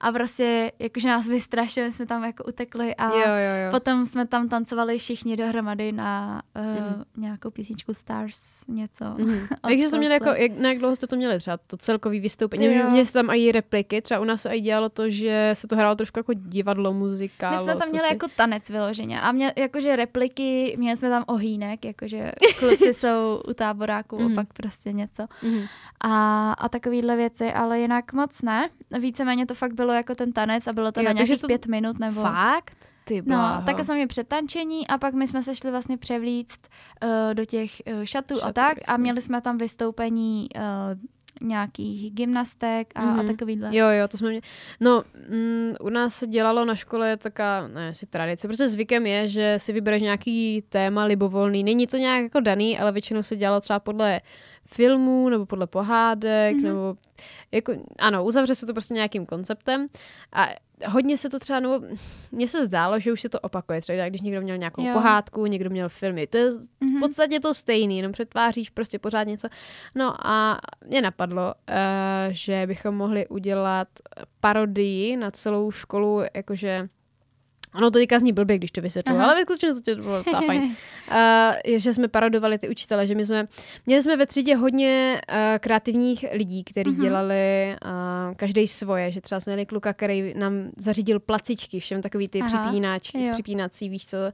a 0.00 0.12
prostě 0.12 0.72
jakože 0.78 1.08
nás 1.08 1.26
vystrašili, 1.28 1.92
jsme 1.92 2.06
tam 2.06 2.24
jako 2.24 2.44
utekli 2.44 2.94
a 2.94 3.04
Jo, 3.04 3.18
jo, 3.18 3.64
jo. 3.66 3.70
potom 3.70 4.06
jsme 4.06 4.26
tam 4.26 4.48
tancovali 4.48 4.98
všichni 4.98 5.36
dohromady 5.36 5.92
na 5.92 6.42
uh, 6.56 6.62
Mhm. 6.64 7.04
nějakou 7.16 7.50
písničku 7.50 7.94
Stars, 7.94 8.38
něco. 8.68 9.04
Mhm. 9.04 9.46
od 9.62 9.68
Takže 9.68 9.82
jste 9.86 9.90
to 9.90 9.98
měli 9.98 10.14
jako, 10.14 10.28
jak, 10.28 10.58
na 10.58 10.68
jak 10.68 10.78
dlouho 10.78 10.96
jste 10.96 11.06
to 11.06 11.16
měli 11.16 11.38
třeba, 11.38 11.56
to 11.66 11.76
celkový 11.76 12.20
vystoupení? 12.20 12.68
Měli 12.68 13.06
jste 13.06 13.18
tam 13.22 13.30
i 13.34 13.52
repliky, 13.52 14.02
třeba 14.02 14.20
u 14.20 14.24
nás 14.24 14.42
se 14.42 14.50
i 14.56 14.60
dělalo 14.60 14.88
to, 14.88 15.10
že 15.10 15.50
se 15.54 15.66
to 15.68 15.76
hrálo 15.76 15.94
trošku 15.94 16.13
jako 16.16 16.32
divadlo, 16.34 16.92
muzikálo. 16.92 17.56
My 17.56 17.62
jsme 17.62 17.76
tam 17.76 17.88
měli 17.88 18.06
si- 18.08 18.12
jako 18.14 18.26
tanec 18.36 18.70
vyloženě 18.70 19.20
a 19.20 19.32
mě, 19.32 19.52
jakože 19.56 19.96
repliky, 19.96 20.74
měli 20.78 20.96
jsme 20.96 21.08
tam 21.10 21.24
ohýnek, 21.26 21.84
jakože 21.84 22.32
kluci 22.58 22.94
jsou 22.94 23.42
u 23.48 23.54
táboráku 23.54 24.16
a 24.20 24.22
Mhm. 24.24 24.34
pak 24.34 24.52
prostě 24.52 24.92
něco. 24.92 25.26
Mhm. 25.42 25.64
a, 26.00 26.52
a 26.52 26.68
takovýhle 26.68 27.16
věci, 27.16 27.52
ale 27.52 27.80
jinak 27.80 28.12
moc 28.12 28.42
ne. 28.42 28.68
Víceméně 29.00 29.46
to 29.46 29.54
fakt 29.54 29.72
bylo 29.74 29.92
jako 29.92 30.14
ten 30.14 30.32
tanec 30.32 30.66
a 30.66 30.72
bylo 30.72 30.92
to 30.92 31.00
Jo, 31.00 31.04
na 31.04 31.12
nějakých 31.12 31.40
to- 31.40 31.46
pět 31.46 31.66
minut 31.66 31.98
nebo... 31.98 32.22
Fakt? 32.22 32.76
Ty 33.06 33.22
No, 33.26 33.62
tak 33.66 33.84
jsme 33.84 34.06
přetančení 34.06 34.86
a 34.88 34.98
pak 34.98 35.14
my 35.14 35.28
jsme 35.28 35.42
se 35.42 35.54
šli 35.54 35.70
vlastně 35.70 35.96
převlíct 35.98 36.68
uh, 37.04 37.34
do 37.34 37.44
těch 37.44 37.70
uh, 37.98 38.04
šatů 38.04 38.34
a 38.34 38.38
Šatů, 38.40 38.52
tak 38.52 38.76
a 38.78 38.80
jasně. 38.92 39.02
měli 39.02 39.22
jsme 39.22 39.40
tam 39.40 39.56
vystoupení 39.56 40.48
uh, 40.56 40.62
nějakých 41.42 42.10
gymnastek 42.14 42.92
a, 42.94 43.00
mm-hmm. 43.02 43.18
a 43.18 43.22
Mhm. 43.22 43.28
takovýhle. 43.36 43.76
Jo, 43.76 43.86
jo, 43.88 44.08
to 44.08 44.16
jsme 44.16 44.28
měli. 44.28 44.42
No, 44.80 45.04
mm, 45.30 45.72
u 45.80 45.88
nás 45.90 46.14
se 46.14 46.26
dělalo 46.26 46.64
na 46.64 46.74
škole 46.74 47.08
je 47.08 47.16
taková, 47.16 47.68
ne, 47.68 47.88
asi 47.88 48.06
tradice, 48.06 48.48
protože 48.48 48.68
zvykem 48.68 49.06
je, 49.06 49.28
že 49.28 49.54
si 49.58 49.72
vybereš 49.72 50.02
nějaký 50.02 50.64
téma 50.68 51.04
libovolný. 51.04 51.64
Není 51.64 51.86
to 51.86 51.96
nějak 51.96 52.22
jako 52.22 52.40
daný, 52.40 52.78
ale 52.78 52.92
většinou 52.92 53.22
se 53.22 53.36
dělalo 53.36 53.60
třeba 53.60 53.78
podle 53.80 54.20
filmů 54.66 55.28
nebo 55.28 55.46
podle 55.46 55.66
pohádek, 55.66 56.56
Mhm. 56.56 56.64
mm-hmm. 56.64 56.68
nebo 56.68 56.96
jako, 57.52 57.72
ano, 57.98 58.24
uzavře 58.24 58.54
se 58.54 58.66
to 58.66 58.72
prostě 58.72 58.94
nějakým 58.94 59.26
konceptem 59.26 59.86
a 60.32 60.48
hodně 60.88 61.18
se 61.18 61.28
to 61.28 61.38
třeba, 61.38 61.60
nebo 61.60 61.80
mně 62.32 62.48
se 62.48 62.66
zdálo, 62.66 62.98
že 63.00 63.12
už 63.12 63.20
se 63.20 63.28
to 63.28 63.40
opakuje, 63.40 63.80
třeba 63.80 64.08
když 64.08 64.20
někdo 64.20 64.40
měl 64.40 64.56
nějakou 64.56 64.86
Jo. 64.86 64.92
pohádku, 64.92 65.46
někdo 65.46 65.70
měl 65.70 65.88
filmy, 65.88 66.26
to 66.26 66.36
je 66.36 66.50
v 66.50 66.58
Mhm. 66.80 67.00
podstatě 67.00 67.40
to 67.40 67.54
stejný, 67.54 67.96
jenom 67.96 68.12
přetváříš 68.12 68.70
prostě 68.70 68.98
pořád 68.98 69.24
něco. 69.24 69.48
No 69.94 70.26
a 70.26 70.58
mě 70.86 71.02
napadlo, 71.02 71.54
uh, 71.68 71.74
že 72.30 72.64
bychom 72.66 72.94
mohli 72.96 73.26
udělat 73.28 73.88
parodii 74.40 75.16
na 75.16 75.30
celou 75.30 75.70
školu, 75.70 76.20
jakože 76.34 76.88
Ono 77.74 77.90
to 77.90 77.98
teďka 77.98 78.18
zní 78.18 78.32
blbě, 78.32 78.58
když 78.58 78.70
to 78.70 78.80
vysvětluji, 78.80 79.20
ale 79.20 79.34
vyskutečně 79.34 79.74
to 79.74 80.02
bylo 80.02 80.18
docela 80.18 80.40
fajn. 80.40 80.62
Uh, 80.62 81.76
že 81.76 81.94
jsme 81.94 82.08
parodovali 82.08 82.58
ty 82.58 82.68
učitele, 82.68 83.06
že 83.06 83.14
my 83.14 83.26
jsme, 83.26 83.48
měli 83.86 84.02
jsme 84.02 84.16
ve 84.16 84.26
třídě 84.26 84.56
hodně 84.56 85.20
uh, 85.30 85.36
kreativních 85.58 86.24
lidí, 86.32 86.64
kteří 86.64 86.90
uh-huh. 86.90 87.02
dělali 87.02 87.76
uh, 87.84 88.34
každý 88.34 88.68
svoje, 88.68 89.10
že 89.10 89.20
třeba 89.20 89.40
jsme 89.40 89.52
měli 89.52 89.66
kluka, 89.66 89.92
který 89.92 90.34
nám 90.36 90.70
zařídil 90.76 91.20
placičky, 91.20 91.80
všem 91.80 92.02
takový 92.02 92.28
ty 92.28 92.40
Aha, 92.40 92.48
připínáčky, 92.48 93.28
připínací, 93.32 93.88
víš 93.88 94.06
co, 94.06 94.16
uh, 94.16 94.30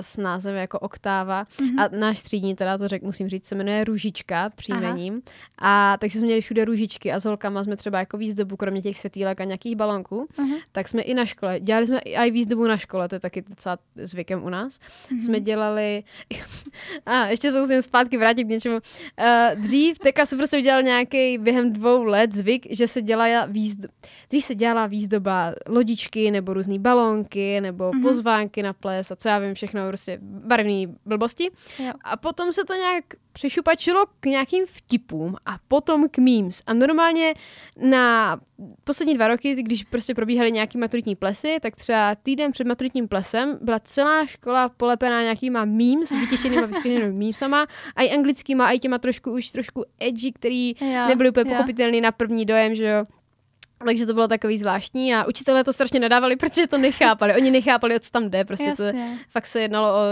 s 0.00 0.16
názvem 0.16 0.56
jako 0.56 0.78
oktáva. 0.78 1.44
Uh-huh. 1.44 1.84
A 1.84 1.96
náš 1.96 2.22
třídní, 2.22 2.54
teda 2.54 2.78
to 2.78 2.88
řek, 2.88 3.02
musím 3.02 3.28
říct, 3.28 3.46
se 3.46 3.54
jmenuje 3.54 3.84
Růžička 3.84 4.50
příjmením. 4.50 5.20
Aha. 5.58 5.94
A 5.94 5.96
takže 5.96 6.18
jsme 6.18 6.26
měli 6.26 6.40
všude 6.40 6.64
růžičky 6.64 7.12
a 7.12 7.20
s 7.20 7.24
holkama 7.24 7.64
jsme 7.64 7.76
třeba 7.76 7.98
jako 7.98 8.16
výzdobu, 8.16 8.56
kromě 8.56 8.82
těch 8.82 8.98
světýlek 8.98 9.40
a 9.40 9.44
nějakých 9.44 9.76
balonků, 9.76 10.28
uh-huh. 10.38 10.56
tak 10.72 10.88
jsme 10.88 11.02
i 11.02 11.14
na 11.14 11.26
škole. 11.26 11.60
Dělali 11.60 11.86
jsme 11.86 11.98
i 11.98 12.30
výzdobu 12.30 12.57
dobu 12.58 12.68
na 12.68 12.78
škole, 12.78 13.08
to 13.08 13.14
je 13.14 13.20
taky 13.20 13.42
docela 13.42 13.78
zvykem 13.94 14.44
u 14.44 14.48
nás, 14.48 14.78
mm-hmm. 14.78 15.24
jsme 15.24 15.40
dělali, 15.40 16.02
a 17.06 17.26
ještě 17.26 17.52
se 17.52 17.60
musím 17.60 17.82
zpátky 17.82 18.16
vrátit 18.16 18.44
k 18.44 18.48
něčemu, 18.48 18.76
uh, 18.76 19.62
dřív 19.62 19.98
teďka 19.98 20.26
se 20.26 20.36
prostě 20.36 20.58
udělal 20.58 20.82
nějaký 20.82 21.38
během 21.38 21.72
dvou 21.72 22.04
let 22.04 22.32
zvyk, 22.32 22.66
že 22.70 22.88
se 22.88 23.02
dělala 23.02 23.46
výzdoba, 23.46 23.94
dřív 24.30 24.44
se 24.44 24.54
dělala 24.54 24.86
výzdoba 24.86 25.54
lodičky 25.68 26.30
nebo 26.30 26.54
různé 26.54 26.78
balónky 26.78 27.60
nebo 27.60 27.90
mm-hmm. 27.90 28.02
pozvánky 28.02 28.62
na 28.62 28.72
ples 28.72 29.10
a 29.10 29.16
co 29.16 29.28
já 29.28 29.38
vím 29.38 29.54
všechno, 29.54 29.88
prostě 29.88 30.18
barevné 30.22 30.94
blbosti. 31.06 31.50
Jo. 31.78 31.92
A 32.04 32.16
potom 32.16 32.52
se 32.52 32.64
to 32.64 32.74
nějak 32.74 33.04
přešupačilo 33.32 34.04
k 34.20 34.26
nějakým 34.26 34.66
vtipům 34.66 35.36
a 35.46 35.58
potom 35.68 36.08
k 36.08 36.18
memes. 36.18 36.62
A 36.66 36.74
normálně 36.74 37.34
na 37.76 38.36
poslední 38.84 39.14
dva 39.14 39.28
roky, 39.28 39.54
když 39.54 39.84
prostě 39.84 40.14
probíhaly 40.14 40.52
nějaký 40.52 40.78
maturitní 40.78 41.16
plesy, 41.16 41.56
tak 41.60 41.76
třeba 41.76 42.14
týden 42.14 42.52
před 42.52 42.66
maturitním 42.66 43.08
plesem 43.08 43.58
byla 43.60 43.78
celá 43.80 44.26
škola 44.26 44.68
polepená 44.68 45.22
nějakýma 45.22 45.64
memes, 45.64 46.10
vytěšenýma, 46.10 46.66
vystřiženými 46.66 47.12
memesama, 47.12 47.66
a 47.96 48.02
i 48.02 48.10
anglickýma, 48.10 48.66
a 48.66 48.70
i 48.70 48.78
těma 48.78 48.98
trošku 48.98 49.32
už 49.32 49.50
trošku 49.50 49.84
edgy, 50.00 50.32
který 50.32 50.74
jo, 50.80 51.06
nebyly 51.08 51.30
úplně 51.30 51.44
pochopitelný 51.44 52.00
na 52.00 52.12
první 52.12 52.46
dojem, 52.46 52.74
že 52.74 52.84
jo. 52.84 53.04
Takže 53.84 54.06
to 54.06 54.14
bylo 54.14 54.28
takový 54.28 54.58
zvláštní 54.58 55.14
a 55.14 55.24
učitelé 55.24 55.64
to 55.64 55.72
strašně 55.72 56.00
nadávali, 56.00 56.36
protože 56.40 56.66
to 56.66 56.78
nechápali. 56.78 57.34
Oni 57.34 57.50
nechápali, 57.50 57.96
o 57.96 57.98
co 57.98 58.10
tam 58.10 58.30
jde, 58.30 58.44
prostě 58.44 58.64
jasně. 58.64 58.92
to 58.92 58.98
fakt 59.30 59.46
se 59.46 59.60
jednalo 59.60 59.88
o 59.88 60.02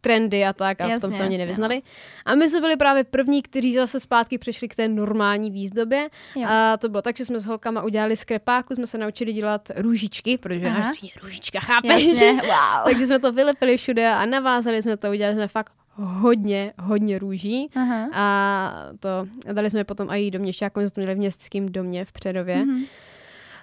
trendy 0.00 0.44
a 0.44 0.52
tak 0.52 0.80
a 0.80 0.84
jasně, 0.84 0.98
v 0.98 1.00
tom 1.00 1.12
se 1.12 1.22
oni 1.22 1.38
nevyznali. 1.38 1.74
No. 1.74 1.82
A 2.24 2.34
my 2.34 2.48
jsme 2.48 2.60
byli 2.60 2.76
právě 2.76 3.04
první, 3.04 3.42
kteří 3.42 3.74
zase 3.74 4.00
zpátky 4.00 4.38
přešli 4.38 4.68
k 4.68 4.74
té 4.74 4.88
normální 4.88 5.50
výzdobě. 5.50 6.08
Jo. 6.36 6.46
A 6.48 6.76
to 6.76 6.88
bylo 6.88 7.02
tak, 7.02 7.16
že 7.16 7.24
jsme 7.24 7.40
s 7.40 7.44
holkama 7.44 7.82
udělali 7.82 8.16
skrepáku, 8.16 8.74
jsme 8.74 8.86
se 8.86 8.98
naučili 8.98 9.32
dělat 9.32 9.70
růžičky, 9.76 10.38
protože 10.38 10.70
náš 10.70 10.96
růžička, 11.22 11.60
chápeš? 11.60 12.04
Wow. 12.40 12.84
Takže 12.84 13.06
jsme 13.06 13.18
to 13.18 13.32
vylepili 13.32 13.76
všude 13.76 14.08
a 14.08 14.26
navázali 14.26 14.82
jsme 14.82 14.96
to, 14.96 15.10
udělali 15.10 15.36
jsme 15.36 15.48
fakt 15.48 15.72
hodně, 15.94 16.72
hodně 16.78 17.18
růží 17.18 17.70
Aha. 17.74 18.08
a 18.14 18.74
to 19.00 19.08
dali 19.52 19.70
jsme 19.70 19.84
potom 19.84 20.10
i 20.10 20.30
do 20.30 20.38
měšťáku, 20.38 20.80
jsme 20.80 20.90
to 20.90 21.00
měli 21.00 21.14
v 21.14 21.18
městském 21.18 21.72
domě 21.72 22.04
v 22.04 22.12
Předově. 22.12 22.56
Mm-hmm. 22.56 22.86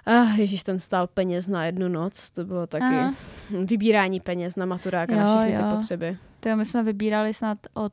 Ah, 0.06 0.36
ježíš, 0.36 0.62
ten 0.62 0.80
stál 0.80 1.06
peněz 1.06 1.46
na 1.48 1.66
jednu 1.66 1.88
noc, 1.88 2.30
to 2.30 2.44
bylo 2.44 2.66
taky 2.66 2.84
Aha. 2.84 3.14
vybírání 3.64 4.20
peněz 4.20 4.56
na 4.56 4.66
maturák 4.66 5.12
a 5.12 5.16
na 5.16 5.26
všechny 5.26 5.52
jo. 5.52 5.70
ty 5.70 5.76
potřeby. 5.76 6.18
To 6.40 6.56
my 6.56 6.64
jsme 6.64 6.82
vybírali 6.82 7.34
snad 7.34 7.58
od 7.74 7.92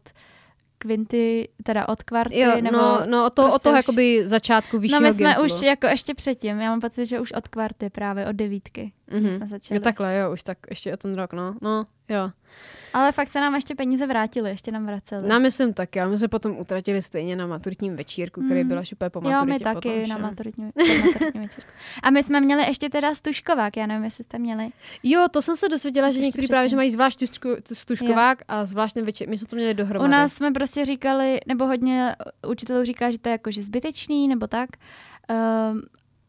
kvinty, 0.77 1.49
teda 1.63 1.89
od 1.89 2.03
kvarty, 2.03 2.39
jo, 2.39 2.61
nebo... 2.61 2.77
No, 2.77 2.99
no 3.05 3.25
od 3.25 3.33
toho, 3.33 3.47
prostě 3.47 3.55
od 3.55 3.61
toho 3.63 3.73
už... 3.73 3.77
jakoby 3.77 4.27
začátku 4.27 4.79
vyššího 4.79 5.01
No 5.01 5.07
my 5.07 5.13
jsme 5.13 5.29
gimplu. 5.29 5.45
už 5.45 5.61
jako 5.61 5.87
ještě 5.87 6.13
předtím, 6.13 6.59
já 6.59 6.69
mám 6.69 6.81
pocit, 6.81 7.05
že 7.05 7.19
už 7.19 7.31
od 7.31 7.47
kvarty 7.47 7.89
právě, 7.89 8.27
od 8.27 8.35
devítky, 8.35 8.93
mm-hmm. 9.11 9.37
jsme 9.37 9.47
začali. 9.47 9.77
Jo, 9.77 9.83
takhle, 9.83 10.17
jo, 10.17 10.33
už 10.33 10.43
tak 10.43 10.57
ještě 10.69 10.93
o 10.93 10.97
ten 10.97 11.15
rok, 11.15 11.33
no, 11.33 11.55
no, 11.61 11.85
jo. 12.09 12.31
Ale 12.93 13.11
fakt 13.11 13.27
se 13.27 13.39
nám 13.39 13.55
ještě 13.55 13.75
peníze 13.75 14.07
vrátily, 14.07 14.49
ještě 14.49 14.71
nám 14.71 14.85
vraceli. 14.85 15.27
Nám 15.27 15.41
myslím 15.41 15.73
taky, 15.73 16.01
ale 16.01 16.11
my 16.11 16.17
se 16.17 16.27
potom 16.27 16.57
utratili 16.57 17.01
stejně 17.01 17.35
na 17.35 17.47
maturitním 17.47 17.95
večírku, 17.95 18.41
který 18.45 18.63
mm. 18.63 18.67
byl 18.67 18.79
až 18.79 18.93
úplně 18.93 19.09
po 19.09 19.21
maturitě. 19.21 19.39
Jo, 19.39 19.45
my 19.45 19.59
taky 19.59 19.89
potom, 19.89 20.09
na 20.09 20.17
maturitním, 20.17 20.71
maturitní 20.75 21.41
večírku. 21.41 21.71
A 22.03 22.09
my 22.09 22.23
jsme 22.23 22.41
měli 22.41 22.63
ještě 22.63 22.89
teda 22.89 23.15
stužkovák, 23.15 23.77
já 23.77 23.85
nevím, 23.85 24.03
jestli 24.03 24.23
jste 24.23 24.39
měli. 24.39 24.69
Jo, 25.03 25.25
to 25.31 25.41
jsem 25.41 25.55
se 25.55 25.69
dozvěděla, 25.69 26.11
že 26.11 26.19
někteří 26.19 26.47
právě, 26.47 26.69
že 26.69 26.75
mají 26.75 26.91
zvlášť 26.91 27.23
stužkovák 27.73 28.39
jo. 28.39 28.45
a 28.47 28.65
zvláštně 28.65 29.01
večer, 29.01 29.29
my 29.29 29.37
jsme 29.37 29.47
to 29.47 29.55
měli 29.55 29.73
dohromady. 29.73 30.09
U 30.09 30.11
nás 30.11 30.33
jsme 30.33 30.51
prostě 30.51 30.85
říkali, 30.85 31.39
nebo 31.47 31.65
hodně 31.65 32.15
učitelů 32.47 32.85
říká, 32.85 33.11
že 33.11 33.17
to 33.17 33.29
je 33.29 33.31
jakože 33.31 33.63
zbytečný, 33.63 34.27
nebo 34.27 34.47
tak. 34.47 34.69
Um, 35.71 35.81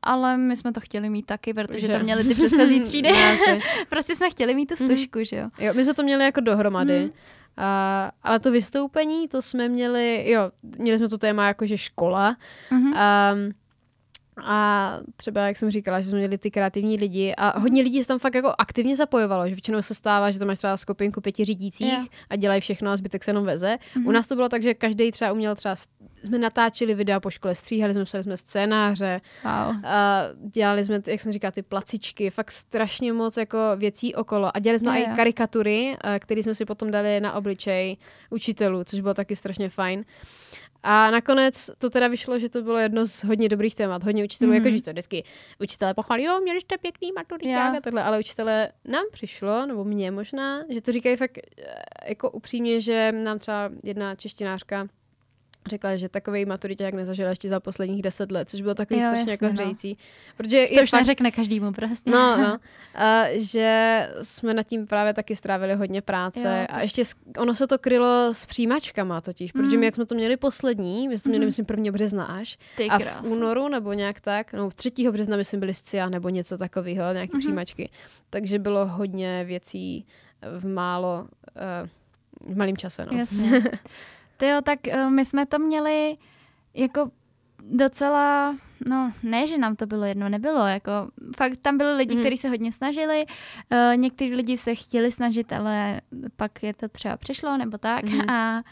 ale 0.06 0.36
my 0.36 0.56
jsme 0.56 0.72
to 0.72 0.80
chtěli 0.80 1.10
mít 1.10 1.26
taky, 1.26 1.54
protože 1.54 1.86
že? 1.86 1.98
to 1.98 2.04
měli 2.04 2.24
ty 2.24 2.34
předchozí 2.34 2.80
třídy. 2.80 3.08
prostě 3.88 4.16
jsme 4.16 4.30
chtěli 4.30 4.54
mít 4.54 4.66
tu 4.66 4.84
mhm. 4.84 4.90
stužku, 4.90 5.18
mm. 5.18 5.24
že 5.24 5.36
jo. 5.36 5.48
Jo, 5.58 5.74
my 5.74 5.84
jsme 5.84 5.94
to 5.94 6.02
měli 6.02 6.24
jako 6.24 6.40
dohromady. 6.40 7.00
Mm. 7.00 7.04
Uh, 7.04 7.12
ale 8.22 8.40
to 8.40 8.50
vystoupení, 8.50 9.28
to 9.28 9.42
jsme 9.42 9.68
měli, 9.68 10.30
jo, 10.30 10.50
měli 10.78 10.98
jsme 10.98 11.08
to 11.08 11.18
téma 11.18 11.46
jako, 11.46 11.66
že 11.66 11.78
škola. 11.78 12.36
Mm-hmm. 12.70 12.92
Um, 13.34 13.52
a 14.44 14.98
třeba, 15.16 15.46
jak 15.46 15.56
jsem 15.56 15.70
říkala, 15.70 16.00
že 16.00 16.08
jsme 16.08 16.18
měli 16.18 16.38
ty 16.38 16.50
kreativní 16.50 16.96
lidi 16.96 17.34
a 17.36 17.58
hodně 17.58 17.82
lidí 17.82 18.02
se 18.02 18.08
tam 18.08 18.18
fakt 18.18 18.34
jako 18.34 18.54
aktivně 18.58 18.96
zapojovalo, 18.96 19.48
že 19.48 19.54
většinou 19.54 19.82
se 19.82 19.94
stává, 19.94 20.30
že 20.30 20.38
tam 20.38 20.48
máš 20.48 20.58
třeba 20.58 20.76
skupinku 20.76 21.20
pěti 21.20 21.44
řídících 21.44 21.86
yeah. 21.86 22.06
a 22.30 22.36
dělají 22.36 22.60
všechno 22.60 22.90
a 22.90 22.96
zbytek 22.96 23.24
se 23.24 23.30
jenom 23.30 23.44
veze. 23.44 23.76
Mm-hmm. 23.76 24.00
U 24.00 24.00
mhm. 24.00 24.12
nás 24.12 24.26
to 24.26 24.36
bylo 24.36 24.48
tak, 24.48 24.62
že 24.62 24.74
každý 24.74 25.12
třeba 25.12 25.32
uměl 25.32 25.54
třeba, 25.54 25.76
jsme 26.24 26.38
natáčeli 26.38 26.94
videa 26.94 27.20
po 27.20 27.30
škole, 27.30 27.54
stříhali 27.54 27.94
jsme, 27.94 28.04
psali 28.04 28.24
jsme 28.24 28.36
scénáře, 28.36 29.20
wow. 29.44 29.76
a 29.84 30.22
dělali 30.54 30.84
jsme, 30.84 31.02
jak 31.06 31.20
jsem 31.20 31.32
říkala, 31.32 31.50
ty 31.50 31.62
placičky, 31.62 32.30
fakt 32.30 32.50
strašně 32.50 33.12
moc 33.12 33.36
jako 33.36 33.58
věcí 33.76 34.14
okolo 34.14 34.56
a 34.56 34.58
dělali 34.58 34.78
jsme 34.78 34.98
yeah, 34.98 35.12
i 35.12 35.16
karikatury, 35.16 35.96
které 36.18 36.42
jsme 36.42 36.54
si 36.54 36.64
potom 36.64 36.90
dali 36.90 37.20
na 37.20 37.32
obličej 37.32 37.96
učitelů, 38.30 38.84
což 38.84 39.00
bylo 39.00 39.14
taky 39.14 39.36
strašně 39.36 39.68
fajn. 39.68 40.04
A 40.82 41.10
nakonec 41.10 41.70
to 41.78 41.90
teda 41.90 42.08
vyšlo, 42.08 42.38
že 42.38 42.48
to 42.48 42.62
bylo 42.62 42.78
jedno 42.78 43.06
z 43.06 43.24
hodně 43.24 43.48
dobrých 43.48 43.74
témat. 43.74 44.04
Hodně 44.04 44.24
učitelů, 44.24 44.50
mm. 44.50 44.56
jakože 44.56 44.82
to 44.82 44.90
vždycky 44.90 45.24
učitelé 45.60 45.94
pochválí, 45.94 46.24
jo, 46.24 46.40
měli 46.40 46.60
jste 46.60 46.78
pěkný 46.78 47.12
maturiták 47.12 47.74
a 47.74 47.80
tohle, 47.80 48.02
ale 48.02 48.18
učitelé 48.18 48.68
nám 48.88 49.04
přišlo, 49.12 49.66
nebo 49.66 49.84
mě 49.84 50.10
možná, 50.10 50.64
že 50.70 50.80
to 50.80 50.92
říkají 50.92 51.16
fakt 51.16 51.38
eh, 51.38 51.74
jako 52.08 52.30
upřímně, 52.30 52.80
že 52.80 53.12
nám 53.12 53.38
třeba 53.38 53.70
jedna 53.82 54.14
češtinářka 54.14 54.88
řekla, 55.66 55.96
že 55.96 56.08
takový 56.08 56.46
jak 56.78 56.94
nezažila 56.94 57.30
ještě 57.30 57.48
za 57.48 57.60
posledních 57.60 58.02
deset 58.02 58.32
let, 58.32 58.50
což 58.50 58.60
bylo 58.60 58.74
takový 58.74 59.00
jo, 59.00 59.06
strašně 59.06 59.30
jako 59.32 59.44
jasně, 59.44 59.62
jako 59.62 59.62
hřející. 59.62 59.98
Protože 60.36 60.66
to 60.74 60.82
už 60.82 60.90
fakt... 60.90 61.00
neřekne 61.00 61.30
každému 61.30 61.72
prostě. 61.72 62.10
No, 62.10 62.36
no. 62.36 62.58
A, 62.94 63.24
že 63.32 64.00
jsme 64.22 64.54
nad 64.54 64.62
tím 64.62 64.86
právě 64.86 65.14
taky 65.14 65.36
strávili 65.36 65.74
hodně 65.74 66.02
práce 66.02 66.58
jo, 66.60 66.76
a 66.76 66.80
ještě 66.80 67.02
ono 67.38 67.54
se 67.54 67.66
to 67.66 67.78
krylo 67.78 68.34
s 68.34 68.46
přijímačkama 68.46 69.20
totiž, 69.20 69.52
mm. 69.52 69.62
protože 69.62 69.76
my 69.76 69.84
jak 69.84 69.94
jsme 69.94 70.06
to 70.06 70.14
měli 70.14 70.36
poslední, 70.36 71.08
my 71.08 71.18
jsme 71.18 71.22
to 71.22 71.28
měli 71.28 71.44
mm. 71.44 71.48
myslím 71.48 71.66
1. 71.70 71.92
března 71.92 72.24
až 72.24 72.58
Ty 72.76 72.88
a 72.88 72.98
v 72.98 73.22
únoru 73.22 73.68
nebo 73.68 73.92
nějak 73.92 74.20
tak, 74.20 74.52
no 74.52 74.70
3. 74.70 74.90
března 75.10 75.36
myslím 75.36 75.60
byli 75.60 75.74
CIA 75.74 76.08
nebo 76.08 76.28
něco 76.28 76.58
takového, 76.58 77.12
nějaké 77.12 77.32
mm-hmm. 77.32 77.38
přijímačky. 77.38 77.90
Takže 78.30 78.58
bylo 78.58 78.86
hodně 78.86 79.44
věcí 79.44 80.06
v 80.58 80.66
málo, 80.66 81.26
uh, 82.42 82.52
v 82.54 82.56
malém 82.56 82.76
čase. 82.76 83.06
No. 83.12 83.18
Jasně. 83.18 83.62
Ty 84.36 84.48
jo, 84.48 84.60
tak 84.62 84.78
uh, 84.94 85.10
my 85.10 85.24
jsme 85.24 85.46
to 85.46 85.58
měli 85.58 86.16
jako 86.74 87.10
docela, 87.70 88.56
no 88.86 89.12
ne, 89.22 89.46
že 89.46 89.58
nám 89.58 89.76
to 89.76 89.86
bylo 89.86 90.04
jedno, 90.04 90.28
nebylo, 90.28 90.66
jako 90.66 90.90
fakt 91.36 91.56
tam 91.62 91.78
byli 91.78 91.96
lidi, 91.96 92.14
mm. 92.14 92.20
kteří 92.20 92.36
se 92.36 92.48
hodně 92.48 92.72
snažili, 92.72 93.26
uh, 93.72 93.96
někteří 93.96 94.34
lidi 94.34 94.58
se 94.58 94.74
chtěli 94.74 95.12
snažit, 95.12 95.52
ale 95.52 96.00
pak 96.36 96.62
je 96.62 96.74
to 96.74 96.88
třeba 96.88 97.16
přešlo 97.16 97.56
nebo 97.56 97.78
tak 97.78 98.04
mm. 98.04 98.30
a 98.30 98.62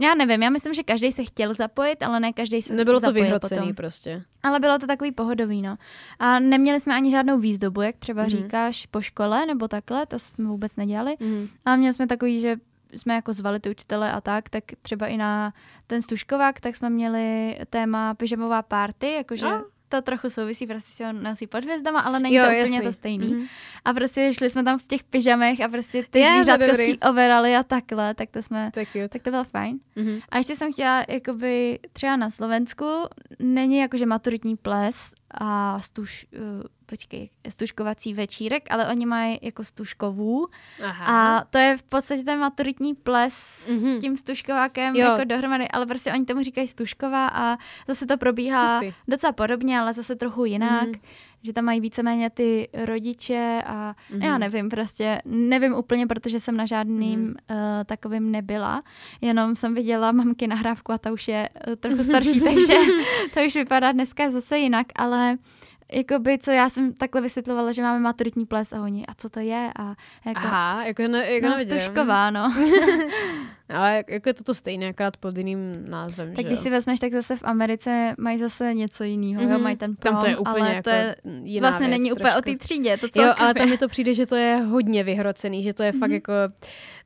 já 0.00 0.14
nevím, 0.14 0.42
já 0.42 0.50
myslím, 0.50 0.74
že 0.74 0.82
každý 0.82 1.12
se 1.12 1.24
chtěl 1.24 1.54
zapojit, 1.54 2.02
ale 2.02 2.20
ne 2.20 2.32
každý 2.32 2.62
se 2.62 2.74
Nebylo 2.74 3.00
to 3.00 3.12
vyhrocený 3.12 3.60
potom. 3.60 3.74
prostě. 3.74 4.22
Ale 4.42 4.60
bylo 4.60 4.78
to 4.78 4.86
takový 4.86 5.12
pohodový, 5.12 5.62
no. 5.62 5.76
A 6.18 6.38
neměli 6.38 6.80
jsme 6.80 6.94
ani 6.94 7.10
žádnou 7.10 7.38
výzdobu, 7.38 7.80
jak 7.80 7.96
třeba 7.96 8.22
mm. 8.22 8.28
říkáš, 8.28 8.86
po 8.86 9.00
škole 9.00 9.46
nebo 9.46 9.68
takhle, 9.68 10.06
to 10.06 10.18
jsme 10.18 10.44
vůbec 10.44 10.76
nedělali. 10.76 11.16
Mm. 11.20 11.48
Ale 11.64 11.76
měli 11.76 11.94
jsme 11.94 12.06
takový, 12.06 12.40
že 12.40 12.56
jsme 12.92 13.14
jako 13.14 13.32
zvali 13.32 13.60
ty 13.60 13.70
učitele 13.70 14.12
a 14.12 14.20
tak, 14.20 14.48
tak 14.48 14.64
třeba 14.82 15.06
i 15.06 15.16
na 15.16 15.52
ten 15.86 16.02
stužkovák, 16.02 16.60
tak 16.60 16.76
jsme 16.76 16.90
měli 16.90 17.56
téma 17.70 18.14
pyžamová 18.14 18.62
party, 18.62 19.12
jakože 19.12 19.46
a? 19.46 19.62
to 19.90 20.02
trochu 20.02 20.30
souvisí, 20.30 20.66
prostě 20.66 20.92
si 20.92 21.04
ho 21.04 21.12
nosí 21.12 21.46
pod 21.46 21.64
hvězdama, 21.64 22.00
ale 22.00 22.18
není 22.18 22.34
jo, 22.34 22.44
to 22.44 22.50
úplně 22.50 22.76
jasný. 22.76 22.80
to 22.80 22.92
stejný. 22.92 23.34
Mm-hmm. 23.34 23.48
A 23.84 23.92
prostě 23.92 24.34
šli 24.34 24.50
jsme 24.50 24.64
tam 24.64 24.78
v 24.78 24.86
těch 24.86 25.04
pyžamech 25.04 25.60
a 25.60 25.68
prostě 25.68 26.04
ty 26.10 26.24
zvířátkovský 26.24 26.98
overaly 26.98 27.56
a 27.56 27.62
takhle, 27.62 28.14
tak 28.14 28.30
to 28.30 28.42
jsme, 28.42 28.70
tak, 28.74 28.88
tak 29.08 29.22
to 29.22 29.30
bylo 29.30 29.44
fajn. 29.44 29.78
Mm-hmm. 29.96 30.22
A 30.28 30.38
ještě 30.38 30.56
jsem 30.56 30.72
chtěla, 30.72 31.04
jakoby 31.08 31.78
třeba 31.92 32.16
na 32.16 32.30
Slovensku 32.30 32.86
není 33.38 33.78
jakože 33.78 34.06
maturitní 34.06 34.56
ples 34.56 35.14
a 35.34 35.78
stuž, 35.78 36.26
uh, 36.32 36.62
počkej, 36.86 37.30
stužkovací 37.48 38.14
večírek, 38.14 38.66
ale 38.70 38.88
oni 38.88 39.06
mají 39.06 39.38
jako 39.42 39.64
stužkovů 39.64 40.48
Aha. 40.84 41.04
a 41.06 41.44
to 41.44 41.58
je 41.58 41.76
v 41.76 41.82
podstatě 41.82 42.22
ten 42.22 42.38
maturitní 42.38 42.94
ples 42.94 43.34
mm-hmm. 43.68 43.96
s 43.96 44.00
tím 44.00 44.16
stužkovákem 44.16 44.96
jo. 44.96 45.10
jako 45.10 45.24
dohromady, 45.24 45.68
ale 45.68 45.86
prostě 45.86 46.12
oni 46.12 46.24
tomu 46.24 46.42
říkají 46.42 46.68
stužková 46.68 47.26
a 47.28 47.58
zase 47.88 48.06
to 48.06 48.16
probíhá 48.16 48.80
Pustý. 48.80 48.94
docela 49.08 49.32
podobně, 49.32 49.80
ale 49.80 49.92
zase 49.92 50.16
trochu 50.16 50.44
jinak. 50.44 50.88
Mm-hmm. 50.88 51.00
že 51.42 51.52
tam 51.52 51.64
mají 51.64 51.80
víceméně 51.80 52.30
ty 52.30 52.68
rodiče 52.84 53.62
a 53.66 53.92
mm-hmm. 53.92 54.14
Mhm. 54.14 54.22
já 54.22 54.38
nevím, 54.38 54.68
prostě 54.68 55.22
nevím 55.24 55.74
úplně, 55.74 56.06
protože 56.06 56.40
jsem 56.40 56.56
na 56.56 56.66
žádným 56.66 57.34
mm-hmm. 57.34 57.78
uh, 57.78 57.84
takovým 57.84 58.30
nebyla, 58.30 58.82
jenom 59.20 59.56
jsem 59.56 59.74
viděla 59.74 60.12
mamky 60.12 60.46
nahrávku 60.46 60.92
a 60.92 60.98
ta 60.98 61.12
už 61.12 61.28
je 61.28 61.48
uh, 61.68 61.74
trochu 61.74 62.04
starší, 62.04 62.40
takže 62.44 62.74
to 63.34 63.40
už 63.46 63.54
vypadá 63.54 63.92
dneska 63.92 64.30
zase 64.30 64.58
jinak, 64.58 64.86
ale 64.96 65.19
jakoby, 65.92 66.38
co 66.38 66.50
já 66.50 66.68
jsem 66.70 66.92
takhle 66.92 67.20
vysvětlovala, 67.20 67.72
že 67.72 67.82
máme 67.82 68.00
maturitní 68.00 68.46
ples 68.46 68.72
a 68.72 68.82
oni, 68.82 69.06
a 69.06 69.14
co 69.14 69.28
to 69.28 69.40
je? 69.40 69.70
A 69.78 69.94
jako, 70.26 70.40
Aha, 70.44 70.84
jako, 70.84 71.02
ne, 71.08 71.32
jako 71.32 71.46
no, 71.48 71.52
neviděl. 71.56 71.78
stužková, 71.80 72.30
no. 72.30 72.54
Ale 73.68 73.96
jak- 73.96 74.10
jako 74.10 74.28
je 74.28 74.34
to 74.34 74.44
to 74.44 74.54
stejné, 74.54 74.88
akorát 74.88 75.16
pod 75.16 75.36
jiným 75.38 75.90
názvem, 75.90 76.28
tak 76.28 76.36
že 76.36 76.42
když 76.48 76.58
jo? 76.58 76.62
si 76.62 76.70
vezmeš, 76.70 77.00
tak 77.00 77.12
zase 77.12 77.36
v 77.36 77.44
Americe 77.44 78.14
mají 78.18 78.38
zase 78.38 78.74
něco 78.74 79.04
jiného, 79.04 79.40
mm-hmm. 79.42 79.48
jo, 79.50 79.54
Mhm. 79.54 79.62
mají 79.62 79.76
ten 79.76 79.96
prom, 79.96 80.12
Tam 80.14 80.20
to 80.22 80.26
je 80.28 80.36
úplně 80.36 80.64
ale 80.64 80.74
jako 80.74 80.82
to 80.82 80.90
je 80.90 81.16
jiná 81.42 81.68
vlastně 81.70 81.88
věc 81.88 81.98
není 81.98 82.12
úplně 82.12 82.30
o 82.30 82.32
trošku. 82.42 82.50
té 82.50 82.56
třídě, 82.64 82.96
to 82.96 83.06
Jo, 83.22 83.32
ale 83.38 83.54
tam 83.54 83.68
mi 83.70 83.78
to 83.78 83.88
přijde, 83.88 84.14
že 84.14 84.26
to 84.26 84.36
je 84.36 84.56
hodně 84.56 85.04
vyhrocený, 85.04 85.62
že 85.62 85.74
to 85.74 85.82
je 85.82 85.92
fakt 85.92 86.10
jako, 86.10 86.32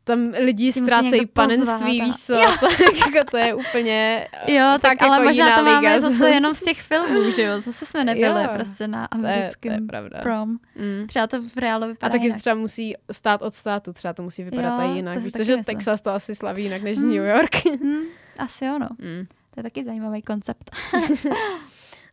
tam 0.04 0.32
lidi 0.38 0.72
ztrácejí 0.72 1.26
panenství, 1.26 2.00
víš 2.00 2.16
co, 2.16 2.34
tak 2.60 2.80
jako 2.96 3.30
to 3.30 3.36
je 3.36 3.54
úplně 3.54 4.28
Jo, 4.46 4.62
tak 4.80 4.98
fakt 4.98 5.02
ale 5.02 5.16
jako 5.16 5.24
možná 5.28 5.56
to 5.58 5.64
máme 5.64 5.78
liga. 5.94 6.00
zase 6.10 6.30
jenom 6.34 6.54
z 6.54 6.62
těch 6.62 6.82
filmů, 6.82 7.30
že 7.30 7.42
jo? 7.42 7.60
Zase 7.60 7.86
jsme 7.86 8.04
nebyli 8.04 8.42
Jo. 8.42 8.48
prostě 8.54 8.88
na 8.88 9.08
to 9.08 9.16
je, 9.18 9.22
to 9.22 9.28
je 9.28 9.34
americkém 9.34 9.86
pravda. 9.86 10.18
prom. 10.22 10.50
Mm. 10.76 11.06
Třeba 11.06 11.26
to 11.26 11.42
v 11.42 11.56
reálu 11.56 11.86
vypadá 11.86 12.08
A 12.08 12.12
taky 12.12 12.24
jinak. 12.24 12.38
třeba 12.40 12.54
musí 12.56 12.94
stát 13.12 13.42
od 13.42 13.54
státu, 13.54 13.92
třeba 13.92 14.14
to 14.14 14.22
musí 14.22 14.42
vypadat 14.44 14.82
Jo, 14.82 14.94
jinak, 14.94 15.18
víš, 15.18 15.32
že 15.36 15.38
myslím. 15.56 15.64
Texas 15.64 16.00
to 16.00 16.10
asi 16.10 16.34
slaví 16.34 16.62
jinak 16.62 16.82
než 16.82 16.98
Mm. 16.98 17.04
New 17.14 17.24
York. 17.24 17.56
Hm, 17.84 18.02
asi 18.38 18.64
jo, 18.64 18.78
no. 18.78 18.88
Mm. 18.98 19.26
To 19.54 19.60
je 19.60 19.62
taky 19.62 19.84
zajímavý 19.84 20.22
koncept. 20.22 20.70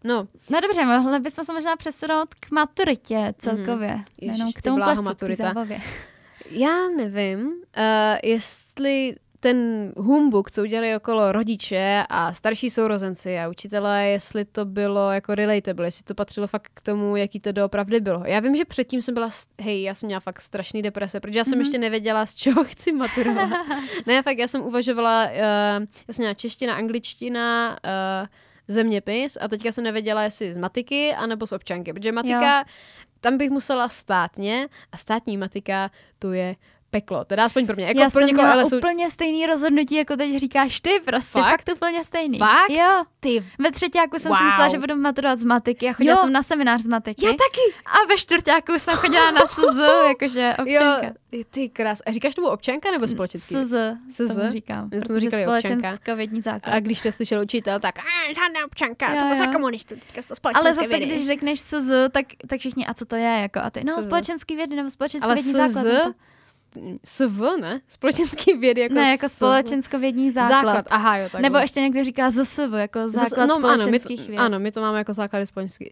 No, 0.03 0.27
No 0.49 0.61
dobře, 0.61 0.85
mohli 0.85 1.19
bychom 1.19 1.45
se 1.45 1.53
možná 1.53 1.75
přesunout 1.75 2.33
k 2.33 2.51
maturitě 2.51 3.33
celkově. 3.39 3.89
Mhm. 3.93 4.03
Ježiš, 4.21 4.37
Jenom 4.37 4.51
k 4.53 4.61
tomu 4.61 4.79
té 4.95 5.01
maturita. 5.01 5.43
zábavě. 5.43 5.79
Já 6.51 6.89
nevím, 6.97 7.39
uh, 7.47 7.53
jestli 8.23 9.15
ten 9.39 9.91
humbuk, 9.97 10.51
co 10.51 10.61
udělali 10.61 10.95
okolo 10.95 11.31
rodiče 11.31 12.03
a 12.09 12.33
starší 12.33 12.69
sourozenci 12.69 13.39
a 13.39 13.49
učitelé, 13.49 14.07
jestli 14.07 14.45
to 14.45 14.65
bylo 14.65 15.11
jako 15.11 15.35
relatable, 15.35 15.87
jestli 15.87 16.03
to 16.03 16.15
patřilo 16.15 16.47
fakt 16.47 16.71
k 16.73 16.81
tomu, 16.81 17.15
jaký 17.15 17.39
to 17.39 17.51
doopravdy 17.51 17.99
bylo. 17.99 18.23
Já 18.25 18.39
vím, 18.39 18.55
že 18.55 18.65
předtím 18.65 19.01
jsem 19.01 19.13
byla, 19.13 19.29
hej, 19.61 19.83
já 19.83 19.95
jsem 19.95 20.07
měla 20.07 20.19
fakt 20.19 20.41
strašný 20.41 20.81
deprese, 20.81 21.19
protože 21.19 21.37
já 21.39 21.43
jsem 21.43 21.53
Mhm. 21.53 21.61
ještě 21.61 21.77
nevěděla, 21.77 22.25
z 22.25 22.35
čeho 22.35 22.63
chci 22.63 22.91
maturovat. 22.91 23.49
ne, 24.05 24.21
fakt 24.23 24.37
já 24.37 24.47
jsem 24.47 24.61
uvažovala, 24.61 25.25
uh, 25.25 25.31
já 26.07 26.11
jsem 26.13 26.23
měla 26.23 26.33
čeština, 26.33 26.73
angličtina, 26.75 27.77
uh, 28.21 28.27
zeměpis 28.67 29.37
a 29.41 29.47
teďka 29.47 29.71
jsem 29.71 29.83
nevěděla, 29.83 30.23
jestli 30.23 30.53
z 30.53 30.57
matiky 30.57 31.13
anebo 31.13 31.47
z 31.47 31.51
občanky, 31.51 31.93
protože 31.93 32.11
matika, 32.11 32.65
tam 33.21 33.37
bych 33.37 33.49
musela 33.49 33.89
státně 33.89 34.69
a 34.91 34.97
státní 34.97 35.37
matika 35.37 35.91
to 36.19 36.33
je 36.33 36.55
peklo. 36.91 37.25
Teda 37.25 37.45
aspoň 37.45 37.67
pro 37.67 37.75
mě. 37.75 37.85
Jako 37.85 37.99
Já 37.99 38.09
pro 38.09 38.19
jsem 38.19 38.27
někoho, 38.27 38.43
měla 38.43 38.53
ale 38.53 38.69
jsou 38.69 38.77
úplně 38.77 39.09
stejný 39.09 39.45
rozhodnutí, 39.45 39.95
jako 39.95 40.15
teď 40.17 40.35
říkáš 40.37 40.81
ty, 40.81 40.89
prostě 41.05 41.39
Fakt? 41.39 41.49
fakt, 41.65 41.75
úplně 41.75 42.03
stejný. 42.03 42.37
Fakt? 42.39 42.69
Jo. 42.69 43.03
ty. 43.19 43.45
Ve 43.59 43.71
třetíku 43.71 44.19
jsem 44.19 44.29
Wow. 44.31 44.37
si 44.37 44.43
myslela, 44.43 44.67
že 44.67 44.79
budu 44.79 44.95
maturovat 44.95 45.39
z 45.39 45.43
matiky 45.43 45.89
a 45.89 45.93
chodila 45.93 46.15
Jo. 46.17 46.21
jsem 46.23 46.33
na 46.33 46.43
seminář 46.43 46.81
z 46.81 46.87
matiky. 46.87 47.25
Já 47.25 47.31
taky. 47.31 47.75
A 47.85 48.07
ve 48.09 48.17
čtvrtáku 48.17 48.73
jsem 48.79 48.93
chodila 48.97 49.31
na 49.31 49.41
SZ, 49.45 49.57
jakože 50.07 50.53
občanka. 50.59 51.05
Jo, 51.31 51.43
ty 51.49 51.69
krás. 51.69 52.01
A 52.05 52.11
říkáš 52.11 52.35
tomu 52.35 52.47
občanka 52.47 52.91
nebo 52.91 53.07
společenský? 53.07 53.55
SZ, 53.55 53.73
SZ? 54.09 54.49
říkám. 54.49 54.89
My 54.93 54.99
jsme 54.99 55.19
říkali 55.19 55.43
občanka. 55.47 55.61
společenskovědní 55.67 56.41
základ. 56.41 56.73
A 56.73 56.79
když 56.79 57.01
to 57.01 57.11
slyšel 57.11 57.41
učitel, 57.41 57.79
tak 57.79 57.95
žádná 58.27 58.65
občanka, 58.65 59.09
Jo, 59.13 59.15
to 59.19 59.23
bylo 59.23 59.35
za 59.35 59.47
komunistů, 59.47 59.95
teďka 59.95 60.21
to 60.27 60.35
společenské 60.35 60.67
Ale 60.67 60.73
zase, 60.75 60.87
vědy. 60.87 61.05
když 61.05 61.27
řekneš 61.27 61.59
SZ, 61.59 61.73
tak, 62.11 62.25
tak 62.47 62.59
všichni, 62.59 62.85
a 62.87 62.93
co 62.93 63.05
to 63.05 63.15
je? 63.15 63.37
Jako, 63.41 63.59
a 63.59 63.69
ty, 63.69 63.83
no, 63.83 64.01
společenský 64.01 64.55
vědy 64.55 64.75
nebo 64.75 64.89
společenský 64.89 65.33
vědní 65.33 65.51
základ. 65.53 66.13
SV, 67.05 67.41
ne? 67.61 67.81
Společenský 67.87 68.53
vědy 68.53 68.81
jako 68.81 68.93
ne, 68.93 69.09
jako 69.11 69.29
společenskovědní 69.29 70.31
základ. 70.31 70.51
základ. 70.65 70.85
Aha, 70.89 71.17
jo, 71.17 71.29
tak. 71.31 71.41
Nebo 71.41 71.57
ještě 71.57 71.81
někdo 71.81 72.03
říká 72.03 72.31
ZSV, 72.31 72.73
jako 72.77 73.07
základ 73.09 73.45
no, 73.45 73.55
ano, 73.55 73.69
my, 73.69 73.77
společenských 73.77 74.21
to, 74.21 74.27
věd. 74.27 74.37
ano, 74.39 74.59
my 74.59 74.71
to 74.71 74.81
máme 74.81 74.97
jako 74.97 75.13
základy 75.13 75.45
společenských. 75.45 75.89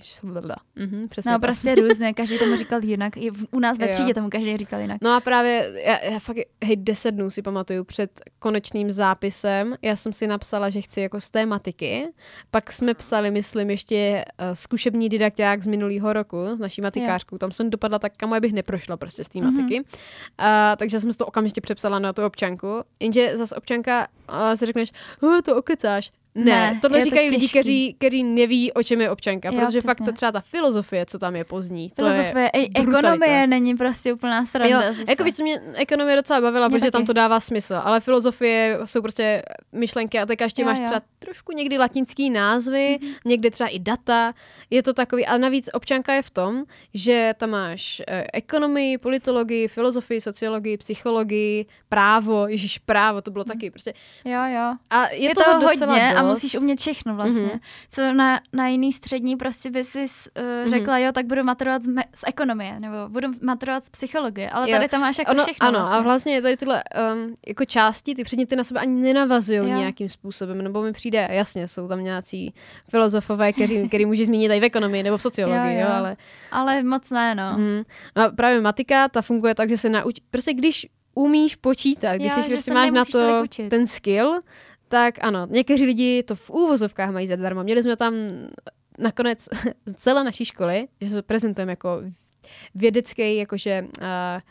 Mhm, 0.75 1.07
přesně 1.09 1.31
No 1.31 1.39
tak. 1.39 1.47
prostě 1.47 1.75
různě, 1.75 2.13
každý 2.13 2.37
tomu 2.39 2.55
říkal 2.55 2.83
jinak. 2.83 3.17
I 3.17 3.31
u 3.51 3.59
nás 3.59 3.77
ve 3.77 3.87
třídě 3.87 4.13
tomu 4.13 4.29
každý 4.29 4.57
říkal 4.57 4.79
jinak. 4.79 4.97
No 5.01 5.13
a 5.13 5.19
právě, 5.19 5.71
já, 5.85 6.05
já 6.05 6.19
fakt, 6.19 6.37
hej, 6.65 6.75
deset 6.75 7.11
dnů 7.11 7.29
si 7.29 7.41
pamatuju 7.41 7.83
před 7.83 8.21
konečným 8.39 8.91
zápisem, 8.91 9.75
já 9.81 9.95
jsem 9.95 10.13
si 10.13 10.27
napsala, 10.27 10.69
že 10.69 10.81
chci 10.81 11.01
jako 11.01 11.21
z 11.21 11.29
té 11.29 11.45
matiky, 11.45 12.07
pak 12.51 12.71
jsme 12.71 12.93
psali, 12.93 13.31
myslím, 13.31 13.69
ještě 13.69 14.25
uh, 14.41 14.45
zkušební 14.53 15.09
didakták 15.09 15.63
z 15.63 15.67
minulého 15.67 16.13
roku, 16.13 16.37
s 16.55 16.59
naší 16.59 16.81
matikářkou, 16.81 17.37
tam 17.37 17.51
jsem 17.51 17.69
dopadla 17.69 17.99
tak, 17.99 18.13
kam 18.17 18.39
bych 18.39 18.53
neprošla 18.53 18.97
prostě 18.97 19.23
z 19.23 19.29
té 19.29 19.39
Mhm. 19.39 19.53
matiky, 19.55 19.79
uh, 19.79 19.85
takže 20.75 20.99
jsem 20.99 21.11
si 21.11 21.17
to 21.17 21.25
okamžitě 21.25 21.61
přepsala 21.61 21.99
na 21.99 22.13
tu 22.13 22.25
občanku, 22.25 22.83
jenže 22.99 23.37
zase 23.37 23.55
občanka 23.55 24.07
uh, 24.29 24.55
si 24.55 24.65
řekneš, 24.65 24.91
to 25.45 25.55
okecáš, 25.55 26.11
ne, 26.35 26.43
Ne, 26.45 26.79
tohle 26.81 26.97
je 26.97 27.01
to 27.01 27.05
říkají 27.05 27.29
lidi, 27.29 27.47
kteří, 27.49 27.93
kteří 27.93 28.23
neví, 28.23 28.73
o 28.73 28.83
čem 28.83 29.01
je 29.01 29.09
občanka, 29.09 29.49
Jo, 29.51 29.59
protože 29.65 29.81
fakt 29.81 29.97
přesně. 29.97 30.05
ta, 30.05 30.15
třeba 30.15 30.31
ta 30.31 30.39
filozofie, 30.41 31.05
co 31.05 31.19
tam 31.19 31.35
je 31.35 31.43
pozdní, 31.43 31.89
to 31.89 32.05
je 32.05 32.11
Filozofie, 32.11 32.49
i 32.49 32.69
brutalita. 32.69 33.07
ekonomie 33.13 33.47
není 33.47 33.75
prostě 33.77 34.13
úplná 34.13 34.45
sranda. 34.45 34.85
Jo, 34.87 34.93
jako 35.07 35.23
víc 35.23 35.39
mě 35.39 35.61
ekonomie 35.75 36.15
docela 36.15 36.41
bavila, 36.41 36.67
Mě 36.67 36.79
protože 36.79 36.91
tam 36.91 37.01
taky. 37.01 37.07
to 37.07 37.13
dává 37.13 37.39
smysl, 37.39 37.75
ale 37.83 37.99
filozofie 37.99 38.79
jsou 38.85 39.01
prostě 39.01 39.43
myšlenky 39.71 40.19
a 40.19 40.25
tak 40.25 40.41
ještě 40.41 40.61
Jo, 40.61 40.65
máš 40.65 40.79
jo. 40.79 40.85
třeba 40.85 41.01
trošku 41.19 41.51
někdy 41.51 41.77
latinský 41.77 42.29
názvy, 42.29 42.97
Mhm. 43.01 43.11
někdy 43.25 43.51
třeba 43.51 43.67
i 43.69 43.79
data, 43.79 44.33
je 44.69 44.83
to 44.83 44.93
takový, 44.93 45.25
a 45.25 45.37
navíc 45.37 45.69
občanka 45.73 46.13
je 46.13 46.21
v 46.21 46.29
tom, 46.29 46.63
že 46.93 47.33
tam 47.37 47.49
máš 47.49 48.01
eh, 48.07 48.27
ekonomii, 48.33 48.97
politologii, 48.97 49.67
filozofii, 49.67 50.21
sociologii, 50.21 50.77
psychologii, 50.77 51.65
právo, 51.89 52.47
ježíš 52.47 52.77
právo, 52.77 53.21
to 53.21 53.31
bylo 53.31 53.43
taky 53.43 53.71
prostě. 53.71 53.93
Jo, 54.25 54.39
jo. 54.55 54.73
A 54.89 55.07
je, 55.07 55.17
Je, 55.17 55.29
je 55.29 55.35
toho 55.35 55.59
to 55.59 55.67
docela 55.67 55.93
hodně. 55.93 56.18
A 56.19 56.33
musíš 56.33 56.55
umět 56.55 56.79
všechno 56.79 57.15
vlastně. 57.15 57.41
Mhm. 57.41 57.49
Mm-hmm. 57.49 57.59
Co 57.91 58.13
na, 58.13 58.39
na 58.53 58.67
jiný 58.67 58.91
střední 58.93 59.35
prostě 59.35 59.71
by 59.71 59.83
si 59.83 59.99
uh, 60.63 60.69
řekla, 60.69 60.97
jo, 60.97 61.11
tak 61.11 61.25
budu 61.25 61.43
maturovat 61.43 61.81
z, 61.83 61.87
me- 61.87 62.03
z 62.15 62.23
ekonomie, 62.27 62.79
nebo 62.79 62.95
budu 63.09 63.27
maturovat 63.41 63.85
z 63.85 63.89
psychologie, 63.89 64.49
ale 64.49 64.69
Jo. 64.69 64.75
tady 64.77 64.89
tam 64.89 65.01
máš 65.01 65.17
jako 65.17 65.31
ono, 65.31 65.43
všechno 65.43 65.67
ano, 65.67 65.79
vlastně. 65.79 65.97
a 65.97 66.01
vlastně 66.01 66.41
tady 66.41 66.57
tyhle 66.57 66.83
um, 67.13 67.35
jako 67.47 67.65
části, 67.65 68.15
ty 68.15 68.23
předměty 68.23 68.55
na 68.55 68.63
sebe 68.63 68.79
ani 68.79 69.01
nenavazují 69.01 69.59
nějakým 69.71 70.09
způsobem, 70.09 70.61
nebo 70.61 70.81
mi 70.81 70.93
přijde, 70.93 71.27
jasně, 71.31 71.67
jsou 71.67 71.87
tam 71.87 72.03
nějací 72.03 72.53
filozofové, 72.89 73.53
který, 73.53 73.87
který 73.87 74.05
může 74.05 74.25
zmínit 74.25 74.51
i 74.51 74.59
v 74.59 74.63
ekonomii 74.63 75.03
nebo 75.03 75.17
v 75.17 75.21
sociologii, 75.21 75.73
jo, 75.75 75.79
Jo, 75.81 75.87
jo. 75.87 75.93
ale 75.93 76.17
Ale 76.51 76.83
moc 76.83 77.09
ne, 77.09 77.35
no. 77.35 77.53
mm, 77.57 77.81
a 78.15 78.29
právě 78.29 78.61
matika, 78.61 79.07
ta 79.09 79.21
funguje 79.21 79.55
tak, 79.55 79.69
že 79.69 79.77
se 79.77 79.89
naučí, 79.89 80.21
prostě 80.31 80.53
když 80.53 80.87
umíš 81.15 81.55
počítat, 81.55 82.15
když 82.15 82.31
Jo, 82.37 82.43
jsi 82.43 82.49
prostě 82.49 82.73
máš 82.73 82.91
na 82.91 83.05
to 83.05 83.43
ten 83.69 83.87
skill, 83.87 84.39
tak 84.89 85.15
ano, 85.21 85.47
někteří 85.49 85.85
lidi 85.85 86.23
to 86.23 86.35
v 86.35 86.49
úvozovkách 86.49 87.11
mají 87.11 87.27
zadarmo. 87.27 87.63
Měli 87.63 87.83
jsme 87.83 87.95
tam 87.95 88.13
nakonec 88.97 89.47
celé 89.95 90.23
naší 90.23 90.45
školy, 90.45 90.87
že 91.01 91.09
se 91.09 91.21
prezentujeme 91.21 91.71
jako 91.71 92.01
vědecký, 92.75 93.35
jakože 93.37 93.85
uh, 94.01 94.05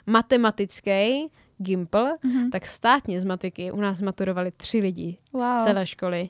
matematický 0.06 1.28
gimpl, 1.58 2.04
Mhm. 2.24 2.50
tak 2.50 2.66
státně 2.66 3.20
z 3.20 3.24
matiky 3.24 3.72
u 3.72 3.80
nás 3.80 4.00
maturovali 4.00 4.50
tři 4.56 4.78
lidi 4.78 5.18
Wow. 5.32 5.42
z 5.42 5.64
celé 5.64 5.86
školy. 5.86 6.28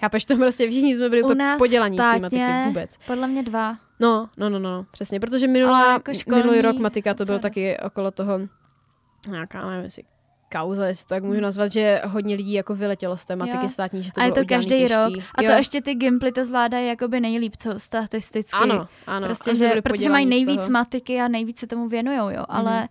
Chápeš 0.00 0.24
to 0.24 0.36
prostě, 0.36 0.70
všichni 0.70 0.96
jsme 0.96 1.08
byli 1.08 1.22
U 1.22 1.34
nás 1.34 1.58
podělaní 1.58 1.96
z 1.96 2.00
té 2.00 2.02
státně 2.02 2.22
matiky 2.22 2.68
vůbec. 2.68 2.98
Podle 3.06 3.28
mě 3.28 3.42
dva. 3.42 3.78
No, 4.00 4.28
no, 4.38 4.50
no, 4.50 4.58
no, 4.58 4.86
přesně, 4.90 5.20
protože 5.20 5.46
minulá, 5.48 5.84
Ale 5.84 5.92
jako 5.92 6.14
školní 6.14 6.42
minulý 6.42 6.60
rok 6.62 6.76
matika 6.78 7.14
to 7.14 7.24
bylo 7.24 7.38
taky 7.38 7.76
okolo 7.78 8.10
toho 8.10 8.38
nějaká, 9.28 9.66
nevím, 9.70 9.84
jestli 9.84 10.02
kauza, 10.52 10.86
jestli 10.86 11.04
to 11.06 11.08
tak 11.14 11.22
můžu 11.24 11.40
nazvat, 11.40 11.72
že 11.72 12.00
hodně 12.06 12.34
lidí 12.34 12.52
jako 12.52 12.74
vyletělo 12.74 13.16
z 13.16 13.24
té 13.24 13.36
matiky 13.36 13.58
Jo. 13.62 13.68
státní, 13.68 14.02
že 14.02 14.12
to 14.12 14.20
a 14.20 14.24
je 14.24 14.32
to 14.32 14.44
každý 14.44 14.70
těžký. 14.70 14.94
rok. 14.96 15.12
A 15.34 15.42
to 15.42 15.48
Jo. 15.52 15.58
ještě 15.58 15.82
ty 15.82 15.94
gimply 15.94 16.32
to 16.32 16.44
zvládají 16.44 16.88
jakoby 16.88 17.20
nejlíp, 17.20 17.56
co 17.56 17.70
statisticky. 17.78 18.56
Ano, 18.62 18.88
ano. 19.06 19.26
Prostě, 19.26 19.50
a 19.50 19.54
že, 19.54 19.82
protože 19.82 20.08
mají 20.08 20.26
nejvíc 20.26 20.68
matiky 20.68 21.20
a 21.20 21.28
nejvíc 21.28 21.58
se 21.58 21.66
tomu 21.66 21.88
věnujou, 21.88 22.30
jo. 22.30 22.44
Ale, 22.48 22.88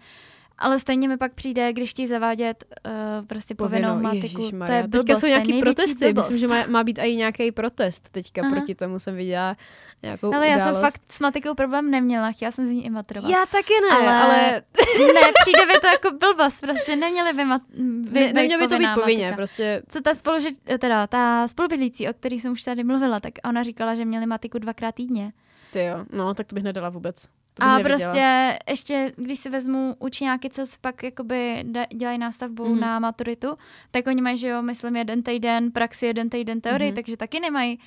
ale 0.58 0.80
stejně 0.80 1.08
mi 1.08 1.18
pak 1.18 1.34
přijde, 1.34 1.74
když 1.74 1.90
chtějí 1.90 2.08
zavádět 2.08 2.64
uh, 2.86 3.26
prostě 3.28 3.56
povinnou, 3.56 4.00
matiku. 4.00 4.50
To 4.52 4.72
je 4.72 4.88
blbost, 4.88 4.92
Teďka 5.06 5.14
jsou 5.16 5.22
to 5.22 5.28
nějaký 5.28 5.60
protesty, 5.62 6.06
blbost. 6.14 6.30
myslím, 6.30 6.40
že 6.40 6.48
má, 6.48 6.68
má 6.68 6.84
být 6.84 7.00
i 7.04 7.16
nějaký 7.16 7.52
protest 7.52 8.10
teďka 8.12 8.42
Aha. 8.42 8.52
proti 8.52 8.76
tomu 8.76 9.00
jsem 9.00 9.16
viděla 9.16 9.56
nějakou 10.04 10.34
Ale 10.36 10.48
já 10.48 10.56
událost. 10.56 10.74
jsem 10.76 10.82
fakt 10.92 11.02
s 11.12 11.20
matikou 11.20 11.54
problém 11.56 11.92
neměla, 11.92 12.32
chtěla 12.32 12.52
jsem 12.52 12.66
z 12.66 12.70
ní 12.70 12.86
i 12.86 12.90
maturovat. 12.90 13.32
Já 13.32 13.46
taky 13.46 13.74
ne, 13.90 13.98
ale, 13.98 14.22
Ale- 14.24 14.62
ne, 15.14 15.22
přijde 15.42 15.66
mi 15.66 15.74
to 15.82 15.88
jako 15.88 16.12
blbost, 16.18 16.62
prostě 16.62 16.96
neměli 16.96 17.34
by, 17.34 17.46
mat, 17.46 17.62
by 18.02 18.20
ne, 18.20 18.34
nemělo 18.34 18.62
by 18.62 18.68
to 18.68 18.78
být 18.78 18.88
povinně, 18.96 19.24
matika. 19.26 19.36
prostě 19.38 19.82
Co 19.90 20.02
ta 20.02 20.16
spoluži, 20.16 20.50
teda 20.80 21.08
ta 21.08 21.48
spolubydlící, 21.48 22.10
o 22.10 22.14
který 22.14 22.40
jsem 22.40 22.52
už 22.52 22.64
tady 22.64 22.84
mluvila, 22.84 23.20
tak 23.20 23.34
ona 23.46 23.64
říkala, 23.64 23.96
že 23.96 24.06
měli 24.06 24.26
matiku 24.26 24.60
dvakrát 24.60 24.96
týdně. 24.96 25.34
ty 25.72 25.84
jo, 25.86 26.06
no 26.14 26.34
tak 26.34 26.48
to 26.48 26.56
bych 26.56 26.64
nedala 26.64 26.90
vůbec. 26.90 27.28
To 27.54 27.64
A 27.64 27.78
neviděla. 27.78 28.00
prostě 28.12 28.60
ještě, 28.70 29.12
když 29.16 29.40
si 29.40 29.50
vezmu 29.50 29.96
učňáky, 30.00 30.50
co 30.50 30.66
si 30.66 30.78
pak 30.82 31.04
jakoby 31.04 31.64
dělají 31.96 32.18
nástavbu 32.18 32.66
Mhm. 32.66 32.76
mm-hmm. 32.76 32.80
na 32.82 33.00
maturitu, 33.00 33.58
tak 33.92 34.08
oni 34.08 34.22
mají, 34.22 34.38
že 34.38 34.48
jo, 34.48 34.62
myslím, 34.62 34.96
jeden 34.96 35.24
týden 35.24 35.72
praxi, 35.72 36.06
jeden 36.06 36.30
týden 36.30 36.62
teorii, 36.62 36.88
Mhm. 36.90 36.92
mm-hmm. 36.92 36.96
takže 37.04 37.18
taky 37.18 37.40
nemají 37.40 37.80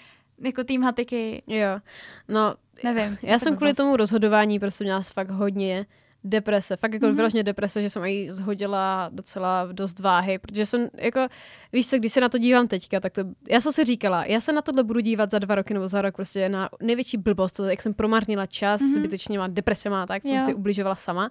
jako 0.42 0.64
tým 0.64 0.82
hatiky, 0.82 1.42
Jo, 1.46 1.80
no, 2.28 2.54
nevím. 2.84 3.18
já 3.22 3.38
jsem 3.38 3.56
kvůli 3.56 3.74
tomu 3.74 3.96
rozhodování 3.96 4.58
prostě 4.58 4.84
měla 4.84 5.00
fakt 5.02 5.30
hodně 5.30 5.86
deprese, 6.26 6.76
fakt 6.76 6.92
jako 6.92 7.06
Mhm. 7.06 7.12
mm-hmm. 7.12 7.16
vyloženě 7.16 7.42
deprese, 7.42 7.82
že 7.82 7.90
jsem 7.90 8.04
i 8.04 8.32
zhodila 8.32 9.08
docela 9.12 9.68
dost 9.72 10.00
váhy, 10.00 10.38
protože 10.38 10.66
jsem 10.66 10.88
jako, 10.96 11.20
víš 11.72 11.88
co, 11.88 11.96
když 11.98 12.12
se 12.12 12.20
na 12.20 12.28
to 12.28 12.38
dívám 12.38 12.68
teďka, 12.68 13.00
tak 13.00 13.12
to, 13.12 13.22
já 13.50 13.60
jsem 13.60 13.72
si 13.72 13.84
říkala, 13.84 14.24
já 14.24 14.40
se 14.40 14.52
na 14.52 14.62
tohle 14.62 14.84
budu 14.84 15.00
dívat 15.00 15.30
za 15.30 15.38
dva 15.38 15.54
roky 15.54 15.74
nebo 15.74 15.88
za 15.88 16.02
rok 16.02 16.16
prostě 16.16 16.48
na 16.48 16.68
největší 16.82 17.16
blbost, 17.16 17.52
to, 17.52 17.64
jak 17.64 17.82
jsem 17.82 17.94
promarnila 17.94 18.46
čas, 18.46 18.80
Mhm. 18.80 18.90
mm-hmm. 18.90 18.94
zbytečně 18.98 19.38
má 19.38 19.46
deprese 19.48 19.90
má 19.90 20.06
tak, 20.06 20.22
co 20.22 20.28
jsem 20.28 20.38
Jo. 20.38 20.44
si 20.46 20.54
ubližovala 20.54 20.94
sama, 20.94 21.30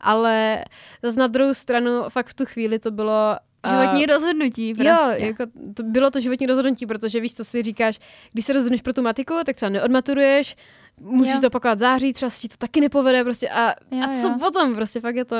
ale 0.00 0.64
zase 1.02 1.18
na 1.18 1.26
druhou 1.26 1.54
stranu 1.54 2.02
fakt 2.08 2.26
v 2.28 2.34
tu 2.34 2.46
chvíli 2.46 2.78
to 2.78 2.90
bylo 2.90 3.36
Životní 3.70 4.06
rozhodnutí 4.06 4.74
prostě. 4.74 4.88
Jo, 4.88 5.26
jako 5.26 5.44
to 5.74 5.82
bylo 5.82 6.10
to 6.10 6.20
životní 6.20 6.46
rozhodnutí, 6.46 6.86
protože 6.86 7.20
víš, 7.20 7.34
co 7.34 7.44
si 7.44 7.62
říkáš, 7.62 7.98
když 8.32 8.44
se 8.44 8.52
rozhodneš 8.52 8.80
pro 8.82 8.92
tu 8.92 9.02
matiku, 9.02 9.34
tak 9.46 9.56
třeba 9.56 9.68
neodmaturuješ, 9.70 10.56
musíš 11.00 11.34
Jo. 11.34 11.40
to 11.40 11.46
opakovat 11.46 11.78
září, 11.78 12.12
třeba 12.12 12.30
se 12.30 12.40
ti 12.40 12.48
to 12.48 12.56
taky 12.56 12.80
nepovede 12.80 13.24
prostě 13.24 13.48
a, 13.48 13.74
Jo, 13.90 14.04
a 14.04 14.08
co 14.22 14.28
jo. 14.28 14.34
potom, 14.38 14.74
prostě 14.74 15.00
fakt 15.00 15.16
je 15.16 15.24
to, 15.24 15.36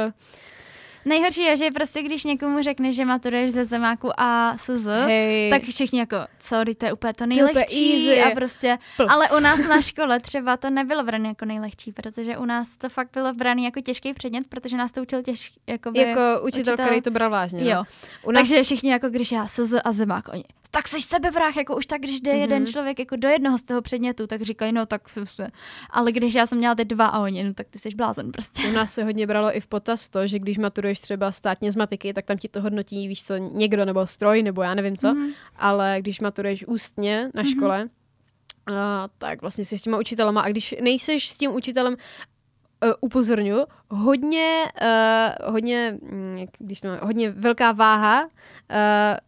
Nejhorší 1.04 1.42
je, 1.42 1.56
že 1.56 1.70
prostě 1.74 2.02
když 2.02 2.24
někomu 2.24 2.62
řekneš, 2.62 2.96
že 2.96 3.04
maturuješ 3.04 3.50
ze 3.52 3.64
zemáku 3.64 4.10
a 4.20 4.56
SZ, 4.56 4.86
hej, 4.86 5.50
tak 5.50 5.62
všichni 5.62 5.98
jako, 5.98 6.16
co, 6.38 6.56
to 6.78 6.86
je 6.86 6.92
úplně 6.92 7.12
to 7.12 7.26
nejlehčí 7.26 8.08
easy. 8.08 8.22
a 8.22 8.34
prostě, 8.34 8.78
plus. 8.96 9.08
ale 9.10 9.26
u 9.36 9.40
nás 9.40 9.68
na 9.68 9.82
škole 9.82 10.20
třeba 10.20 10.56
to 10.56 10.70
nebylo 10.70 11.04
brané 11.04 11.28
jako 11.28 11.44
nejlehčí, 11.44 11.92
protože 11.92 12.36
u 12.36 12.44
nás 12.44 12.76
to 12.76 12.88
fakt 12.88 13.08
bylo 13.12 13.34
brané 13.34 13.62
jako 13.62 13.80
těžký 13.80 14.14
předmět, 14.14 14.46
protože 14.48 14.76
nás 14.76 14.92
to 14.92 15.02
učil 15.02 15.22
těžký, 15.22 15.60
jakoby, 15.66 15.98
jako 16.00 16.20
učitel, 16.44 16.74
učitel- 16.74 16.84
který 16.84 17.00
to 17.02 17.10
bral 17.10 17.30
vážně. 17.30 17.70
jo. 17.70 17.76
No. 17.76 17.84
U 18.22 18.30
nás, 18.30 18.40
Takže 18.48 18.62
všichni 18.62 18.90
jako 18.90 19.08
když 19.08 19.32
já 19.32 19.46
SZ 19.46 19.74
a 19.84 19.92
zemák, 19.92 20.28
oni, 20.28 20.44
tak 20.74 20.88
jsi 20.88 21.02
sebevrah, 21.02 21.56
jako 21.56 21.76
už 21.76 21.86
tak, 21.86 22.00
když 22.00 22.20
jde 22.20 22.32
Mhm. 22.32 22.40
jeden 22.40 22.66
člověk 22.66 22.98
jako 22.98 23.16
do 23.16 23.28
jednoho 23.28 23.58
z 23.58 23.62
toho 23.62 23.82
předmětu, 23.82 24.26
tak 24.26 24.42
říkají, 24.42 24.72
no 24.72 24.86
tak 24.86 25.02
se. 25.24 25.48
Ale 25.90 26.12
když 26.12 26.34
já 26.34 26.46
jsem 26.46 26.58
měla 26.58 26.74
ty 26.74 26.84
dva 26.84 27.06
a 27.06 27.18
oni, 27.20 27.44
no 27.44 27.54
tak 27.54 27.68
ty 27.68 27.78
jsi 27.78 27.88
blázen 27.96 28.32
prostě. 28.32 28.68
u 28.68 28.72
nás 28.72 28.92
se 28.94 29.04
hodně 29.04 29.26
bralo 29.26 29.56
i 29.56 29.60
v 29.60 29.66
potaz 29.66 30.08
to, 30.08 30.26
že 30.26 30.38
když 30.38 30.58
maturuješ 30.58 31.00
třeba 31.00 31.32
státně 31.32 31.72
z 31.72 31.76
matiky, 31.76 32.12
tak 32.12 32.24
tam 32.24 32.38
ti 32.38 32.48
to 32.48 32.60
hodnotí, 32.62 33.08
víš 33.08 33.24
co, 33.24 33.36
někdo 33.36 33.84
nebo 33.84 34.06
stroj, 34.06 34.42
nebo 34.42 34.62
já 34.62 34.74
nevím 34.74 34.96
co, 34.96 35.14
Mhm. 35.14 35.28
ale 35.56 35.96
když 36.00 36.20
maturuješ 36.20 36.64
ústně 36.66 37.30
na 37.34 37.44
škole, 37.44 37.88
a, 38.66 39.08
tak 39.18 39.40
vlastně 39.42 39.64
jsi 39.64 39.78
s 39.78 39.82
těma 39.82 39.98
učitelema 39.98 40.40
a 40.40 40.48
když 40.48 40.74
nejseš 40.80 41.28
s 41.28 41.36
tím 41.36 41.54
učitelem 41.54 41.96
uh, 42.82 42.92
upozorňuji, 43.00 43.64
hodně, 43.88 44.64
uh, 45.46 45.52
hodně, 45.52 45.98
mm, 46.12 46.46
když 46.58 46.80
to, 46.80 46.88
mám- 46.88 46.98
hodně 47.02 47.30
velká 47.30 47.72
váha 47.72 48.22
uh, 48.22 48.28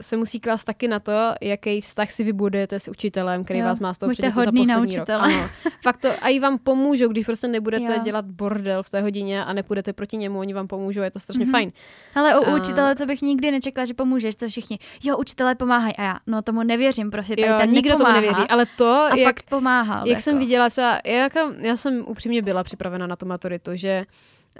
se 0.01 0.17
musí 0.17 0.41
klást 0.41 0.65
taky 0.65 0.89
na 0.89 1.01
to, 1.01 1.13
jaký 1.41 1.81
vztah 1.81 2.11
si 2.11 2.25
vybudujete 2.25 2.81
s 2.81 2.89
učitelem, 2.89 3.45
který 3.45 3.59
Jo, 3.59 3.65
vás 3.67 3.81
má 3.81 3.95
z 3.95 3.99
toho 3.99 4.13
předmětu 4.13 4.41
za 4.41 4.45
hodný 4.45 4.67
na 4.67 4.75
poslední 4.75 4.97
rok. 4.97 5.03
učitele. 5.03 5.21
Ano. 5.35 5.49
Fakt 5.83 5.97
to, 6.01 6.09
a 6.23 6.29
i 6.29 6.41
vám 6.41 6.59
pomůžou, 6.59 7.09
když 7.09 7.27
prostě 7.27 7.49
nebudete 7.49 7.85
Jo. 7.97 8.03
dělat 8.05 8.25
bordel 8.25 8.83
v 8.83 8.91
té 8.91 9.01
hodině 9.03 9.45
a 9.45 9.53
nepůjdete 9.53 9.93
proti 9.93 10.17
němu, 10.17 10.39
oni 10.39 10.55
vám 10.55 10.67
pomůžou, 10.69 11.01
je 11.01 11.11
to 11.11 11.21
strašně 11.21 11.45
Mhm. 11.45 11.53
fajn. 11.53 11.73
Ale 12.15 12.39
u 12.41 12.45
A- 12.45 12.57
učitele 12.57 12.95
to 12.95 13.07
bych 13.07 13.23
nikdy 13.23 13.51
nečekala, 13.51 13.85
že 13.85 13.95
pomůžeš, 13.95 14.37
co 14.37 14.49
všichni. 14.49 14.79
Jo, 15.03 15.17
učitelé 15.19 15.55
pomáhají 15.55 15.97
a 15.97 16.03
já, 16.03 16.17
no 16.27 16.43
tomu 16.43 16.63
nevěřím, 16.63 17.11
prostě 17.11 17.37
tady 17.37 17.49
Jo, 17.49 17.55
ten 17.59 17.71
nikdo 17.71 17.91
tomu 17.91 17.99
nepomáhá. 18.05 18.21
nevěří, 18.21 18.49
ale 18.51 18.67
to, 18.77 18.91
A 19.13 19.17
jak, 19.17 19.27
fakt 19.27 19.43
pomáhal. 19.51 20.07
Jak 20.09 20.21
jsem 20.21 20.35
jako. 20.35 20.45
viděla 20.47 20.71
třeba, 20.71 20.99
jak, 21.05 21.33
já 21.59 21.77
jsem 21.77 22.05
upřímně 22.09 22.43
byla 22.43 22.65
připravena 22.65 23.07
na 23.07 23.17
tu 23.17 23.27
maturitu, 23.45 23.71
že 23.77 24.05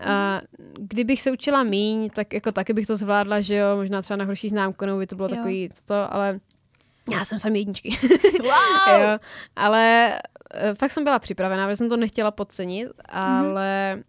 a 0.01 0.41
kdybych 0.79 1.23
se 1.23 1.31
učila 1.31 1.63
míň, 1.63 2.11
tak 2.11 2.33
jako 2.33 2.53
taky 2.53 2.73
bych 2.73 2.87
to 2.87 2.97
zvládla, 2.97 3.41
že 3.41 3.55
jo, 3.55 3.77
možná 3.77 4.03
třeba 4.03 4.17
na 4.17 4.25
horší 4.25 4.49
známku, 4.49 4.87
nebo 4.87 4.99
by 4.99 5.07
to 5.07 5.17
bylo 5.17 5.29
Jo. 5.29 5.37
takový 5.37 5.69
to, 5.85 6.15
ale 6.15 6.41
já 7.11 7.25
jsem 7.25 7.39
sam 7.39 7.57
jedničky. 7.57 7.91
Wow! 8.43 9.01
jo, 9.03 9.19
ale 9.57 10.15
eh, 10.55 10.75
fakt 10.75 10.93
jsem 10.93 11.05
byla 11.05 11.19
připravená, 11.19 11.67
protože 11.67 11.77
jsem 11.77 11.89
to 11.89 11.97
nechtěla 11.97 12.31
podcenit, 12.31 12.89
ale 13.09 13.95
uh, 13.97 14.03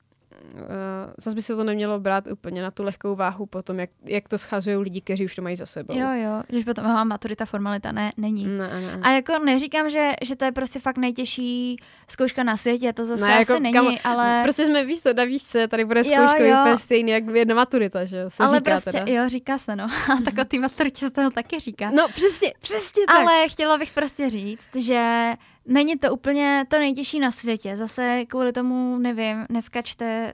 zase 1.18 1.36
by 1.36 1.41
se 1.41 1.56
to 1.56 1.64
nemělo 1.64 1.99
brát 1.99 2.28
úplně 2.28 2.62
na 2.62 2.72
tu 2.72 2.84
lehkou 2.84 3.16
váhu 3.16 3.45
potom, 3.45 3.80
jak, 3.80 3.89
jak 4.06 4.30
to 4.30 4.38
schazují 4.38 4.78
lidi, 4.78 5.01
kteří 5.01 5.26
už 5.26 5.36
to 5.36 5.41
mají 5.41 5.56
za 5.56 5.66
sebou. 5.66 5.99
Jo, 5.99 6.08
jo, 6.14 6.43
když 6.47 6.64
potom 6.64 6.86
má 6.86 7.03
maturita 7.03 7.45
formalita, 7.45 7.91
ne, 7.91 8.14
není. 8.18 8.45
Ne, 8.45 8.58
ne. 8.82 8.99
A 9.01 9.12
jako 9.12 9.39
neříkám, 9.39 9.89
že, 9.89 10.12
že 10.22 10.36
to 10.36 10.45
je 10.45 10.51
prostě 10.51 10.80
fakt 10.80 10.97
nejtěžší 10.97 11.76
zkouška 12.08 12.43
na 12.43 12.58
světě, 12.58 12.93
to 12.93 13.06
zase 13.06 13.28
Ne, 13.28 13.39
asi 13.39 13.51
jako, 13.51 13.60
není, 13.60 13.74
kamo, 13.74 13.89
ale... 14.03 14.39
Prostě 14.43 14.66
jsme, 14.66 14.86
víš 14.86 15.01
co, 15.01 15.14
na 15.14 15.24
výšce, 15.24 15.68
tady 15.68 15.86
bude 15.86 15.99
Jo, 15.99 16.06
zkouška 16.06 16.45
jo. 16.45 16.58
úplně 16.62 16.78
stejný, 16.78 17.12
jak 17.12 17.24
jedna 17.28 17.56
maturita, 17.56 18.06
že 18.06 18.18
jo, 18.18 18.30
se 18.30 18.43
ale 18.43 18.58
říká 18.58 18.72
prostě, 18.72 18.91
teda. 18.91 19.12
jo, 19.12 19.30
říká 19.30 19.58
se, 19.58 19.76
no. 19.76 19.84
A 20.14 20.22
tak 20.26 20.34
o 20.41 20.45
té 20.45 20.60
maturitě 20.60 20.99
se 20.99 21.12
toho 21.12 21.32
taky 21.32 21.60
říká. 21.60 21.91
No 21.91 22.08
přesně, 22.08 22.53
přesně 22.62 23.06
tak. 23.08 23.16
Ale 23.16 23.49
chtěla 23.49 23.78
bych 23.78 23.93
prostě 23.93 24.30
říct, 24.30 24.70
že 24.76 25.34
není 25.66 25.97
to 25.97 26.13
úplně 26.13 26.66
to 26.68 26.80
nejtěžší 26.80 27.20
na 27.20 27.32
světě. 27.32 27.78
Zase 27.78 28.26
kvůli 28.26 28.51
tomu, 28.51 28.97
nevím, 28.97 29.45
neskačte, 29.49 30.34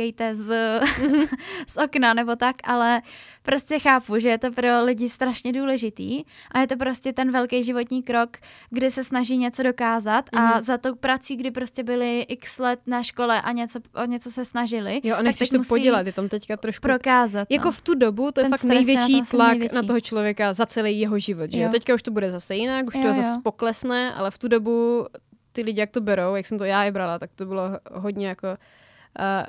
neskákejte 0.00 0.36
z, 0.36 0.80
z 1.68 1.76
okna 1.76 2.14
nebo 2.14 2.36
tak, 2.36 2.56
ale 2.64 3.02
prostě 3.42 3.78
chápu, 3.78 4.18
že 4.18 4.28
je 4.28 4.38
to 4.38 4.52
pro 4.52 4.84
lidi 4.84 5.08
strašně 5.08 5.52
důležitý 5.52 6.22
a 6.50 6.60
je 6.60 6.66
to 6.66 6.76
prostě 6.76 7.12
ten 7.12 7.30
velký 7.30 7.64
životní 7.64 8.02
krok, 8.02 8.36
kdy 8.70 8.90
se 8.90 9.04
snaží 9.04 9.36
něco 9.36 9.62
dokázat 9.62 10.24
a 10.32 10.40
Mhm. 10.40 10.60
za 10.62 10.78
tou 10.78 10.94
prací, 10.94 11.36
kdy 11.36 11.50
prostě 11.50 11.82
byli 11.82 12.20
x 12.20 12.58
let 12.58 12.80
na 12.86 13.02
škole 13.02 13.42
a 13.42 13.52
něco, 13.52 13.78
o 13.94 14.04
něco 14.06 14.30
se 14.30 14.44
snažili, 14.44 15.00
Jo, 15.04 15.16
a 15.16 15.22
nechceš 15.22 15.50
to 15.50 15.58
musí 15.58 15.68
podělat, 15.68 16.06
je 16.06 16.12
tam 16.12 16.28
teďka 16.28 16.56
trošku... 16.56 16.82
prokázat. 16.82 17.48
Jako 17.50 17.68
no. 17.68 17.72
v 17.72 17.80
tu 17.80 17.94
dobu, 17.94 18.32
to 18.32 18.40
je 18.40 18.44
Ten 18.44 18.50
fakt 18.50 18.62
je 18.64 18.68
na 18.68 18.74
největší 18.74 19.20
asi 19.20 19.30
tlak 19.30 19.50
největší. 19.50 19.74
na 19.76 19.82
toho 19.82 20.00
člověka 20.00 20.52
za 20.52 20.66
celý 20.66 21.00
jeho 21.00 21.18
život, 21.18 21.50
že 21.52 21.60
jo? 21.60 21.68
Teďka 21.68 21.94
už 21.94 22.02
to 22.02 22.10
bude 22.10 22.30
zase 22.30 22.56
jinak, 22.56 22.86
už 22.88 22.94
Jo, 22.94 23.02
to 23.02 23.08
jo. 23.08 23.14
zase 23.14 23.40
poklesne, 23.44 24.14
ale 24.14 24.30
v 24.30 24.38
tu 24.38 24.48
dobu 24.48 25.06
ty 25.52 25.62
lidi, 25.62 25.80
jak 25.80 25.90
to 25.90 26.00
berou, 26.00 26.34
jak 26.34 26.46
jsem 26.46 26.58
to 26.58 26.64
já 26.64 26.84
i 26.84 26.90
brala, 26.90 27.18
tak 27.18 27.30
to 27.34 27.46
bylo 27.46 27.62
hodně 27.92 28.26
jako 28.28 28.48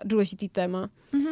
důležitý 0.06 0.50
téma. 0.50 0.90
Mhm. 1.12 1.28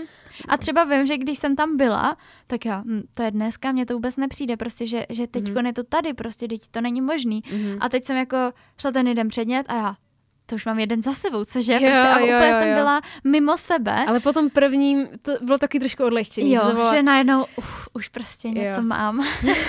A 0.47 0.57
třeba 0.57 0.83
vím, 0.83 1.05
že 1.05 1.17
když 1.17 1.39
jsem 1.39 1.55
tam 1.55 1.77
byla, 1.77 2.17
tak 2.47 2.65
já, 2.65 2.83
hm, 2.85 3.01
to 3.13 3.23
je 3.23 3.31
dneska, 3.31 3.71
mně 3.71 3.85
to 3.85 3.93
vůbec 3.93 4.17
nepřijde, 4.17 4.57
prostě, 4.57 4.85
že, 4.87 5.05
že 5.09 5.27
teď 5.27 5.53
Mhm. 5.55 5.65
je 5.65 5.73
to 5.73 5.83
tady, 5.83 6.13
prostě, 6.13 6.47
teď 6.47 6.61
to 6.71 6.81
není 6.81 7.01
možný. 7.01 7.43
Mhm. 7.51 7.77
A 7.81 7.89
teď 7.89 8.05
jsem 8.05 8.17
jako 8.17 8.37
šla 8.77 8.91
ten 8.91 9.07
jeden 9.07 9.27
předmět 9.27 9.65
a 9.69 9.75
já, 9.75 9.95
to 10.45 10.55
už 10.55 10.65
mám 10.65 10.79
jeden 10.79 11.01
za 11.01 11.13
sebou, 11.13 11.45
cože? 11.45 11.73
Jo, 11.73 11.79
prostě, 11.79 11.97
a 12.07 12.19
jo, 12.19 12.25
úplně 12.25 12.49
jo, 12.51 12.59
jsem 12.59 12.67
jo. 12.69 12.75
byla 12.75 13.01
mimo 13.23 13.57
sebe. 13.57 14.05
Ale 14.07 14.19
potom 14.19 14.49
prvním, 14.49 15.07
to 15.21 15.31
bylo 15.41 15.57
taky 15.57 15.79
trošku 15.79 16.03
odlehčení. 16.03 16.53
Jo, 16.53 16.61
že 16.63 16.67
to 16.69 16.75
bylo, 16.75 16.93
že 16.93 17.03
najednou 17.03 17.45
uf, 17.57 17.87
už 17.93 18.09
prostě 18.09 18.49
něco 18.49 18.81
Jo. 18.81 18.87
mám. 18.87 19.19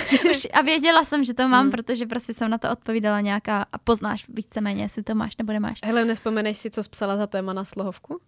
už, 0.31 0.47
a 0.53 0.61
věděla 0.61 1.05
jsem, 1.05 1.23
že 1.23 1.33
to 1.33 1.47
mám, 1.47 1.61
Hmm. 1.61 1.71
protože 1.71 2.05
prostě 2.05 2.33
jsem 2.33 2.51
na 2.51 2.57
to 2.57 2.71
odpovídala 2.71 3.21
nějaká 3.21 3.65
a 3.73 3.77
poznáš 3.77 4.25
víceméně, 4.29 4.83
jestli 4.83 5.03
to 5.03 5.15
máš 5.15 5.37
nebo 5.37 5.53
nemáš. 5.53 5.79
Hele, 5.85 6.05
nespomeneš 6.05 6.57
si, 6.57 6.69
co 6.69 6.83
jsi 6.83 6.89
psala 6.89 7.17
za 7.17 7.27
téma 7.27 7.53
na 7.53 7.65
slohovku? 7.65 8.19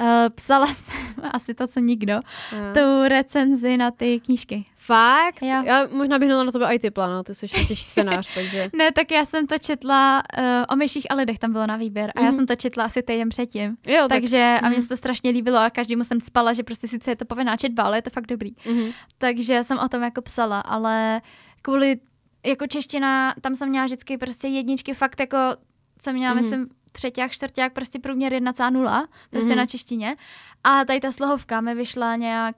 Uh, 0.00 0.06
psala 0.34 0.66
jsem 0.74 1.14
asi 1.32 1.54
to, 1.54 1.66
co 1.66 1.80
nikdo, 1.80 2.12
Jo. 2.12 2.20
tu 2.74 3.08
recenzi 3.08 3.76
na 3.76 3.90
ty 3.90 4.20
knížky. 4.20 4.64
Fakt? 4.76 5.42
Jo. 5.42 5.62
Já 5.64 5.86
možná 5.92 6.18
bych 6.18 6.28
na 6.28 6.52
tebe 6.52 6.66
i 6.74 6.78
typla, 6.78 7.06
no, 7.10 7.22
ty 7.22 7.34
jsi 7.34 7.48
těžší 7.48 7.88
scénář, 7.88 8.28
takže... 8.34 8.70
Ne, 8.76 8.92
tak 8.92 9.10
já 9.10 9.24
jsem 9.24 9.46
to 9.46 9.58
četla, 9.58 10.22
uh, 10.38 10.44
o 10.70 10.76
myších 10.76 11.06
a 11.10 11.14
lidech 11.14 11.38
tam 11.38 11.52
bylo 11.52 11.66
na 11.66 11.76
výběr 11.76 12.12
a 12.16 12.20
já 12.20 12.26
Mhm. 12.26 12.36
jsem 12.36 12.46
to 12.46 12.56
četla 12.56 12.84
asi 12.84 13.02
týden 13.02 13.28
předtím. 13.28 13.76
Jo, 13.86 14.00
tak... 14.00 14.08
Takže 14.10 14.58
a 14.62 14.68
mně 14.68 14.76
mhm. 14.76 14.82
se 14.82 14.88
to 14.88 14.96
strašně 14.96 15.30
líbilo 15.30 15.58
a 15.58 15.70
každému 15.70 16.04
jsem 16.04 16.20
spala, 16.20 16.52
že 16.52 16.62
prostě 16.62 16.88
sice 16.88 17.10
je 17.10 17.16
to 17.16 17.24
povinná 17.24 17.56
četba, 17.56 17.82
ale 17.82 17.98
je 17.98 18.02
to 18.02 18.10
fakt 18.10 18.26
dobrý. 18.26 18.50
Mhm. 18.66 18.90
Takže 19.18 19.64
jsem 19.64 19.78
o 19.78 19.88
tom 19.88 20.02
jako 20.02 20.22
psala, 20.22 20.60
ale 20.60 21.20
kvůli 21.62 21.96
jako 22.46 22.66
čeština, 22.66 23.34
tam 23.40 23.54
jsem 23.54 23.68
měla 23.68 23.84
vždycky 23.84 24.18
prostě 24.18 24.48
jedničky, 24.48 24.94
fakt 24.94 25.20
jako 25.20 25.36
jsem 26.02 26.14
měla, 26.14 26.34
Mhm. 26.34 26.42
myslím, 26.42 26.68
třetíák, 26.98 27.32
čtvrtíák, 27.32 27.72
prostě 27.72 27.98
průměr 27.98 28.32
1,0, 28.32 29.06
prostě 29.30 29.46
Mhm. 29.48 29.56
na 29.56 29.66
češtině. 29.66 30.16
A 30.64 30.84
tady 30.84 31.00
ta 31.00 31.12
slohovka 31.12 31.60
mi 31.60 31.74
vyšla 31.74 32.16
nějak 32.16 32.56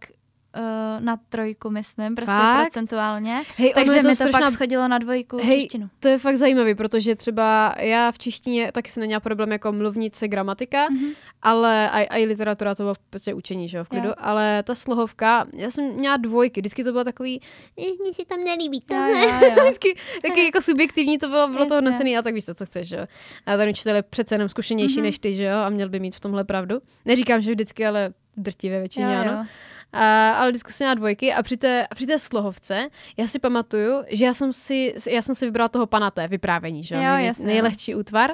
uh, 0.56 1.04
na 1.04 1.16
trojku, 1.28 1.70
myslím, 1.70 2.14
prostě 2.14 2.32
Fakt? 2.32 2.62
procentuálně. 2.64 3.42
Hej, 3.56 3.72
Takže 3.74 3.92
to 3.92 3.96
mi 4.02 4.08
to 4.08 4.14
strašná 4.14 4.40
pak 4.40 4.52
schodilo 4.54 4.88
na 4.88 4.98
dvojku 4.98 5.38
Hej, 5.42 5.60
češtinu. 5.60 5.88
To 6.00 6.08
je 6.08 6.18
fakt 6.18 6.36
zajímavý, 6.36 6.74
protože 6.74 7.14
třeba 7.14 7.74
já 7.78 8.12
v 8.12 8.18
češtině 8.18 8.72
taky 8.72 8.90
jsem 8.90 9.00
neměla 9.00 9.20
problém 9.20 9.52
jako 9.52 9.72
mluvnice, 9.72 10.28
gramatika, 10.28 10.86
Mhm. 10.90 11.10
ale 11.42 11.90
a, 11.90 12.16
i 12.16 12.24
literatura 12.26 12.74
to 12.74 12.82
bylo 12.82 12.94
v 12.94 12.98
podstatě 12.98 13.34
učení, 13.34 13.68
že 13.68 13.78
jo, 13.78 13.84
v 13.84 13.88
klidu, 13.88 14.08
Jo. 14.08 14.14
ale 14.18 14.62
ta 14.62 14.74
slohovka, 14.74 15.46
já 15.56 15.70
jsem 15.70 15.84
měla 15.94 16.16
dvojky, 16.16 16.60
vždycky 16.60 16.84
to 16.84 16.92
bylo 16.92 17.04
takový, 17.04 17.40
mně 17.76 18.12
se 18.12 18.22
tam 18.26 18.44
nelíbí 18.44 18.76
Jo, 18.90 18.96
tohle. 18.98 19.22
jo, 19.24 19.30
jo. 19.56 19.64
vždycky 19.64 19.96
taky 20.22 20.44
jako 20.44 20.62
subjektivní 20.62 21.18
to 21.18 21.28
bylo, 21.28 21.48
bylo 21.48 21.66
to 21.66 21.74
hodnocený 21.74 22.18
a 22.18 22.22
tak 22.22 22.34
víš 22.34 22.44
to, 22.44 22.54
co 22.54 22.66
chceš, 22.66 22.88
že 22.88 22.96
jo. 22.96 23.06
A 23.46 23.56
ten 23.56 23.68
učitel 23.68 23.96
je 23.96 24.02
přece 24.02 24.34
jenom 24.34 24.48
zkušenější 24.48 24.94
Mhm. 24.96 25.02
než 25.04 25.18
ty, 25.18 25.36
že 25.36 25.42
jo, 25.44 25.56
a 25.56 25.68
měl 25.68 25.88
by 25.88 26.00
mít 26.00 26.14
v 26.14 26.20
tomhle 26.20 26.44
pravdu. 26.44 26.80
Neříkám, 27.04 27.42
že 27.42 27.50
vždycky, 27.50 27.86
ale 27.86 28.12
drtivé 28.36 28.78
většině, 28.78 29.04
Jo, 29.14 29.20
ano. 29.20 29.32
jo. 29.32 29.44
A, 29.92 30.32
ale 30.32 30.50
vždycky 30.50 30.72
jsem 30.72 30.84
měla 30.84 30.94
dvojky 30.94 31.34
a 31.34 31.42
při 31.42 31.56
té, 31.56 31.86
a 31.86 31.94
při 31.94 32.06
té 32.06 32.18
slohovce 32.18 32.88
já 33.16 33.26
si 33.26 33.38
pamatuju, 33.38 34.02
že 34.08 34.24
já 34.24 34.34
jsem 34.34 34.52
si, 34.52 34.94
já 35.10 35.22
jsem 35.22 35.34
si 35.34 35.44
vybrala 35.44 35.68
toho 35.68 35.86
panaté 35.86 36.28
vyprávění, 36.28 36.84
že 36.84 36.94
jo, 36.94 37.00
Jo, 37.00 37.10
nej, 37.10 37.26
jasně, 37.26 37.46
nejlehčí 37.46 37.94
útvar. 37.94 38.30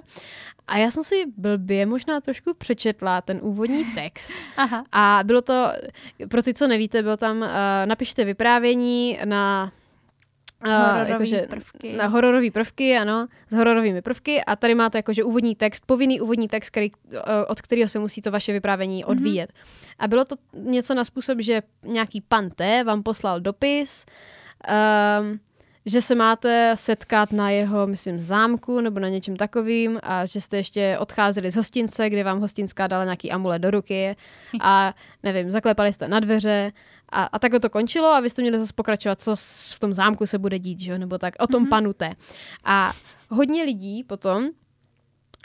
A 0.67 0.79
já 0.79 0.91
jsem 0.91 1.05
si 1.05 1.25
blbě 1.37 1.87
možná 1.87 2.21
trošku 2.21 2.55
přečetla 2.55 3.21
ten 3.21 3.39
úvodní 3.43 3.85
text. 3.95 4.33
Aha. 4.57 4.85
A 4.93 5.21
bylo 5.25 5.43
to, 5.43 5.73
pro 6.29 6.43
ty, 6.43 6.55
co 6.55 6.67
nevíte, 6.67 7.03
bylo 7.03 7.17
tam, 7.17 7.37
uh, 7.41 7.47
napište 7.85 8.25
vyprávění 8.25 9.19
na 9.25 9.73
Hororový 10.71 11.11
jakože 11.11 11.47
prvky. 11.51 11.93
Na 11.93 12.07
hororové 12.07 12.51
prvky, 12.51 12.97
ano, 12.97 13.27
s 13.51 13.55
hororovými 13.55 14.03
prvky 14.03 14.45
a 14.45 14.57
tady 14.57 14.75
máte 14.75 14.99
jakože 14.99 15.25
úvodní 15.25 15.55
text, 15.57 15.83
povinný 15.87 16.21
úvodní 16.21 16.49
text, 16.49 16.71
který, 16.71 16.91
eh, 17.13 17.21
od 17.49 17.61
kterého 17.61 17.89
se 17.89 17.99
musí 17.99 18.23
to 18.23 18.31
vaše 18.31 18.53
vyprávění 18.53 19.03
Mhm. 19.03 19.11
odvíjet. 19.11 19.51
Mm-hmm. 19.51 19.95
A 19.99 20.09
bylo 20.09 20.25
to 20.25 20.37
něco 20.55 20.95
na 20.95 21.05
způsob, 21.05 21.41
že 21.41 21.63
nějaký 21.83 22.21
pan 22.21 22.51
T 22.51 22.85
vám 22.85 23.03
poslal 23.03 23.41
dopis, 23.41 24.05
um, 25.21 25.39
že 25.87 26.03
se 26.03 26.15
máte 26.15 26.73
setkat 26.77 27.33
na 27.33 27.51
jeho, 27.51 27.87
myslím, 27.87 28.23
zámku 28.23 28.81
nebo 28.81 29.01
na 29.01 29.09
něčem 29.09 29.37
takovým 29.37 29.99
a 30.03 30.27
že 30.27 30.41
jste 30.41 30.57
ještě 30.57 30.97
odcházeli 30.99 31.51
z 31.51 31.57
hostince, 31.57 32.11
kde 32.11 32.25
vám 32.25 32.41
hostinská 32.41 32.87
dala 32.87 33.05
nějaký 33.05 33.33
amulet 33.33 33.63
do 33.63 33.71
ruky 33.71 34.17
a 34.61 34.95
nevím, 35.23 35.51
zaklepali 35.51 35.93
jste 35.93 36.09
na 36.09 36.21
dveře 36.21 36.73
a, 37.09 37.25
a 37.25 37.39
takhle 37.39 37.61
to 37.61 37.71
končilo 37.71 38.09
a 38.09 38.21
vy 38.21 38.31
jste 38.31 38.43
měli 38.43 38.59
zase 38.59 38.73
pokračovat, 38.75 39.21
co 39.21 39.37
s- 39.37 39.73
v 39.73 39.81
tom 39.81 39.93
zámku 39.93 40.27
se 40.27 40.39
bude 40.39 40.59
dít, 40.59 40.81
že 40.81 40.93
jo, 40.93 40.99
nebo 40.99 41.19
tak, 41.19 41.35
o 41.39 41.47
tom 41.47 41.65
mm-hmm. 41.65 41.69
panu 41.69 41.93
T. 41.93 42.15
A 42.65 42.93
hodně 43.29 43.63
lidí 43.63 44.05
potom 44.05 44.49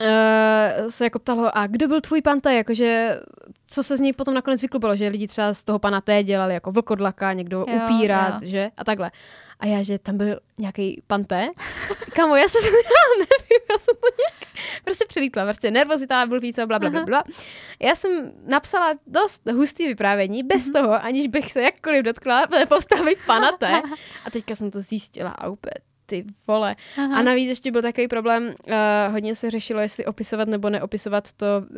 Uh, 0.02 0.88
se 0.90 1.04
jako 1.04 1.20
ptalo, 1.20 1.58
a 1.58 1.68
kdo 1.68 1.88
byl 1.88 2.02
tvůj 2.02 2.22
pan 2.22 2.42
T, 2.42 2.54
jakože 2.54 3.20
co 3.68 3.84
se 3.84 3.98
z 3.98 4.00
něj 4.00 4.14
potom 4.14 4.34
nakonec 4.34 4.62
vyklubalo, 4.62 4.96
že 4.96 5.08
lidi 5.08 5.28
třeba 5.28 5.54
z 5.54 5.64
toho 5.64 5.80
pana 5.80 6.02
T 6.02 6.24
dělali 6.24 6.54
jako 6.54 6.72
vlkodlaka, 6.72 7.34
někdo 7.34 7.66
Jo, 7.70 7.80
upírat, 7.86 8.42
jo. 8.42 8.50
že 8.50 8.72
a 8.78 8.84
takhle. 8.84 9.12
A 9.62 9.66
já, 9.66 9.84
že 9.84 10.00
tam 10.00 10.18
byl 10.18 10.40
nějaký 10.58 11.02
pan 11.08 11.24
T. 11.24 11.50
Kamo, 12.16 12.36
já 12.36 12.48
se 12.48 12.58
já 12.68 12.72
nevím, 13.20 13.62
já 13.72 13.78
jsem 13.80 13.96
to 13.96 14.08
nějak 14.20 14.56
prostě 14.84 15.06
přelítla, 15.08 15.44
prostě 15.44 15.72
nervozita, 15.72 16.26
blbýco, 16.26 16.68
bla, 16.68 16.80
bla, 16.80 16.90
bla, 16.90 17.06
bla. 17.06 17.24
Já 17.82 17.96
jsem 17.96 18.32
napsala 18.48 18.94
dost 19.08 19.42
hustý 19.52 19.88
vyprávění, 19.88 20.44
bez 20.44 20.64
Mhm. 20.66 20.74
toho, 20.74 21.04
aniž 21.04 21.28
bych 21.28 21.52
se 21.52 21.62
jakkoliv 21.62 22.04
dotkla 22.04 22.48
postavy 22.70 23.16
pana 23.26 23.52
T. 23.52 23.82
A 24.26 24.30
teďka 24.32 24.56
jsem 24.56 24.72
to 24.72 24.82
zjistila 24.82 25.30
a 25.30 25.50
úplně 25.50 25.74
ty 26.06 26.26
vole. 26.48 26.76
Aha. 26.98 27.18
A 27.18 27.22
navíc 27.22 27.50
ještě 27.50 27.72
byl 27.72 27.82
takový 27.82 28.08
problém, 28.08 28.44
uh, 28.68 28.74
hodně 29.12 29.36
se 29.36 29.50
řešilo, 29.50 29.80
jestli 29.80 30.06
opisovat 30.06 30.48
nebo 30.48 30.70
neopisovat 30.70 31.34
to 31.34 31.46
uh, 31.70 31.76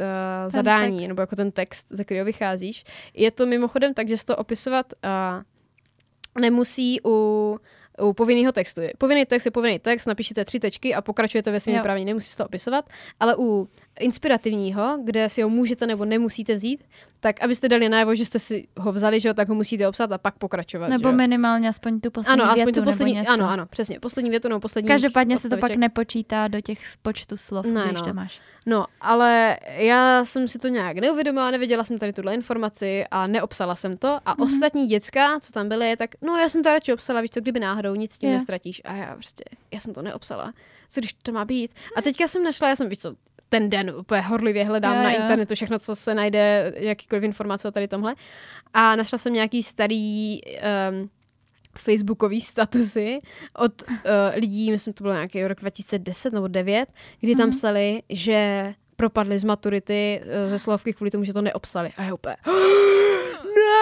zadání, 0.47 0.97
text. 0.97 1.07
nebo 1.07 1.21
jako 1.21 1.35
ten 1.35 1.51
text, 1.51 1.87
ze 1.89 2.03
kterého 2.03 2.25
vycházíš. 2.25 2.83
Je 3.13 3.31
to 3.31 3.45
mimochodem 3.45 3.93
tak, 3.93 4.07
že 4.07 4.25
to 4.25 4.35
opisovat 4.37 4.85
uh, 5.03 5.43
nemusí 6.39 6.99
u 7.05 7.57
u 8.01 8.13
povinného 8.13 8.51
textu. 8.51 8.81
Povinný 8.97 9.25
text 9.25 9.45
je 9.45 9.51
povinný 9.51 9.79
text, 9.79 10.05
napíšete 10.05 10.45
tři 10.45 10.59
tečky 10.59 10.95
a 10.95 11.01
pokračujete 11.01 11.51
ve 11.51 11.59
svém 11.59 11.75
Jo. 11.75 11.81
vyprávění, 11.81 12.05
nemusí 12.05 12.29
se 12.29 12.37
to 12.37 12.45
opisovat, 12.45 12.89
ale 13.19 13.35
u 13.37 13.69
inspirativního, 13.99 14.99
kde 15.03 15.29
si 15.29 15.41
ho 15.41 15.49
můžete 15.49 15.87
nebo 15.87 16.05
nemusíte 16.05 16.55
vzít, 16.55 16.83
tak 17.19 17.43
abyste 17.43 17.69
dali 17.69 17.89
najevo, 17.89 18.15
že 18.15 18.25
jste 18.25 18.39
si 18.39 18.67
ho 18.77 18.91
vzali, 18.91 19.19
že 19.19 19.27
jo, 19.27 19.33
tak 19.33 19.49
ho 19.49 19.55
musíte 19.55 19.87
obsat 19.87 20.11
a 20.11 20.17
pak 20.17 20.37
pokračovat. 20.37 20.87
Nebo 20.87 21.09
že 21.09 21.11
jo? 21.11 21.17
minimálně 21.17 21.69
aspoň 21.69 21.99
tu 21.99 22.11
poslední 22.11 22.41
ano, 22.41 22.51
aspoň 22.51 22.65
větu, 22.65 22.79
tu 22.79 22.85
poslední, 22.85 23.13
nebo 23.13 23.21
něco. 23.21 23.33
ano, 23.33 23.49
ano, 23.49 23.65
přesně, 23.65 23.99
poslední 23.99 24.29
větu 24.29 24.47
nebo 24.47 24.59
poslední 24.59 24.87
Každopádně 24.87 25.37
se 25.37 25.49
to 25.49 25.57
pak 25.57 25.75
nepočítá 25.75 26.47
do 26.47 26.61
těch 26.61 26.79
počtu 27.01 27.37
slov, 27.37 27.65
Ne, 27.65 27.83
když 27.85 27.99
no. 27.99 28.05
to 28.05 28.13
máš. 28.13 28.41
No, 28.65 28.85
ale 29.01 29.57
já 29.67 30.25
jsem 30.25 30.47
si 30.47 30.59
to 30.59 30.67
nějak 30.67 30.97
neuvědomila, 30.97 31.51
nevěděla 31.51 31.83
jsem 31.83 31.99
tady 31.99 32.13
tuhle 32.13 32.33
informaci 32.33 33.05
a 33.11 33.27
neobsala 33.27 33.75
jsem 33.75 33.97
to. 33.97 34.19
A 34.25 34.35
mm-hmm. 34.35 34.43
ostatní 34.43 34.87
děcka, 34.87 35.39
co 35.39 35.51
tam 35.51 35.69
byly, 35.69 35.89
je 35.89 35.97
tak, 35.97 36.09
no 36.21 36.37
já 36.37 36.49
jsem 36.49 36.63
to 36.63 36.73
radši 36.73 36.93
obsala, 36.93 37.21
víš 37.21 37.31
co, 37.31 37.41
kdyby 37.41 37.59
náhodou, 37.59 37.95
nic 37.95 38.11
s 38.11 38.17
tím 38.17 38.29
Jo. 38.29 38.35
nestratíš. 38.35 38.81
A 38.85 38.93
já 38.93 39.13
prostě, 39.13 39.43
já 39.71 39.79
jsem 39.79 39.93
to 39.93 40.01
neobsala. 40.01 40.53
Co 40.89 41.01
když 41.01 41.13
to 41.13 41.31
má 41.31 41.45
být? 41.45 41.71
A 41.95 42.01
teďka 42.01 42.27
jsem 42.27 42.43
našla, 42.43 42.69
já 42.69 42.75
jsem, 42.75 42.89
víš 42.89 42.99
co, 42.99 43.15
ten 43.53 43.69
den 43.69 43.93
úplně 43.97 44.21
horlivě 44.21 44.65
hledám 44.65 44.97
Jo, 44.97 45.03
na 45.03 45.11
internetu 45.11 45.55
všechno, 45.55 45.79
co 45.79 45.95
se 45.95 46.13
najde, 46.15 46.73
jakýkoliv 46.75 47.23
informace 47.23 47.67
o 47.67 47.71
tady 47.71 47.87
tomhle. 47.87 48.15
A 48.73 48.95
našla 48.95 49.17
jsem 49.17 49.33
nějaký 49.33 49.63
starý 49.63 50.39
um, 50.41 51.09
facebookový 51.77 52.41
statusy 52.41 53.17
od 53.57 53.81
uh, 53.89 53.95
lidí, 54.35 54.71
myslím, 54.71 54.93
to 54.93 55.03
bylo 55.03 55.13
nějaký 55.13 55.43
rok 55.47 55.59
2010 55.61 56.33
nebo 56.33 56.47
9, 56.47 56.89
kdy 57.19 57.35
tam 57.35 57.47
Mhm. 57.47 57.51
psali, 57.57 58.01
že 58.09 58.73
propadli 58.95 59.39
z 59.39 59.43
maturity 59.43 60.21
uh, 60.23 60.49
ze 60.51 60.59
slovky 60.59 60.93
kvůli 60.93 61.11
tomu, 61.11 61.23
že 61.23 61.33
to 61.33 61.41
neobsali. 61.41 61.89
A 61.97 62.03
já 62.03 62.13
úplně, 62.13 62.35
ne! 63.43 63.72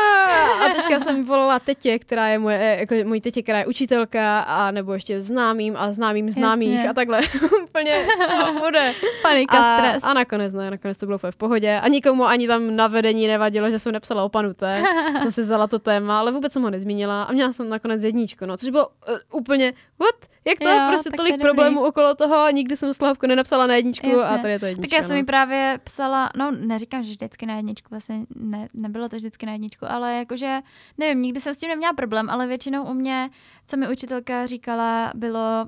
A 0.66 0.70
teďka 0.76 1.00
jsem 1.00 1.26
volala 1.26 1.60
tetě, 1.60 2.00
která 2.00 2.28
je 2.28 2.40
moje, 2.40 2.58
eh, 2.62 2.80
jako 2.80 2.96
mojí 3.04 3.22
tetě, 3.22 3.44
která 3.44 3.60
je 3.60 3.66
učitelka, 3.66 4.40
a 4.40 4.72
nebo 4.72 4.94
ještě 4.94 5.22
známým 5.22 5.78
a 5.78 5.94
známým 5.94 6.30
známých 6.32 6.74
Jasně. 6.74 6.90
a 6.90 6.94
takhle. 6.94 7.22
Úplně, 7.64 8.06
co 8.28 8.60
bude? 8.60 8.94
Panika, 9.22 9.58
A, 9.58 9.78
stres. 9.78 10.04
a 10.04 10.14
nakonec 10.14 10.54
ne, 10.54 10.72
nakonec 10.72 10.98
to 10.98 11.06
bylo 11.06 11.18
v 11.18 11.36
pohodě. 11.36 11.80
A 11.84 11.88
nikomu 11.88 12.26
ani 12.26 12.48
tam 12.48 12.76
na 12.76 12.88
vedení 12.88 13.28
nevadilo, 13.28 13.72
že 13.72 13.80
jsem 13.80 13.92
nepsala 13.92 14.24
o 14.24 14.30
panu 14.30 14.54
T, 14.54 14.84
co 15.24 15.32
si 15.32 15.42
vzala 15.42 15.68
to 15.68 15.80
téma, 15.80 16.20
ale 16.20 16.32
vůbec 16.32 16.54
jsem 16.54 16.64
ho 16.64 16.70
nezmínila 16.70 17.24
a 17.24 17.32
měla 17.32 17.52
jsem 17.52 17.70
nakonec 17.70 18.04
jedničku, 18.04 18.46
no, 18.46 18.58
což 18.58 18.70
bylo 18.70 18.88
uh, 18.88 19.16
úplně, 19.32 19.74
what? 20.00 20.31
Jak 20.46 20.60
to? 20.60 20.70
Jo, 20.70 20.86
prostě 20.88 21.10
to 21.10 21.18
tolik 21.18 21.32
dobrý. 21.34 21.44
problémů 21.44 21.82
okolo 21.84 22.16
toho, 22.16 22.52
nikdy 22.52 22.78
jsem 22.78 22.94
Slavku 22.94 23.28
nenapsala 23.28 23.68
na 23.68 23.76
jedničku 23.76 24.08
a 24.08 24.10
Jasně. 24.10 24.38
tady 24.42 24.54
je 24.54 24.60
to 24.60 24.66
jednička. 24.66 24.96
Tak 24.96 25.02
já 25.02 25.08
jsem 25.08 25.16
no. 25.16 25.22
mi 25.22 25.26
právě 25.26 25.80
psala, 25.84 26.30
no 26.38 26.52
neříkám, 26.52 27.04
že 27.04 27.12
vždycky 27.12 27.46
na 27.46 27.56
jedničku, 27.56 27.88
vlastně 27.92 28.20
ne, 28.36 28.68
nebylo 28.74 29.10
to 29.10 29.16
vždycky 29.16 29.46
na 29.46 29.52
jedničku, 29.52 29.86
ale 29.90 30.14
jakože, 30.18 30.60
nevím, 30.98 31.22
nikdy 31.22 31.42
jsem 31.42 31.54
s 31.54 31.58
tím 31.58 31.70
neměla 31.70 31.94
problém, 31.94 32.30
ale 32.30 32.48
většinou 32.48 32.84
u 32.84 32.94
mě, 32.94 33.30
co 33.68 33.78
mi 33.78 33.88
učitelka 33.92 34.46
říkala, 34.46 35.12
bylo, 35.16 35.68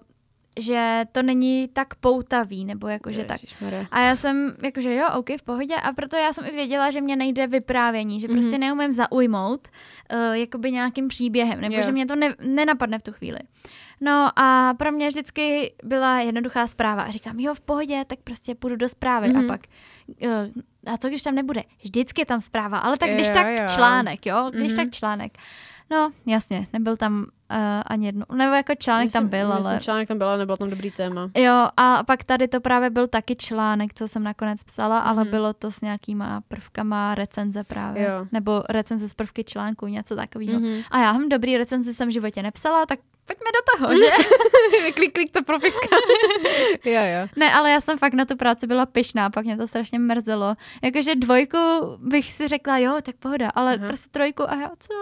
že 0.60 1.06
to 1.12 1.22
není 1.24 1.68
tak 1.74 1.96
poutavý, 1.96 2.66
nebo 2.66 2.88
jakože 2.88 3.24
tak. 3.24 3.38
A 3.92 4.02
já 4.02 4.16
jsem, 4.16 4.56
jakože 4.64 4.96
jo, 4.96 5.06
OK, 5.18 5.30
v 5.40 5.44
pohodě, 5.44 5.76
a 5.76 5.94
proto 5.94 6.16
já 6.18 6.34
jsem 6.34 6.46
i 6.46 6.52
věděla, 6.52 6.92
že 6.92 7.02
mě 7.02 7.16
nejde 7.16 7.48
vyprávění, 7.48 8.22
že 8.22 8.28
prostě 8.28 8.52
Mhm. 8.52 8.60
neumím 8.60 8.94
zaujmout 8.94 9.68
uh, 10.14 10.34
jakoby 10.34 10.72
nějakým 10.72 11.08
příběhem, 11.08 11.62
nebo 11.62 11.76
Jo. 11.76 11.84
že 11.84 11.92
mě 11.92 12.06
to 12.06 12.16
ne, 12.16 12.36
nenapadne 12.42 13.00
v 13.00 13.04
tu 13.04 13.12
chvíli. 13.12 13.40
No 14.02 14.40
a 14.40 14.74
pro 14.78 14.92
mě 14.92 15.08
vždycky 15.08 15.74
byla 15.84 16.20
jednoduchá 16.20 16.68
zpráva 16.68 17.02
a 17.02 17.10
říkám, 17.10 17.40
jo, 17.40 17.56
v 17.56 17.62
pohodě, 17.62 18.04
tak 18.08 18.20
prostě 18.24 18.56
půjdu 18.56 18.76
do 18.76 18.90
zprávy 18.90 19.28
Mhm. 19.30 19.46
a 19.46 19.54
pak, 19.54 19.62
uh, 20.26 20.30
a 20.94 20.98
co 20.98 21.08
když 21.08 21.22
tam 21.22 21.36
nebude? 21.36 21.62
Vždycky 21.84 22.22
je 22.22 22.26
tam 22.26 22.42
zpráva, 22.42 22.78
ale 22.78 22.98
tak 22.98 23.10
když 23.10 23.28
Jo, 23.28 23.34
tak 23.34 23.48
jo. 23.48 23.64
článek, 23.76 24.26
jo, 24.26 24.50
když 24.54 24.74
Mhm. 24.74 24.76
tak 24.86 24.92
článek. 24.96 25.38
No, 25.92 26.12
jasně, 26.26 26.68
nebyl 26.74 26.98
tam 26.98 27.14
uh, 27.24 27.26
ani 27.88 28.06
jedno, 28.06 28.26
nebo 28.36 28.54
jako 28.54 28.76
článek 28.76 29.12
tam 29.12 29.28
byl, 29.28 29.48
myslím, 29.48 29.66
ale... 29.66 29.80
článek 29.80 30.08
tam 30.08 30.18
byl, 30.18 30.30
ale 30.30 30.38
nebylo 30.38 30.58
tam 30.58 30.70
dobrý 30.70 30.92
téma. 30.92 31.30
Jo, 31.38 31.68
a 31.78 32.04
pak 32.04 32.24
tady 32.24 32.48
to 32.48 32.62
právě 32.62 32.90
byl 32.90 33.08
taky 33.08 33.36
článek, 33.36 33.94
co 33.94 34.08
jsem 34.08 34.24
nakonec 34.24 34.64
psala, 34.64 35.00
ale 35.00 35.22
Mhm. 35.24 35.32
bylo 35.32 35.54
to 35.54 35.72
s 35.72 35.82
nějakýma 35.82 36.42
prvkama 36.48 37.16
recenze 37.16 37.64
právě. 37.64 38.04
Jo. 38.04 38.28
Nebo 38.32 38.64
recenze 38.70 39.10
z 39.10 39.14
prvky 39.14 39.44
článku, 39.44 39.88
něco 39.88 40.16
takového. 40.16 40.60
Mhm. 40.60 40.82
A 40.92 41.00
já 41.00 41.12
hm, 41.12 41.30
dobrý 41.30 41.58
recenzi 41.58 41.94
jsem 41.94 42.10
v 42.10 42.12
životě 42.12 42.44
nepsala, 42.44 42.86
tak 42.86 43.00
pojďme 43.26 43.50
do 43.58 43.62
toho, 43.72 43.96
že? 43.96 44.12
klik, 44.96 45.14
klik 45.14 45.32
to 45.32 45.44
propiska. 45.44 45.88
jo, 46.86 47.02
jo. 47.14 47.28
ne, 47.36 47.54
ale 47.54 47.72
já 47.72 47.82
jsem 47.82 47.98
fakt 47.98 48.14
na 48.14 48.26
tu 48.26 48.36
práci 48.36 48.68
byla 48.68 48.86
pyšná, 48.86 49.30
pak 49.30 49.46
mě 49.46 49.58
to 49.58 49.68
strašně 49.68 50.00
mrzelo. 50.00 50.56
Jakože 50.82 51.16
dvojku 51.16 51.58
bych 51.98 52.34
si 52.34 52.48
řekla, 52.48 52.78
jo, 52.78 52.98
tak 53.02 53.16
pohoda, 53.16 53.50
ale 53.50 53.76
Aha. 53.76 53.88
prostě 53.88 54.10
trojku 54.12 54.50
a 54.50 54.56
já 54.56 54.70
co? 54.80 54.94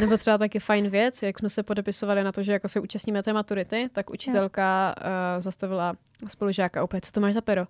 Nebo 0.00 0.16
třeba 0.16 0.38
taky 0.38 0.58
fajn 0.58 0.88
věc, 0.88 1.22
jak 1.22 1.38
jsme 1.38 1.50
se 1.50 1.62
podepisovali 1.62 2.24
na 2.24 2.32
to, 2.32 2.42
že 2.42 2.52
jako 2.52 2.68
se 2.68 2.80
účastníme 2.80 3.22
té 3.22 3.32
maturity, 3.32 3.90
tak 3.92 4.10
učitelka 4.10 4.94
uh, 4.98 5.42
zastavila 5.42 5.94
spolužáka 6.28 6.84
úplně, 6.84 7.00
co 7.00 7.12
to 7.12 7.20
máš 7.20 7.34
za 7.34 7.40
pero? 7.40 7.66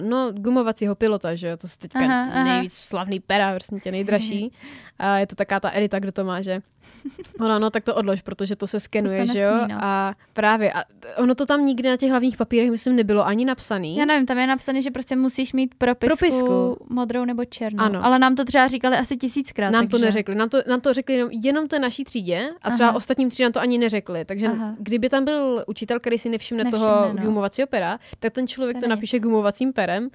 No, 0.00 0.32
gumovacího 0.32 0.94
pilota, 0.94 1.34
že 1.34 1.48
jo, 1.48 1.56
to 1.56 1.66
je 1.66 1.76
teďka 1.78 2.04
Aha, 2.04 2.28
aha. 2.32 2.44
nejvíc 2.44 2.74
slavný 2.74 3.20
pera, 3.20 3.54
prostě 3.54 3.76
tě 3.76 3.90
nejdražší. 3.90 4.52
A 4.98 5.18
je 5.18 5.26
to 5.26 5.34
taká 5.34 5.60
ta 5.60 5.70
elita, 5.72 5.98
kdo 5.98 6.12
to 6.12 6.24
má, 6.24 6.40
že? 6.40 6.58
Ono, 7.40 7.58
no, 7.58 7.70
tak 7.70 7.84
to 7.84 7.94
odlož, 7.94 8.22
protože 8.22 8.56
to 8.56 8.66
se 8.66 8.80
skenuje, 8.80 9.26
se 9.26 9.32
že 9.32 9.40
jo? 9.40 9.54
nesmí, 9.54 9.72
no. 9.72 9.78
A 9.80 10.14
právě, 10.32 10.72
a 10.72 10.84
ono 11.18 11.34
to 11.34 11.46
tam 11.46 11.66
nikdy 11.66 11.88
na 11.88 11.96
těch 11.96 12.10
hlavních 12.10 12.36
papírech, 12.36 12.70
myslím, 12.70 12.96
nebylo 12.96 13.26
ani 13.26 13.44
napsaný. 13.44 13.96
Já 13.96 14.04
nevím, 14.04 14.26
tam 14.26 14.38
je 14.38 14.46
napsané, 14.46 14.82
že 14.82 14.90
prostě 14.90 15.16
musíš 15.16 15.52
mít 15.52 15.74
propisku, 15.78 16.16
Propisku. 16.16 16.76
modrou 16.88 17.24
nebo 17.24 17.44
černou. 17.44 17.84
Ano. 17.84 18.04
Ale 18.04 18.18
nám 18.18 18.34
to 18.34 18.44
třeba 18.44 18.68
říkali 18.68 18.96
asi 18.96 19.16
tisíckrát. 19.16 19.72
Nám 19.72 19.88
to 19.88 19.90
takže... 19.90 20.06
neřekli. 20.06 20.34
Nám 20.34 20.48
to, 20.48 20.58
nám 20.68 20.80
to 20.80 20.94
řekli 20.94 21.14
jenom, 21.14 21.30
jenom 21.32 21.68
té 21.68 21.78
naší 21.78 22.04
třídě 22.04 22.50
a 22.62 22.70
třeba 22.70 22.88
Aha. 22.88 22.96
ostatním 22.96 23.30
třídám 23.30 23.52
to 23.52 23.60
ani 23.60 23.78
neřekli. 23.78 24.24
Takže 24.24 24.46
Aha. 24.46 24.74
kdyby 24.78 25.08
tam 25.08 25.24
byl 25.24 25.64
učitel, 25.66 26.00
který 26.00 26.18
si 26.18 26.28
nevšimne, 26.28 26.64
Nevšimne, 26.64 26.86
toho 26.88 27.12
no. 27.12 27.22
gumovacího 27.22 27.66
pera, 27.66 27.98
tak 28.18 28.32
ten 28.32 28.46
člověk 28.48 28.76
To 28.76 28.82
to, 28.82 28.88
napíše 28.88 29.18
gumovacím 29.18 29.72
perem. 29.72 30.08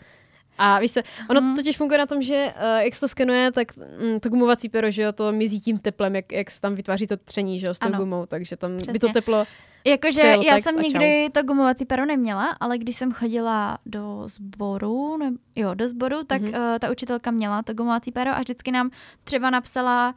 A 0.64 0.80
víš 0.80 0.92
se, 0.92 1.04
ono 1.30 1.42
Mhm. 1.42 1.50
to 1.56 1.62
totiž 1.62 1.78
funguje 1.78 1.98
na 1.98 2.06
tom, 2.06 2.22
že 2.22 2.54
uh, 2.56 2.80
jak 2.84 2.94
se 2.96 3.00
to 3.02 3.08
skenuje, 3.08 3.52
tak 3.52 3.68
mm, 3.78 4.20
to 4.20 4.30
gumovací 4.30 4.70
pero, 4.70 4.92
že 4.92 5.02
jo, 5.02 5.12
to 5.12 5.32
mizí 5.32 5.62
tím 5.62 5.78
teplem, 5.78 6.16
jak, 6.16 6.32
jak 6.32 6.52
se 6.52 6.62
tam 6.62 6.76
vytváří 6.76 7.08
to 7.08 7.18
tření, 7.18 7.60
že 7.60 7.68
jo, 7.68 7.74
s 7.74 7.80
tou 7.80 7.88
Ano. 7.88 7.98
gumou, 8.00 8.26
takže 8.26 8.58
tam 8.58 8.76
by 8.78 8.82
Přesně. 8.82 9.00
to 9.00 9.10
teplo... 9.10 9.46
Jakože 9.86 10.36
já 10.46 10.56
jsem 10.58 10.78
nikdy 10.82 11.30
to 11.32 11.44
gumovací 11.44 11.86
pero 11.86 12.06
neměla, 12.06 12.56
ale 12.60 12.78
když 12.78 12.96
jsem 12.96 13.12
chodila 13.12 13.78
do 13.86 14.24
sboru, 14.26 15.18
ne, 15.18 15.32
jo, 15.56 15.74
do 15.74 15.88
sboru, 15.88 16.24
tak 16.24 16.42
Mhm. 16.42 16.52
mm-hmm. 16.52 16.74
uh, 16.74 16.80
ta 16.80 16.92
učitelka 16.92 17.32
měla 17.32 17.64
to 17.64 17.74
gumovací 17.74 18.12
pero 18.12 18.32
a 18.36 18.40
vždycky 18.40 18.72
nám 18.72 18.90
třeba 19.24 19.50
napsala, 19.50 20.16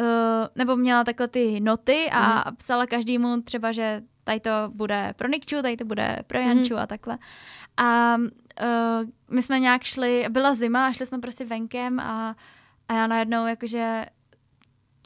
uh, 0.00 0.04
nebo 0.56 0.76
měla 0.76 1.04
takhle 1.04 1.28
ty 1.28 1.60
noty 1.60 2.10
a 2.12 2.20
Mhm. 2.20 2.38
mm-hmm. 2.38 2.56
psala 2.56 2.86
každému 2.86 3.42
třeba, 3.42 3.72
že 3.72 4.02
tady 4.24 4.40
to 4.40 4.50
bude 4.68 5.14
pro 5.16 5.28
Nikču, 5.28 5.62
tady 5.62 5.76
to 5.76 5.84
bude 5.84 6.18
pro 6.26 6.38
Mhm. 6.40 6.48
Janču 6.48 6.74
mm-hmm. 6.74 6.82
a 6.82 6.86
takhle. 6.86 7.18
A 7.76 8.16
uh, 8.62 9.08
my 9.30 9.42
jsme 9.42 9.60
nějak 9.60 9.82
šli, 9.84 10.26
byla 10.28 10.54
zima 10.54 10.86
a 10.86 10.92
šli 10.92 11.06
jsme 11.06 11.18
prostě 11.18 11.44
venkem 11.44 12.00
a, 12.00 12.36
a 12.88 12.94
já 12.94 13.06
najednou 13.06 13.46
jakože 13.46 14.06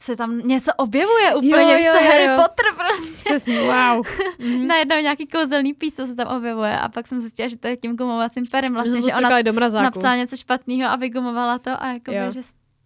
se 0.01 0.15
tam 0.15 0.37
něco 0.39 0.71
objevuje 0.73 1.35
úplně, 1.35 1.51
Jo, 1.51 1.69
jo, 1.69 1.77
jo, 1.77 1.93
Harry 1.93 2.23
jo. 2.25 2.35
Potter 2.35 2.65
prostě. 2.75 3.23
Přesně, 3.29 3.61
wow. 3.61 4.05
Mhm. 4.39 4.67
Najednou 4.67 4.95
nějaký 5.01 5.27
kouzelný 5.27 5.73
písmo 5.73 6.07
se 6.07 6.15
tam 6.15 6.27
objevuje 6.27 6.79
a 6.79 6.89
pak 6.89 7.07
jsem 7.07 7.19
zjistila, 7.19 7.47
že 7.47 7.57
to 7.57 7.67
je 7.67 7.77
tím 7.77 7.97
gumovacím 7.97 8.45
perem 8.51 8.73
Vlastně, 8.73 9.01
že 9.01 9.13
ona 9.15 9.41
do 9.41 9.53
mrazáku. 9.53 9.83
napsala 9.83 10.15
něco 10.15 10.37
špatného 10.37 10.89
a 10.89 10.95
vygumovala 10.95 11.59
to 11.59 11.83
a 11.83 11.87
jakoby, 11.87 12.17
Jo. 12.17 12.31
že 12.31 12.41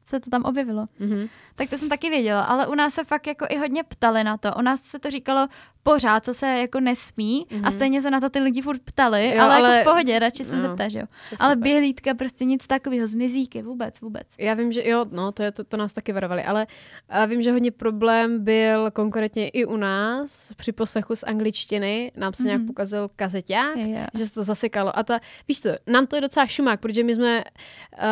se 0.05 0.19
to 0.19 0.29
tam 0.29 0.43
objevilo. 0.45 0.85
Mhm. 0.99 1.27
Tak 1.55 1.69
to 1.69 1.77
jsem 1.77 1.89
taky 1.89 2.09
věděla, 2.09 2.43
ale 2.43 2.67
u 2.67 2.75
nás 2.75 2.93
se 2.93 3.03
fakt 3.03 3.27
jako 3.27 3.45
i 3.49 3.57
hodně 3.57 3.83
ptali 3.83 4.23
na 4.23 4.37
to. 4.37 4.53
U 4.57 4.61
nás 4.61 4.81
se 4.81 4.99
to 4.99 5.09
říkalo 5.11 5.47
pořád, 5.83 6.25
co 6.25 6.33
se 6.33 6.47
jako 6.47 6.79
nesmí 6.79 7.45
Mhm. 7.51 7.65
a 7.65 7.71
stejně 7.71 8.01
se 8.01 8.11
na 8.11 8.19
to 8.19 8.29
ty 8.29 8.39
lidi 8.39 8.61
furt 8.61 8.81
ptali, 8.85 9.27
Jo, 9.35 9.41
ale, 9.43 9.55
ale- 9.55 9.77
jako 9.77 9.89
v 9.89 9.91
pohodě, 9.93 10.19
radši 10.19 10.45
se 10.45 10.55
no, 10.55 10.61
zeptáš, 10.61 10.93
jo. 10.93 11.03
Ale 11.39 11.55
tak. 11.55 11.63
běhlítka 11.63 12.13
prostě 12.13 12.45
nic 12.45 12.67
takového, 12.67 13.07
zmizíky, 13.07 13.61
vůbec, 13.61 14.01
vůbec. 14.01 14.27
Já 14.37 14.53
vím, 14.53 14.71
že 14.71 14.89
jo, 14.89 15.05
no, 15.11 15.31
to, 15.31 15.43
je, 15.43 15.51
to, 15.51 15.63
to 15.63 15.77
nás 15.77 15.93
taky 15.93 16.13
varovali, 16.13 16.43
ale 16.43 16.67
vím, 17.27 17.41
že 17.41 17.51
hodně 17.51 17.71
problém 17.71 18.43
byl 18.43 18.91
konkrétně 18.91 19.49
i 19.49 19.65
u 19.65 19.75
nás 19.77 20.53
při 20.55 20.71
poslechu 20.71 21.15
z 21.15 21.23
angličtiny. 21.23 22.11
Nám 22.17 22.33
se 22.33 22.43
nějak 22.43 22.59
Mhm. 22.59 22.67
pokazil 22.67 23.09
kazeťák, 23.15 23.75
je. 23.77 24.07
že 24.17 24.25
se 24.25 24.33
to 24.33 24.43
zasekalo. 24.43 24.97
A 24.97 25.03
ta, 25.03 25.19
víš 25.47 25.61
co, 25.61 25.69
nám 25.87 26.07
to 26.07 26.15
je 26.15 26.21
docela 26.21 26.45
šumák, 26.47 26.79
protože 26.79 27.03
my 27.03 27.15
jsme 27.15 27.43
uh, 27.43 28.03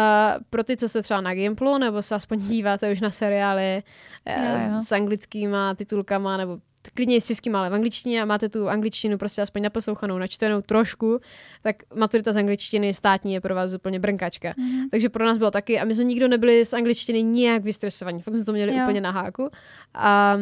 pro 0.49 0.64
ty, 0.64 0.77
co 0.77 0.89
jste 0.89 1.02
třeba 1.02 1.22
na 1.22 1.34
Gimplu, 1.34 1.77
nebo 1.77 2.03
se 2.03 2.15
aspoň 2.15 2.39
díváte 2.41 2.91
už 2.91 3.02
na 3.02 3.11
seriály 3.11 3.84
uh, 4.27 4.34
Jo, 4.45 4.73
jo. 4.76 4.81
s 4.81 4.91
anglickýma 4.91 5.76
titulkama, 5.76 6.38
nebo 6.38 6.57
klidně 6.94 7.16
i 7.16 7.22
s 7.22 7.26
českým, 7.26 7.56
ale 7.56 7.70
v 7.70 7.74
angličtině 7.74 8.22
a 8.22 8.26
máte 8.26 8.49
tu 8.49 8.70
angličtinu 8.70 9.18
prostě 9.18 9.41
aspoň 9.41 9.62
naposlouchanou, 9.62 10.18
načtenou 10.18 10.62
trošku, 10.62 11.20
tak 11.64 11.76
maturita 11.95 12.34
z 12.34 12.38
angličtiny 12.38 12.94
státní 12.94 13.34
je 13.34 13.41
pro 13.41 13.56
vás 13.56 13.74
úplně 13.74 13.99
brnkačka. 13.99 14.53
Mhm. 14.58 14.90
Takže 14.90 15.10
pro 15.10 15.26
nás 15.26 15.38
bylo 15.38 15.52
taky, 15.52 15.80
a 15.80 15.86
my 15.86 15.95
jsme 15.95 16.03
nikdo 16.03 16.28
nebyli 16.28 16.66
z 16.66 16.74
angličtiny 16.74 17.24
nijak 17.24 17.64
vystresovaní, 17.64 18.22
fakt 18.22 18.36
jsme 18.36 18.45
to 18.45 18.53
měli 18.53 18.76
Jo. 18.76 18.84
úplně 18.84 19.02
na 19.02 19.12
háku. 19.12 19.49
A, 19.94 20.38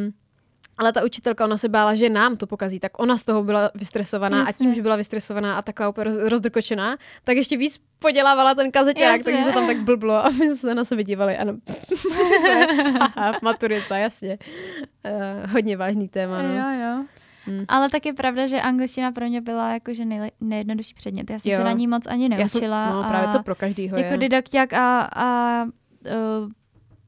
ale 0.79 0.93
ta 0.93 1.03
učitelka, 1.05 1.45
ona 1.45 1.57
se 1.57 1.69
bála, 1.69 1.95
že 1.95 2.09
nám 2.09 2.37
to 2.37 2.47
pokazí, 2.47 2.79
tak 2.79 2.99
ona 2.99 3.17
z 3.17 3.23
toho 3.23 3.43
byla 3.43 3.71
vystresovaná 3.75 4.37
a 4.43 4.47
Jasně. 4.47 4.65
tím, 4.65 4.73
že 4.75 4.81
byla 4.81 4.95
vystresovaná 4.95 5.57
a 5.57 5.61
taková 5.61 5.89
úplně 5.89 6.03
roz, 6.03 6.15
rozdrkočená, 6.15 6.95
tak 7.23 7.37
ještě 7.37 7.57
víc 7.57 7.79
podělávala 7.99 8.55
ten 8.55 8.71
kazeťák, 8.71 9.17
Jasně. 9.17 9.23
takže 9.23 9.43
to 9.43 9.51
tam 9.51 9.67
tak 9.67 9.77
blblo 9.79 10.25
a 10.25 10.29
my 10.29 10.35
jsme 10.45 10.55
se 10.55 10.75
na 10.75 10.85
sebe 10.85 11.03
dívali, 11.03 11.37
ano. 11.37 11.53
Maturita, 13.41 13.97
jasně. 13.97 14.37
Uh, 15.43 15.51
hodně 15.51 15.77
vážný 15.77 16.07
téma, 16.07 16.41
no. 16.41 16.53
Jo, 16.53 16.63
jo. 16.81 17.03
Hmm. 17.45 17.65
Ale 17.67 17.89
tak 17.89 18.05
je 18.05 18.13
pravda, 18.13 18.47
že 18.47 18.61
angličtina 18.61 19.11
pro 19.11 19.25
mě 19.27 19.41
byla 19.41 19.73
jakože 19.73 20.05
nejle- 20.05 20.31
nejjednodušší 20.41 20.93
předmět. 20.93 21.29
Já 21.29 21.39
jsem 21.39 21.51
Jo. 21.51 21.57
se 21.57 21.63
na 21.63 21.71
ní 21.71 21.87
moc 21.87 22.07
ani 22.07 22.23
Já 22.23 22.47
jsem, 22.47 22.61
neučila. 22.61 22.89
no, 22.89 23.03
a 23.05 23.07
právě 23.07 23.27
to 23.37 23.43
pro 23.43 23.55
každýho 23.55 23.97
Jako 23.97 24.11
je. 24.13 24.17
didakťák 24.17 24.73
a, 24.73 24.99
a 25.15 25.63
uh, 25.63 26.49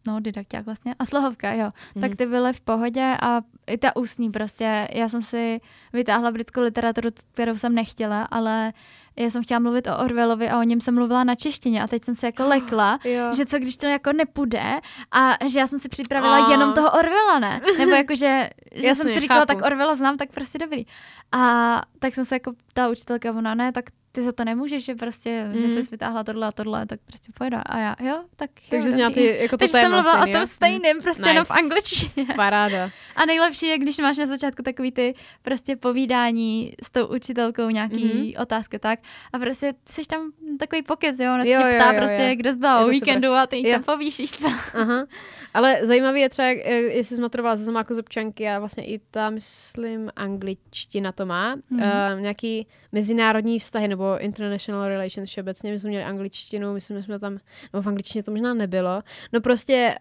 no 0.08 0.20
didakťák 0.20 0.66
vlastně 0.66 0.96
a 1.00 1.06
slohovka, 1.06 1.54
jo. 1.54 1.72
Mhm. 1.96 2.02
Tak 2.02 2.16
ty 2.18 2.26
byly 2.26 2.54
v 2.54 2.62
pohodě 2.62 3.18
a 3.22 3.42
i 3.68 3.78
ta 3.78 3.96
ústní 3.96 4.32
prostě. 4.32 4.88
Já 4.94 5.10
jsem 5.10 5.22
si 5.22 5.62
vytáhla 5.94 6.32
britskou 6.32 6.62
literaturu, 6.62 7.10
kterou 7.34 7.56
jsem 7.58 7.76
nechtěla, 7.76 8.24
ale 8.24 8.74
já 9.16 9.30
jsem 9.30 9.44
chtěla 9.44 9.60
mluvit 9.60 9.88
o 9.88 9.98
Orwellovi 10.04 10.50
a 10.50 10.60
o 10.60 10.64
něm 10.64 10.82
jsem 10.82 10.96
mluvila 10.96 11.24
na 11.24 11.36
češtině 11.36 11.84
a 11.84 11.88
teď 11.88 12.04
jsem 12.04 12.16
se 12.16 12.26
jako 12.26 12.44
lekla, 12.48 13.00
Jo. 13.04 13.34
že 13.34 13.46
co 13.46 13.60
když 13.60 13.78
to 13.78 13.88
jako 13.88 14.14
nepůjde 14.14 14.80
a 15.12 15.38
že 15.48 15.60
já 15.60 15.68
jsem 15.68 15.80
si 15.80 15.90
připravila 15.90 16.46
A. 16.46 16.52
jenom 16.52 16.74
toho 16.74 16.92
Orwella, 16.92 17.40
ne? 17.40 17.62
Nebo 17.78 17.92
jako, 17.92 18.16
že, 18.16 18.50
že 18.76 18.88
Jasně, 18.88 18.96
jsem 19.04 19.14
si 19.14 19.20
říkala, 19.20 19.40
chápu. 19.40 19.48
tak 19.54 19.66
Orwella 19.66 19.96
znám, 19.96 20.18
tak 20.18 20.30
prostě 20.32 20.58
dobrý. 20.58 20.86
A 21.32 21.82
tak 22.00 22.14
jsem 22.16 22.26
se 22.26 22.36
jako 22.36 22.54
ta 22.74 22.90
učitelka, 22.90 23.32
ona 23.32 23.56
ne, 23.56 23.72
tak 23.72 23.86
ty 24.12 24.22
za 24.22 24.32
to 24.32 24.46
nemůžeš, 24.46 24.86
že 24.86 24.96
prostě, 24.96 25.44
mm. 25.48 25.54
že 25.54 25.60
Mhm. 25.60 25.70
jsi 25.84 25.92
vytáhla 25.92 26.24
tohle 26.24 26.48
a 26.48 26.52
tohle, 26.52 26.86
tak 26.86 27.00
prostě 27.06 27.32
pojď. 27.38 27.54
A 27.66 27.80
já, 27.80 27.96
jo, 28.00 28.24
tak 28.36 28.50
jo, 28.62 28.68
Takže 28.70 28.90
jsi 28.90 28.96
měla 28.96 29.10
ty, 29.10 29.26
jako 29.42 29.52
to 29.52 29.58
Takže 29.58 29.72
jsem 29.72 29.92
mluvila 29.92 30.24
o 30.24 30.32
tom 30.32 30.48
stejným, 30.48 31.02
prostě 31.02 31.22
Nice. 31.22 31.30
jenom 31.30 31.46
v 31.46 31.52
angličtině. 31.52 32.26
Paráda. 32.36 32.90
A 33.16 33.26
nejlepší 33.26 33.66
je, 33.68 33.78
když 33.78 33.98
máš 33.98 34.18
na 34.18 34.26
začátku 34.26 34.64
takový 34.64 34.92
ty 34.92 35.14
prostě 35.42 35.76
povídání 35.76 36.74
s 36.84 36.90
tou 36.92 37.08
učitelkou 37.08 37.70
nějaký 37.70 38.06
Mhm. 38.06 38.14
mm-hmm. 38.14 38.42
otázky, 38.42 38.80
tak. 38.80 39.00
A 39.34 39.40
prostě 39.40 39.74
jsi 39.90 40.02
tam 40.06 40.32
takový 40.60 40.82
pokec, 40.82 41.20
jo, 41.20 41.34
ona 41.34 41.44
se 41.44 41.50
Jo, 41.50 41.62
tě 41.62 41.68
jo, 41.68 41.74
ptá 41.76 41.92
jo, 41.94 41.98
prostě, 42.00 42.28
jo. 42.30 42.36
kde 42.36 42.54
jsi 42.54 42.60
byla 42.60 42.86
o 42.86 42.88
víkendu 42.88 43.32
a 43.34 43.48
ty 43.48 43.58
jí 43.58 43.72
tam 43.72 43.84
povíš, 43.84 44.20
víš 44.20 44.32
co. 44.32 44.48
Aha. 44.74 45.06
Ale 45.54 45.80
zajímavý 45.88 46.22
je 46.22 46.30
třeba, 46.30 46.48
eh, 46.48 46.72
jestli 46.74 47.16
jsi 47.16 47.22
maturovala 47.22 47.56
ze 47.58 47.64
zemáku 47.64 47.96
z 47.96 47.98
občanky 48.00 48.50
a 48.50 48.60
vlastně 48.60 48.86
i 48.86 49.00
ta, 49.12 49.30
myslím, 49.30 50.10
angličtina 50.16 51.12
to 51.12 51.26
má. 51.26 51.56
Mhm. 51.56 51.62
Mm. 51.70 51.82
Uh, 52.16 52.22
nějaký 52.22 52.68
mezinárodní 52.92 53.60
vztahy 53.60 53.88
nebo 53.88 54.01
international 54.20 54.88
relations 54.88 55.30
všeobecně. 55.30 55.72
My 55.72 55.80
jsme 55.80 55.90
měli 55.90 56.04
angličtinu, 56.04 56.74
myslím, 56.74 56.98
že 56.98 57.04
jsme 57.04 57.20
tam, 57.20 57.38
no 57.74 57.82
v 57.82 57.88
angličtině 57.88 58.24
to 58.24 58.32
možná 58.32 58.54
nebylo. 58.54 59.02
No 59.34 59.42
prostě 59.42 59.96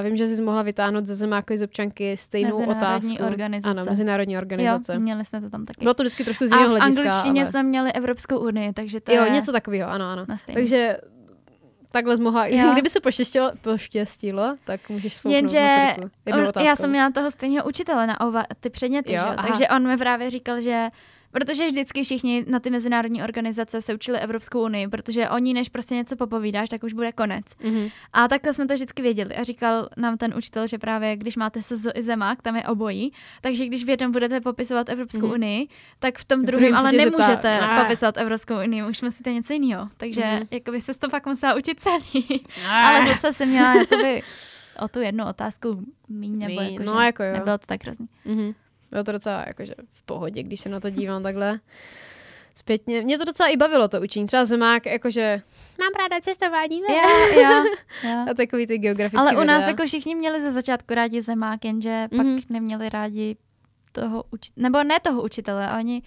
uh, 0.00 0.06
vím, 0.06 0.16
že 0.16 0.26
jsi 0.26 0.42
mohla 0.42 0.62
vytáhnout 0.62 1.06
ze 1.06 1.14
zemáku 1.14 1.56
z 1.56 1.62
občanky 1.62 2.16
stejnou 2.16 2.58
Mezinárodní 2.58 3.18
otázku. 3.18 3.32
organizace. 3.32 3.70
Ano, 3.70 3.84
mezinárodní 3.90 4.38
organizace. 4.38 4.94
Jo, 4.94 5.00
měli 5.00 5.24
jsme 5.24 5.40
to 5.40 5.50
tam 5.50 5.66
taky. 5.66 5.80
Bylo 5.80 5.94
to 5.94 6.02
vždycky 6.02 6.24
trošku 6.24 6.46
z 6.46 6.52
a 6.52 6.56
jiného 6.56 6.74
v 6.74 6.78
hlediska. 6.78 7.02
angličtině 7.02 7.42
ale... 7.42 7.50
jsme 7.50 7.62
měli 7.62 7.92
Evropskou 7.92 8.38
unii, 8.38 8.72
takže 8.72 9.00
to 9.00 9.12
Jo, 9.12 9.24
je 9.24 9.30
něco 9.30 9.52
takového, 9.52 9.90
ano, 9.90 10.04
ano. 10.04 10.26
Takže 10.54 10.96
takhle 11.92 12.16
jsi 12.16 12.22
mohla, 12.22 12.46
Jo. 12.46 12.68
kdyby 12.72 12.88
se 12.88 13.00
poštěstilo, 13.00 13.52
poštěstilo, 13.60 14.56
tak 14.64 14.88
můžeš 14.88 15.14
svouknout 15.14 15.34
Jenže 15.36 15.76
maturitu. 16.30 16.60
Já 16.60 16.76
jsem 16.76 16.90
měla 16.90 17.10
toho 17.10 17.30
stejného 17.30 17.68
učitele 17.68 18.06
na 18.06 18.20
oba 18.20 18.44
ty 18.60 18.70
předměty, 18.70 19.12
Jo, 19.12 19.24
že? 19.30 19.36
takže 19.48 19.68
on 19.68 19.88
mi 19.88 19.96
právě 19.96 20.30
říkal, 20.30 20.60
že 20.60 20.88
Protože 21.32 21.66
vždycky 21.66 22.02
všichni 22.04 22.44
na 22.48 22.60
ty 22.60 22.70
mezinárodní 22.70 23.22
organizace 23.22 23.82
se 23.82 23.94
učili 23.94 24.18
Evropskou 24.18 24.64
unii, 24.64 24.88
protože 24.88 25.28
oni, 25.28 25.54
než 25.54 25.68
prostě 25.68 25.94
něco 25.94 26.16
popovídáš, 26.16 26.68
tak 26.68 26.82
už 26.82 26.92
bude 26.92 27.12
konec. 27.12 27.44
Mhm. 27.64 27.88
A 28.12 28.28
takhle 28.28 28.52
jsme 28.54 28.66
to 28.66 28.74
vždycky 28.74 29.02
věděli. 29.02 29.36
A 29.36 29.42
říkal 29.42 29.88
nám 29.96 30.16
ten 30.18 30.34
učitel, 30.38 30.66
že 30.66 30.78
právě 30.78 31.16
když 31.16 31.36
máte 31.36 31.62
SZ 31.62 31.86
i 31.94 32.02
zemák, 32.02 32.42
tam 32.42 32.56
je 32.56 32.62
obojí, 32.62 33.12
takže 33.40 33.66
když 33.66 33.84
v 33.84 33.90
jednom 33.90 34.12
budete 34.12 34.40
popisovat 34.40 34.88
Evropskou 34.88 35.26
Mhm. 35.26 35.30
unii, 35.34 35.66
tak 35.98 36.18
v 36.18 36.24
tom 36.24 36.44
druhém 36.44 36.74
ale 36.76 36.90
tě 36.90 36.96
zeptá. 36.96 37.10
nemůžete 37.18 37.50
Ah. 37.60 37.82
popisovat 37.82 38.16
Evropskou 38.16 38.54
unii, 38.64 38.82
už 38.84 39.02
musíte 39.02 39.32
něco 39.32 39.52
jiného. 39.52 39.88
Takže 39.96 40.24
Mhm. 40.24 40.46
jakoby 40.50 40.80
se 40.80 40.94
to 40.98 41.08
pak 41.10 41.26
musela 41.26 41.54
učit 41.54 41.80
celý. 41.80 42.24
ale 42.72 43.06
zase 43.06 43.32
jsem 43.32 43.48
měla 43.48 43.74
jakoby 43.74 44.22
o 44.80 44.88
tu 44.88 45.00
jednu 45.00 45.24
otázku 45.26 45.84
míň, 46.08 46.38
nebo 46.38 46.60
jako, 46.60 46.82
no 46.82 47.00
jako 47.00 47.22
jo. 47.22 47.32
nebylo 47.32 47.58
to 47.58 47.66
tak 47.66 47.82
hrozný. 47.84 48.08
Mhm. 48.24 48.52
Bylo 48.92 49.04
to 49.04 49.12
docela 49.12 49.44
jakože 49.46 49.74
v 49.92 50.02
pohodě, 50.02 50.42
když 50.42 50.60
se 50.60 50.68
na 50.68 50.80
to 50.80 50.90
dívám 50.90 51.22
takhle 51.28 51.60
zpětně. 52.54 53.02
Mě 53.02 53.18
to 53.18 53.24
docela 53.24 53.48
i 53.48 53.56
bavilo 53.56 53.88
to 53.88 54.00
učení. 54.00 54.26
Třeba 54.26 54.44
zemák, 54.44 54.86
jakože 54.86 55.42
mám 55.80 55.90
ráda 55.98 56.20
cestování. 56.20 56.80
ne? 56.80 56.94
Jo, 56.94 57.42
jo, 57.42 57.64
jo. 58.10 58.26
A 58.30 58.34
takový 58.34 58.66
ty 58.66 58.78
geografické 58.78 59.18
Ale 59.18 59.32
u 59.42 59.44
nás 59.44 59.56
videa. 59.56 59.68
jako 59.68 59.86
všichni 59.86 60.14
měli 60.14 60.40
ze 60.40 60.52
začátku 60.52 60.94
rádi 60.94 61.22
zemák, 61.22 61.64
jenže 61.64 62.08
Mhm. 62.10 62.36
pak 62.40 62.50
neměli 62.50 62.88
rádi 62.88 63.36
toho 63.92 64.24
učitele, 64.30 64.62
nebo 64.62 64.82
ne 64.84 65.00
toho 65.00 65.22
učitele, 65.22 65.68
oni 65.78 66.02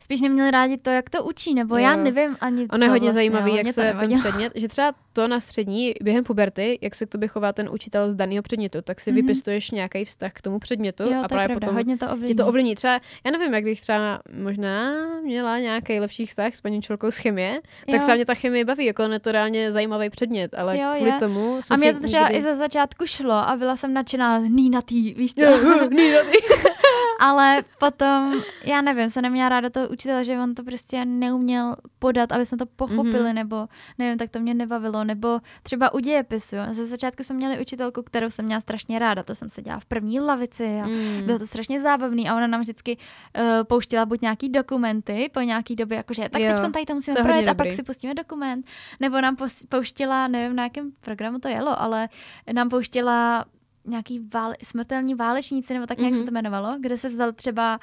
spíš 0.00 0.20
neměli 0.20 0.50
rádi 0.50 0.76
to, 0.76 0.90
jak 0.90 1.10
to 1.10 1.24
učí, 1.24 1.54
nebo 1.54 1.76
já 1.76 1.92
Jo. 1.94 2.04
nevím 2.04 2.36
ani 2.40 2.66
Ono 2.68 2.84
je 2.84 2.90
hodně 2.90 3.06
vlastně, 3.08 3.12
zajímavý, 3.12 3.56
jak 3.56 3.66
to 3.66 3.72
se 3.72 3.94
ten 4.00 4.18
předmět, 4.18 4.52
že 4.56 4.68
třeba 4.68 4.92
to 5.12 5.28
na 5.28 5.40
střední, 5.40 5.94
během 6.02 6.24
puberty, 6.24 6.78
jak 6.82 6.94
se 6.94 7.06
k 7.06 7.08
tobě 7.08 7.28
chová 7.28 7.52
ten 7.52 7.68
učitel 7.72 8.10
z 8.10 8.14
daného 8.14 8.42
předmětu, 8.42 8.78
tak 8.82 9.00
si 9.00 9.10
Mhm. 9.10 9.16
vypěstuješ 9.16 9.70
nějaký 9.70 10.04
vztah 10.04 10.32
k 10.32 10.42
tomu 10.42 10.58
předmětu 10.58 11.02
Jo, 11.02 11.18
a 11.18 11.22
to 11.22 11.28
právě 11.28 11.46
pravda, 11.48 11.60
potom 11.60 11.74
hodně 11.74 11.96
to 11.98 12.06
ovlivní. 12.10 12.34
to 12.34 12.46
ovlivní. 12.46 12.74
Třeba, 12.74 13.00
já 13.24 13.30
nevím, 13.30 13.54
jak 13.54 13.64
bych 13.64 13.80
třeba 13.80 14.20
možná 14.42 14.92
měla 15.24 15.58
nějaký 15.58 16.00
lepší 16.00 16.26
vztah 16.26 16.54
s 16.54 16.60
paní 16.60 16.82
Čolkou 16.82 17.10
z 17.10 17.16
chemie, 17.16 17.60
tak 17.86 17.94
Jo. 17.94 18.00
třeba 18.00 18.14
mě 18.14 18.24
ta 18.26 18.34
chemie 18.34 18.64
baví, 18.64 18.84
jako 18.84 19.04
on 19.04 19.12
je 19.12 19.18
to 19.20 19.32
reálně 19.32 19.72
zajímavý 19.72 20.10
předmět, 20.10 20.54
ale 20.54 20.78
Jo, 20.78 20.88
kvůli 20.96 21.10
je. 21.10 21.18
tomu 21.18 21.60
A 21.70 21.76
mě 21.76 21.94
to 21.94 22.00
třeba 22.00 22.22
nikdy... 22.28 22.38
i 22.38 22.42
ze 22.42 22.54
začátku 22.54 23.06
šlo 23.06 23.32
a 23.32 23.56
byla 23.58 23.76
jsem 23.76 23.92
nadšená 23.94 24.38
nínatý, 24.38 25.14
víš 25.14 25.34
co? 25.34 25.40
Jo, 25.42 25.88
nínatý. 25.90 26.38
Ale 27.20 27.62
potom, 27.78 28.42
já 28.64 28.80
nevím, 28.80 29.10
jsem 29.10 29.22
neměla 29.22 29.48
ráda 29.48 29.70
toho 29.86 29.92
učitele, 29.94 30.24
že 30.24 30.38
on 30.38 30.54
to 30.54 30.62
prostě 30.64 31.04
neuměl 31.04 31.76
podat, 31.98 32.32
aby 32.32 32.46
jsme 32.46 32.58
to 32.58 32.66
pochopili, 32.66 33.04
Mhm. 33.18 33.24
mm-hmm. 33.26 33.34
nebo 33.34 33.68
nevím, 33.98 34.18
tak 34.18 34.30
to 34.30 34.38
mě 34.40 34.54
nebavilo, 34.54 35.04
nebo 35.04 35.40
třeba 35.62 35.94
u 35.94 35.98
dějepisu. 35.98 36.56
Ze 36.70 36.86
začátku 36.86 37.22
jsme 37.24 37.36
měli 37.36 37.60
učitelku, 37.60 38.02
kterou 38.02 38.30
jsem 38.30 38.44
měla 38.44 38.60
strašně 38.60 38.98
ráda, 38.98 39.22
to 39.22 39.34
jsem 39.34 39.50
seděla 39.50 39.78
v 39.80 39.84
první 39.84 40.20
lavici 40.20 40.80
a 40.80 40.86
Mm. 40.86 41.22
bylo 41.26 41.38
to 41.38 41.46
strašně 41.46 41.80
zábavný 41.80 42.28
a 42.28 42.36
ona 42.36 42.46
nám 42.46 42.60
vždycky 42.60 42.96
uh, 42.96 43.42
pouštěla 43.64 44.06
buď 44.06 44.20
nějaký 44.20 44.48
dokumenty 44.48 45.30
po 45.34 45.40
nějaký 45.40 45.76
době, 45.76 45.96
jakože 45.96 46.22
tak 46.28 46.42
teď 46.42 46.72
tady 46.72 46.84
to 46.86 46.94
musíme 46.94 47.16
to 47.16 47.22
projet 47.22 47.48
a 47.48 47.54
pak 47.54 47.72
si 47.72 47.82
pustíme 47.82 48.14
dokument. 48.14 48.66
Nebo 49.00 49.20
nám 49.20 49.36
pouštěla, 49.68 50.28
nevím 50.28 50.56
na 50.56 50.62
jakém 50.62 50.92
programu 51.00 51.38
to 51.38 51.48
jelo, 51.48 51.80
ale 51.82 52.08
nám 52.52 52.68
pouštěla 52.68 53.44
nějaký 53.84 54.20
vále- 54.20 54.56
smrtelní 54.62 55.14
válečníci, 55.14 55.74
nebo 55.74 55.86
tak 55.86 55.98
nějak 55.98 56.12
Mhm. 56.12 56.20
se 56.20 56.24
to 56.26 56.30
jmenovalo, 56.30 56.76
kde 56.80 56.96
se 56.98 57.08
vzal 57.08 57.32
třeba 57.32 57.78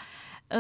uh, 0.55 0.59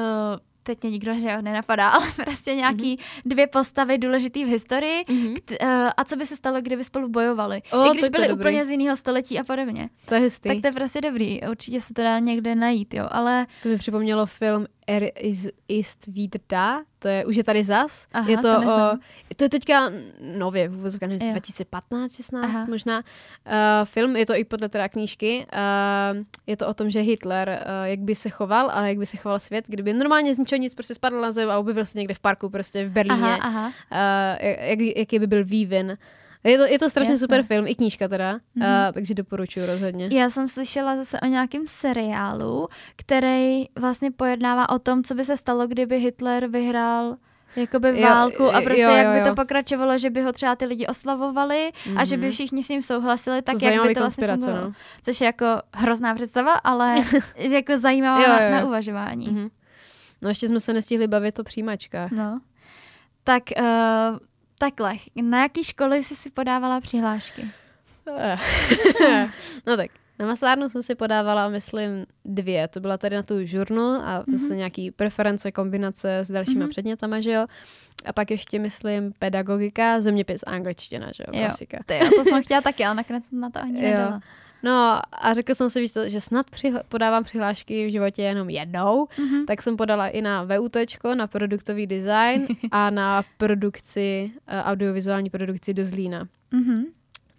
teď 0.63 0.81
mě 0.83 0.91
nikdo 0.91 1.13
že 1.17 1.29
jo, 1.31 1.41
nenapadá, 1.41 1.89
ale 1.89 2.07
prostě 2.23 2.55
nějaký 2.55 2.99
dvě 3.25 3.47
postavy 3.47 3.97
důležitý 3.97 4.45
v 4.45 4.47
historii 4.47 5.03
Mhm. 5.09 5.35
T- 5.45 5.57
uh, 5.61 5.67
a 5.97 6.03
co 6.03 6.15
by 6.15 6.25
se 6.25 6.35
stalo, 6.35 6.61
kdyby 6.61 6.83
spolu 6.83 7.07
bojovali. 7.09 7.61
O, 7.71 7.85
I 7.85 7.97
když 7.97 8.09
byli 8.09 8.27
dobrý. 8.27 8.41
úplně 8.43 8.65
z 8.65 8.69
jiného 8.69 8.97
století 8.97 9.39
a 9.39 9.43
podobně. 9.43 9.89
To 10.05 10.15
je 10.15 10.21
hustý. 10.21 10.49
Tak 10.49 10.57
to 10.61 10.67
je 10.67 10.73
prostě 10.73 11.01
dobrý. 11.01 11.39
Určitě 11.49 11.81
se 11.81 11.93
to 11.93 12.03
dá 12.03 12.19
někde 12.19 12.55
najít, 12.55 12.93
jo. 12.93 13.05
Ale 13.11 13.45
To 13.63 13.69
mi 13.69 13.77
připomnělo 13.77 14.25
film 14.25 14.65
Er 14.87 15.03
is, 15.23 15.49
ist 15.67 16.07
wieder 16.07 16.39
da, 16.49 16.81
to 16.99 17.07
je, 17.07 17.25
už 17.25 17.35
je 17.35 17.43
tady 17.43 17.63
zas. 17.63 18.07
Aha, 18.13 18.29
je 18.29 18.37
to, 18.37 18.41
to 18.41 18.67
o, 18.67 18.97
to 19.35 19.43
je 19.43 19.49
teďka 19.49 19.91
nově, 20.37 20.69
vůbec 20.69 20.99
nevím, 20.99 21.13
jestli 21.13 21.27
Jo. 21.27 21.33
2015, 21.33 22.15
16 22.15 22.43
Aha. 22.43 22.65
možná. 22.69 22.97
Uh, 22.97 23.03
film, 23.85 24.15
je 24.15 24.25
to 24.25 24.35
i 24.35 24.43
podle 24.43 24.69
teda 24.69 24.89
knížky. 24.89 25.45
Uh, 25.53 26.23
je 26.47 26.57
to 26.57 26.67
o 26.67 26.73
tom, 26.73 26.89
že 26.89 26.99
Hitler, 26.99 27.49
uh, 27.49 27.87
jak 27.87 27.99
by 27.99 28.15
se 28.15 28.29
choval 28.29 28.71
a 28.71 28.87
jak 28.87 28.97
by 28.97 29.05
se 29.05 29.17
choval 29.17 29.39
svět, 29.39 29.65
kdyby 29.67 29.93
normálně 29.93 30.35
z 30.35 30.37
ničeho 30.37 30.59
nic 30.59 30.73
prostě 30.73 30.95
spadl 30.95 31.21
na 31.21 31.31
zem 31.31 31.51
a 31.51 31.57
objevil 31.57 31.85
se 31.85 31.97
někde 31.97 32.13
v 32.13 32.19
parku 32.19 32.49
prostě 32.49 32.85
v 32.85 32.91
Berlíně. 32.91 33.37
Aha, 33.39 33.71
aha. 33.91 34.37
Uh, 34.37 34.47
jak, 34.59 34.79
jaký 34.97 35.19
by 35.19 35.27
byl 35.27 35.45
vývin. 35.45 35.97
Je 36.43 36.57
to, 36.57 36.63
je 36.67 36.79
to 36.79 36.89
strašně 36.89 37.13
Jasně. 37.13 37.23
super 37.23 37.43
film, 37.43 37.67
i 37.67 37.75
knížka 37.75 38.07
teda, 38.07 38.31
Mhm. 38.55 38.67
uh, 38.69 38.93
takže 38.93 39.13
doporučuji 39.13 39.65
rozhodně. 39.65 40.09
Já 40.11 40.29
jsem 40.29 40.47
slyšela 40.47 40.95
zase 40.95 41.19
o 41.19 41.25
nějakém 41.25 41.67
seriálu, 41.67 42.67
který 42.95 43.65
vlastně 43.79 44.11
pojednává 44.11 44.69
o 44.69 44.79
tom, 44.79 45.03
co 45.03 45.15
by 45.15 45.25
se 45.25 45.37
stalo, 45.37 45.67
kdyby 45.67 45.99
Hitler 45.99 46.47
vyhrál 46.47 47.15
jakoby 47.55 47.89
Jo, 47.89 48.01
válku 48.09 48.43
a 48.55 48.61
prostě 48.61 48.81
jo, 48.81 48.89
jak 48.91 49.05
jo, 49.05 49.11
by 49.13 49.19
jo. 49.19 49.25
to 49.25 49.35
pokračovalo, 49.35 49.97
že 49.97 50.09
by 50.09 50.21
ho 50.21 50.31
třeba 50.33 50.55
ty 50.55 50.65
lidi 50.65 50.87
oslavovali 50.87 51.71
a 51.95 52.05
že 52.05 52.17
by 52.17 52.23
Mhm. 52.25 52.31
všichni 52.31 52.63
s 52.63 52.69
ním 52.69 52.81
souhlasili, 52.81 53.41
tak 53.41 53.59
to 53.59 53.65
jak 53.65 53.87
by 53.87 53.93
to 53.93 53.99
vlastně 53.99 54.27
fungovalo. 54.27 54.61
no. 54.61 54.73
Což 55.03 55.21
je 55.21 55.25
jako 55.25 55.45
hrozná 55.75 56.15
představa, 56.15 56.53
ale 56.53 56.95
jako 57.35 57.77
zajímavá 57.77 58.21
Jo, 58.23 58.27
na, 58.29 58.39
jo, 58.41 58.45
jo. 58.45 58.51
na 58.55 58.65
uvažování. 58.65 59.27
Mhm. 59.27 59.49
No 60.21 60.29
ještě 60.29 60.47
jsme 60.47 60.59
se 60.59 60.73
nestihli 60.73 61.07
bavit 61.07 61.39
o 61.39 61.43
přijímačkách. 61.43 62.11
No. 62.11 62.39
Tak 63.23 63.43
uh, 63.59 63.65
takhle, 64.63 64.95
na 65.21 65.41
jaký 65.41 65.63
školy 65.63 66.03
jsi 66.03 66.15
si 66.15 66.29
podávala 66.29 66.81
přihlášky? 66.81 67.51
no 69.67 69.77
tak, 69.77 69.91
na 70.19 70.25
maslárnu 70.25 70.69
jsem 70.69 70.83
si 70.83 70.95
podávala, 70.95 71.49
myslím, 71.49 72.05
dvě. 72.25 72.67
To 72.67 72.79
byla 72.79 72.97
tady 72.97 73.15
na 73.15 73.23
tu 73.23 73.45
žurnu 73.45 73.81
a 73.83 74.23
Mhm. 74.27 74.37
zase 74.37 74.55
nějaký 74.55 74.91
preference, 74.91 75.51
kombinace 75.51 76.19
s 76.19 76.31
dalšíma 76.31 76.59
Mhm. 76.59 76.69
předmětama, 76.69 77.19
že 77.21 77.31
jo. 77.31 77.45
A 78.05 78.13
pak 78.13 78.31
ještě, 78.31 78.59
myslím, 78.59 79.13
pedagogika, 79.19 80.01
zeměpis 80.01 80.43
a 80.47 80.51
angličtina, 80.51 81.07
že 81.15 81.23
jo, 81.27 81.39
klasika. 81.45 81.77
Ty 81.85 81.97
jo, 81.97 82.09
to 82.17 82.23
jsem 82.23 82.43
chtěla 82.43 82.61
taky, 82.61 82.85
ale 82.85 82.95
nakonec 82.95 83.25
jsem 83.25 83.39
na 83.39 83.49
to 83.49 83.59
ani 83.61 83.85
Jo. 83.89 84.19
No 84.63 84.99
a 85.11 85.33
řekl 85.33 85.55
jsem 85.55 85.69
si, 85.69 85.81
víš 85.81 85.91
co, 85.93 86.09
že 86.09 86.21
snad 86.21 86.45
přihla- 86.51 86.81
podávám 86.89 87.23
přihlášky 87.23 87.87
v 87.87 87.91
životě 87.91 88.21
jenom 88.21 88.49
jednou, 88.49 89.07
Mhm. 89.17 89.45
tak 89.45 89.61
jsem 89.61 89.77
podala 89.77 90.07
i 90.07 90.21
na 90.21 90.43
VUT, 90.43 90.75
na 91.15 91.27
produktový 91.27 91.87
design 91.87 92.47
a 92.71 92.89
na 92.89 93.23
produkci, 93.37 94.31
eh, 94.47 94.63
audiovizuální 94.63 95.29
produkci 95.29 95.73
do 95.73 95.85
Zlína. 95.85 96.27
Mhm. 96.51 96.83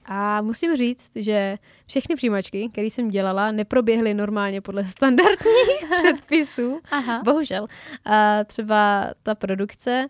A 0.07 0.43
musím 0.43 0.77
říct, 0.77 1.11
že 1.17 1.57
všechny 1.87 2.17
přijímačky, 2.17 2.69
které 2.73 2.87
jsem 2.87 3.09
dělala, 3.09 3.53
neproběhly 3.53 4.15
normálně 4.15 4.61
podle 4.61 4.85
standardních 4.97 5.85
předpisů. 5.99 6.81
Aha. 6.91 7.23
Bohužel. 7.25 7.67
A 8.05 8.45
třeba 8.45 9.11
ta 9.23 9.35
produkce, 9.35 10.07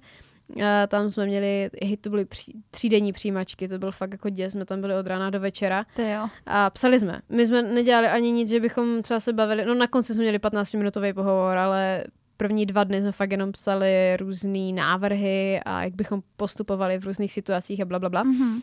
a 0.65 0.87
tam 0.87 1.11
jsme 1.11 1.27
měli, 1.27 1.71
hej, 1.83 1.97
to 1.97 2.11
byly 2.11 2.25
pří, 2.25 2.53
třídenní 2.71 3.13
přijímačky, 3.13 3.69
to 3.69 3.79
byl 3.79 3.93
fakt 3.93 4.13
jako 4.13 4.29
děs, 4.29 4.53
jsme 4.53 4.65
tam 4.65 4.81
byli 4.81 4.95
od 4.95 5.07
rána 5.07 5.31
do 5.31 5.41
večera 5.41 5.85
To 5.97 6.03
jo. 6.03 6.29
a 6.47 6.71
psali 6.71 7.01
jsme. 7.01 7.21
My 7.29 7.47
jsme 7.47 7.63
nedělali 7.63 8.07
ani 8.07 8.33
nic, 8.33 8.49
že 8.49 8.61
bychom 8.61 9.03
třeba 9.03 9.21
se 9.21 9.33
bavili, 9.33 9.65
no 9.65 9.75
na 9.75 9.87
konci 9.87 10.15
jsme 10.15 10.23
měli 10.23 10.39
15-minutový 10.39 11.15
pohovor, 11.15 11.57
ale 11.57 12.05
první 12.37 12.67
dva 12.67 12.85
dny 12.85 13.01
jsme 13.01 13.13
fakt 13.13 13.31
jenom 13.31 13.53
psali 13.53 14.17
různé 14.17 14.73
návrhy 14.73 15.61
a 15.65 15.85
jak 15.85 15.95
bychom 15.95 16.23
postupovali 16.37 16.99
v 16.99 17.05
různých 17.05 17.33
situacích 17.33 17.81
a 17.81 17.85
bla, 17.85 17.99
bla, 17.99 18.09
bla. 18.09 18.23
Mhm. 18.23 18.63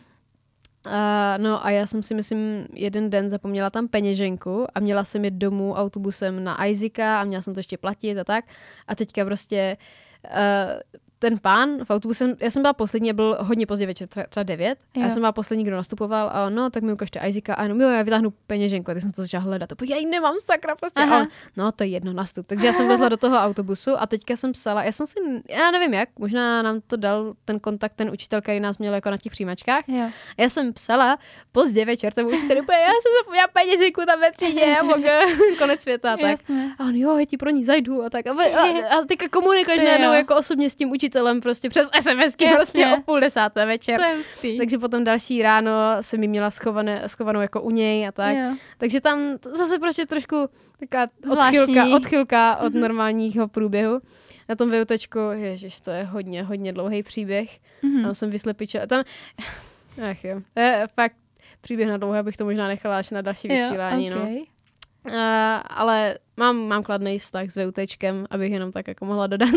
Uh, 0.85 0.91
no 1.37 1.65
a 1.65 1.69
já 1.69 1.87
jsem 1.87 2.03
si 2.03 2.13
myslím 2.13 2.65
jeden 2.73 3.09
den 3.09 3.29
zapomněla 3.29 3.69
tam 3.69 3.87
peněženku 3.87 4.65
a 4.75 4.79
měla 4.79 5.03
jsem 5.03 5.25
jít 5.25 5.33
domů 5.33 5.73
autobusem 5.73 6.43
na 6.43 6.65
Isaaca 6.65 7.21
a 7.21 7.23
měla 7.23 7.41
jsem 7.41 7.53
to 7.53 7.59
ještě 7.59 7.77
platit 7.77 8.17
a 8.17 8.23
tak. 8.23 8.45
A 8.87 8.95
teďka 8.95 9.25
prostě 9.25 9.77
uh, 10.25 11.01
ten 11.21 11.37
pán 11.39 11.85
v 11.85 11.89
autobuse, 11.89 12.35
já 12.39 12.51
jsem 12.51 12.61
byla 12.61 12.73
poslední, 12.73 13.13
byl 13.13 13.37
hodně 13.39 13.65
pozdě 13.67 13.85
večer, 13.85 14.07
třeba, 14.07 14.25
třeba 14.29 14.43
9, 14.43 14.77
a 14.95 14.99
já 14.99 15.05
Jo. 15.05 15.11
jsem 15.11 15.21
byla 15.21 15.31
poslední, 15.31 15.63
kdo 15.65 15.75
nastupoval 15.75 16.29
a 16.33 16.49
no, 16.49 16.69
tak 16.69 16.83
mi 16.83 16.93
ukažte 16.93 17.19
Isaaca 17.27 17.53
a 17.53 17.63
jenom, 17.63 17.81
jo, 17.81 17.89
já 17.89 18.01
vytáhnu 18.03 18.33
peněženku 18.47 18.91
a 18.91 18.93
teď 18.93 19.03
jsem 19.03 19.11
to 19.11 19.21
začala 19.21 19.43
hledat. 19.43 19.71
A 19.71 19.75
já 19.89 19.97
ji 19.97 20.05
nemám, 20.05 20.35
sakra, 20.39 20.75
prostě. 20.75 21.01
Aha. 21.01 21.17
A 21.17 21.21
on, 21.21 21.27
no, 21.57 21.71
to 21.71 21.83
je 21.83 21.89
jedno 21.89 22.13
nastup. 22.13 22.45
Takže 22.45 22.65
já 22.67 22.73
jsem 22.73 22.87
vlezla 22.87 23.09
do 23.09 23.17
toho 23.17 23.37
autobusu 23.37 23.91
a 24.01 24.07
teďka 24.07 24.35
jsem 24.37 24.51
psala, 24.51 24.83
já 24.83 24.91
jsem 24.91 25.07
si, 25.07 25.19
já 25.49 25.71
nevím 25.71 25.93
jak, 25.93 26.09
možná 26.19 26.61
nám 26.61 26.81
to 26.87 26.97
dal 26.97 27.33
ten 27.45 27.59
kontakt, 27.59 27.93
ten 27.95 28.09
učitel, 28.09 28.41
který 28.41 28.59
nás 28.59 28.77
měl 28.77 28.93
jako 28.93 29.11
na 29.11 29.17
těch 29.17 29.31
přijímačkách, 29.31 29.83
Jo. 29.87 30.09
já 30.37 30.49
jsem 30.49 30.73
psala 30.73 31.17
pozdě 31.51 31.85
večer 31.85 32.13
tomu 32.13 32.29
učiteli, 32.29 32.61
úplně, 32.61 32.77
já 32.77 32.87
jsem 32.87 33.11
zapomněla 33.21 33.47
peněženku 33.53 34.01
tam 34.05 34.19
ve 34.19 34.31
třídě 34.31 34.75
konec 35.57 35.81
světa 35.81 36.13
a 36.13 36.17
tak. 36.17 36.31
Jasně. 36.31 36.75
A 36.79 36.83
on, 36.83 36.95
jo, 36.95 37.17
já 37.17 37.25
ti 37.25 37.37
pro 37.37 37.49
ní 37.49 37.63
zajdu 37.63 38.03
a 38.03 38.09
tak. 38.09 38.27
A, 38.27 38.31
a, 38.31 38.87
a 38.99 39.05
teďka 39.07 39.29
komunikuješ 39.29 39.81
Jo. 39.81 39.85
najednou 39.87 40.13
jako 40.13 40.35
osobně 40.35 40.69
s 40.69 40.75
tím 40.75 40.91
učitelem 40.91 41.10
prostě 41.41 41.69
přes 41.69 41.89
SMSky 42.01 42.43
Jasně. 42.43 42.55
prostě 42.55 42.87
o 42.87 43.01
půl 43.01 43.19
desáté 43.19 43.65
večer. 43.65 43.97
To 43.99 44.03
je 44.05 44.15
hustý. 44.15 44.57
Takže 44.57 44.77
potom 44.77 45.03
další 45.03 45.41
ráno 45.41 45.71
jsem 46.01 46.19
mi 46.19 46.27
měla 46.27 46.51
schované, 46.51 47.03
schovanou 47.09 47.41
jako 47.41 47.61
u 47.61 47.69
něj 47.71 48.07
a 48.07 48.11
tak. 48.11 48.35
Jo. 48.35 48.55
Takže 48.77 49.01
tam 49.01 49.19
zase 49.57 49.79
prostě 49.79 50.05
trošku 50.05 50.49
taková 50.79 51.07
odchylka, 51.45 51.85
odchylka 51.95 52.57
od 52.57 52.73
Mhm. 52.73 52.81
normálního 52.81 53.47
průběhu. 53.47 53.99
Na 54.49 54.55
tom 54.55 54.69
vyutečku, 54.71 55.19
ježiš, 55.33 55.79
to 55.79 55.91
je 55.91 56.03
hodně, 56.03 56.43
hodně 56.43 56.73
dlouhý 56.73 57.03
příběh. 57.03 57.59
Mhm. 57.81 58.03
Tam 58.03 58.13
jsem 58.13 58.29
vyslepičila. 58.29 58.85
Tam, 58.87 59.03
ach 60.11 60.23
jo, 60.23 60.41
to 60.53 60.59
je 60.61 60.87
fakt 60.95 61.15
příběh 61.61 61.89
na 61.89 61.97
dlouhé, 61.97 62.19
abych 62.19 62.37
to 62.37 62.45
možná 62.45 62.67
nechala 62.67 62.97
až 62.97 63.09
na 63.09 63.21
další 63.21 63.47
vysílání. 63.47 64.07
Jo, 64.07 64.15
no. 64.15 64.21
okay. 64.21 64.37
Uh, 65.07 65.13
ale 65.69 66.17
mám, 66.41 66.67
mám 66.67 66.83
kladný 66.83 67.19
vztah 67.19 67.49
s 67.49 67.55
VUTčkem, 67.55 68.25
abych 68.29 68.51
jenom 68.51 68.71
tak 68.71 68.87
jako 68.87 69.05
mohla 69.05 69.27
dodat. 69.27 69.49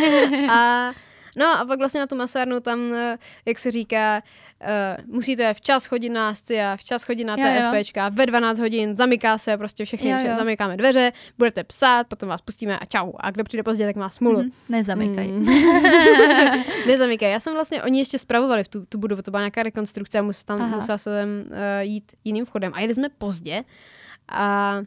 a, 0.50 0.92
no 1.36 1.46
a 1.46 1.64
pak 1.64 1.78
vlastně 1.78 2.00
na 2.00 2.06
tu 2.06 2.16
masárnu 2.16 2.60
tam, 2.60 2.94
eh, 2.94 3.18
jak 3.46 3.58
se 3.58 3.70
říká, 3.70 4.22
uh, 4.62 5.14
musíte 5.14 5.54
včas 5.54 5.86
chodit 5.86 6.10
na 6.10 6.34
SCIA, 6.34 6.76
včas 6.76 7.04
chodit 7.04 7.24
na. 7.24 7.36
TSPčka, 7.36 8.08
ve 8.08 8.26
12 8.26 8.58
hodin, 8.58 8.96
zamyká 8.96 9.38
se 9.38 9.56
prostě 9.56 9.84
všechny, 9.84 10.10
Jo, 10.10 10.18
jo. 10.28 10.34
zamykáme 10.36 10.76
dveře, 10.76 11.12
budete 11.38 11.64
psát, 11.64 12.06
potom 12.06 12.28
vás 12.28 12.40
pustíme 12.40 12.78
a 12.78 12.84
čau. 12.84 13.12
A 13.16 13.30
kdo 13.30 13.44
přijde 13.44 13.62
pozdě, 13.62 13.86
tak 13.86 13.96
má 13.96 14.08
smůlu. 14.10 14.38
Mhm. 14.38 14.50
Nezamykaj. 14.68 15.28
Mm. 15.28 15.46
Nezamykaj. 16.86 17.30
Já 17.30 17.40
jsem 17.40 17.54
vlastně, 17.54 17.82
oni 17.82 17.98
ještě 17.98 18.18
spravovali 18.18 18.64
v 18.64 18.68
tu, 18.68 18.86
tu 18.86 18.98
budovu, 18.98 19.22
to 19.22 19.30
byla 19.30 19.40
nějaká 19.40 19.62
rekonstrukce 19.62 20.18
a 20.18 20.22
musel 20.22 20.44
tam, 20.46 20.62
Aha. 20.62 20.76
musela 20.76 20.98
jsem 20.98 21.44
uh, 21.46 21.54
jít 21.80 22.12
jiným 22.24 22.44
vchodem. 22.44 22.72
A 22.74 22.80
jeli 22.80 22.94
jsme 22.94 23.08
pozdě 23.08 23.64
a 24.28 24.82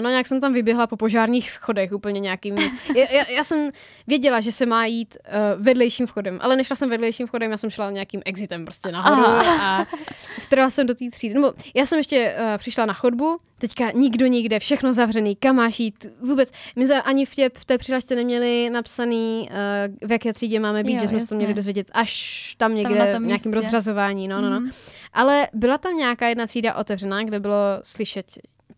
No 0.00 0.08
nějak 0.08 0.26
jsem 0.26 0.40
tam 0.40 0.52
vyběhla 0.52 0.86
po 0.86 0.96
požárních 0.96 1.50
schodech 1.50 1.92
úplně 1.92 2.20
nějakým... 2.20 2.56
Já, 2.96 3.06
já, 3.12 3.30
já 3.30 3.44
jsem 3.44 3.70
věděla, 4.06 4.40
že 4.40 4.52
se 4.52 4.66
má 4.66 4.86
jít 4.86 5.16
uh, 5.56 5.62
vedlejším 5.64 6.06
vchodem, 6.06 6.38
ale 6.42 6.56
nešla 6.56 6.76
jsem 6.76 6.90
vedlejším 6.90 7.26
vchodem, 7.26 7.50
já 7.50 7.56
jsem 7.56 7.70
šla 7.70 7.90
nějakým 7.90 8.22
exitem 8.24 8.64
prostě 8.64 8.92
nahoru 8.92 9.24
a 9.60 9.86
vtrhla 10.40 10.70
jsem 10.70 10.86
do 10.86 10.94
té 10.94 11.04
třídy. 11.10 11.34
Nebo 11.34 11.52
já 11.74 11.86
jsem 11.86 11.98
ještě 11.98 12.34
uh, 12.38 12.58
přišla 12.58 12.86
na 12.86 12.94
chodbu, 12.94 13.38
teďka 13.58 13.90
nikdo 13.90 14.26
nikde, 14.26 14.58
všechno 14.58 14.92
zavřený, 14.92 15.36
kam 15.36 15.56
máš 15.56 15.80
jít, 15.80 16.06
vůbec. 16.20 16.50
My 16.76 16.86
jsme 16.86 17.02
ani 17.02 17.26
v, 17.26 17.34
tě, 17.34 17.50
v 17.58 17.64
té 17.64 17.78
přihlášce 17.78 18.14
neměli 18.14 18.70
napsaný, 18.70 19.48
uh, 20.00 20.08
v 20.08 20.12
jaké 20.12 20.32
třídě 20.32 20.60
máme 20.60 20.84
být, 20.84 20.94
Jo, 20.94 21.00
že 21.00 21.08
jsme 21.08 21.20
se 21.20 21.26
to 21.28 21.34
měli 21.34 21.54
dozvědět 21.54 21.90
až 21.92 22.54
tam 22.58 22.74
někde 22.74 22.94
na 22.94 23.04
v 23.04 23.12
tom 23.12 23.26
nějakém 23.26 23.52
místě. 23.52 23.64
rozřazování. 23.64 24.28
No, 24.28 24.40
no, 24.40 24.50
no. 24.50 24.60
Mhm. 24.60 24.70
Ale 25.12 25.48
byla 25.52 25.78
tam 25.78 25.96
nějaká 25.96 26.28
jedna 26.28 26.46
třída 26.46 26.74
otevřená, 26.74 27.22
kde 27.22 27.40
bylo 27.40 27.56
slyšet 27.82 28.26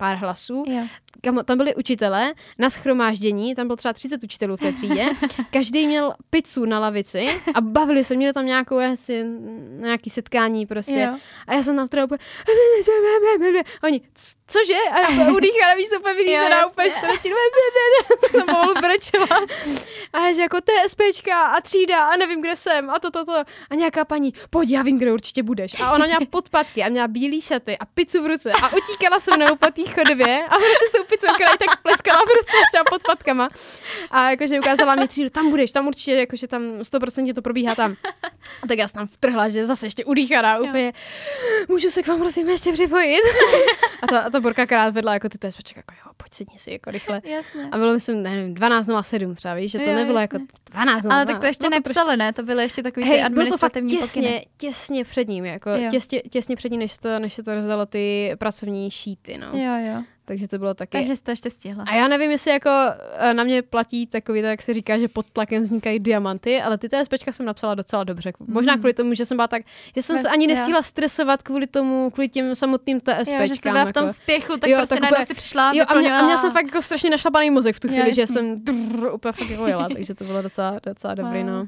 pár 0.02 0.16
hlasů. 0.16 0.64
Jo. 0.68 0.82
Kam, 1.24 1.40
tam 1.44 1.58
byli 1.58 1.74
učitelé 1.74 2.32
na 2.58 2.70
schromáždění, 2.70 3.54
tam 3.54 3.66
bylo 3.66 3.76
třeba 3.76 3.92
30 3.92 4.24
učitelů 4.24 4.56
v 4.56 4.60
té 4.60 4.72
třídě. 4.72 5.04
Každý 5.50 5.86
měl 5.86 6.12
pizzu 6.30 6.64
na 6.64 6.78
lavici 6.78 7.40
a 7.54 7.60
bavili 7.60 8.04
se, 8.04 8.16
měli 8.16 8.32
tam 8.32 8.46
nějakou 8.46 8.78
asi, 8.78 9.24
nějaký 9.78 10.10
setkání 10.10 10.66
prostě. 10.66 11.00
Jo. 11.00 11.18
A 11.46 11.54
já 11.54 11.62
jsem 11.62 11.76
tam 11.76 11.88
teda 11.88 12.04
úplně... 12.04 12.18
Oni, 13.84 14.00
"C- 14.14 14.34
cože? 14.46 14.74
A 14.92 15.00
já 15.00 15.32
udýchala, 15.32 15.74
víš, 15.76 15.86
úplně 15.98 16.14
vylízená, 16.14 16.66
úplně 16.66 16.90
starostí. 16.90 17.28
Jsem 18.30 18.46
pomalu 18.46 18.74
brečela. 18.80 19.26
A 20.12 20.26
já, 20.26 20.32
že 20.32 20.40
jako 20.40 20.58
TSPčka 20.60 21.42
a 21.42 21.60
třída 21.60 22.04
a 22.06 22.16
nevím, 22.16 22.40
kde 22.40 22.56
jsem 22.56 22.90
a 22.90 22.98
to, 22.98 23.10
to, 23.10 23.24
to. 23.24 23.32
A 23.70 23.74
nějaká 23.74 24.04
paní, 24.04 24.34
pojď, 24.50 24.70
já 24.70 24.82
vím, 24.82 24.98
kde 24.98 25.12
určitě 25.12 25.42
budeš. 25.42 25.80
A 25.80 25.92
ona 25.92 26.06
měla 26.06 26.20
podpatky 26.30 26.82
a 26.84 26.88
měla 26.88 27.08
bílý 27.08 27.40
šaty 27.40 27.78
a 27.78 27.84
pizzu 27.84 28.22
v 28.22 28.26
ruce 28.26 28.52
a 28.52 28.70
utíkala 28.76 29.20
se 29.20 29.36
mnou 29.36 29.56
po 29.56 29.66
té 29.70 29.82
chodbě 29.94 30.40
a 30.48 30.54
prostě 30.54 30.86
s 30.88 30.92
tou 30.92 31.04
pizzou, 31.04 31.34
která 31.34 31.50
tak 31.56 31.82
pleskala 31.82 32.20
ruce 32.20 32.52
s 32.68 32.70
těma 32.72 32.84
podpatkama. 32.90 33.48
A 34.10 34.30
jakože 34.30 34.60
ukázala 34.60 34.94
mi 34.94 35.08
třídu, 35.08 35.30
tam 35.30 35.50
budeš, 35.50 35.72
tam 35.72 35.86
určitě, 35.86 36.14
jakože 36.14 36.48
tam 36.48 36.62
100% 36.62 37.34
to 37.34 37.42
probíhá 37.42 37.74
tam. 37.74 37.94
A 38.62 38.66
tak 38.68 38.78
já 38.78 38.88
jsem 38.88 38.98
tam 38.98 39.06
vtrhla, 39.06 39.48
že 39.48 39.66
zase 39.66 39.86
ještě 39.86 40.04
udýchaná 40.04 40.58
úplně. 40.58 40.92
Můžu 41.68 41.90
se 41.90 42.02
k 42.02 42.06
vám 42.06 42.18
prosím 42.18 42.48
ještě 42.48 42.72
připojit? 42.72 43.20
a, 44.02 44.06
ta, 44.06 44.20
a 44.20 44.30
ta 44.30 44.40
borka 44.40 44.66
krát 44.66 44.94
vedla 44.94 45.14
jako 45.14 45.28
ty 45.28 45.38
TSPčka, 45.38 45.78
jako 45.78 45.94
jo, 46.06 46.12
pojď 46.16 46.34
sedni 46.34 46.58
si 46.58 46.70
jako 46.72 46.90
rychle. 46.90 47.20
Jasně. 47.24 47.68
A 47.72 47.78
bylo 47.78 47.92
myslím, 47.94 48.22
nevím, 48.22 48.54
12.07 48.54 49.34
třeba, 49.34 49.54
víš, 49.54 49.70
že 49.72 49.78
to 49.78 49.84
Jo, 49.84 49.94
nebylo 49.96 50.18
jasně. 50.20 50.38
jako 50.40 50.46
12 50.70 51.06
Ale 51.10 51.26
tak 51.26 51.40
to 51.40 51.46
ještě 51.46 51.64
no 51.64 51.70
nepsali, 51.70 52.16
ne? 52.16 52.32
To 52.32 52.42
byly 52.42 52.62
ještě 52.62 52.82
takový 52.82 53.06
Hej, 53.06 53.18
bylo 53.28 53.46
to 53.46 53.58
fakt 53.58 53.76
administrativní 53.76 53.90
těsně, 53.98 54.22
pokyny. 54.22 54.46
těsně 54.56 55.04
před 55.04 55.28
ním, 55.28 55.44
jako 55.44 55.70
těsně, 55.90 56.20
těsně 56.20 56.56
před 56.56 56.72
ním, 56.72 56.80
než, 56.80 56.98
to, 56.98 57.18
než 57.18 57.32
se 57.34 57.42
to 57.42 57.54
rozdalo 57.54 57.86
ty 57.86 58.32
pracovní 58.38 58.90
šíty, 58.90 59.38
no. 59.38 59.46
Jo, 59.58 59.71
jo. 59.78 60.02
takže 60.24 60.48
to 60.48 60.58
bylo 60.58 60.74
taky. 60.74 60.90
Takže 60.98 61.16
jsi 61.16 61.22
to 61.22 61.30
ještě 61.30 61.50
stihla. 61.50 61.84
A 61.88 61.94
já 61.94 62.08
nevím, 62.08 62.30
jestli 62.30 62.50
jako 62.50 62.70
eh, 63.18 63.34
na 63.34 63.44
mě 63.44 63.62
platí 63.62 64.06
takový, 64.06 64.40
to, 64.40 64.46
jak 64.46 64.62
se 64.62 64.74
říká, 64.74 64.98
že 64.98 65.08
pod 65.08 65.30
tlakem 65.30 65.62
vznikají 65.62 65.98
diamanty, 65.98 66.62
ale 66.62 66.78
ty 66.78 66.88
TSPčka 66.88 67.32
jsem 67.32 67.46
napsala 67.46 67.74
docela 67.74 68.04
dobře. 68.04 68.32
Možná 68.46 68.72
Mm. 68.74 68.78
kvůli 68.78 68.94
tomu, 68.94 69.14
že 69.14 69.24
jsem 69.24 69.36
byla 69.36 69.48
tak, 69.48 69.62
že 69.96 70.02
jsem 70.02 70.18
se 70.18 70.28
ani 70.28 70.44
jo. 70.50 70.54
nestihla 70.54 70.82
stresovat 70.82 71.42
kvůli 71.42 71.66
tomu, 71.66 72.10
kvůli 72.10 72.28
těm 72.28 72.54
samotným 72.54 73.00
TSPčkám. 73.00 73.40
Jo, 73.40 73.46
že 73.46 73.54
jsi 73.54 73.60
byla 73.62 73.84
v 73.84 73.92
tom 73.92 74.04
jako. 74.06 74.14
spěchu, 74.16 74.56
tak 74.56 74.70
Jo, 74.70 74.76
prostě 74.76 74.94
tak 74.94 75.00
najednou 75.02 75.16
úplně- 75.16 75.26
si 75.26 75.34
přišla 75.34 75.68
a 75.70 75.72
Jo, 75.74 75.84
a, 75.88 75.94
mě, 75.94 76.12
a 76.18 76.22
měla 76.24 76.38
jsem 76.38 76.52
fakt 76.52 76.66
jako 76.66 76.82
strašně 76.82 77.10
našlapaný 77.10 77.50
mozek 77.50 77.76
v 77.76 77.80
tu 77.80 77.88
Jo, 77.88 77.94
chvíli, 77.94 78.12
že 78.14 78.20
jasný. 78.20 78.34
jsem 78.34 78.64
drrr, 78.64 79.12
úplně 79.14 79.32
fakt 79.32 79.50
jako 79.50 79.66
jela, 79.66 79.88
takže 79.88 80.14
to 80.14 80.24
bylo 80.24 80.42
docela, 80.42 80.80
docela 80.86 81.14
dobrý, 81.14 81.44
no. 81.44 81.66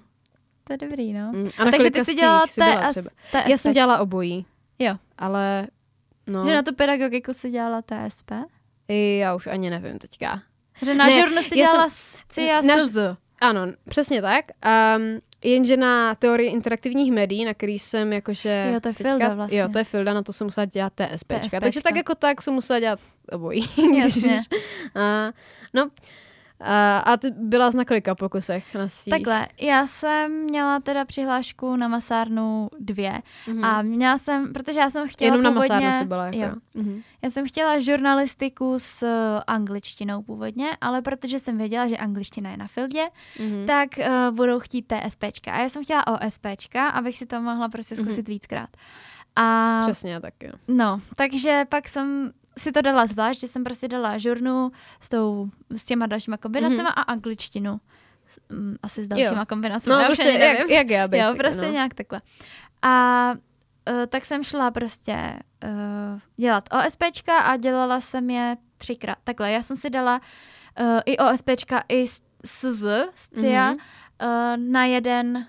To 0.66 0.72
je 0.72 0.76
dobrý, 0.76 1.12
no. 1.12 1.32
Mm, 1.32 1.48
A, 1.58 1.64
na 1.64 1.70
takže 1.70 1.90
ty 1.90 2.04
jsi 2.04 2.14
dělala? 2.14 2.46
TSP. 2.46 3.34
Já 3.48 3.58
jsem 3.58 3.72
dělala 3.72 3.98
obojí. 3.98 4.46
Jo. 4.78 4.94
Ale, 5.18 5.66
no, 6.26 6.44
Že 6.44 6.54
na 6.54 6.62
tu 6.62 6.74
pedagogiku 6.74 7.32
si 7.32 7.50
dělala 7.50 7.82
TSP? 7.82 8.30
i 8.88 9.18
já 9.18 9.34
už 9.34 9.46
ani 9.46 9.70
nevím 9.70 9.98
teďka. 9.98 10.42
Že 10.82 10.94
na 10.94 11.06
Ne, 11.06 11.12
já 11.12 11.26
dělala 11.54 11.88
SCI 11.88 12.50
a 12.50 12.60
na- 12.60 12.78
SZ. 12.78 12.96
Ano, 13.40 13.66
přesně 13.88 14.22
tak. 14.22 14.44
Um, 14.96 15.20
jenže 15.44 15.76
na 15.76 16.14
teorii 16.14 16.50
interaktivních 16.50 17.12
médií, 17.12 17.44
na 17.44 17.54
který 17.54 17.78
jsem 17.78 18.12
jakože... 18.12 18.70
Jo, 18.74 18.80
to 18.80 18.88
je 18.88 18.94
Filda 18.94 19.34
vlastně. 19.34 19.58
Jo, 19.58 19.68
to 19.72 19.78
je 19.78 19.84
Filda, 19.84 20.14
na 20.14 20.22
to 20.22 20.32
jsem 20.32 20.46
musela 20.46 20.64
dělat 20.64 20.92
TSPčka. 20.92 21.38
TSPčka. 21.38 21.60
Takže 21.60 21.80
tak 21.80 21.96
jako 21.96 22.14
tak 22.14 22.42
jsem 22.42 22.54
musela 22.54 22.80
dělat 22.80 23.00
obojí. 23.32 23.64
Jasně. 23.98 24.40
už- 24.40 24.58
a, 24.94 25.32
no, 25.74 25.90
a, 26.60 26.98
a 26.98 27.16
ty 27.16 27.30
byla 27.30 27.70
z 27.70 27.74
na 27.74 27.84
kolika 27.84 28.14
pokusech 28.14 28.74
na 28.74 28.88
svých? 28.88 29.10
Takhle, 29.10 29.48
já 29.60 29.86
jsem 29.86 30.32
měla 30.32 30.80
teda 30.80 31.04
přihlášku 31.04 31.76
na 31.76 31.88
masárnu 31.88 32.68
dvě 32.78 33.22
Mhm. 33.46 33.64
a 33.64 33.82
měla 33.82 34.18
jsem, 34.18 34.52
protože 34.52 34.78
já 34.80 34.90
jsem 34.90 35.08
chtěla 35.08 35.26
Jenom 35.36 35.42
na 35.42 35.50
původně, 35.50 35.74
masárnu 35.86 35.98
si 36.02 36.04
byla 36.08 36.24
jako. 36.26 36.38
jo, 36.38 36.50
Mhm. 36.74 37.02
já 37.22 37.30
jsem 37.30 37.48
chtěla 37.48 37.78
žurnalistiku 37.78 38.74
s 38.78 39.02
uh, 39.02 39.08
angličtinou 39.46 40.22
původně, 40.22 40.66
ale 40.80 41.02
protože 41.02 41.38
jsem 41.38 41.58
věděla, 41.58 41.88
že 41.88 41.96
angličtina 41.96 42.50
je 42.50 42.56
na 42.56 42.66
Fildě, 42.66 43.02
Mhm. 43.40 43.66
tak 43.66 43.88
uh, 43.98 44.36
budou 44.36 44.60
chtít 44.60 44.86
TSPčka. 44.92 45.52
A 45.52 45.58
já 45.58 45.68
jsem 45.68 45.84
chtěla 45.84 46.06
OSPčka, 46.06 46.88
abych 46.88 47.18
si 47.18 47.26
to 47.26 47.40
mohla 47.40 47.68
prostě 47.68 47.94
Mhm. 47.94 48.04
zkusit 48.04 48.28
víckrát. 48.28 48.70
A 49.36 49.78
Přesně 49.82 50.20
tak, 50.20 50.34
jo. 50.42 50.52
No, 50.68 51.00
takže 51.16 51.64
pak 51.68 51.88
jsem 51.88 52.32
si 52.58 52.72
to 52.72 52.82
dala 52.82 53.06
zvlášť, 53.06 53.40
že 53.40 53.48
jsem 53.48 53.64
prostě 53.64 53.88
dala 53.88 54.18
žurnu 54.18 54.72
s, 55.00 55.08
tou, 55.08 55.50
s 55.76 55.84
těma 55.84 56.06
dalšíma 56.06 56.36
kombinacemi 56.36 56.88
a 56.88 57.00
angličtinu. 57.02 57.80
Mm, 58.52 58.76
Asi 58.82 59.02
s 59.02 59.08
dalšíma 59.08 59.40
Jo. 59.40 59.46
kombinacemi, 59.48 59.94
No, 59.94 60.00
já 60.00 60.06
prostě 60.06 60.28
jak, 60.28 60.70
jak 60.70 60.90
já, 60.90 61.02
Jo, 61.02 61.08
basically, 61.08 61.38
prostě 61.38 61.66
no. 61.66 61.72
nějak 61.72 61.94
takhle. 61.94 62.20
A 62.82 63.32
uh, 63.90 64.06
tak 64.08 64.24
jsem 64.24 64.44
šla 64.44 64.70
prostě 64.70 65.38
uh, 65.64 66.20
dělat 66.36 66.68
OSPčka 66.86 67.38
a 67.38 67.56
dělala 67.56 68.00
jsem 68.00 68.30
je 68.30 68.56
třikrát. 68.78 69.18
Takhle, 69.24 69.52
já 69.52 69.62
jsem 69.62 69.76
si 69.76 69.90
dala 69.90 70.20
uh, 70.80 71.00
i 71.06 71.16
OSPčka, 71.18 71.84
i 71.88 72.06
SZ, 72.06 72.84
z 73.14 73.28
CIA, 73.40 73.70
Mhm. 73.70 73.76
uh, 74.22 74.56
na 74.72 74.84
jeden, 74.84 75.46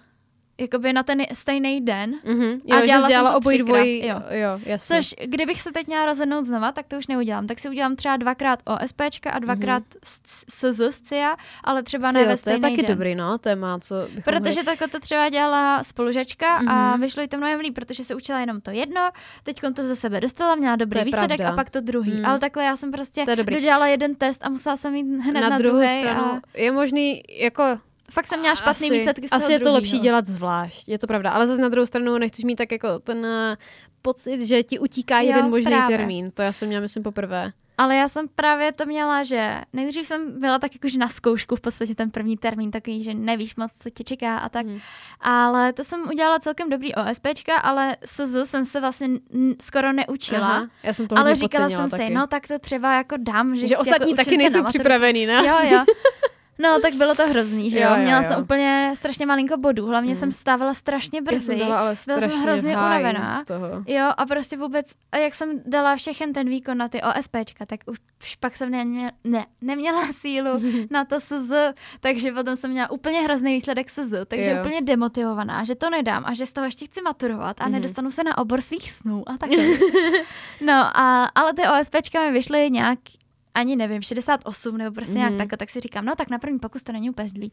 jakoby 0.57 0.93
na 0.93 1.03
ten 1.03 1.21
stejný 1.33 1.81
den. 1.81 2.13
Mhm. 2.25 2.59
A 2.71 2.75
Jo, 2.75 2.81
že 2.81 2.87
dělala 2.87 3.09
dělala 3.09 3.31
to 3.31 3.37
obojí 3.37 3.57
dvojí. 3.57 4.07
jo. 4.07 4.21
jo, 4.29 4.59
jasně. 4.65 4.95
Což, 4.97 5.15
kdybych 5.25 5.61
se 5.61 5.71
teď 5.71 5.87
měla 5.87 6.05
rozhodnout 6.05 6.43
znova, 6.43 6.71
tak 6.71 6.85
to 6.87 6.97
už 6.97 7.07
neudělám. 7.07 7.47
Tak 7.47 7.59
si 7.59 7.69
udělám 7.69 7.95
třeba 7.95 8.17
dvakrát 8.17 8.59
OSPčka 8.65 9.31
a 9.31 9.39
dvakrát 9.39 9.83
mm-hmm. 9.83 10.45
SZ 10.49 10.77
z 10.95 11.01
CIA, 11.01 11.37
ale 11.63 11.83
třeba 11.83 12.11
ne 12.11 12.25
ve 12.25 12.37
to 12.37 12.49
je 12.49 12.59
taky 12.59 12.77
den. 12.77 12.85
dobrý, 12.85 13.15
no, 13.15 13.37
téma, 13.37 13.79
co 13.79 13.95
bychom 14.15 14.33
Protože 14.33 14.63
takhle 14.63 14.87
to 14.87 14.99
třeba 14.99 15.29
dělala 15.29 15.83
spolužačka 15.83 16.59
mm-hmm. 16.61 16.69
a 16.71 16.91
Mhm. 16.91 17.01
vyšlo 17.01 17.21
jí 17.21 17.27
to 17.27 17.37
mnohem 17.37 17.59
líp, 17.59 17.75
protože 17.75 18.03
se 18.03 18.15
učila 18.15 18.39
jenom 18.39 18.61
to 18.61 18.71
jedno, 18.71 19.01
teď 19.43 19.61
to 19.75 19.83
ze 19.83 19.95
sebe 19.95 20.19
dostala, 20.19 20.55
měla 20.55 20.75
dobrý 20.75 21.03
výsledek 21.03 21.37
pravda. 21.37 21.53
a 21.53 21.55
pak 21.55 21.69
to 21.69 21.81
druhý. 21.81 22.11
Mm. 22.13 22.25
Ale 22.25 22.39
takhle 22.39 22.63
já 22.63 22.75
jsem 22.77 22.91
prostě 22.91 23.25
dodělala 23.43 23.87
jeden 23.87 24.15
test 24.15 24.45
a 24.45 24.49
musela 24.49 24.77
jsem 24.77 24.95
jít 24.95 25.03
hned 25.19 25.41
na, 25.41 25.49
na 25.49 25.57
druhou 25.57 25.77
druhý 25.77 25.99
stranu 25.99 26.23
a 26.23 26.41
je 26.57 26.71
možný, 26.71 27.23
jako 27.29 27.63
fakt 28.11 28.27
jsem 28.27 28.39
měla 28.39 28.55
špatný 28.55 28.87
asi, 28.87 28.97
výsledky 28.97 29.27
z 29.27 29.29
toho 29.29 29.43
Asi 29.43 29.51
je 29.51 29.59
to 29.59 29.73
lepší 29.73 29.89
druhýho. 29.91 30.03
dělat 30.03 30.27
zvlášť, 30.27 30.87
je 30.89 30.99
to 30.99 31.07
pravda. 31.07 31.31
Ale 31.31 31.47
zase 31.47 31.61
na 31.61 31.69
druhou 31.69 31.85
stranu 31.85 32.17
nechceš 32.17 32.43
mít 32.45 32.55
tak 32.55 32.71
jako 32.71 32.99
ten 32.99 33.17
uh, 33.17 33.55
pocit, 34.01 34.41
že 34.41 34.63
ti 34.63 34.79
utíká 34.79 35.21
Jo, 35.21 35.27
jeden 35.27 35.49
možný 35.49 35.71
právě. 35.71 35.97
termín. 35.97 36.31
To 36.31 36.41
já 36.41 36.53
jsem 36.53 36.67
měla, 36.67 36.81
myslím, 36.81 37.03
poprvé. 37.03 37.51
Ale 37.77 37.95
já 37.95 38.07
jsem 38.07 38.27
právě 38.35 38.71
to 38.71 38.85
měla, 38.85 39.23
že 39.23 39.61
nejdřív 39.73 40.07
jsem 40.07 40.39
byla 40.39 40.59
tak 40.59 40.75
jakože 40.75 40.97
na 40.97 41.09
zkoušku 41.09 41.55
v 41.55 41.61
podstatě 41.61 41.95
ten 41.95 42.11
první 42.11 42.37
termín, 42.37 42.71
takový, 42.71 43.03
že 43.03 43.13
nevíš 43.13 43.55
moc, 43.55 43.71
co 43.79 43.89
tě 43.89 44.03
čeká 44.03 44.37
a 44.37 44.49
tak. 44.49 44.65
Mhm. 44.65 44.79
Ale 45.21 45.73
to 45.73 45.83
jsem 45.83 46.07
udělala 46.07 46.39
celkem 46.39 46.69
dobrý 46.69 46.95
OSPčka, 46.95 47.55
ale 47.55 47.97
SZ 48.05 48.35
jsem 48.49 48.65
se 48.65 48.79
vlastně 48.79 49.07
skoro 49.61 49.93
neučila. 49.93 50.47
Aha, 50.47 50.67
já 50.83 50.93
jsem 50.93 51.07
to 51.07 51.17
ale 51.17 51.35
říkala 51.35 51.69
jsem 51.69 51.89
taky. 51.89 52.07
si, 52.07 52.13
no 52.13 52.27
tak 52.27 52.47
to 52.47 52.59
třeba 52.59 52.93
jako 52.93 53.15
dám, 53.19 53.55
že, 53.55 53.67
že 53.67 53.77
ostatní 53.77 54.11
jako 54.11 54.23
taky 54.23 54.37
nejsou 54.37 54.63
připravený, 54.63 55.25
ne? 55.25 55.41
Jo, 55.47 55.55
jo. 55.71 55.83
No, 56.59 56.79
tak 56.79 56.93
bylo 56.93 57.15
to 57.15 57.27
hrozný, 57.27 57.71
že 57.71 57.79
jo? 57.79 57.89
Jo, 57.89 57.95
jo, 57.95 58.01
Měla 58.03 58.21
jo. 58.21 58.27
jsem 58.29 58.43
úplně 58.43 58.91
strašně 58.95 59.25
malinko 59.25 59.57
bodů, 59.57 59.87
hlavně 59.87 60.13
Mm. 60.13 60.19
jsem 60.19 60.31
stávala 60.31 60.73
strašně 60.73 61.17
Já 61.17 61.21
brzy. 61.23 61.45
jsem 61.45 61.57
byla 61.57 61.79
ale 61.79 61.95
jsem 61.95 62.17
strašně 62.17 62.39
hrozně 62.39 62.73
v 62.73 62.75
háji 62.79 63.03
unavená. 63.03 63.39
z 63.41 63.45
toho. 63.45 63.67
Jo, 63.87 64.09
a 64.17 64.25
prostě 64.25 64.57
vůbec, 64.57 64.85
a 65.11 65.17
jak 65.17 65.35
jsem 65.35 65.61
dala 65.65 65.95
všechen 65.95 66.33
ten 66.33 66.49
výkon 66.49 66.77
na 66.77 66.87
ty 66.89 67.01
OSPčka, 67.01 67.65
tak 67.65 67.79
už 67.87 67.97
pak 68.39 68.57
jsem 68.57 68.71
neměla, 68.71 69.11
ne, 69.23 69.45
neměla 69.61 70.07
sílu 70.11 70.49
na 70.91 71.05
to 71.05 71.19
SZ, 71.19 71.51
takže 71.99 72.31
potom 72.31 72.55
jsem 72.55 72.71
měla 72.71 72.91
úplně 72.91 73.21
hrozný 73.21 73.53
výsledek 73.53 73.89
SZ, 73.89 74.13
takže 74.27 74.51
Jo. 74.51 74.57
úplně 74.61 74.81
demotivovaná, 74.81 75.63
že 75.63 75.75
to 75.75 75.89
nedám 75.89 76.23
a 76.27 76.33
že 76.33 76.45
z 76.45 76.53
toho 76.53 76.65
ještě 76.65 76.85
chci 76.85 77.01
maturovat 77.01 77.61
a 77.61 77.63
Mhm. 77.63 77.71
nedostanu 77.73 78.11
se 78.11 78.23
na 78.23 78.37
obor 78.37 78.61
svých 78.61 78.91
snů 78.91 79.23
a 79.29 79.37
takhle. 79.37 79.63
no, 80.61 80.73
a, 80.73 81.25
ale 81.35 81.53
ty 81.53 81.61
OSPčka 81.81 82.21
mi 82.25 82.31
vyšly 82.31 82.69
nějak, 82.71 82.99
ani 83.55 83.75
nevím, 83.75 84.01
68 84.01 84.77
nebo 84.77 84.95
prostě 84.95 85.13
nějak 85.13 85.31
Mhm. 85.31 85.37
takhle, 85.37 85.57
tak 85.57 85.69
si 85.69 85.79
říkám, 85.79 86.05
no 86.05 86.15
tak 86.15 86.29
na 86.29 86.39
první 86.39 86.59
pokus 86.59 86.83
to 86.83 86.91
není 86.91 87.09
úplně 87.09 87.27
zlý. 87.27 87.51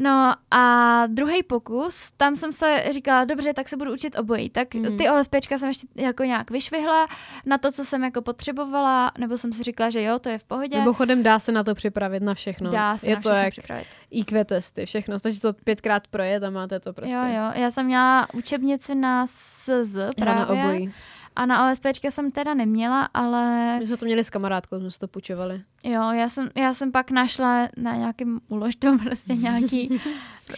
No 0.00 0.34
a 0.50 1.06
druhý 1.06 1.42
pokus, 1.42 2.12
tam 2.16 2.36
jsem 2.36 2.52
se 2.52 2.84
říkala, 2.92 3.24
dobře, 3.24 3.54
tak 3.54 3.68
se 3.68 3.76
budu 3.76 3.92
učit 3.92 4.18
obojí. 4.18 4.50
Tak 4.50 4.74
Mhm. 4.74 4.96
ty 4.98 5.10
OSPčka 5.10 5.58
jsem 5.58 5.68
ještě 5.68 5.86
jako 5.96 6.24
nějak 6.24 6.50
vyšvihla 6.50 7.06
na 7.46 7.58
to, 7.58 7.72
co 7.72 7.84
jsem 7.84 8.04
jako 8.04 8.22
potřebovala, 8.22 9.12
nebo 9.18 9.38
jsem 9.38 9.52
si 9.52 9.62
říkala, 9.62 9.90
že 9.90 10.02
jo, 10.02 10.18
to 10.18 10.28
je 10.28 10.38
v 10.38 10.44
pohodě. 10.44 10.78
Mimochodem 10.78 11.22
dá 11.22 11.38
se 11.38 11.52
na 11.52 11.64
to 11.64 11.74
připravit 11.74 12.22
na 12.22 12.34
všechno. 12.34 12.70
Dá 12.70 12.98
se 12.98 13.08
je 13.08 13.16
na 13.16 13.22
to 13.22 13.28
jak 13.28 13.50
připravit. 13.50 13.86
IQ 14.10 14.44
testy, 14.44 14.86
všechno. 14.86 15.18
Stačí 15.18 15.40
to 15.40 15.52
pětkrát 15.52 16.06
projet 16.08 16.42
a 16.44 16.50
máte 16.50 16.80
to 16.80 16.92
prostě. 16.92 17.16
Jo, 17.16 17.24
jo, 17.24 17.50
já 17.54 17.70
jsem 17.70 17.86
měla 17.86 18.26
učebnici 18.34 18.94
na 18.94 19.26
SZ 19.26 19.96
Já 19.96 20.10
právě. 20.24 20.34
na 20.40 20.46
obojí. 20.48 20.92
A 21.38 21.46
na 21.46 21.70
OSPčka 21.72 22.10
jsem 22.10 22.30
teda 22.30 22.54
neměla, 22.54 23.08
ale 23.14 23.76
My 23.78 23.86
jsme 23.86 23.96
to 23.96 24.04
měli 24.04 24.24
s 24.24 24.30
kamarádkou, 24.30 24.78
jsme 24.78 24.90
si 24.90 24.98
to 24.98 25.08
půjčovali. 25.08 25.62
jo, 25.84 26.10
já 26.10 26.28
jsem, 26.28 26.48
já 26.56 26.74
jsem 26.74 26.92
pak 26.92 27.10
našla 27.10 27.68
na 27.76 27.94
nějakým 27.94 28.40
úloždom 28.48 28.98
prostě 29.04 29.34
nějaký. 29.34 29.88
uh, 29.90 29.96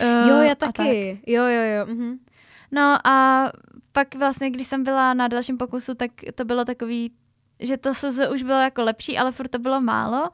jo, 0.29 0.37
já 0.37 0.55
tak. 0.55 0.73
taky. 0.73 1.21
Jo, 1.27 1.43
jo, 1.45 1.63
jo. 1.63 1.87
Mhm. 1.95 2.19
No 2.73 3.07
a 3.07 3.47
pak 3.93 4.15
vlastně, 4.15 4.51
když 4.51 4.67
jsem 4.67 4.85
byla 4.85 5.15
na 5.15 5.29
dalším 5.29 5.59
pokusu, 5.59 5.95
tak 5.95 6.11
to 6.35 6.45
bylo 6.45 6.65
takový, 6.65 7.13
že 7.61 7.77
to 7.77 7.95
SZ 7.95 8.19
už 8.33 8.43
bylo 8.43 8.61
jako 8.61 8.83
lepší, 8.83 9.19
ale 9.19 9.33
furt 9.33 9.49
to 9.49 9.59
bylo 9.59 9.81
málo. 9.81 10.29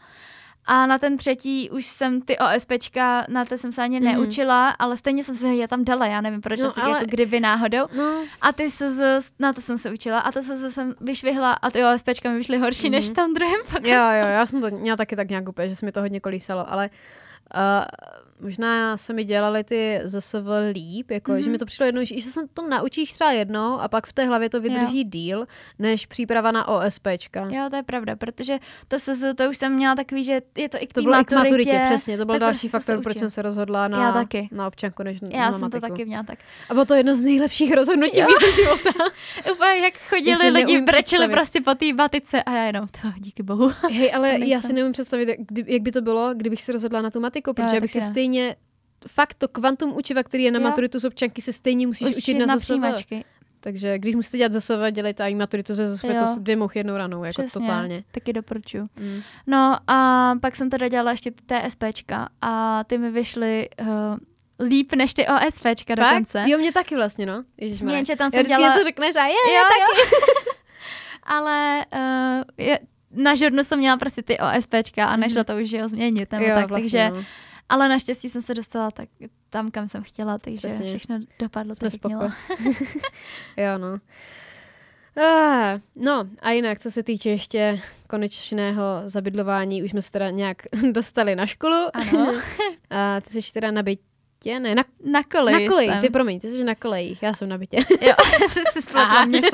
A 0.68 0.86
na 0.86 0.98
ten 0.98 1.16
třetí 1.16 1.70
už 1.70 1.86
jsem 1.86 2.20
ty 2.20 2.36
OSPčka, 2.38 3.24
na 3.28 3.44
to 3.44 3.58
jsem 3.58 3.72
se 3.72 3.82
ani 3.82 4.00
Mhm. 4.00 4.12
neučila, 4.12 4.70
ale 4.70 4.96
stejně 4.96 5.24
jsem 5.24 5.36
se 5.36 5.48
je 5.48 5.68
tam 5.68 5.84
dala, 5.84 6.06
já 6.06 6.20
nevím 6.20 6.40
proč, 6.40 6.60
No, 6.60 6.66
asi 6.68 6.80
ale- 6.80 6.90
jako 6.98 7.04
kdyby 7.10 7.40
náhodou. 7.40 7.86
No, 7.96 8.24
A 8.40 8.52
ty 8.52 8.70
SZ, 8.70 9.00
na 9.38 9.52
to 9.52 9.60
jsem 9.60 9.78
se 9.78 9.90
učila 9.90 10.18
a 10.18 10.32
to 10.32 10.42
SZ 10.42 10.70
jsem 10.74 10.94
vyšvihla 11.00 11.52
a 11.52 11.70
ty 11.70 11.84
OSPčka 11.84 12.30
mi 12.30 12.36
vyšly 12.36 12.58
horší 12.58 12.86
Mhm. 12.86 12.92
než 12.92 13.10
v 13.10 13.14
tom 13.14 13.34
druhém 13.34 13.60
pokusu. 13.70 13.88
jo, 13.88 14.00
jo, 14.00 14.26
já 14.26 14.46
jsem 14.46 14.60
to 14.60 14.70
měla 14.70 14.96
taky 14.96 15.16
tak 15.16 15.28
nějak 15.28 15.48
úplně, 15.48 15.68
že 15.68 15.76
se 15.76 15.86
mi 15.86 15.92
to 15.92 16.00
hodně 16.00 16.20
kolísalo, 16.20 16.72
ale 16.72 16.90
uh, 17.54 17.60
možná 18.40 18.96
se 18.96 19.12
mi 19.12 19.24
dělaly 19.24 19.64
ty 19.64 20.00
ZSV 20.04 20.34
líp, 20.72 21.10
jako, 21.10 21.32
mm-hmm. 21.32 21.36
že 21.36 21.42
Mhm. 21.42 21.52
mi 21.52 21.58
to 21.58 21.66
přišlo 21.66 21.86
jednou, 21.86 22.04
že 22.04 22.20
se 22.20 22.40
to 22.54 22.68
naučíš 22.68 23.12
třeba 23.12 23.32
jednou 23.32 23.80
a 23.80 23.88
pak 23.88 24.06
v 24.06 24.12
té 24.12 24.24
hlavě 24.26 24.50
to 24.50 24.60
vydrží 24.60 24.98
jo. 24.98 25.04
díl, 25.08 25.46
než 25.78 26.06
příprava 26.06 26.50
na 26.52 26.68
OSPčka. 26.68 27.48
Jo, 27.50 27.66
to 27.70 27.76
je 27.76 27.82
pravda, 27.82 28.16
protože 28.16 28.58
to 28.88 28.98
SZ, 28.98 29.24
to 29.36 29.50
už 29.50 29.56
jsem 29.56 29.72
měla 29.72 29.94
takový, 29.94 30.24
že 30.24 30.40
je 30.58 30.68
to 30.68 30.78
i 30.80 30.86
k 30.86 30.92
To 30.92 31.02
bylo 31.02 31.24
k 31.24 31.32
maturitě. 31.32 31.82
přesně, 31.90 32.18
to 32.18 32.24
byl 32.24 32.38
další 32.38 32.68
prostě 32.68 32.68
to 32.68 32.80
se 32.80 32.84
faktor, 32.92 33.02
proč 33.02 33.18
jsem 33.18 33.30
se 33.30 33.42
rozhodla 33.42 33.88
na, 33.88 34.02
Já 34.06 34.12
taky. 34.12 34.48
na 34.52 34.66
občanku 34.66 35.02
než 35.02 35.18
Já 35.30 35.40
na 35.40 35.50
jsem 35.52 35.60
to 35.60 35.64
matiku. 35.66 35.80
taky 35.88 36.04
měla 36.04 36.22
tak. 36.22 36.38
A 36.68 36.74
bylo 36.74 36.84
to 36.84 36.94
jedno 36.94 37.16
z 37.16 37.20
nejlepších 37.20 37.72
rozhodnutí 37.74 38.18
mého 38.18 38.52
života. 38.56 38.90
Úplně 39.52 39.78
jak 39.78 39.94
chodili 40.08 40.48
lidi, 40.50 40.80
brečeli 40.80 41.28
prostě 41.28 41.60
po 41.60 41.74
té 41.74 41.92
batice 41.92 42.42
a 42.42 42.52
já 42.52 42.64
jenom 42.64 42.86
to, 42.88 43.08
díky 43.18 43.42
bohu. 43.42 43.72
Hej, 43.90 44.12
ale 44.14 44.32
To 44.38 44.44
já 44.44 44.60
si 44.60 44.72
neumím 44.72 44.92
představit, 44.92 45.28
jak, 45.28 45.38
jak 45.66 45.82
by 45.82 45.92
to 45.92 46.00
bylo, 46.00 46.34
kdybych 46.34 46.62
se 46.62 46.72
rozhodla 46.72 47.02
na 47.02 47.10
tu 47.10 47.20
matiku, 47.20 47.52
protože 47.54 47.80
bych 47.80 47.90
si 47.90 47.98
ne. 48.00 48.04
Stejně 48.26 48.56
fakt 49.08 49.34
to 49.34 49.48
kvantum 49.48 49.96
učiva, 49.96 50.22
který 50.22 50.44
je 50.44 50.50
na 50.50 50.58
Jo. 50.58 50.64
maturitu 50.64 50.98
z 51.00 51.04
občanky, 51.04 51.42
se 51.42 51.52
stejně 51.52 51.86
musíš 51.86 52.08
Už 52.08 52.16
učit 52.16 52.34
na, 52.34 52.46
na 52.46 52.56
přijímačky. 52.56 53.24
Takže 53.60 53.98
když 53.98 54.14
musíte 54.14 54.38
dělat 54.38 54.52
ZSV, 54.52 54.90
dělejte 54.92 55.24
i 55.30 55.34
maturitu 55.34 55.74
ze 55.74 55.96
ZSV, 55.96 56.02
to 56.02 56.34
jsou 56.34 56.40
dvě 56.40 56.56
mouchy 56.56 56.78
jednou 56.78 56.96
ranou, 56.96 57.24
jako 57.24 57.42
Přesně, 57.42 57.60
totálně. 57.60 58.04
taky 58.10 58.32
doporučuju. 58.32 58.88
Mm. 59.00 59.22
No 59.46 59.76
a 59.86 60.32
pak 60.40 60.56
jsem 60.56 60.70
teda 60.70 60.88
dělala 60.88 61.10
ještě 61.10 61.30
ty 61.30 61.42
TSPčka 61.46 62.28
a 62.42 62.84
ty 62.84 62.98
mi 62.98 63.10
vyšly 63.10 63.68
uh, 63.80 64.66
líp 64.66 64.92
než 64.92 65.14
ty 65.14 65.26
OSPčka 65.26 65.94
dokonce. 65.94 66.44
Jo, 66.46 66.58
mě 66.58 66.72
taky 66.72 66.94
vlastně, 66.94 67.26
no. 67.26 67.42
Ježišmarja. 67.60 67.96
Jenže 67.96 68.16
tam 68.16 68.26
Já 68.26 68.30
jsem 68.30 68.40
vždycky 68.40 68.56
dělala... 68.56 68.74
něco 68.74 68.84
řekneš 68.84 69.16
a 69.16 69.26
je, 69.26 69.54
jo, 69.54 69.62
jo. 69.80 70.04
Ale 71.22 71.84
uh, 71.94 72.66
je, 72.66 72.78
na 73.10 73.34
žurnu 73.34 73.64
jsem 73.64 73.78
měla 73.78 73.96
prostě 73.96 74.22
ty 74.22 74.38
OSPčka 74.38 75.06
a 75.06 75.16
nešlo 75.16 75.44
to 75.44 75.56
už 75.56 75.72
jo, 75.72 75.88
změnit, 75.88 76.32
nebo 76.32 76.44
Jo, 76.44 76.54
tak, 76.54 76.68
vlastně, 76.68 77.08
takže, 77.08 77.18
no. 77.18 77.24
Ale 77.68 77.88
naštěstí 77.88 78.28
jsem 78.28 78.42
se 78.42 78.54
dostala 78.54 78.90
tak 78.90 79.08
tam, 79.50 79.70
kam 79.70 79.88
jsem 79.88 80.02
chtěla, 80.02 80.38
takže 80.38 80.68
Přesně. 80.68 80.86
všechno 80.86 81.18
dopadlo 81.38 81.74
Jsme 81.74 81.90
tak, 81.90 81.94
jak 81.94 82.04
mělo. 82.04 82.22
jo, 83.56 83.78
no. 83.78 83.98
Ah, 85.24 85.80
no 85.96 86.24
a 86.42 86.50
jinak, 86.50 86.78
co 86.78 86.90
se 86.90 87.02
týče 87.02 87.30
ještě 87.30 87.80
konečného 88.08 88.82
zabydlování, 89.06 89.82
už 89.82 89.90
jsme 89.90 90.02
se 90.02 90.10
teda 90.12 90.30
nějak 90.30 90.62
dostali 90.92 91.36
na 91.36 91.46
školu. 91.46 91.86
Ano. 91.94 92.32
A 92.90 93.20
ty 93.20 93.42
jsi 93.42 93.52
teda 93.52 93.70
na 93.70 93.82
bytě? 93.82 94.60
Ne, 94.60 94.74
na, 94.74 94.84
Na 95.04 95.22
koleji 95.22 95.64
na 95.64 95.70
koleji. 95.70 95.88
jsem. 95.88 96.00
Ty 96.00 96.10
promiň, 96.10 96.40
ty 96.40 96.50
jsi 96.50 96.64
na 96.64 96.74
kolejích, 96.74 97.22
já 97.22 97.34
jsem 97.34 97.48
na 97.48 97.58
bytě. 97.58 97.76
Jo, 98.00 98.14
jsi 98.48 98.60
si 98.72 98.82
spletla 98.82 99.24
mě 99.24 99.42
se 99.42 99.50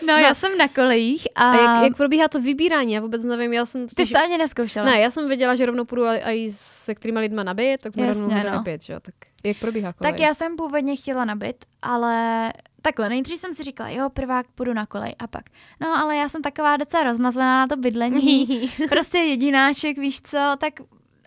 sebou. 0.00 0.12
No, 0.12 0.18
já 0.18 0.34
jsem 0.34 0.58
na 0.58 0.68
kolejích 0.68 1.26
a, 1.34 1.50
A 1.50 1.56
jak, 1.56 1.84
jak 1.84 1.96
probíhá 1.96 2.28
to 2.28 2.40
vybírání? 2.40 2.92
Já 2.92 3.00
vůbec 3.00 3.24
nevím, 3.24 3.52
já 3.52 3.66
jsem... 3.66 3.86
ty 3.86 4.06
jsi 4.06 4.12
to 4.12 4.18
ani 4.18 4.38
neskoušela. 4.38 4.86
Ne, 4.86 5.00
já 5.00 5.10
jsem 5.10 5.28
věděla, 5.28 5.54
že 5.54 5.66
rovnou 5.66 5.84
půjdu 5.84 6.04
a, 6.04 6.30
i 6.30 6.50
se 6.50 6.94
kterýma 6.94 7.20
lidma 7.20 7.42
nabít, 7.42 7.80
tak 7.80 7.92
jsme 7.92 8.06
Jasně, 8.06 8.22
rovnou 8.22 8.36
no. 8.36 8.44
no. 8.44 8.50
nabít, 8.50 8.82
že 8.82 8.92
jo? 8.92 9.00
Tak 9.00 9.14
jak 9.44 9.56
probíhá 9.56 9.92
kolej? 9.92 10.12
Tak 10.12 10.20
já 10.20 10.34
jsem 10.34 10.56
původně 10.56 10.96
chtěla 10.96 11.24
nabit, 11.24 11.64
ale 11.82 12.52
takhle, 12.82 13.08
nejdřív 13.08 13.38
jsem 13.38 13.54
si 13.54 13.62
říkala, 13.62 13.90
jo, 13.90 14.10
prvák 14.10 14.46
půjdu 14.54 14.72
na 14.72 14.86
kolej 14.86 15.14
a 15.18 15.26
pak. 15.26 15.44
No, 15.80 15.88
ale 15.88 16.16
já 16.16 16.28
jsem 16.28 16.42
taková 16.42 16.76
docela 16.76 17.04
rozmazlená 17.04 17.58
na 17.58 17.66
to 17.66 17.76
bydlení. 17.76 18.46
prostě 18.88 19.18
jedináček, 19.18 19.98
víš 19.98 20.20
co, 20.22 20.56
tak 20.58 20.74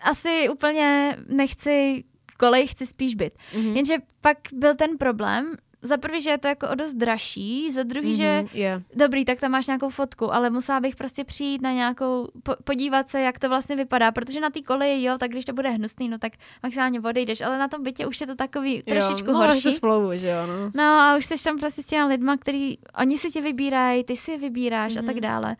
asi 0.02 0.48
úplně 0.48 1.16
nechci 1.28 2.04
kolej, 2.38 2.66
chci 2.66 2.86
spíš 2.86 3.14
byt. 3.14 3.38
Mhm. 3.56 3.76
Jenže 3.76 3.96
pak 4.20 4.38
byl 4.52 4.76
ten 4.76 4.98
problém, 4.98 5.56
za 5.84 5.96
prvý, 5.96 6.20
že 6.20 6.30
je 6.30 6.38
to 6.38 6.48
jako 6.48 6.68
o 6.68 6.74
dost 6.74 6.92
dražší, 6.92 7.70
za 7.72 7.82
druhý, 7.82 8.06
Mhm, 8.08 8.16
že 8.16 8.44
je. 8.54 8.82
dobrý, 8.96 9.24
tak 9.24 9.40
tam 9.40 9.50
máš 9.50 9.66
nějakou 9.66 9.88
fotku, 9.88 10.34
ale 10.34 10.50
musela 10.50 10.80
bych 10.80 10.96
prostě 10.96 11.24
přijít 11.24 11.62
na 11.62 11.72
nějakou, 11.72 12.28
po, 12.42 12.54
podívat 12.64 13.08
se, 13.08 13.20
jak 13.20 13.38
to 13.38 13.48
vlastně 13.48 13.76
vypadá, 13.76 14.12
protože 14.12 14.40
na 14.40 14.50
té 14.50 14.62
koleji, 14.62 15.04
jo, 15.04 15.18
tak 15.18 15.30
když 15.30 15.44
to 15.44 15.52
bude 15.52 15.68
hnusný, 15.70 16.08
no 16.08 16.18
tak 16.18 16.32
maximálně 16.62 17.00
odejdeš, 17.00 17.40
ale 17.40 17.58
na 17.58 17.68
tom 17.68 17.82
bytě 17.82 18.06
už 18.06 18.20
je 18.20 18.26
to 18.26 18.34
takový 18.34 18.82
trošičku 18.82 19.26
jo, 19.26 19.32
no, 19.32 19.38
máš 19.38 19.48
horší. 19.48 19.62
to 19.62 19.72
smlouvu, 19.72 20.10
že 20.14 20.28
jo, 20.28 20.46
no. 20.46 20.70
No 20.74 20.82
a 21.00 21.16
už 21.16 21.26
jsi 21.26 21.44
tam 21.44 21.58
prostě 21.58 21.82
s 21.82 21.86
těma 21.86 22.06
lidma, 22.06 22.36
který, 22.36 22.78
oni 23.00 23.18
si 23.18 23.30
tě 23.30 23.40
vybírají, 23.40 24.04
ty 24.04 24.16
si 24.16 24.30
je 24.30 24.38
vybíráš 24.38 24.92
mm-hmm. 24.92 24.98
a 24.98 25.06
tak 25.06 25.14
Mhm. 25.14 25.22
dále. 25.22 25.56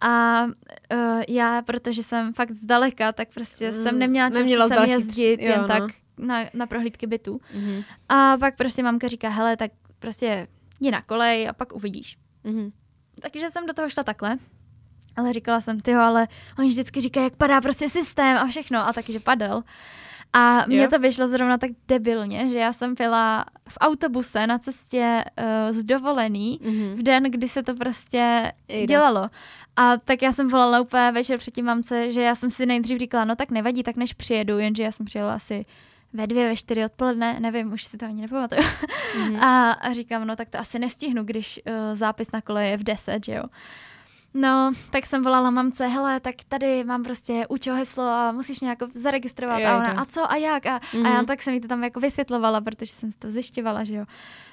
A 0.00 0.44
uh, 0.44 1.22
já, 1.28 1.62
protože 1.62 2.02
jsem 2.02 2.32
fakt 2.32 2.50
zdaleka, 2.50 3.12
tak 3.12 3.28
prostě 3.34 3.70
mm, 3.70 3.82
jsem 3.82 3.98
neměla 3.98 4.28
čas 4.30 4.36
sem 4.68 4.84
jezdit 4.90 5.42
jo, 5.42 5.48
jen 5.50 5.60
no. 5.60 5.68
tak 5.68 5.82
na, 6.18 6.44
na 6.54 6.66
prohlídky 6.66 7.06
bytů. 7.06 7.40
Mhm. 7.54 7.82
A 8.08 8.36
pak 8.36 8.56
prostě 8.56 8.82
mamka 8.82 9.08
říká, 9.08 9.28
hele, 9.28 9.56
tak 9.56 9.70
prostě 9.98 10.48
jdi 10.80 10.90
na 10.90 11.02
kolej 11.02 11.48
a 11.48 11.52
pak 11.52 11.72
uvidíš. 11.72 12.18
Mhm. 12.44 12.70
Takže 13.22 13.50
jsem 13.50 13.66
do 13.66 13.72
toho 13.72 13.90
šla 13.90 14.02
takhle. 14.02 14.38
Ale 15.16 15.32
říkala 15.32 15.60
jsem, 15.60 15.80
ty 15.80 15.94
ale 15.94 16.28
oni 16.58 16.68
vždycky 16.68 17.00
říkají, 17.00 17.24
jak 17.24 17.36
padá 17.36 17.60
prostě 17.60 17.88
systém 17.88 18.36
a 18.36 18.46
všechno. 18.46 18.78
A 18.88 18.92
taky, 18.92 19.12
že 19.12 19.20
padal. 19.20 19.62
A 20.32 20.66
mně 20.66 20.88
to 20.88 20.98
vyšlo 20.98 21.28
zrovna 21.28 21.58
tak 21.58 21.70
debilně, 21.88 22.48
že 22.48 22.58
já 22.58 22.72
jsem 22.72 22.94
byla 22.94 23.44
v 23.68 23.78
autobuse 23.80 24.46
na 24.46 24.58
cestě 24.58 25.24
uh, 25.70 25.76
z 25.78 25.84
dovolený 25.84 26.60
Mhm. 26.62 26.94
v 26.94 27.02
den, 27.02 27.22
kdy 27.24 27.48
se 27.48 27.62
to 27.62 27.74
prostě 27.74 28.52
Jejda. 28.68 28.86
dělalo. 28.94 29.26
A 29.76 29.96
tak 29.96 30.22
já 30.22 30.32
jsem 30.32 30.48
volala 30.48 30.80
úplně 30.80 31.12
večer 31.12 31.38
předtím 31.38 31.64
mamce, 31.66 32.12
že 32.12 32.22
já 32.22 32.34
jsem 32.34 32.50
si 32.50 32.66
nejdřív 32.66 32.98
říkala, 32.98 33.24
no 33.24 33.36
tak 33.36 33.50
nevadí, 33.50 33.82
tak 33.82 33.96
než 33.96 34.12
přijedu, 34.12 34.58
jenže 34.58 34.82
já 34.82 34.92
jsem 34.92 35.06
přijela 35.06 35.34
asi 35.34 35.66
ve 36.12 36.26
dvě, 36.26 36.48
ve 36.48 36.56
čtyři 36.56 36.84
odpoledne, 36.84 37.40
nevím, 37.40 37.72
už 37.72 37.84
si 37.84 37.96
to 37.96 38.06
ani 38.06 38.22
nepamatuju. 38.22 38.62
Mhm. 39.18 39.36
A, 39.44 39.72
a 39.72 39.92
říkám, 39.92 40.26
no 40.26 40.36
tak 40.36 40.48
to 40.48 40.58
asi 40.58 40.78
nestihnu, 40.78 41.24
když 41.24 41.60
uh, 41.66 41.96
zápis 41.96 42.32
na 42.32 42.40
kole 42.40 42.66
je 42.66 42.76
v 42.76 42.82
10, 42.82 43.24
že 43.24 43.34
jo. 43.34 43.44
No, 44.34 44.72
tak 44.90 45.06
jsem 45.06 45.22
volala 45.22 45.50
mamce, 45.50 45.86
hele, 45.86 46.20
tak 46.20 46.34
tady 46.48 46.84
mám 46.84 47.02
prostě 47.02 47.46
účel 47.48 47.74
heslo 47.74 48.04
a 48.04 48.32
musíš 48.32 48.60
mě 48.60 48.68
jako 48.70 48.88
zaregistrovat. 48.94 49.62
A 49.62 49.76
ona, 49.76 49.90
a 49.92 50.04
co 50.04 50.30
a 50.32 50.36
jak? 50.36 50.66
A, 50.66 50.80
Mhm. 50.94 51.06
a 51.06 51.08
já 51.10 51.22
tak 51.24 51.42
jsem 51.42 51.54
jí 51.54 51.60
to 51.60 51.68
tam 51.68 51.84
jako 51.84 52.00
vysvětlovala, 52.00 52.60
protože 52.60 52.92
jsem 52.92 53.12
si 53.12 53.18
to 53.18 53.30
zjišťovala, 53.32 53.84
že 53.84 53.94
jo. 53.94 54.04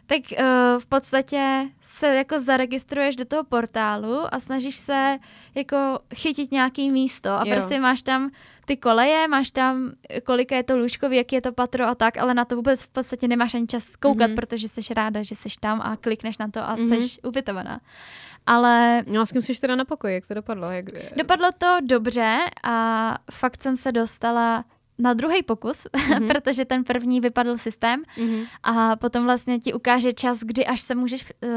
Tak 0.07 0.19
uh, 0.31 0.45
v 0.81 0.85
podstatě 0.85 1.69
se 1.83 2.07
jako 2.15 2.39
zaregistruješ 2.39 3.15
do 3.15 3.25
toho 3.25 3.43
portálu 3.43 4.21
a 4.35 4.39
snažíš 4.39 4.75
se 4.75 5.17
jako 5.55 5.77
chytit 6.15 6.51
nějaký 6.51 6.91
místo 6.91 7.29
a 7.31 7.43
Jo. 7.45 7.55
prostě 7.55 7.79
máš 7.79 8.01
tam 8.01 8.29
ty 8.65 8.77
koleje, 8.77 9.27
máš 9.27 9.51
tam, 9.51 9.91
kolika 10.23 10.55
je 10.55 10.63
to 10.63 10.77
lůžkový, 10.77 11.17
jaký 11.17 11.35
je 11.35 11.41
to 11.41 11.51
patro 11.51 11.85
a 11.87 11.95
tak, 11.95 12.17
ale 12.17 12.33
na 12.33 12.45
to 12.45 12.55
vůbec 12.55 12.83
v 12.83 12.87
podstatě 12.87 13.27
nemáš 13.27 13.53
ani 13.53 13.67
čas 13.67 13.95
koukat, 13.95 14.27
Mhm. 14.27 14.35
protože 14.35 14.67
jsi 14.69 14.93
ráda, 14.93 15.23
že 15.23 15.35
jsi 15.35 15.49
tam 15.59 15.81
a 15.81 15.95
klikneš 15.95 16.37
na 16.37 16.47
to 16.51 16.59
a 16.69 16.75
Mhm. 16.75 16.93
jsi 16.93 17.21
ubytovaná. 17.21 17.79
Ale 18.45 19.03
No 19.07 19.25
s 19.25 19.31
kým 19.31 19.41
jsi 19.41 19.59
teda 19.61 19.75
na 19.75 19.85
pokoji, 19.85 20.13
jak 20.13 20.27
to 20.27 20.33
dopadlo? 20.33 20.71
Jak... 20.71 20.85
dopadlo 21.17 21.49
to 21.57 21.77
dobře 21.83 22.37
a 22.63 23.17
fakt 23.31 23.63
jsem 23.63 23.77
se 23.77 23.91
dostala 23.91 24.65
na 24.99 25.13
druhý 25.13 25.43
pokus, 25.43 25.87
Mhm. 26.09 26.27
protože 26.33 26.65
ten 26.65 26.83
první 26.83 27.21
vypadl 27.21 27.57
systém 27.57 28.03
Mhm. 28.17 28.43
a 28.63 28.95
potom 28.95 29.23
vlastně 29.23 29.59
ti 29.59 29.73
ukáže 29.73 30.13
čas, 30.13 30.39
kdy 30.39 30.65
až 30.65 30.81
se 30.81 30.95
můžeš 30.95 31.25
uh, 31.43 31.49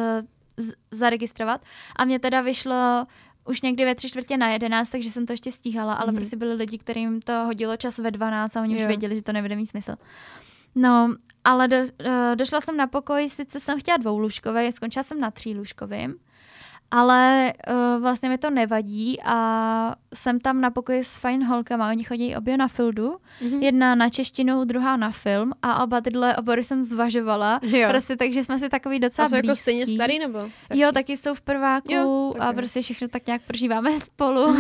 z- 0.57 0.73
zaregistrovat. 0.91 1.61
A 1.97 2.05
mě 2.05 2.19
teda 2.19 2.41
vyšlo 2.41 3.07
už 3.45 3.63
někdy 3.63 3.85
ve 3.85 3.95
tři 3.95 4.09
čtvrtě 4.09 4.37
na 4.37 4.49
jedenáct, 4.49 4.89
takže 4.89 5.11
jsem 5.11 5.27
to 5.27 5.33
ještě 5.33 5.53
stíhala, 5.53 5.95
ale 5.95 6.07
Mhm. 6.07 6.17
prostě 6.17 6.37
byli 6.37 6.55
lidi, 6.55 6.79
kterým 6.79 7.21
to 7.23 7.33
hodilo 7.33 7.77
čas 7.77 7.99
ve 7.99 8.11
12 8.11 8.57
a 8.57 8.63
oni 8.63 8.75
už 8.75 8.81
Jo. 8.81 8.87
věděli, 8.87 9.17
že 9.17 9.23
to 9.23 9.33
nebude 9.33 9.57
mít 9.57 9.67
smysl. 9.67 9.97
No, 10.75 11.15
ale 11.45 11.69
do, 11.69 11.77
uh, 11.77 11.87
došla 12.35 12.61
jsem 12.61 12.77
na 12.77 12.87
pokoj, 12.87 13.29
sice 13.29 13.61
jsem 13.61 13.81
chtěla 13.81 13.97
dvoulůžkový, 13.97 14.73
skončila 14.73 15.03
jsem 15.03 15.21
na 15.21 15.31
třílůžkovým, 15.31 16.15
ale 16.91 17.53
uh, 17.71 18.03
vlastně 18.03 18.29
mi 18.29 18.39
to 18.39 18.51
nevadí 18.51 19.19
a 19.25 19.95
jsem 20.15 20.41
tam 20.41 20.61
na 20.61 20.71
pokoji 20.71 21.05
s 21.05 21.17
fajn 21.17 21.45
holkama, 21.45 21.89
oni 21.91 22.05
chodí 22.05 22.37
obě 22.37 22.57
na 22.57 22.69
fildu, 22.69 23.17
Mhm. 23.41 23.63
jedna 23.63 23.95
na 23.95 24.11
češtinu, 24.11 24.65
druhá 24.65 24.97
na 24.97 25.11
film 25.11 25.53
a 25.63 25.83
oba 25.85 26.01
tyhle 26.01 26.37
obory 26.37 26.65
jsem 26.65 26.85
zvažovala, 26.85 27.61
Jo. 27.63 27.89
prostě 27.89 28.17
takže 28.17 28.45
jsme 28.45 28.59
si 28.59 28.69
takový 28.69 28.99
docela 29.01 29.27
A 29.27 29.29
jsou 29.29 29.35
jako 29.35 29.47
blízký. 29.47 29.63
stejně 29.63 29.87
starý 29.87 30.19
nebo 30.19 30.39
starší? 30.59 30.81
Jo, 30.83 30.93
taky 30.93 31.17
jsou 31.17 31.35
v 31.35 31.41
prváku 31.41 31.93
Jo, 31.95 32.33
a 32.41 32.53
prostě 32.53 32.83
všechno 32.83 33.09
tak 33.09 33.27
nějak 33.27 33.43
prožíváme 33.43 34.01
spolu. 34.01 34.57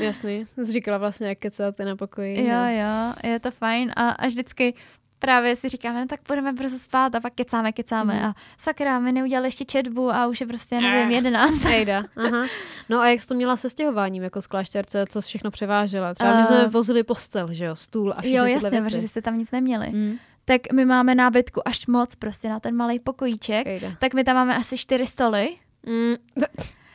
Jasný. 0.00 0.46
Jsi 0.58 0.72
říkala 0.72 0.98
vlastně, 0.98 1.28
jak 1.28 1.38
kecáte 1.38 1.84
na 1.84 1.96
pokoji. 1.96 2.46
jo, 2.46 2.52
no. 2.54 2.70
jo, 2.70 3.30
je 3.30 3.40
to 3.40 3.50
fajn 3.50 3.92
a, 3.96 4.08
a 4.10 4.26
vždycky 4.26 4.74
právě 5.18 5.56
si 5.56 5.68
říkáme, 5.68 6.00
no 6.00 6.06
tak 6.06 6.20
budeme 6.28 6.52
brzo 6.52 6.78
spát 6.78 7.14
a 7.14 7.20
pak 7.20 7.32
kecáme, 7.34 7.72
kecáme 7.72 8.14
Mhm. 8.14 8.24
a 8.24 8.34
sakra, 8.58 8.98
my 8.98 9.12
neudělali 9.12 9.48
ještě 9.48 9.64
četbu 9.64 10.10
a 10.10 10.26
už 10.26 10.40
je 10.40 10.46
prostě, 10.46 10.80
nevím, 10.80 11.08
Eh. 11.08 11.12
jedenáct. 11.14 11.62
Aha. 12.16 12.46
No 12.88 13.00
a 13.00 13.08
jak 13.08 13.20
jsi 13.20 13.26
to 13.26 13.34
měla 13.34 13.56
se 13.56 13.70
stěhováním 13.70 14.22
jako 14.22 14.42
z 14.42 14.46
klášterce, 14.46 15.04
co 15.08 15.22
jsi 15.22 15.28
všechno 15.28 15.50
převážela? 15.50 16.14
Třeba 16.14 16.36
my 16.36 16.42
Eh. 16.42 16.46
jsme 16.46 16.68
vozili 16.68 17.02
postel, 17.02 17.48
že 17.52 17.64
jo, 17.64 17.76
stůl 17.76 18.12
a 18.16 18.20
všechny 18.20 18.36
Jo, 18.36 18.44
tyhle 18.44 18.50
jasně, 18.64 18.70
věci. 18.80 18.94
protože 18.96 19.08
jste 19.08 19.22
tam 19.22 19.38
nic 19.38 19.50
neměli. 19.50 19.88
Mm, 19.90 20.16
Tak 20.44 20.72
my 20.72 20.84
máme 20.84 21.14
nábytku 21.14 21.68
až 21.68 21.86
moc 21.86 22.14
prostě 22.14 22.48
na 22.48 22.60
ten 22.60 22.76
malý 22.76 22.98
pokojíček. 22.98 23.66
ejda. 23.66 23.88
Tak 23.98 24.14
my 24.14 24.24
tam 24.24 24.36
máme 24.36 24.56
asi 24.56 24.78
čtyři 24.78 25.06
stoly. 25.06 25.48
Mm, 25.86 26.14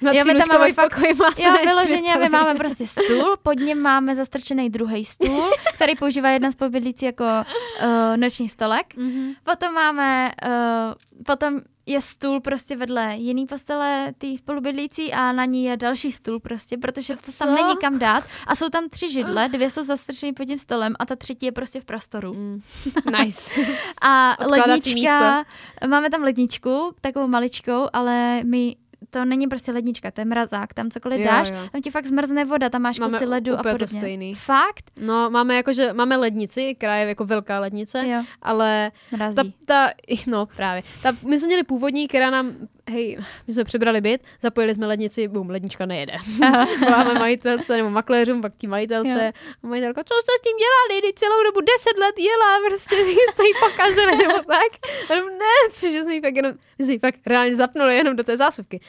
na 0.01 0.11
Jo, 0.11 0.23
my 0.25 0.33
tam 0.39 0.59
máme 0.59 0.73
fakt- 0.73 0.99
Jo, 1.39 1.53
vyloženě, 1.65 2.15
my 2.17 2.29
máme 2.29 2.55
prostě 2.55 2.87
stůl, 2.87 3.37
pod 3.43 3.59
ním 3.59 3.79
máme 3.81 4.15
zastrčený 4.15 4.69
druhý 4.69 5.05
stůl, 5.05 5.49
který 5.73 5.95
používá 5.95 6.29
jedna 6.29 6.51
spolubydlící 6.51 7.05
jako 7.05 7.23
uh, 7.23 7.87
noční 8.17 8.49
stolek. 8.49 8.95
Mhm. 8.97 9.33
Potom 9.43 9.73
máme, 9.73 10.31
uh, 10.45 11.23
potom 11.25 11.59
je 11.85 12.01
stůl 12.01 12.41
prostě 12.41 12.75
vedle 12.75 13.15
jiný 13.15 13.45
postele 13.45 14.13
té 14.17 14.27
spolubydlící 14.37 15.13
a 15.13 15.31
na 15.31 15.45
ní 15.45 15.63
je 15.63 15.77
další 15.77 16.11
stůl 16.11 16.39
prostě, 16.39 16.77
protože 16.77 17.15
to 17.15 17.31
Co? 17.31 17.45
tam 17.45 17.55
není 17.55 17.77
kam 17.81 17.99
dát. 17.99 18.23
A 18.47 18.55
jsou 18.55 18.69
tam 18.69 18.89
tři 18.89 19.11
židle, 19.11 19.49
dvě 19.49 19.69
jsou 19.69 19.83
zastrčeny 19.83 20.33
pod 20.33 20.45
tím 20.45 20.59
stolem 20.59 20.93
a 20.99 21.05
ta 21.05 21.15
třetí 21.15 21.45
je 21.45 21.51
prostě 21.51 21.81
v 21.81 21.85
prostoru. 21.85 22.33
Mm. 22.33 22.61
Nice. 23.19 23.61
A 24.01 24.39
Odkládací 24.39 24.89
lednička, 24.89 25.43
máme 25.87 26.09
tam 26.09 26.23
ledničku, 26.23 26.91
takovou 27.01 27.27
maličkou, 27.27 27.87
ale 27.93 28.43
my 28.43 28.75
to 29.09 29.25
není 29.25 29.47
prostě 29.47 29.71
lednička, 29.71 30.11
to 30.11 30.21
je 30.21 30.25
mrazák, 30.25 30.73
tam 30.73 30.89
cokoliv 30.89 31.19
Jo, 31.19 31.25
dáš, 31.25 31.49
jo. 31.49 31.55
tam 31.71 31.81
ti 31.81 31.91
fakt 31.91 32.05
zmrzne 32.05 32.45
voda, 32.45 32.69
tam 32.69 32.81
máš 32.81 32.99
Máme 32.99 33.11
kusy 33.17 33.25
ledu 33.25 33.53
a 33.53 33.59
úplně 33.59 33.73
to 33.73 33.77
podobně. 33.77 33.99
stejný. 34.01 34.35
Fakt? 34.35 34.85
No, 35.01 35.29
máme 35.29 35.55
jakože, 35.55 35.93
máme 35.93 36.15
lednici, 36.17 36.75
která 36.75 36.95
je 36.95 37.07
jako 37.07 37.25
velká 37.25 37.59
lednice, 37.59 38.07
Jo, 38.07 38.23
ale 38.41 38.91
mrazí. 39.11 39.35
ta, 39.35 39.43
ta, 39.65 39.91
no 40.27 40.45
právě, 40.55 40.83
ta, 41.03 41.11
my 41.27 41.39
jsme 41.39 41.47
měli 41.47 41.63
původní, 41.63 42.07
která 42.07 42.29
nám, 42.29 42.51
hej, 42.89 43.17
my 43.47 43.53
jsme 43.53 43.63
přebrali 43.63 44.01
byt, 44.01 44.21
zapojili 44.41 44.75
jsme 44.75 44.85
lednici, 44.85 45.27
bum, 45.27 45.49
lednička 45.49 45.85
nejede. 45.85 46.13
Voláme 46.79 47.13
majitelce 47.13 47.77
nebo 47.77 47.89
makléřům, 47.89 48.41
pak 48.41 48.53
tí 48.57 48.67
majitelce. 48.67 49.33
A 49.63 49.67
majitelka, 49.67 50.03
co 50.03 50.13
jste 50.13 50.31
s 50.39 50.41
tím 50.41 50.57
dělali? 50.57 51.01
Teď 51.01 51.15
celou 51.15 51.43
dobu 51.43 51.61
10 51.61 51.97
let 51.99 52.19
jela, 52.19 52.59
prostě 52.67 52.95
jste 53.33 53.43
ji 53.43 53.53
pokazili, 53.59 54.17
nebo 54.17 54.33
tak. 54.33 54.71
A 55.09 55.15
ne, 55.15 55.71
cože 55.71 56.01
jsme 56.01 56.13
ji 56.13 56.21
fakt 56.21 56.35
jenom, 56.35 56.53
my 56.79 56.85
jsme 56.85 56.93
ji 56.93 56.99
fakt 56.99 57.27
reálně 57.27 57.55
zapnuli 57.55 57.95
jenom 57.95 58.15
do 58.15 58.23
té 58.23 58.37
zásuvky. 58.37 58.79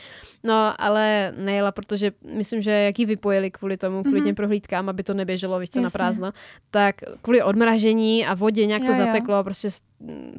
No, 0.44 0.74
ale 0.78 1.32
nejela, 1.36 1.73
protože 1.73 2.12
myslím, 2.35 2.62
že 2.62 2.70
jak 2.70 2.98
ji 2.98 3.06
vypojili 3.06 3.51
kvůli 3.51 3.77
tomu, 3.77 4.02
kvůli 4.02 4.19
Mhm. 4.20 4.27
těm 4.28 4.35
prohlídkám, 4.35 4.89
aby 4.89 5.02
to 5.02 5.14
neběželo, 5.14 5.59
víš 5.59 5.70
co, 5.70 5.81
na 5.81 5.90
prázdno, 5.90 6.32
tak 6.70 6.94
kvůli 7.23 7.43
odmražení 7.43 8.27
a 8.27 8.35
vodě 8.35 8.66
nějak 8.66 8.82
to 8.82 8.93
Jo, 8.93 8.98
jo. 8.98 9.06
zateklo, 9.06 9.44
prostě 9.44 9.70
s- 9.70 9.82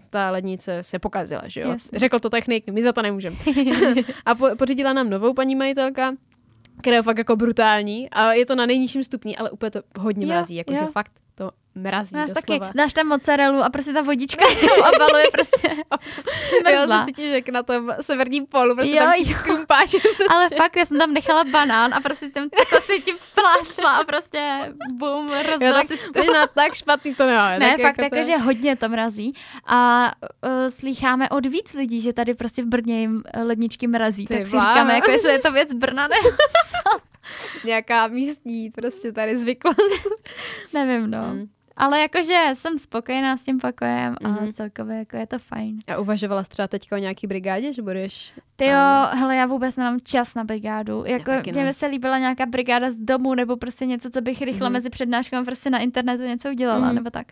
ta 0.09 0.31
lednice 0.31 0.83
se 0.83 0.99
pokazila, 0.99 1.41
že 1.45 1.61
jo. 1.61 1.69
Jasně. 1.69 1.99
Řekl 1.99 2.19
to 2.19 2.29
technik, 2.29 2.69
my 2.71 2.81
za 2.83 2.91
to 2.93 3.01
nemůžeme. 3.01 3.35
a 4.25 4.35
po, 4.35 4.47
pořídila 4.57 4.93
nám 4.93 5.09
novou 5.09 5.33
paní 5.33 5.55
majitelka, 5.55 6.13
které 6.81 6.95
je 6.95 7.01
fakt 7.03 7.17
jako 7.17 7.35
brutální 7.35 8.09
a 8.09 8.33
je 8.33 8.45
to 8.45 8.55
na 8.55 8.65
nejnižším 8.65 9.03
stupni, 9.03 9.35
ale 9.37 9.51
úplně 9.51 9.71
to 9.71 9.79
hodně 9.99 10.25
Jo, 10.25 10.29
mrazí, 10.29 10.55
jakože 10.55 10.79
jo. 10.79 10.87
fakt 10.93 11.11
to 11.13 11.19
mrazí 11.75 12.15
Nás 12.15 12.31
taky 12.31 12.59
dáš 12.75 12.93
tam 12.93 13.07
mozzarellu 13.07 13.63
a 13.63 13.69
prostě 13.69 13.93
ta 13.93 14.01
vodička 14.01 14.45
jenom 14.61 14.77
obaluje 14.95 15.25
prostě. 15.31 15.67
Jsem 16.49 16.73
Jo, 16.73 16.87
se 16.87 17.05
cítíš 17.05 17.29
jak 17.29 17.49
na 17.49 17.63
tom 17.63 17.91
severním 18.01 18.45
polu, 18.47 18.75
prostě 18.75 18.95
Jo, 18.95 18.99
tam 18.99 19.13
jo. 19.17 19.35
krumpáče 19.43 19.97
prostě. 20.17 20.25
Ale 20.29 20.49
fakt, 20.49 20.75
já 20.75 20.85
jsem 20.85 20.99
tam 20.99 21.13
nechala 21.13 21.43
banán 21.43 21.93
a 21.93 21.99
prostě 22.01 22.29
tím 22.29 22.49
takhle 22.49 22.81
si 22.81 23.01
tím 23.01 23.15
plásla 23.35 23.97
a 23.97 24.03
prostě 24.03 24.73
bum, 24.91 25.31
rozdala 25.49 25.83
si 25.83 25.97
stůl. 25.97 26.11
možná 26.17 26.47
tak 26.47 26.73
špatný 26.73 27.15
to 27.15 27.25
nemá. 27.25 27.57
Ne, 27.57 27.69
tak 27.71 27.81
fakt 27.81 27.97
jako 28.01 28.15
jako, 28.15 28.27
že 28.29 28.37
hodně 28.37 28.75
to 28.75 28.89
mrazí 28.89 29.33
a 29.67 30.11
uh, 30.43 30.49
slýcháme 30.69 31.29
od 31.29 31.45
víc 31.45 31.73
lidí, 31.73 32.01
že 32.01 32.13
tady 32.13 32.33
prostě 32.33 32.61
v 32.61 32.65
Brně 32.65 32.99
jim 32.99 33.23
eh, 33.33 33.43
ledničky 33.43 33.87
mrazí, 33.87 34.25
Ty 34.25 34.33
tak 34.37 34.45
si 34.45 34.51
bláho. 34.51 34.73
říkáme, 34.73 34.93
jako 34.93 35.11
jestli 35.11 35.31
je 35.31 35.39
to 35.39 35.51
věc 35.51 35.73
Brna, 35.73 36.07
ne? 36.07 36.15
Nějaká 37.65 38.07
místní 38.07 38.69
prostě 38.69 39.11
tady 39.11 39.37
zvyklost. 39.37 39.77
Nevím, 40.73 41.11
no. 41.11 41.21
Mm. 41.21 41.45
Ale 41.77 41.99
jakože 41.99 42.33
jsem 42.53 42.79
spokojená 42.79 43.37
s 43.37 43.43
tím 43.43 43.59
pokojem 43.59 44.15
a 44.25 44.27
Mhm. 44.27 44.53
celkově 44.53 44.97
jako 44.97 45.17
je 45.17 45.27
to 45.27 45.39
fajn. 45.39 45.79
A 45.87 45.97
uvažovala 45.97 46.43
jsi 46.43 46.49
třeba 46.49 46.67
teďka 46.67 46.95
o 46.95 46.99
nějaký 46.99 47.27
brigádě, 47.27 47.73
že 47.73 47.81
budeš... 47.81 48.33
Ty 48.55 48.65
jo, 48.65 48.77
Ano. 48.77 49.19
hele, 49.19 49.35
já 49.35 49.45
vůbec 49.45 49.75
nemám 49.75 49.99
čas 50.03 50.35
na 50.35 50.43
brigádu. 50.43 51.03
Jako, 51.07 51.31
mě 51.51 51.65
by 51.65 51.73
se 51.73 51.85
líbila 51.87 52.17
nějaká 52.17 52.45
brigáda 52.45 52.91
z 52.91 52.95
domu, 52.95 53.35
nebo 53.35 53.57
prostě 53.57 53.85
něco, 53.85 54.09
co 54.09 54.21
bych 54.21 54.41
rychle 54.41 54.69
Mhm. 54.69 54.73
mezi 54.73 54.89
přednáškami 54.89 55.45
prostě 55.45 55.69
na 55.69 55.79
internetu 55.79 56.23
něco 56.23 56.49
udělala, 56.49 56.85
Mhm. 56.85 56.95
nebo 56.95 57.09
tak. 57.09 57.27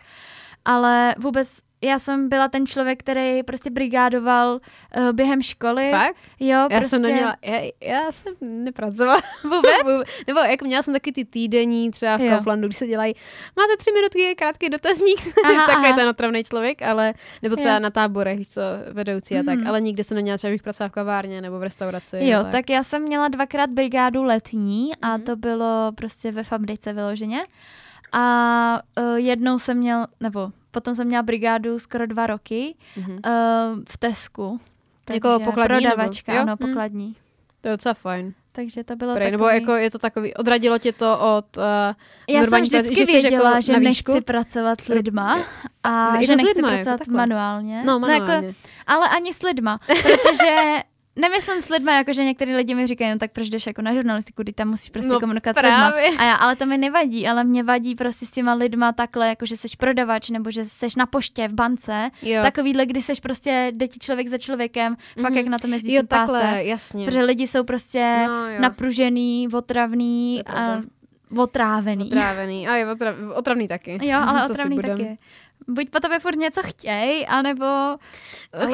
Ale 0.64 1.14
vůbec, 1.18 1.52
já 1.82 1.98
jsem 1.98 2.28
byla 2.28 2.48
ten 2.48 2.66
člověk, 2.66 2.98
který 3.00 3.42
prostě 3.42 3.70
brigádoval 3.70 4.60
uh, 4.96 5.12
během 5.12 5.42
školy. 5.42 5.90
Fakt? 5.90 6.16
Jo, 6.40 6.48
Já 6.56 6.68
prostě 6.68 6.88
jsem 6.88 7.02
neměla, 7.02 7.36
já, 7.44 7.60
já 7.80 8.12
jsem 8.12 8.34
nepracovala. 8.40 9.20
vůbec. 9.44 10.06
Nebo 10.26 10.40
jako 10.40 10.64
měla 10.64 10.82
jsem 10.82 10.94
taky 10.94 11.12
ty 11.12 11.24
týdenní 11.24 11.90
třeba 11.90 12.16
v 12.16 12.20
Jo. 12.20 12.30
Kauflandu, 12.36 12.68
když 12.68 12.76
se 12.76 12.86
dělají, 12.86 13.14
máte 13.56 13.76
tři 13.78 13.90
minutky, 13.92 14.34
krátký 14.34 14.68
dotazník, 14.68 15.20
Aha, 15.44 15.66
takový 15.66 15.86
aha. 15.86 15.96
ten 15.96 16.08
otravný 16.08 16.44
člověk, 16.44 16.82
ale, 16.82 17.14
nebo 17.42 17.56
třeba 17.56 17.74
Jo. 17.74 17.80
na 17.80 17.90
táborech, 17.90 18.38
víš 18.38 18.48
co, 18.48 18.60
vedoucí 18.92 19.38
a 19.38 19.42
tak, 19.42 19.58
Mhm. 19.58 19.66
ale 19.66 19.80
nikdy 19.80 20.04
jsem 20.04 20.14
neměla 20.14 20.38
třeba, 20.38 20.50
bych 20.50 20.62
pracovala 20.62 20.88
v 20.88 20.92
kavárně 20.92 21.40
nebo 21.42 21.58
v 21.58 21.62
restauraci. 21.62 22.18
Jo, 22.20 22.40
a 22.40 22.44
tak. 22.44 22.70
já 22.70 22.82
jsem 22.82 23.02
měla 23.02 23.28
dvakrát 23.28 23.70
brigádu 23.70 24.22
letní 24.22 24.96
a 25.02 25.08
Mhm. 25.16 25.22
to 25.22 25.36
bylo 25.36 25.92
prostě 25.94 26.32
ve 26.32 26.44
fabrice 26.44 26.92
vyloženě. 26.92 27.44
A 28.12 28.80
uh, 29.00 29.16
jednou 29.16 29.58
jsem 29.58 29.76
měl, 29.78 30.06
nebo 30.20 30.50
potom 30.72 30.94
jsem 30.94 31.06
měla 31.06 31.22
brigádu 31.22 31.78
skoro 31.78 32.06
dva 32.06 32.26
roky 32.26 32.74
Mhm. 32.96 33.10
uh, 33.12 33.18
v 33.88 33.96
Tesku. 33.98 34.60
Jako 35.12 35.28
Takže 35.28 35.44
pokladní, 35.44 35.74
nebo- 35.74 35.90
Prodavačka, 35.94 36.34
jo? 36.34 36.40
ano, 36.42 36.52
Hm. 36.52 36.66
pokladní. 36.66 37.16
To 37.60 37.68
je 37.68 37.72
docela 37.72 37.94
fajn. 37.94 38.32
Takže 38.54 38.84
to 38.84 38.96
bylo 38.96 39.14
Prej, 39.14 39.26
takový... 39.26 39.32
nebo 39.32 39.48
jako 39.48 39.72
je 39.76 39.90
to 39.90 39.98
takový, 39.98 40.34
odradilo 40.34 40.78
tě 40.78 40.92
to 40.92 41.18
od 41.36 41.56
uh, 41.56 41.62
Já 41.64 41.94
jsem 42.28 42.40
normální 42.40 42.68
vždycky 42.68 42.94
že 42.96 43.02
chceš 43.04 43.22
věděla, 43.22 43.50
jako 43.50 43.62
že 43.62 43.72
na 43.72 43.78
nechci 43.78 44.20
pracovat 44.20 44.80
s 44.80 44.88
lidma 44.88 45.38
a 45.84 46.12
Ne, 46.12 46.26
že 46.26 46.32
jako 46.32 46.42
nechci 46.42 46.54
lidma, 46.56 46.68
jako 46.72 46.76
pracovat 46.84 46.98
takhle. 46.98 47.16
manuálně. 47.16 47.82
No, 47.84 47.92
jako, 47.92 48.00
manuálně. 48.00 48.54
ale 48.86 49.08
ani 49.08 49.34
s 49.34 49.42
lidma, 49.42 49.78
protože 49.86 50.78
nemyslím 51.16 51.60
s 51.62 51.68
lidma, 51.68 51.92
jako 51.96 52.12
že 52.12 52.24
některý 52.24 52.54
lidi 52.54 52.74
mi 52.74 52.86
říkají, 52.86 53.10
no 53.10 53.18
tak 53.18 53.32
proč 53.32 53.48
jdeš 53.48 53.66
jako 53.66 53.82
na 53.82 53.94
žurnalistiku, 53.94 54.42
kdy 54.42 54.52
tam 54.52 54.68
musíš 54.68 54.90
prostě 54.90 55.10
No, 55.10 55.20
komunikovat 55.20 55.56
s 55.58 55.62
lidma. 55.62 55.90
právě. 55.90 56.08
A 56.18 56.24
já, 56.24 56.34
ale 56.34 56.56
to 56.56 56.66
mi 56.66 56.78
nevadí, 56.78 57.28
ale 57.28 57.44
mě 57.44 57.62
vadí 57.62 57.94
prostě 57.94 58.26
s 58.26 58.30
těma 58.30 58.54
lidma 58.54 58.92
takhle, 58.92 59.28
jako 59.28 59.46
že 59.46 59.56
seš 59.56 59.74
prodavač, 59.76 60.30
nebo 60.30 60.50
že 60.50 60.64
seš 60.64 60.96
na 60.96 61.06
poště, 61.06 61.48
v 61.48 61.52
bance, 61.52 62.10
Jo. 62.22 62.42
takovýhle, 62.42 62.86
kdy 62.86 63.00
seš 63.02 63.20
prostě, 63.20 63.72
jde 63.74 63.88
ti 63.88 63.98
člověk 63.98 64.28
za 64.28 64.38
člověkem, 64.38 64.96
fakt 65.20 65.30
Mhm. 65.30 65.38
jak 65.38 65.46
na 65.46 65.58
tom 65.58 65.72
jezdícím 65.72 65.96
jo, 65.96 66.02
takhle, 66.08 66.40
páse. 66.40 66.64
jasně. 66.64 67.04
Protože 67.04 67.22
lidi 67.22 67.46
jsou 67.46 67.64
prostě 67.64 68.24
No, 68.26 68.48
jo. 68.48 68.60
napružený, 68.60 69.48
otravný 69.52 70.42
a 70.46 70.82
otrávený. 71.36 72.06
Otrávený. 72.06 72.68
A 72.68 72.76
je 72.76 72.90
otrav, 72.90 73.14
otravný 73.34 73.68
taky. 73.68 73.98
Jo, 74.06 74.18
ale 74.26 74.46
otravný 74.50 74.76
taky. 74.82 75.16
Buď 75.68 75.90
po 75.90 76.00
tobě 76.00 76.18
furt 76.18 76.36
něco 76.36 76.60
chtěj, 76.64 77.26
anebo 77.28 77.64
Ale- 77.64 77.98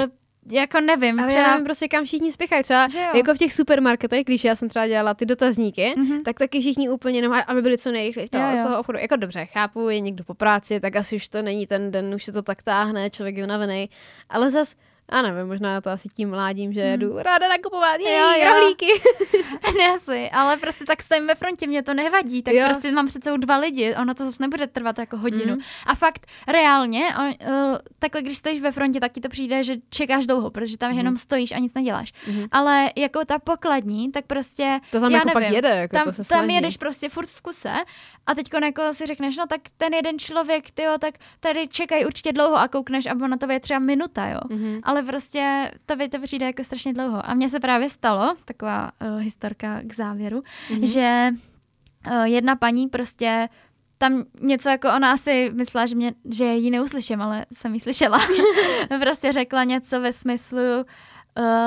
ch- 0.06 0.10
jako 0.50 0.80
nevím. 0.80 1.18
Ale 1.20 1.28
třeba, 1.28 1.42
já 1.44 1.50
nevím 1.50 1.64
prostě, 1.64 1.88
kam 1.88 2.04
všichni 2.04 2.32
spěchají. 2.32 2.62
Třeba 2.62 2.84
jo. 2.94 3.00
jako 3.14 3.34
v 3.34 3.38
těch 3.38 3.54
supermarketech, 3.54 4.24
když 4.24 4.44
já 4.44 4.56
jsem 4.56 4.68
třeba 4.68 4.86
dělala 4.86 5.14
ty 5.14 5.26
dotazníky, 5.26 5.94
Mhm. 5.96 6.22
tak 6.22 6.38
taky 6.38 6.60
všichni 6.60 6.88
úplně 6.88 7.18
jenom, 7.18 7.38
aby 7.46 7.62
byli 7.62 7.78
co 7.78 7.92
nejrychleji 7.92 8.28
v 8.28 8.34
Jo, 8.34 8.40
toho, 8.40 8.56
jo. 8.56 8.62
toho 8.62 8.80
obchodu. 8.80 8.98
Jako 8.98 9.16
dobře, 9.16 9.46
chápu, 9.46 9.88
je 9.88 10.00
někdo 10.00 10.24
po 10.24 10.34
práci, 10.34 10.80
tak 10.80 10.96
asi 10.96 11.16
už 11.16 11.28
to 11.28 11.42
není 11.42 11.66
ten 11.66 11.90
den, 11.90 12.14
už 12.14 12.24
se 12.24 12.32
to 12.32 12.42
tak 12.42 12.62
táhne, 12.62 13.10
člověk 13.10 13.36
je 13.36 13.44
unavený. 13.44 13.90
Ale 14.30 14.50
zas, 14.50 14.74
já 15.12 15.22
nevím, 15.22 15.46
možná 15.46 15.80
to 15.80 15.90
asi 15.90 16.08
tím 16.08 16.30
mládím, 16.30 16.72
že 16.72 16.84
Hmm. 16.84 16.98
jdu 17.00 17.18
ráda 17.18 17.48
nakupovat, 17.48 18.00
jej, 18.00 18.18
Jo, 18.18 18.28
jo. 18.46 18.54
rohlíky. 18.54 18.86
ne 19.78 19.88
asi, 19.94 20.30
ale 20.30 20.56
prostě 20.56 20.84
tak 20.84 21.02
stojím 21.02 21.26
ve 21.26 21.34
frontě, 21.34 21.66
mě 21.66 21.82
to 21.82 21.94
nevadí, 21.94 22.42
tak 22.42 22.54
Jo. 22.54 22.64
prostě 22.66 22.92
mám 22.92 23.06
přece 23.06 23.30
dva 23.38 23.56
lidi, 23.56 23.94
ono 23.94 24.14
to 24.14 24.24
zase 24.24 24.36
nebude 24.42 24.66
trvat 24.66 24.98
jako 24.98 25.16
hodinu. 25.16 25.52
Mhm. 25.52 25.58
A 25.86 25.94
fakt, 25.94 26.26
reálně, 26.48 27.06
on, 27.18 27.26
uh, 27.26 27.76
takhle 27.98 28.22
když 28.22 28.38
stojíš 28.38 28.60
ve 28.60 28.72
frontě, 28.72 29.00
tak 29.00 29.12
ti 29.12 29.20
to 29.20 29.28
přijde, 29.28 29.62
že 29.64 29.74
čekáš 29.90 30.26
dlouho, 30.26 30.50
protože 30.50 30.78
tam 30.78 30.90
Mhm. 30.90 30.98
jenom 30.98 31.16
stojíš 31.16 31.52
a 31.52 31.58
nic 31.58 31.74
neděláš. 31.74 32.12
Mhm. 32.26 32.46
Ale 32.52 32.90
jako 32.96 33.24
ta 33.24 33.38
pokladní, 33.38 34.12
tak 34.12 34.26
prostě 34.26 34.80
To 34.90 35.00
tam 35.00 35.10
já 35.12 35.16
jako 35.18 35.28
nevím, 35.28 35.46
fakt 35.48 35.54
jede, 35.54 35.68
jako 35.68 35.96
tam, 35.96 36.04
to 36.04 36.12
se 36.12 36.16
tam 36.28 36.38
snaží. 36.44 36.54
jedeš 36.54 36.76
prostě 36.76 37.08
furt 37.08 37.26
v 37.28 37.40
kuse 37.42 37.72
a 38.28 38.34
teď 38.34 38.48
jako 38.62 38.94
si 38.94 39.06
řekneš, 39.06 39.36
no 39.36 39.46
tak 39.46 39.60
ten 39.78 39.94
jeden 39.94 40.18
člověk, 40.18 40.70
tyjo, 40.70 40.98
tak 40.98 41.14
tady 41.40 41.68
čekají 41.68 42.06
určitě 42.06 42.32
dlouho 42.32 42.56
a 42.56 42.68
koukneš 42.68 43.06
a 43.06 43.12
ona 43.24 43.36
to 43.36 43.52
je 43.52 43.60
třeba 43.60 43.78
minuta, 43.80 44.28
jo. 44.28 44.40
Mhm. 44.50 44.80
Ale 44.82 45.02
prostě 45.02 45.70
to 45.86 45.96
by 45.96 46.08
to 46.08 46.18
přijde 46.20 46.46
jako 46.46 46.64
strašně 46.64 46.92
dlouho. 46.92 47.30
A 47.30 47.34
mně 47.34 47.48
se 47.48 47.60
právě 47.60 47.90
stalo, 47.90 48.34
taková 48.44 48.90
uh, 49.14 49.18
historka 49.20 49.80
k 49.84 49.94
závěru, 49.94 50.42
Mhm. 50.70 50.80
mm-hmm. 50.80 50.86
že 50.92 51.28
uh, 52.10 52.22
jedna 52.24 52.56
paní 52.56 52.88
prostě 52.88 53.48
tam 53.98 54.24
něco 54.40 54.68
jako 54.68 54.88
ona 54.96 55.12
asi 55.12 55.50
myslela, 55.54 55.86
že, 55.86 55.94
mě, 55.94 56.14
že 56.30 56.44
ji 56.44 56.70
neuslyším, 56.70 57.22
ale 57.22 57.46
jsem 57.52 57.74
ji 57.74 57.80
slyšela. 57.80 58.18
prostě 59.00 59.32
řekla 59.32 59.64
něco 59.64 60.00
ve 60.00 60.12
smyslu, 60.12 60.58
Uh, 60.58 60.84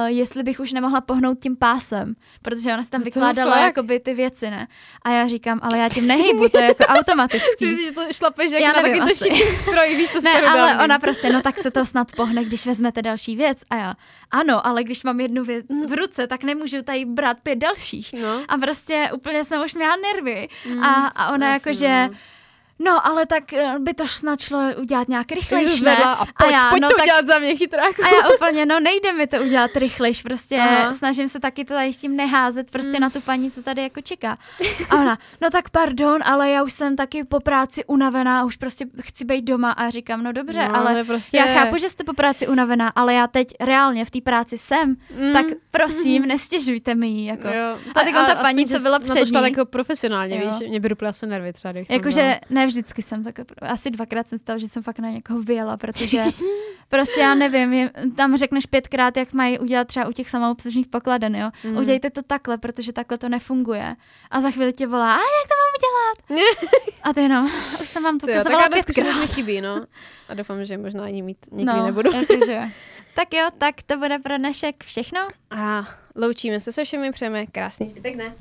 jestli 0.05 0.43
bych 0.43 0.59
už 0.59 0.71
nemohla 0.73 1.01
pohnout 1.01 1.39
tím 1.39 1.55
pásem, 1.55 2.15
protože 2.41 2.73
ona 2.73 2.83
si 2.83 2.89
tam 2.89 3.01
No 3.01 3.05
vykládala 3.05 3.51
fakt? 3.51 3.61
jakoby 3.63 3.99
ty 3.99 4.13
věci, 4.13 4.49
ne? 4.49 4.67
A 5.01 5.11
já 5.11 5.27
říkám, 5.27 5.59
ale 5.63 5.77
já 5.77 5.89
tím 5.89 6.07
nehýbu, 6.07 6.49
to 6.49 6.57
je 6.57 6.63
jako 6.63 6.83
automatický. 6.87 7.65
myslíš, 7.65 7.85
že 7.85 7.91
to 7.91 8.01
šlapeš 8.11 8.51
jak 8.51 8.61
Já 8.61 8.71
na 8.73 8.81
nevím 8.81 8.99
taky 9.03 9.13
to 9.45 9.53
stroj, 9.53 9.95
víš, 9.95 10.09
to 10.13 10.21
Ne, 10.21 10.41
ale 10.41 10.83
ona 10.83 10.99
prostě, 10.99 11.29
no 11.33 11.41
tak 11.41 11.57
se 11.59 11.71
to 11.71 11.85
snad 11.85 12.11
pohne, 12.15 12.43
když 12.45 12.65
vezmete 12.65 13.01
další 13.01 13.35
věc. 13.35 13.57
A 13.69 13.75
já, 13.75 13.93
ano, 14.31 14.67
ale 14.67 14.83
když 14.83 15.03
mám 15.03 15.19
jednu 15.19 15.43
věc 15.43 15.65
v 15.87 15.93
ruce, 15.93 16.27
tak 16.27 16.43
nemůžu 16.43 16.81
tady 16.81 17.05
brát 17.05 17.37
pět 17.43 17.55
dalších. 17.55 18.13
No. 18.21 18.41
A 18.47 18.57
prostě 18.57 19.09
úplně 19.15 19.43
jsem 19.45 19.61
už 19.65 19.73
měla 19.73 19.95
nervy. 20.13 20.47
Mm, 20.69 20.83
A, 20.83 21.07
a 21.07 21.33
ona 21.33 21.53
jakože, 21.53 22.07
no. 22.11 22.17
No 22.83 23.07
ale 23.07 23.25
tak 23.25 23.53
eh, 23.53 23.75
by 23.79 23.93
to 23.93 24.07
snad 24.07 24.39
šlo 24.41 24.59
udělat 24.77 25.07
nějak 25.09 25.31
rychlejš, 25.31 25.81
ne? 25.81 25.97
a 25.97 26.25
pojď, 26.43 26.51
já, 26.51 26.69
pojď 26.69 26.81
no 26.81 26.89
to 26.89 26.95
tak- 26.95 27.03
udělat 27.05 27.27
za 27.27 27.39
mě 27.39 27.55
chytráku. 27.55 28.03
A 28.03 28.07
já 28.09 28.29
úplně, 28.35 28.65
no 28.65 28.79
nejde 28.79 29.13
mi 29.13 29.27
to 29.27 29.37
udělat 29.37 29.71
rychlejš, 29.75 30.21
prostě 30.21 30.57
Aha. 30.57 30.93
snažím 30.93 31.29
se 31.29 31.39
taky 31.39 31.65
to 31.65 31.73
tady 31.73 31.93
s 31.93 31.97
tím 31.97 32.15
neházet 32.15 32.71
prostě 32.71 32.91
Mm. 32.91 32.99
na 33.01 33.09
tu 33.09 33.21
paní, 33.21 33.51
co 33.51 33.63
tady 33.63 33.81
jako 33.81 34.01
čeká. 34.01 34.37
A 34.89 34.95
ona, 34.95 35.17
no 35.41 35.49
tak 35.49 35.69
pardon, 35.69 36.21
ale 36.25 36.49
já 36.49 36.63
už 36.63 36.73
jsem 36.73 36.95
taky 36.95 37.23
po 37.23 37.39
práci 37.39 37.85
unavená, 37.85 38.45
už 38.45 38.55
prostě 38.57 38.85
chci 39.01 39.25
být 39.25 39.41
doma 39.41 39.71
a 39.71 39.89
říkám, 39.89 40.23
no 40.23 40.31
dobře, 40.31 40.67
No, 40.67 40.75
ale 40.75 40.89
ale 40.89 41.03
prostě- 41.03 41.37
já 41.37 41.45
chápu, 41.45 41.77
že 41.77 41.89
jste 41.89 42.03
po 42.03 42.13
práci 42.13 42.47
unavená, 42.47 42.87
ale 42.89 43.13
já 43.13 43.27
teď 43.27 43.47
reálně 43.59 44.05
v 44.05 44.09
té 44.09 44.21
práci 44.21 44.57
jsem, 44.57 44.95
Mm. 45.17 45.33
tak 45.33 45.45
prosím, 45.71 46.21
nestěžujte 46.27 46.95
mi 46.95 47.07
ji, 47.07 47.25
jako. 47.27 47.47
Jo. 47.47 47.77
A 47.95 48.01
on 48.19 48.25
ta 48.25 48.35
paní, 48.35 48.65
co 48.65 48.79
byla 48.79 48.99
před 48.99 49.13
to 49.13 49.25
ní- 49.25 49.31
tak 49.31 49.43
jako 49.51 49.65
profesionálně, 49.65 50.41
Jo. 50.43 50.47
víš, 50.59 50.69
mě 50.69 50.79
by 50.79 50.89
asi 51.07 51.27
nervy 51.27 51.53
třeba, 51.53 51.73
Jakože 51.89 52.39
ne 52.49 52.67
vždycky 52.71 53.01
jsem 53.01 53.23
tak, 53.23 53.35
asi 53.61 53.91
dvakrát 53.91 54.27
jsem 54.27 54.37
stala, 54.39 54.57
že 54.59 54.67
jsem 54.67 54.83
fakt 54.83 54.99
na 54.99 55.09
někoho 55.09 55.41
vyjela, 55.41 55.77
protože 55.77 56.23
prostě 56.89 57.19
já 57.19 57.35
nevím, 57.35 57.73
je, 57.73 57.91
tam 58.15 58.37
řekneš 58.37 58.65
pětkrát, 58.65 59.17
jak 59.17 59.33
mají 59.33 59.59
udělat 59.59 59.87
třeba 59.87 60.07
u 60.07 60.11
těch 60.11 60.29
samoobslužných 60.29 60.87
pokladen, 60.87 61.35
jo. 61.35 61.49
Mhm. 61.63 61.77
Udělejte 61.77 62.09
to 62.09 62.21
takhle, 62.23 62.57
protože 62.57 62.93
takhle 62.93 63.17
to 63.17 63.29
nefunguje. 63.29 63.95
A 64.31 64.41
za 64.41 64.51
chvíli 64.51 64.73
tě 64.73 64.87
volá, 64.87 65.13
a 65.15 65.17
jak 65.17 65.47
to 65.47 65.53
mám 65.61 65.71
udělat? 65.77 66.45
a 67.03 67.13
ty 67.13 67.21
jenom, 67.21 67.45
už 67.81 67.89
jsem 67.89 68.03
vám 68.03 68.19
to 68.19 68.29
jo, 68.31 68.35
ukazovala 68.41 68.69
pětkrát. 68.69 69.19
mi 69.19 69.27
chybí, 69.27 69.61
no. 69.61 69.85
A 70.29 70.33
doufám, 70.33 70.65
že 70.65 70.77
možná 70.77 71.03
ani 71.03 71.21
mít 71.21 71.37
nikdy 71.51 71.65
No, 71.73 71.85
nebudu. 71.85 72.11
jakože. 72.15 72.61
tak 73.15 73.33
jo, 73.33 73.47
tak 73.57 73.75
to 73.85 73.97
bude 73.97 74.19
pro 74.19 74.37
dnešek 74.37 74.83
všechno. 74.83 75.19
A 75.51 75.87
loučíme 76.15 76.59
se 76.59 76.71
se 76.71 76.83
všemi, 76.83 77.11
přejeme 77.11 77.45
krásný 77.45 77.89
zbytek 77.89 78.15
dne. 78.15 78.33